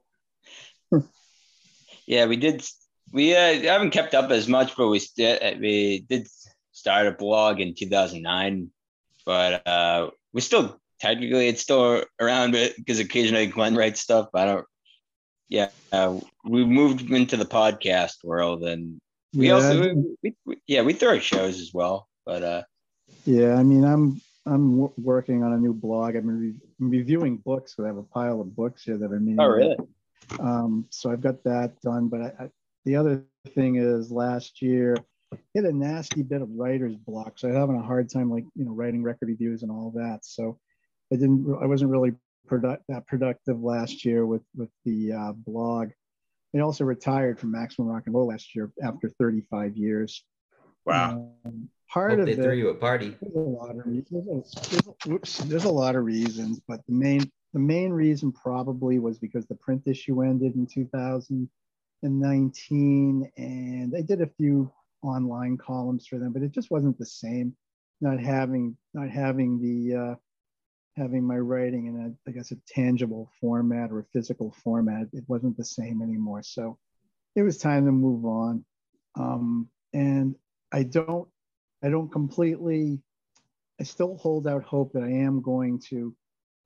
yeah, 2.09 2.25
we 2.25 2.35
did. 2.35 2.65
We 3.13 3.35
uh, 3.35 3.61
haven't 3.61 3.91
kept 3.91 4.13
up 4.13 4.29
as 4.31 4.47
much, 4.47 4.75
but 4.75 4.89
we 4.89 4.99
st- 4.99 5.59
we 5.61 6.05
did 6.09 6.27
start 6.73 7.07
a 7.07 7.11
blog 7.11 7.59
in 7.59 7.73
2009 7.73 8.69
but 9.29 9.67
uh, 9.67 10.09
we 10.33 10.41
still 10.41 10.79
technically 10.99 11.47
it's 11.47 11.61
still 11.61 12.03
around 12.19 12.55
it 12.55 12.75
because 12.77 12.99
occasionally 12.99 13.45
Glenn 13.45 13.75
writes 13.75 14.01
stuff. 14.01 14.29
But 14.33 14.41
I 14.41 14.45
don't. 14.53 14.65
Yeah, 15.49 15.69
uh, 15.91 16.19
we 16.43 16.65
moved 16.65 17.11
into 17.11 17.37
the 17.37 17.45
podcast 17.45 18.23
world, 18.23 18.63
and 18.63 18.99
we 19.31 19.47
yeah. 19.47 19.53
also 19.53 19.93
we, 20.23 20.33
we, 20.45 20.57
yeah 20.65 20.81
we 20.81 20.93
throw 20.93 21.19
shows 21.19 21.59
as 21.59 21.71
well. 21.71 22.07
But 22.25 22.41
uh, 22.41 22.63
yeah, 23.25 23.53
I 23.53 23.61
mean, 23.61 23.83
I'm 23.83 24.19
I'm 24.47 24.71
w- 24.71 24.93
working 24.97 25.43
on 25.43 25.53
a 25.53 25.57
new 25.57 25.73
blog. 25.73 26.15
I've 26.15 26.25
been 26.25 26.39
re- 26.39 26.97
reviewing 26.97 27.37
books. 27.37 27.75
So 27.75 27.83
I 27.83 27.87
have 27.87 27.97
a 27.97 28.03
pile 28.03 28.41
of 28.41 28.55
books 28.55 28.83
here 28.83 28.97
that 28.97 29.11
I 29.11 29.19
mean. 29.19 29.39
Oh, 29.39 29.47
really? 29.47 29.77
Um, 30.39 30.85
so 30.89 31.11
I've 31.11 31.21
got 31.21 31.43
that 31.43 31.79
done. 31.81 32.07
But 32.07 32.21
I, 32.21 32.43
I, 32.43 32.49
the 32.85 32.95
other 32.95 33.23
thing 33.55 33.75
is, 33.77 34.11
last 34.11 34.61
year 34.61 34.95
hit 35.53 35.65
a 35.65 35.71
nasty 35.71 36.23
bit 36.23 36.41
of 36.41 36.49
writer's 36.51 36.95
block. 36.95 37.37
So 37.37 37.47
I'm 37.47 37.55
having 37.55 37.75
a 37.75 37.83
hard 37.83 38.09
time, 38.09 38.31
like, 38.31 38.45
you 38.55 38.65
know, 38.65 38.71
writing 38.71 39.03
record 39.03 39.29
reviews 39.29 39.63
and 39.63 39.71
all 39.71 39.91
that. 39.95 40.19
So 40.23 40.57
I 41.11 41.15
didn't, 41.15 41.57
I 41.61 41.65
wasn't 41.65 41.91
really 41.91 42.13
product, 42.47 42.83
that 42.89 43.07
productive 43.07 43.61
last 43.61 44.05
year 44.05 44.25
with, 44.25 44.41
with 44.55 44.69
the 44.85 45.13
uh, 45.13 45.31
blog. 45.33 45.89
I 46.55 46.59
also 46.59 46.83
retired 46.83 47.39
from 47.39 47.51
Maximum 47.51 47.89
Rock 47.89 48.03
and 48.07 48.15
Roll 48.15 48.27
last 48.27 48.55
year 48.55 48.71
after 48.83 49.09
35 49.19 49.77
years. 49.77 50.23
Wow. 50.83 51.33
Um, 51.45 51.69
part 51.91 52.11
Hope 52.11 52.21
of 52.21 52.25
they 52.25 52.31
it, 52.31 52.43
threw 52.43 52.55
you 52.55 52.69
a 52.69 52.75
party. 52.75 53.15
There's 53.21 53.35
a 53.35 53.39
lot 53.39 53.69
of 53.69 53.85
reasons. 53.85 54.51
There's, 54.69 54.87
oops, 55.07 55.37
there's 55.39 55.65
a 55.65 55.71
lot 55.71 55.95
of 55.95 56.05
reasons, 56.05 56.59
but 56.67 56.81
the 56.87 56.93
main 56.93 57.31
the 57.53 57.59
main 57.59 57.91
reason 57.91 58.31
probably 58.31 58.99
was 58.99 59.17
because 59.17 59.47
the 59.47 59.55
print 59.55 59.87
issue 59.87 60.21
ended 60.21 60.53
in 60.55 60.67
2019, 60.67 63.31
and 63.37 63.95
I 63.95 64.01
did 64.01 64.21
a 64.21 64.27
few 64.27 64.71
online 65.01 65.57
columns 65.57 66.05
for 66.05 66.19
them, 66.19 66.31
but 66.31 66.43
it 66.43 66.51
just 66.51 66.69
wasn't 66.69 66.99
the 66.99 67.05
same. 67.05 67.55
Not 68.01 68.19
having 68.19 68.77
not 68.93 69.09
having 69.09 69.59
the 69.59 69.95
uh, 69.95 70.15
having 70.95 71.25
my 71.25 71.37
writing 71.37 71.87
in 71.87 71.99
a 71.99 72.13
I 72.29 72.33
guess 72.33 72.51
a 72.51 72.57
tangible 72.67 73.29
format 73.41 73.91
or 73.91 73.99
a 73.99 74.05
physical 74.13 74.51
format, 74.63 75.07
it 75.11 75.25
wasn't 75.27 75.57
the 75.57 75.65
same 75.65 76.01
anymore. 76.01 76.41
So 76.43 76.77
it 77.35 77.41
was 77.41 77.57
time 77.57 77.85
to 77.85 77.91
move 77.91 78.25
on. 78.25 78.63
Um, 79.15 79.69
and 79.93 80.35
I 80.71 80.83
don't 80.83 81.27
I 81.83 81.89
don't 81.89 82.11
completely 82.11 83.01
I 83.79 83.83
still 83.83 84.17
hold 84.17 84.47
out 84.47 84.63
hope 84.63 84.93
that 84.93 85.03
I 85.03 85.11
am 85.11 85.41
going 85.41 85.79
to 85.89 86.15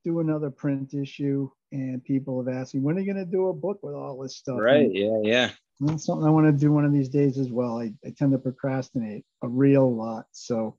do 0.04 0.20
another 0.20 0.50
print 0.50 0.94
issue. 0.94 1.50
And 1.72 2.04
people 2.04 2.44
have 2.44 2.54
asked 2.54 2.76
me, 2.76 2.82
when 2.82 2.98
are 2.98 3.00
you 3.00 3.12
going 3.12 3.26
to 3.26 3.32
do 3.32 3.48
a 3.48 3.54
book 3.54 3.80
with 3.82 3.96
all 3.96 4.20
this 4.22 4.38
stuff? 4.38 4.60
Right. 4.60 4.86
And, 4.86 4.96
yeah. 4.96 5.20
Yeah. 5.24 5.50
That's 5.80 6.06
something 6.06 6.26
I 6.26 6.32
want 6.32 6.46
to 6.46 6.52
do 6.52 6.72
one 6.72 6.86
of 6.86 6.94
these 6.94 7.10
days 7.10 7.38
as 7.38 7.50
well. 7.50 7.80
I, 7.80 7.94
I 8.06 8.14
tend 8.16 8.32
to 8.32 8.38
procrastinate 8.38 9.26
a 9.42 9.48
real 9.48 9.94
lot. 9.94 10.26
So, 10.32 10.78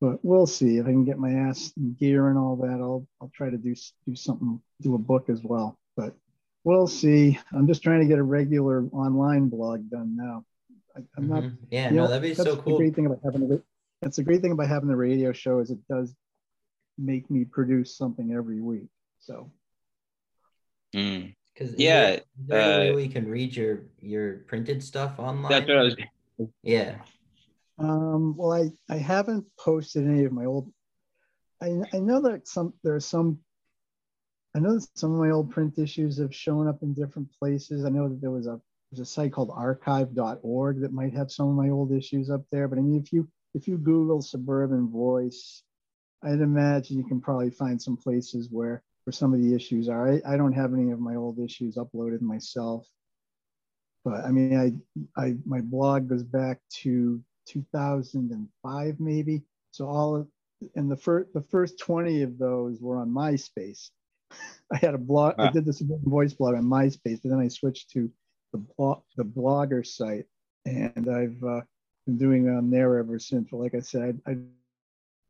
but 0.00 0.18
we'll 0.24 0.46
see 0.46 0.78
if 0.78 0.86
I 0.86 0.90
can 0.90 1.04
get 1.04 1.18
my 1.18 1.32
ass 1.32 1.72
in 1.76 1.94
gear 1.94 2.28
and 2.28 2.38
all 2.38 2.56
that. 2.56 2.80
I'll 2.80 3.06
I'll 3.20 3.30
try 3.34 3.50
to 3.50 3.58
do 3.58 3.74
do 4.06 4.16
something, 4.16 4.60
do 4.80 4.94
a 4.94 4.98
book 4.98 5.28
as 5.28 5.42
well. 5.44 5.78
But 5.94 6.16
we'll 6.64 6.86
see. 6.86 7.38
I'm 7.52 7.66
just 7.66 7.82
trying 7.82 8.00
to 8.00 8.06
get 8.06 8.18
a 8.18 8.22
regular 8.22 8.86
online 8.92 9.50
blog 9.50 9.88
done 9.90 10.16
now. 10.16 10.44
I, 10.96 11.00
am 11.18 11.28
not. 11.28 11.42
Mm-hmm. 11.42 11.64
Yeah, 11.70 11.90
no, 11.90 11.96
know, 11.96 12.08
that'd 12.08 12.22
be 12.22 12.34
so 12.34 12.56
cool. 12.56 12.78
The 12.78 12.78
great 12.78 12.94
thing 12.94 13.06
about 13.06 13.20
having 13.22 13.42
a 13.52 13.60
that's 14.02 14.16
the 14.16 14.22
great 14.22 14.40
thing 14.40 14.52
about 14.52 14.68
having 14.68 14.88
the 14.88 14.96
radio 14.96 15.32
show 15.32 15.58
is 15.58 15.70
it 15.70 15.78
does 15.88 16.14
make 17.00 17.30
me 17.30 17.44
produce 17.44 17.96
something 17.96 18.32
every 18.32 18.60
week. 18.60 18.88
So. 19.18 19.50
Mm. 20.94 21.34
Because 21.52 21.74
yeah, 21.78 22.10
is 22.12 22.20
there, 22.46 22.60
uh, 22.60 22.78
way 22.78 22.92
we 22.92 23.08
can 23.08 23.28
read 23.28 23.54
your 23.54 23.82
your 24.00 24.38
printed 24.46 24.82
stuff 24.82 25.18
online? 25.18 25.50
That's 25.50 25.68
what 25.68 25.76
I 25.76 25.82
was. 25.82 25.96
Yeah. 26.62 26.96
Um, 27.78 28.36
well, 28.36 28.52
I 28.52 28.70
I 28.92 28.96
haven't 28.96 29.44
posted 29.58 30.06
any 30.06 30.24
of 30.24 30.32
my 30.32 30.46
old. 30.46 30.72
I 31.62 31.82
I 31.92 31.98
know 31.98 32.22
that 32.22 32.48
some 32.48 32.72
there 32.82 32.94
are 32.94 33.00
some. 33.00 33.40
I 34.54 34.58
know 34.58 34.74
that 34.74 34.86
some 34.96 35.12
of 35.12 35.18
my 35.18 35.30
old 35.30 35.50
print 35.50 35.78
issues 35.78 36.18
have 36.18 36.34
shown 36.34 36.66
up 36.66 36.82
in 36.82 36.94
different 36.94 37.28
places. 37.38 37.84
I 37.84 37.90
know 37.90 38.08
that 38.08 38.20
there 38.20 38.30
was 38.30 38.46
a 38.46 38.60
there's 38.90 39.06
a 39.06 39.10
site 39.10 39.32
called 39.32 39.50
archive.org 39.54 40.80
that 40.80 40.92
might 40.92 41.14
have 41.14 41.30
some 41.30 41.48
of 41.48 41.54
my 41.54 41.68
old 41.68 41.92
issues 41.92 42.30
up 42.30 42.42
there. 42.50 42.68
But 42.68 42.78
I 42.78 42.82
mean, 42.82 43.00
if 43.00 43.12
you 43.12 43.28
if 43.54 43.68
you 43.68 43.76
Google 43.76 44.22
suburban 44.22 44.88
voice, 44.88 45.62
I'd 46.22 46.40
imagine 46.40 46.98
you 46.98 47.04
can 47.04 47.20
probably 47.20 47.50
find 47.50 47.80
some 47.80 47.96
places 47.96 48.48
where 48.50 48.82
where 49.04 49.12
some 49.12 49.32
of 49.32 49.40
the 49.40 49.54
issues 49.54 49.88
are. 49.88 50.12
I, 50.12 50.20
I 50.26 50.36
don't 50.36 50.52
have 50.52 50.74
any 50.74 50.90
of 50.90 51.00
my 51.00 51.14
old 51.14 51.38
issues 51.38 51.76
uploaded 51.76 52.20
myself, 52.20 52.86
but 54.04 54.24
I 54.24 54.30
mean, 54.30 54.82
I, 55.16 55.20
I 55.20 55.36
my 55.44 55.60
blog 55.60 56.08
goes 56.08 56.22
back 56.22 56.60
to 56.82 57.22
2005 57.46 59.00
maybe. 59.00 59.42
So 59.70 59.86
all 59.86 60.16
of, 60.16 60.28
and 60.74 60.90
the 60.90 60.96
first 60.96 61.32
the 61.32 61.42
first 61.42 61.78
20 61.78 62.22
of 62.22 62.38
those 62.38 62.80
were 62.80 62.98
on 62.98 63.10
MySpace. 63.10 63.90
I 64.72 64.76
had 64.76 64.94
a 64.94 64.98
blog. 64.98 65.34
I 65.38 65.50
did 65.50 65.64
this 65.64 65.80
voice 65.80 66.34
blog 66.34 66.54
on 66.54 66.64
MySpace, 66.64 67.20
but 67.22 67.30
then 67.30 67.40
I 67.40 67.48
switched 67.48 67.90
to 67.92 68.10
the 68.52 68.58
blog 68.58 69.02
the 69.16 69.24
blogger 69.24 69.86
site, 69.86 70.26
and 70.66 71.08
I've 71.08 71.42
uh, 71.42 71.62
been 72.06 72.18
doing 72.18 72.46
it 72.46 72.50
on 72.50 72.70
there 72.70 72.98
ever 72.98 73.18
since. 73.18 73.48
But 73.50 73.58
like 73.58 73.74
I 73.74 73.80
said, 73.80 74.20
I 74.26 74.36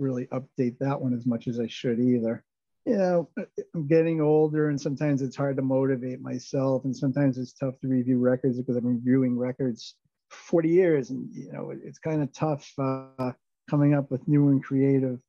really 0.01 0.27
update 0.27 0.79
that 0.79 1.01
one 1.01 1.15
as 1.15 1.27
much 1.27 1.49
as 1.49 1.61
I 1.61 1.67
should 1.67 2.01
either 2.01 2.45
you 2.87 2.97
know, 2.97 3.29
I'm 3.75 3.87
getting 3.87 4.21
older 4.21 4.69
and 4.69 4.81
sometimes 4.81 5.23
it's 5.23 5.37
hard 5.37 5.57
to 5.57 5.63
motivate 5.63 6.21
myself. 6.21 6.85
And 6.85 6.97
sometimes 6.97 7.39
it's 7.39 7.53
tough 7.53 7.79
to 7.81 7.89
review 7.89 8.19
records 8.19 8.59
because 8.59 8.77
I've 8.77 8.83
been 8.83 8.97
reviewing 8.97 9.39
records 9.39 9.95
40 10.31 10.69
years. 10.69 11.11
And, 11.11 11.29
you 11.33 11.53
know, 11.53 11.73
it's 11.73 11.99
kind 11.99 12.23
of 12.23 12.33
tough 12.33 12.69
uh, 12.79 13.33
coming 13.69 13.95
up 13.95 14.11
with 14.11 14.27
new 14.27 14.49
and 14.49 14.63
creative 14.63 15.21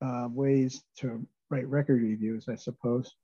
uh, 0.00 0.28
ways 0.30 0.82
to 0.98 1.26
write 1.50 1.68
record 1.68 2.02
reviews, 2.02 2.48
I 2.48 2.56
suppose. 2.56 3.14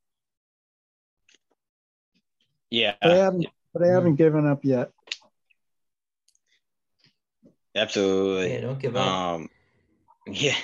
Yeah. 2.70 2.94
But 3.00 3.12
I 3.12 3.16
haven't, 3.16 3.46
but 3.72 3.82
I 3.82 3.88
haven't 3.88 4.10
mm-hmm. 4.10 4.16
given 4.16 4.46
up 4.46 4.64
yet. 4.64 4.90
Absolutely. 7.74 8.52
Yeah, 8.52 8.60
don't 8.60 8.78
give 8.78 8.94
up. 8.94 9.06
Um, 9.06 9.48
yeah. 10.26 10.56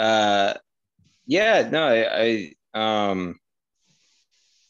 Uh, 0.00 0.54
yeah, 1.26 1.68
no, 1.70 1.86
I, 1.86 2.54
I 2.74 3.10
um 3.10 3.38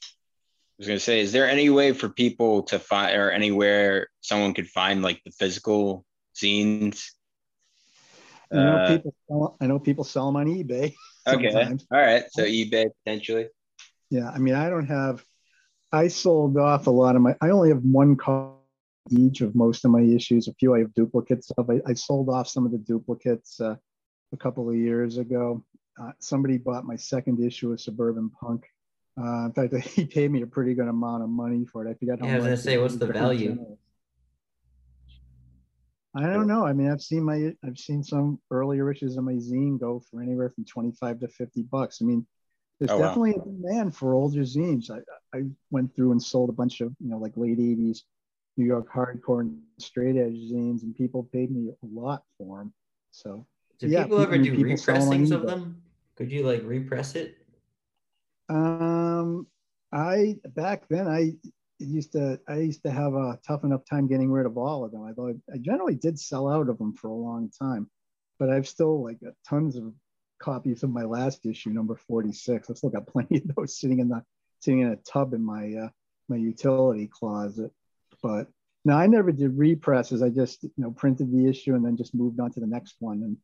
I 0.02 0.74
was 0.78 0.88
gonna 0.88 0.98
say, 0.98 1.20
is 1.20 1.30
there 1.30 1.48
any 1.48 1.70
way 1.70 1.92
for 1.92 2.08
people 2.08 2.64
to 2.64 2.80
find 2.80 3.16
or 3.16 3.30
anywhere 3.30 4.08
someone 4.22 4.54
could 4.54 4.66
find 4.66 5.02
like 5.02 5.22
the 5.24 5.30
physical 5.30 6.04
zines? 6.34 7.04
I 8.52 8.56
know 8.56 8.76
uh, 8.76 8.88
people. 8.88 9.14
Sell, 9.28 9.56
I 9.60 9.66
know 9.68 9.78
people 9.78 10.04
sell 10.04 10.26
them 10.26 10.36
on 10.36 10.46
eBay. 10.46 10.94
Okay. 11.28 11.50
Sometimes. 11.52 11.86
All 11.92 12.00
right. 12.00 12.24
So 12.32 12.44
eBay 12.44 12.86
potentially. 13.04 13.48
Yeah. 14.08 14.30
I 14.30 14.38
mean, 14.38 14.54
I 14.54 14.70
don't 14.70 14.86
have. 14.86 15.22
I 15.92 16.08
sold 16.08 16.56
off 16.56 16.86
a 16.86 16.90
lot 16.90 17.14
of 17.14 17.20
my. 17.20 17.36
I 17.42 17.50
only 17.50 17.68
have 17.68 17.82
one 17.82 18.16
copy 18.16 18.56
each 19.10 19.42
of 19.42 19.54
most 19.54 19.84
of 19.84 19.90
my 19.90 20.00
issues. 20.00 20.48
A 20.48 20.54
few 20.54 20.74
I 20.74 20.78
have 20.78 20.94
duplicates 20.94 21.50
of. 21.58 21.68
I, 21.68 21.82
I 21.86 21.92
sold 21.92 22.30
off 22.30 22.48
some 22.48 22.64
of 22.64 22.72
the 22.72 22.78
duplicates 22.78 23.60
uh, 23.60 23.76
a 24.32 24.36
couple 24.36 24.68
of 24.68 24.76
years 24.76 25.18
ago. 25.18 25.64
Uh, 26.00 26.12
somebody 26.18 26.56
bought 26.56 26.84
my 26.84 26.96
second 26.96 27.44
issue 27.44 27.72
of 27.72 27.80
Suburban 27.80 28.30
Punk. 28.40 28.64
Uh, 29.20 29.46
in 29.46 29.52
fact, 29.52 29.74
he 29.88 30.04
paid 30.04 30.30
me 30.30 30.42
a 30.42 30.46
pretty 30.46 30.74
good 30.74 30.88
amount 30.88 31.22
of 31.22 31.28
money 31.28 31.64
for 31.64 31.86
it. 31.86 31.90
I 31.90 31.94
forgot 31.94 32.20
how 32.20 32.26
yeah, 32.26 32.32
much. 32.32 32.46
I 32.46 32.50
was 32.50 32.64
gonna 32.64 32.74
say, 32.74 32.78
what's 32.78 32.96
the 32.96 33.06
value? 33.06 33.50
Generous. 33.50 33.78
I 36.14 36.22
don't 36.22 36.48
know. 36.48 36.66
I 36.66 36.72
mean, 36.72 36.90
I've 36.90 37.02
seen 37.02 37.22
my 37.22 37.54
I've 37.64 37.78
seen 37.78 38.02
some 38.02 38.40
earlier 38.50 38.90
issues 38.90 39.16
of 39.16 39.22
my 39.22 39.34
zine 39.34 39.78
go 39.78 40.02
for 40.10 40.20
anywhere 40.20 40.50
from 40.50 40.64
25 40.64 41.20
to 41.20 41.28
50 41.28 41.62
bucks. 41.70 41.98
I 42.02 42.04
mean, 42.04 42.26
there's 42.80 42.90
oh, 42.90 42.98
definitely 42.98 43.34
wow. 43.36 43.42
a 43.42 43.44
demand 43.44 43.96
for 43.96 44.14
older 44.14 44.40
zines. 44.40 44.90
I, 44.90 44.98
I 45.36 45.42
went 45.70 45.94
through 45.94 46.12
and 46.12 46.20
sold 46.22 46.48
a 46.48 46.52
bunch 46.52 46.80
of, 46.80 46.92
you 46.98 47.10
know, 47.10 47.18
like 47.18 47.36
late 47.36 47.58
80s 47.58 48.00
New 48.56 48.66
York 48.66 48.92
hardcore 48.92 49.40
and 49.40 49.58
straight 49.78 50.16
edge 50.16 50.34
zines, 50.34 50.82
and 50.82 50.96
people 50.96 51.28
paid 51.32 51.50
me 51.50 51.70
a 51.70 51.86
lot 51.86 52.24
for 52.36 52.58
them. 52.58 52.72
So, 53.10 53.46
do 53.80 53.88
yeah, 53.88 54.02
people 54.02 54.20
ever 54.20 54.36
do 54.36 54.54
repressings 54.62 55.30
of 55.30 55.46
them? 55.46 55.82
Could 56.16 56.30
you 56.30 56.42
like 56.42 56.62
repress 56.64 57.14
it? 57.16 57.38
Um, 58.50 59.46
I 59.92 60.36
back 60.54 60.86
then 60.88 61.08
I 61.08 61.32
used 61.78 62.12
to 62.12 62.38
I 62.46 62.56
used 62.56 62.82
to 62.82 62.90
have 62.90 63.14
a 63.14 63.38
tough 63.46 63.64
enough 63.64 63.84
time 63.88 64.06
getting 64.06 64.30
rid 64.30 64.44
of 64.44 64.58
all 64.58 64.84
of 64.84 64.92
them. 64.92 65.04
I 65.04 65.12
thought 65.12 65.34
I 65.52 65.56
generally 65.56 65.94
did 65.94 66.18
sell 66.18 66.48
out 66.48 66.68
of 66.68 66.76
them 66.76 66.92
for 66.94 67.08
a 67.08 67.14
long 67.14 67.50
time, 67.58 67.88
but 68.38 68.50
I've 68.50 68.68
still 68.68 69.02
like 69.02 69.20
got 69.20 69.32
tons 69.48 69.76
of 69.76 69.94
copies 70.38 70.82
of 70.82 70.90
my 70.90 71.02
last 71.02 71.46
issue, 71.46 71.70
number 71.70 71.96
46. 71.96 72.68
I've 72.68 72.76
still 72.76 72.90
got 72.90 73.06
plenty 73.12 73.36
of 73.38 73.54
those 73.56 73.78
sitting 73.78 74.00
in 74.00 74.08
the 74.08 74.22
sitting 74.60 74.80
in 74.80 74.88
a 74.88 74.96
tub 74.96 75.32
in 75.32 75.42
my 75.42 75.74
uh, 75.84 75.88
my 76.28 76.36
utility 76.36 77.06
closet. 77.06 77.70
But 78.22 78.48
no, 78.84 78.94
I 78.94 79.06
never 79.06 79.32
did 79.32 79.56
represses. 79.56 80.22
I 80.22 80.28
just 80.28 80.64
you 80.64 80.70
know 80.76 80.90
printed 80.90 81.32
the 81.32 81.48
issue 81.48 81.74
and 81.74 81.84
then 81.84 81.96
just 81.96 82.14
moved 82.14 82.40
on 82.40 82.50
to 82.52 82.60
the 82.60 82.66
next 82.66 82.96
one. 82.98 83.22
And 83.22 83.36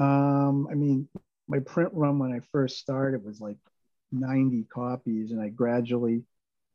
um, 0.00 0.68
I 0.70 0.74
mean, 0.74 1.08
my 1.48 1.58
print 1.60 1.90
run 1.92 2.18
when 2.18 2.32
I 2.32 2.40
first 2.52 2.78
started 2.78 3.24
was 3.24 3.40
like 3.40 3.58
90 4.12 4.64
copies, 4.72 5.30
and 5.30 5.40
I 5.40 5.48
gradually 5.48 6.22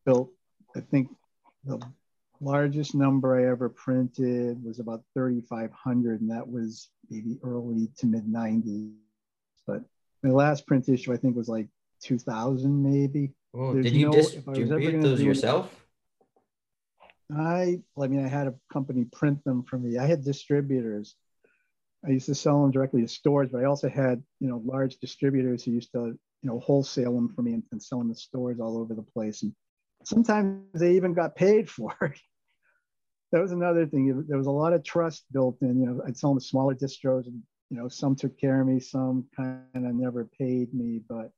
built 0.05 0.30
I 0.76 0.82
think 0.82 1.09
the 1.63 1.82
largest 2.41 2.95
number 2.95 3.36
I 3.36 3.49
ever 3.49 3.69
printed 3.69 4.63
was 4.63 4.80
about 4.80 5.03
3,500, 5.13 6.21
and 6.21 6.30
that 6.30 6.47
was 6.47 6.89
maybe 7.09 7.39
early 7.43 7.89
to 7.97 8.05
mid 8.05 8.26
90s. 8.26 8.91
But 9.65 9.84
my 10.21 10.32
last 10.32 10.67
print 10.67 10.89
issue, 10.89 11.13
I 11.13 11.17
think, 11.17 11.36
was 11.36 11.47
like 11.47 11.67
2,000 12.01 12.84
maybe. 12.84 13.32
Oh, 13.53 13.73
did 13.73 13.93
you 13.93 14.07
no, 14.07 14.11
distribute 14.11 15.01
those 15.01 15.21
yourself? 15.21 15.73
I, 17.36 17.80
I 17.99 18.07
mean, 18.07 18.23
I 18.23 18.28
had 18.28 18.47
a 18.47 18.53
company 18.71 19.05
print 19.05 19.43
them 19.45 19.63
for 19.63 19.80
me. 19.80 19.97
I 19.97 20.05
had 20.05 20.23
distributors. 20.23 21.15
I 22.06 22.12
used 22.12 22.28
to 22.28 22.36
sell 22.36 22.62
them 22.62 22.72
directly 22.72 23.01
to 23.01 23.08
stores, 23.08 23.49
but 23.51 23.62
I 23.62 23.66
also 23.66 23.89
had, 23.89 24.22
you 24.39 24.47
know, 24.47 24.62
large 24.64 24.97
distributors 24.97 25.64
who 25.64 25.72
used 25.72 25.91
to, 25.93 26.08
you 26.08 26.49
know, 26.49 26.60
wholesale 26.60 27.16
them 27.16 27.34
for 27.36 27.41
me 27.41 27.53
and, 27.53 27.64
and 27.72 27.82
sell 27.82 27.99
them 27.99 28.14
to 28.14 28.20
stores 28.20 28.60
all 28.60 28.78
over 28.78 28.93
the 28.93 29.01
place. 29.01 29.41
And 29.41 29.53
sometimes 30.03 30.62
they 30.74 30.95
even 30.95 31.14
got 31.14 31.36
paid 31.36 31.70
for 31.78 31.95
it. 32.01 32.20
that 33.32 33.41
was 33.41 33.51
another 33.51 33.86
thing. 33.86 34.26
There 34.28 34.38
was 34.38 34.47
a 34.47 34.51
lot 34.51 34.74
of 34.74 34.84
trust 34.84 35.26
built 35.32 35.58
in. 35.62 35.80
You 35.80 35.88
know, 35.88 36.01
I'd 36.06 36.18
sell 36.18 36.32
them 36.32 36.39
to 36.39 36.45
smaller 36.45 36.76
distros, 36.76 37.26
and 37.26 37.41
you 37.70 37.78
know, 37.78 37.88
some 37.88 38.16
took 38.16 38.39
care 38.39 38.62
of 38.62 38.68
me, 38.68 38.80
some 38.80 39.26
kind 39.36 39.64
of 39.74 39.95
never 39.95 40.26
paid 40.26 40.74
me, 40.74 41.01
but 41.10 41.32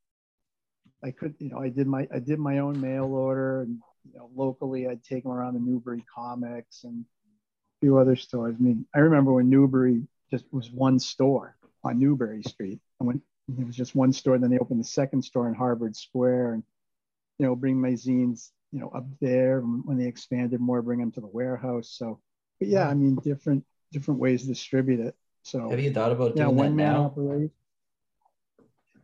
I 1.04 1.12
could, 1.12 1.36
you 1.40 1.50
know, 1.50 1.60
I 1.60 1.70
did 1.70 1.88
my 1.88 2.08
I 2.14 2.20
did 2.20 2.40
my 2.40 2.60
own 2.60 2.82
mail 2.82 3.06
order, 3.06 3.62
and 3.62 3.80
you 4.12 4.20
know, 4.20 4.30
locally 4.36 4.88
I'd 4.88 5.04
take 5.04 5.24
them 5.24 5.32
around 5.32 5.54
the 5.54 5.60
Newbury 5.60 6.04
Comics 6.14 6.84
and 6.84 7.06
a 7.06 7.80
few 7.80 7.98
other 7.98 8.16
stores. 8.16 8.56
I 8.60 8.62
mean, 8.62 8.86
I 8.94 9.00
remember 9.00 9.32
when 9.32 9.50
Newbury 9.50 10.04
just 10.30 10.46
was 10.52 10.72
one 10.72 11.00
store 11.00 11.56
on 11.84 12.00
Newbury 12.00 12.44
Street. 12.44 12.80
I 13.02 13.06
went, 13.06 13.22
it 13.58 13.66
was 13.66 13.76
just 13.76 13.96
one 13.96 14.14
store. 14.14 14.38
Then 14.38 14.50
they 14.50 14.60
opened 14.60 14.80
the 14.80 14.88
second 14.88 15.24
store 15.24 15.48
in 15.48 15.54
Harvard 15.54 15.96
Square, 15.96 16.54
and 16.54 16.64
you 17.40 17.46
know, 17.46 17.56
bring 17.56 17.80
my 17.80 17.92
zines 17.92 18.52
you 18.72 18.80
know, 18.80 18.90
up 18.90 19.06
there 19.22 19.62
when 19.62 19.98
they 19.98 20.06
expanded 20.06 20.60
more, 20.60 20.82
bring 20.82 21.00
them 21.00 21.12
to 21.12 21.22
the 21.22 21.28
warehouse. 21.28 21.90
So, 21.92 22.20
but 22.60 22.68
yeah, 22.68 22.88
I 22.88 22.94
mean, 22.94 23.16
different 23.24 23.66
different 23.92 24.20
ways 24.20 24.42
to 24.42 24.48
distribute 24.48 25.00
it. 25.00 25.16
So, 25.44 25.70
have 25.70 25.80
you 25.80 25.94
thought 25.94 26.12
about 26.12 26.36
doing 26.36 26.50
yeah, 26.50 26.54
one 26.54 26.76
man 26.76 26.94
now? 26.94 27.04
operation? 27.06 27.52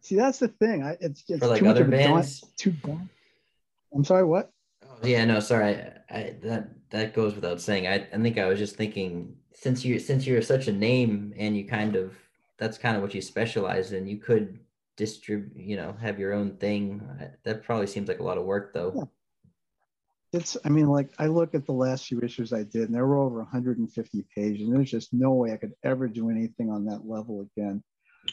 See, 0.02 0.16
that's 0.16 0.40
the 0.40 0.50
thing. 0.50 0.84
I, 0.84 0.98
it's, 1.00 1.22
for 1.22 1.48
like 1.48 1.64
other 1.64 1.86
bands. 1.86 2.44
too 2.58 2.74
I'm 3.96 4.04
sorry, 4.04 4.26
what? 4.26 4.52
Oh, 4.86 5.08
yeah, 5.08 5.24
no, 5.24 5.40
sorry. 5.40 5.76
I, 5.76 5.94
I, 6.10 6.36
that 6.44 6.70
that 6.90 7.14
goes 7.14 7.36
without 7.36 7.62
saying. 7.62 7.88
I, 7.88 8.08
I 8.14 8.18
think 8.18 8.38
I 8.38 8.46
was 8.46 8.60
just 8.60 8.76
thinking 8.76 9.36
since 9.54 9.86
you 9.86 10.00
since 10.00 10.26
you're 10.26 10.42
such 10.42 10.68
a 10.68 10.74
name 10.74 11.34
and 11.38 11.56
you 11.58 11.66
kind 11.66 11.96
of 11.96 12.16
that's 12.58 12.78
kind 12.78 12.96
of 12.96 13.02
what 13.02 13.14
you 13.14 13.22
specialize 13.22 13.92
in. 13.92 14.08
You 14.08 14.18
could 14.18 14.60
distribute, 14.96 15.56
you 15.56 15.76
know, 15.76 15.96
have 16.00 16.20
your 16.20 16.34
own 16.34 16.58
thing. 16.58 17.02
That 17.44 17.64
probably 17.64 17.88
seems 17.88 18.08
like 18.08 18.20
a 18.20 18.24
lot 18.24 18.38
of 18.38 18.46
work, 18.46 18.74
though. 18.74 18.94
Yeah 18.96 19.04
it's 20.34 20.58
i 20.66 20.70
mean 20.70 20.88
like 20.88 21.10
i 21.20 21.28
look 21.28 21.54
at 21.56 21.66
the 21.66 21.72
last 21.72 22.08
few 22.08 22.20
issues 22.22 22.52
i 22.52 22.64
did 22.64 22.84
and 22.84 22.96
there 22.96 23.06
were 23.06 23.20
over 23.20 23.38
150 23.38 24.26
pages 24.36 24.68
and 24.68 24.76
there's 24.76 24.92
just 24.92 25.14
no 25.14 25.32
way 25.32 25.54
i 25.54 25.58
could 25.58 25.74
ever 25.84 26.08
do 26.08 26.30
anything 26.30 26.70
on 26.70 26.84
that 26.84 27.08
level 27.08 27.48
again 27.56 27.82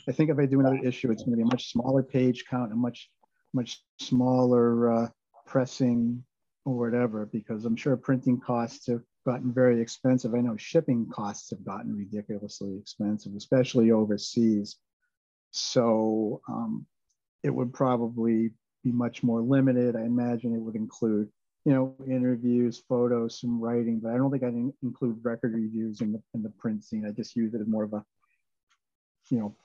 i 0.08 0.12
think 0.12 0.30
if 0.30 0.38
i 0.38 0.46
do 0.46 0.60
another 0.60 0.80
issue 0.82 1.12
it's 1.12 1.22
going 1.22 1.32
to 1.32 1.36
be 1.36 1.42
a 1.42 1.52
much 1.52 1.70
smaller 1.70 2.02
page 2.02 2.44
count 2.50 2.72
and 2.72 2.80
much 2.80 3.10
much 3.52 3.82
smaller 4.00 4.92
uh, 4.92 5.08
pressing 5.46 6.24
or 6.64 6.76
whatever 6.76 7.26
because 7.26 7.64
i'm 7.64 7.76
sure 7.76 7.96
printing 7.96 8.40
costs 8.40 8.86
have 8.86 9.02
gotten 9.24 9.52
very 9.52 9.80
expensive 9.80 10.34
i 10.34 10.40
know 10.40 10.56
shipping 10.56 11.06
costs 11.12 11.50
have 11.50 11.64
gotten 11.64 11.96
ridiculously 11.96 12.76
expensive 12.78 13.32
especially 13.36 13.90
overseas 13.90 14.76
so 15.50 16.40
um, 16.48 16.86
it 17.42 17.50
would 17.50 17.72
probably 17.72 18.50
be 18.84 18.92
much 18.92 19.22
more 19.22 19.40
limited 19.40 19.96
i 19.96 20.02
imagine 20.02 20.54
it 20.54 20.60
would 20.60 20.76
include 20.76 21.28
you 21.64 21.72
know, 21.72 21.94
interviews, 22.06 22.82
photos, 22.88 23.40
some 23.40 23.60
writing, 23.60 24.00
but 24.00 24.12
I 24.12 24.16
don't 24.16 24.30
think 24.30 24.42
I 24.42 24.52
include 24.82 25.20
record 25.22 25.54
reviews 25.54 26.00
in 26.00 26.12
the 26.12 26.22
in 26.34 26.42
the 26.42 26.50
print 26.50 26.82
zine. 26.82 27.06
I 27.06 27.12
just 27.12 27.36
use 27.36 27.52
it 27.54 27.60
as 27.60 27.66
more 27.66 27.84
of 27.84 27.92
a, 27.92 28.04
you 29.30 29.38
know, 29.38 29.56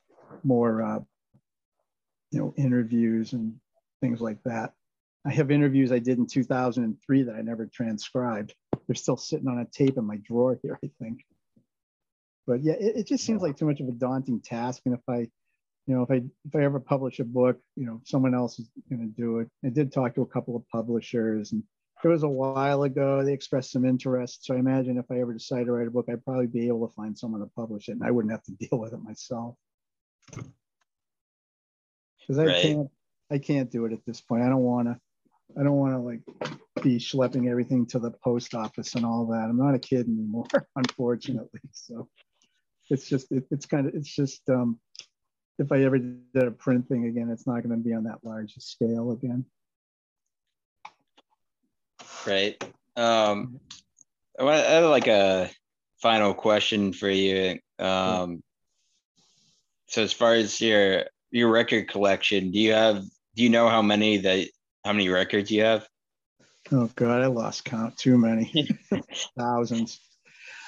more 0.43 0.81
uh, 0.81 0.99
you 2.31 2.39
know, 2.39 2.53
interviews 2.57 3.33
and 3.33 3.55
things 4.01 4.19
like 4.19 4.43
that. 4.43 4.73
I 5.25 5.31
have 5.31 5.51
interviews 5.51 5.91
I 5.91 5.99
did 5.99 6.17
in 6.17 6.27
2003 6.27 7.23
that 7.23 7.35
I 7.35 7.41
never 7.41 7.65
transcribed. 7.65 8.53
They're 8.87 8.95
still 8.95 9.17
sitting 9.17 9.47
on 9.47 9.59
a 9.59 9.65
tape 9.65 9.97
in 9.97 10.05
my 10.05 10.17
drawer 10.17 10.59
here, 10.61 10.79
I 10.83 10.89
think. 11.01 11.25
But 12.47 12.63
yeah, 12.63 12.73
it, 12.73 12.97
it 12.97 13.07
just 13.07 13.25
seems 13.25 13.41
like 13.41 13.57
too 13.57 13.65
much 13.65 13.79
of 13.79 13.87
a 13.87 13.91
daunting 13.91 14.39
task. 14.39 14.83
And 14.85 14.93
if 14.93 15.01
I, 15.09 15.27
you 15.87 15.95
know, 15.95 16.03
if 16.03 16.11
I 16.11 16.15
if 16.45 16.55
I 16.55 16.63
ever 16.63 16.79
publish 16.79 17.19
a 17.19 17.23
book, 17.23 17.57
you 17.75 17.85
know, 17.85 18.01
someone 18.03 18.35
else 18.35 18.59
is 18.59 18.69
going 18.89 19.01
to 19.01 19.21
do 19.21 19.39
it. 19.39 19.49
I 19.65 19.69
did 19.69 19.91
talk 19.91 20.15
to 20.15 20.21
a 20.21 20.27
couple 20.27 20.55
of 20.55 20.67
publishers, 20.69 21.51
and 21.51 21.63
it 22.03 22.07
was 22.07 22.23
a 22.23 22.29
while 22.29 22.83
ago. 22.83 23.23
They 23.23 23.33
expressed 23.33 23.71
some 23.71 23.85
interest. 23.85 24.45
So 24.45 24.53
I 24.53 24.57
imagine 24.57 24.97
if 24.97 25.09
I 25.09 25.19
ever 25.19 25.33
decide 25.33 25.65
to 25.65 25.71
write 25.71 25.87
a 25.87 25.91
book, 25.91 26.05
I'd 26.09 26.23
probably 26.23 26.47
be 26.47 26.67
able 26.67 26.87
to 26.87 26.93
find 26.93 27.17
someone 27.17 27.41
to 27.41 27.47
publish 27.55 27.89
it 27.89 27.93
and 27.93 28.03
I 28.03 28.11
wouldn't 28.11 28.31
have 28.31 28.43
to 28.43 28.51
deal 28.59 28.79
with 28.79 28.93
it 28.93 29.01
myself. 29.01 29.55
Because 32.19 32.39
I 32.39 32.45
right. 32.45 32.61
can't 32.61 32.89
I 33.31 33.37
can't 33.39 33.71
do 33.71 33.85
it 33.85 33.93
at 33.93 34.05
this 34.05 34.21
point. 34.21 34.43
I 34.43 34.49
don't 34.49 34.61
wanna 34.61 34.99
I 35.59 35.63
don't 35.63 35.77
wanna 35.77 36.01
like 36.01 36.21
be 36.85 36.97
schlepping 36.97 37.49
everything 37.49 37.85
to 37.87 37.99
the 37.99 38.11
post 38.11 38.53
office 38.53 38.95
and 38.95 39.05
all 39.05 39.25
that. 39.27 39.49
I'm 39.49 39.57
not 39.57 39.75
a 39.75 39.79
kid 39.79 40.07
anymore, 40.07 40.47
unfortunately. 40.75 41.59
So 41.71 42.07
it's 42.89 43.09
just 43.09 43.31
it, 43.31 43.45
it's 43.51 43.65
kind 43.65 43.87
of 43.87 43.95
it's 43.95 44.13
just 44.13 44.47
um 44.49 44.79
if 45.57 45.71
I 45.71 45.83
ever 45.83 45.97
did 45.97 46.43
a 46.43 46.51
print 46.51 46.87
thing 46.87 47.05
again, 47.05 47.29
it's 47.29 47.47
not 47.47 47.63
going 47.63 47.69
to 47.69 47.83
be 47.83 47.93
on 47.93 48.03
that 48.03 48.19
large 48.23 48.53
scale 48.55 49.11
again 49.11 49.45
right? 52.25 52.63
Um, 52.95 53.59
I, 54.39 54.55
have 54.55 54.85
like 54.85 55.07
a 55.07 55.49
final 56.01 56.33
question 56.33 56.93
for 56.93 57.09
you. 57.09 57.59
Um, 57.79 58.41
so 59.87 60.03
as 60.03 60.13
far 60.13 60.33
as 60.33 60.59
your 60.59 61.05
your 61.31 61.51
record 61.51 61.87
collection, 61.87 62.51
do 62.51 62.59
you 62.59 62.73
have 62.73 63.03
do 63.35 63.43
you 63.43 63.49
know 63.49 63.69
how 63.69 63.81
many 63.81 64.17
that 64.17 64.47
how 64.83 64.93
many 64.93 65.09
records 65.09 65.51
you 65.51 65.63
have? 65.63 65.87
Oh 66.71 66.89
God, 66.95 67.21
I 67.21 67.27
lost 67.27 67.65
count. 67.65 67.97
Too 67.97 68.17
many, 68.17 68.67
thousands. 69.37 69.99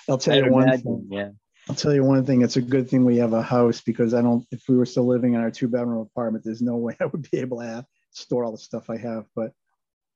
I'll 0.10 0.18
tell 0.18 0.36
I'd 0.36 0.46
you 0.46 0.52
one 0.52 0.64
imagine, 0.64 0.84
thing. 0.84 1.08
Yeah. 1.10 1.30
I'll 1.70 1.76
tell 1.76 1.94
you 1.94 2.04
one 2.04 2.26
thing. 2.26 2.44
It's 2.44 2.56
a 2.56 2.62
good 2.62 2.90
thing 2.90 3.04
we 3.04 3.18
have 3.18 3.34
a 3.34 3.42
house 3.42 3.82
because 3.82 4.14
I 4.14 4.22
don't. 4.22 4.46
If 4.52 4.64
we 4.70 4.78
were 4.78 4.86
still 4.86 5.08
living 5.08 5.34
in 5.34 5.42
our 5.42 5.52
two 5.52 5.68
bedroom 5.68 6.00
apartment, 6.00 6.46
there's 6.46 6.62
no 6.62 6.78
way 6.78 6.96
I 7.02 7.06
would 7.06 7.30
be 7.30 7.40
able 7.40 7.60
to 7.60 7.66
have, 7.66 7.86
store 8.12 8.46
all 8.46 8.52
the 8.52 8.58
stuff 8.58 8.90
I 8.90 8.98
have. 8.98 9.26
But 9.36 9.52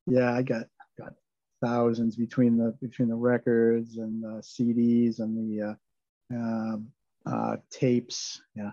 yeah, 0.05 0.33
I 0.33 0.43
got 0.43 0.67
got 0.97 1.13
thousands 1.61 2.15
between 2.15 2.57
the 2.57 2.77
between 2.81 3.09
the 3.09 3.15
records 3.15 3.97
and 3.97 4.23
the 4.23 4.41
CDs 4.41 5.19
and 5.19 5.37
the 5.37 5.75
uh, 6.31 6.37
uh, 6.37 6.77
uh, 7.25 7.57
tapes. 7.69 8.41
Yeah, 8.55 8.71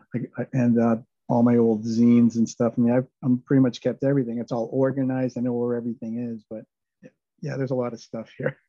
and 0.53 0.79
uh, 0.79 0.97
all 1.29 1.43
my 1.43 1.57
old 1.57 1.85
zines 1.85 2.37
and 2.37 2.49
stuff. 2.49 2.75
I 2.77 2.81
mean, 2.81 2.93
I've 2.93 3.09
I'm 3.25 3.39
pretty 3.39 3.63
much 3.63 3.81
kept 3.81 4.05
everything. 4.05 4.39
It's 4.39 4.53
all 4.53 4.69
organized. 4.73 5.37
I 5.37 5.41
know 5.41 5.53
where 5.53 5.77
everything 5.77 6.33
is, 6.33 6.45
but 6.49 6.65
yeah, 7.41 7.57
there's 7.57 7.71
a 7.71 7.77
lot 7.77 7.93
of 7.93 8.01
stuff 8.01 8.31
here. 8.37 8.59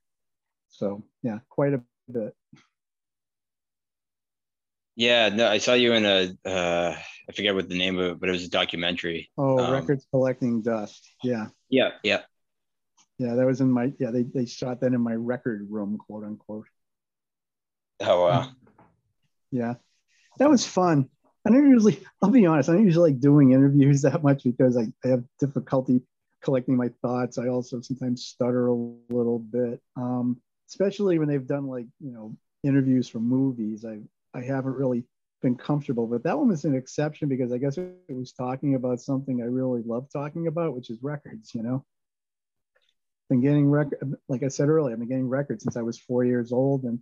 So 0.72 1.04
yeah, 1.24 1.40
quite 1.50 1.74
a 1.74 1.82
bit. 2.08 2.36
Yeah, 4.96 5.30
no, 5.30 5.48
I 5.48 5.58
saw 5.58 5.74
you 5.74 5.94
in 5.94 6.06
a 6.06 6.30
uh, 6.48 6.96
I 7.28 7.32
forget 7.32 7.56
what 7.56 7.70
the 7.70 7.78
name 7.78 7.98
of 7.98 8.06
it, 8.06 8.20
but 8.20 8.30
it 8.30 8.34
was 8.34 8.44
a 8.44 8.52
documentary. 8.52 9.32
Oh, 9.36 9.58
um, 9.58 9.74
records 9.74 10.06
collecting 10.12 10.62
dust. 10.62 11.10
Yeah. 11.24 11.48
Yeah, 11.70 11.94
yeah. 12.04 12.22
Yeah, 13.18 13.34
that 13.34 13.48
was 13.48 13.62
in 13.62 13.72
my 13.72 13.91
yeah, 14.00 14.12
they 14.12 14.22
they 14.22 14.46
shot 14.46 14.82
that 14.82 14.94
in 14.94 15.02
my 15.02 15.16
record 15.16 15.66
room, 15.72 15.98
quote 15.98 16.24
unquote. 16.24 16.68
Oh 18.02 18.26
wow. 18.26 18.52
Yeah. 19.52 19.74
That 20.38 20.52
was 20.52 20.66
fun. 20.66 21.10
I 21.46 21.52
don't 21.52 21.70
usually, 21.70 22.00
I'll 22.22 22.30
be 22.30 22.46
honest, 22.46 22.70
I 22.70 22.74
don't 22.74 22.86
usually 22.86 23.12
like 23.12 23.20
doing 23.20 23.54
interviews 23.54 24.02
that 24.04 24.24
much 24.24 24.44
because 24.44 24.78
I, 24.78 24.88
I 25.04 25.12
have 25.12 25.24
difficulty 25.40 26.02
collecting 26.41 26.76
my 26.76 26.90
thoughts. 27.02 27.38
I 27.38 27.48
also 27.48 27.82
sometimes 27.82 28.26
stutter 28.26 28.68
a 28.68 28.74
little 28.74 29.40
bit, 29.40 29.82
um, 29.95 30.40
especially 30.68 31.20
when 31.20 31.28
they've 31.28 31.48
done 31.48 31.68
like, 31.68 31.88
you 31.99 32.11
know, 32.11 32.36
interviews 32.64 33.07
for 33.07 33.20
movies. 33.20 33.86
I, 33.86 33.99
I 34.38 34.41
haven't 34.41 34.76
really 34.76 35.06
been 35.41 35.56
comfortable, 35.56 36.07
but 36.07 36.24
that 36.24 36.38
one 36.38 36.49
was 36.49 36.66
an 36.66 36.76
exception 36.76 37.30
because 37.30 37.52
I 37.52 37.57
guess 37.57 37.78
it 37.78 37.95
was 38.10 38.34
talking 38.34 38.76
about 38.76 39.02
something 39.02 39.41
I 39.41 39.45
really 39.45 39.82
love 39.84 40.07
talking 40.11 40.48
about, 40.48 40.76
which 40.76 40.90
is 40.90 40.99
records, 41.02 41.53
you 41.53 41.64
know. 41.64 41.86
Been 43.30 43.41
getting 43.41 43.70
record, 43.70 44.16
like 44.28 44.44
I 44.44 44.48
said 44.48 44.70
earlier, 44.70 44.94
I've 44.94 44.99
been 44.99 45.07
getting 45.07 45.30
records 45.30 45.64
since 45.64 45.78
I 45.78 45.84
was 45.84 45.99
four 45.99 46.26
years 46.26 46.52
old. 46.52 46.84
And 46.84 46.99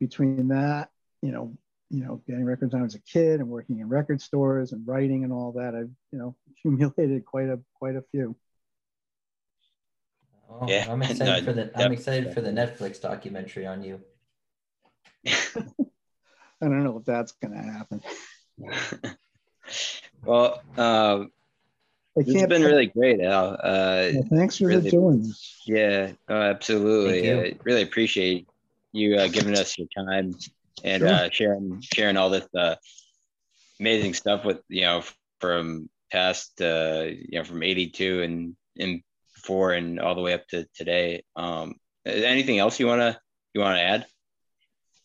between 0.00 0.48
that, 0.48 0.88
you 1.22 1.32
know, 1.32 1.54
you 1.90 2.04
know, 2.04 2.22
getting 2.26 2.44
records 2.44 2.72
when 2.72 2.80
I 2.80 2.84
was 2.84 2.94
a 2.94 3.02
kid 3.02 3.40
and 3.40 3.48
working 3.48 3.80
in 3.80 3.88
record 3.88 4.22
stores 4.22 4.72
and 4.72 4.86
writing 4.86 5.24
and 5.24 5.32
all 5.32 5.52
that, 5.52 5.74
I've, 5.74 5.90
you 6.12 6.18
know, 6.18 6.36
accumulated 6.50 7.24
quite 7.24 7.48
a 7.48 7.60
quite 7.74 7.96
a 7.96 8.02
few. 8.10 8.36
Oh, 10.50 10.66
yeah, 10.68 10.86
I'm 10.88 11.02
excited 11.02 11.24
no, 11.26 11.42
for 11.44 11.52
the 11.52 11.62
yep. 11.62 11.72
I'm 11.76 11.92
excited 11.92 12.34
for 12.34 12.40
the 12.40 12.50
Netflix 12.50 13.00
documentary 13.00 13.66
on 13.66 13.82
you. 13.82 14.00
I 15.26 15.32
don't 16.60 16.84
know 16.84 16.98
if 16.98 17.04
that's 17.04 17.32
gonna 17.32 17.62
happen. 17.62 18.02
well, 20.24 20.60
uh, 20.76 21.24
it's 22.16 22.32
been 22.32 22.62
really 22.62 22.86
great, 22.86 23.20
Al. 23.20 23.54
Uh, 23.54 24.10
well, 24.14 24.28
thanks 24.30 24.58
for 24.58 24.66
really, 24.66 24.90
doing 24.90 25.22
this. 25.22 25.62
Yeah, 25.66 26.12
oh, 26.28 26.40
absolutely. 26.40 27.32
I 27.32 27.54
really 27.64 27.82
appreciate 27.82 28.48
you 28.92 29.16
uh, 29.16 29.28
giving 29.28 29.56
us 29.56 29.78
your 29.78 29.88
time 29.96 30.34
and 30.84 31.00
sure. 31.00 31.08
uh, 31.08 31.30
sharing 31.30 31.80
sharing 31.94 32.16
all 32.16 32.30
this 32.30 32.48
uh, 32.54 32.74
amazing 33.78 34.14
stuff 34.14 34.44
with 34.44 34.60
you 34.68 34.82
know 34.82 35.02
from 35.40 35.88
past 36.10 36.60
uh, 36.60 37.04
you 37.06 37.38
know 37.38 37.44
from 37.44 37.62
82 37.62 38.22
and 38.22 38.56
and 38.78 39.02
before 39.40 39.72
and 39.72 40.00
all 40.00 40.14
the 40.14 40.20
way 40.20 40.34
up 40.34 40.46
to 40.48 40.66
today. 40.74 41.22
Um 41.36 41.76
anything 42.06 42.58
else 42.58 42.80
you 42.80 42.86
want 42.86 43.00
to 43.00 43.18
you 43.54 43.60
want 43.60 43.76
to 43.76 43.82
add? 43.82 44.06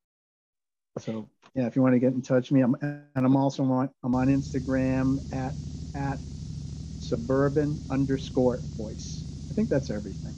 So 0.97 1.27
yeah, 1.55 1.67
if 1.67 1.75
you 1.75 1.81
want 1.81 1.93
to 1.93 1.99
get 1.99 2.13
in 2.13 2.21
touch 2.21 2.49
with 2.49 2.51
me, 2.51 2.61
I'm, 2.61 2.75
and 2.81 3.25
I'm 3.25 3.35
also 3.35 3.63
on, 3.63 3.89
I'm 4.03 4.15
on 4.15 4.27
Instagram 4.27 5.17
at, 5.31 5.57
at 5.93 6.21
suburban 6.99 7.81
underscore 7.89 8.61
voice. 8.77 9.25
I 9.51 9.53
think 9.53 9.69
that's 9.69 9.89
everything. 9.89 10.35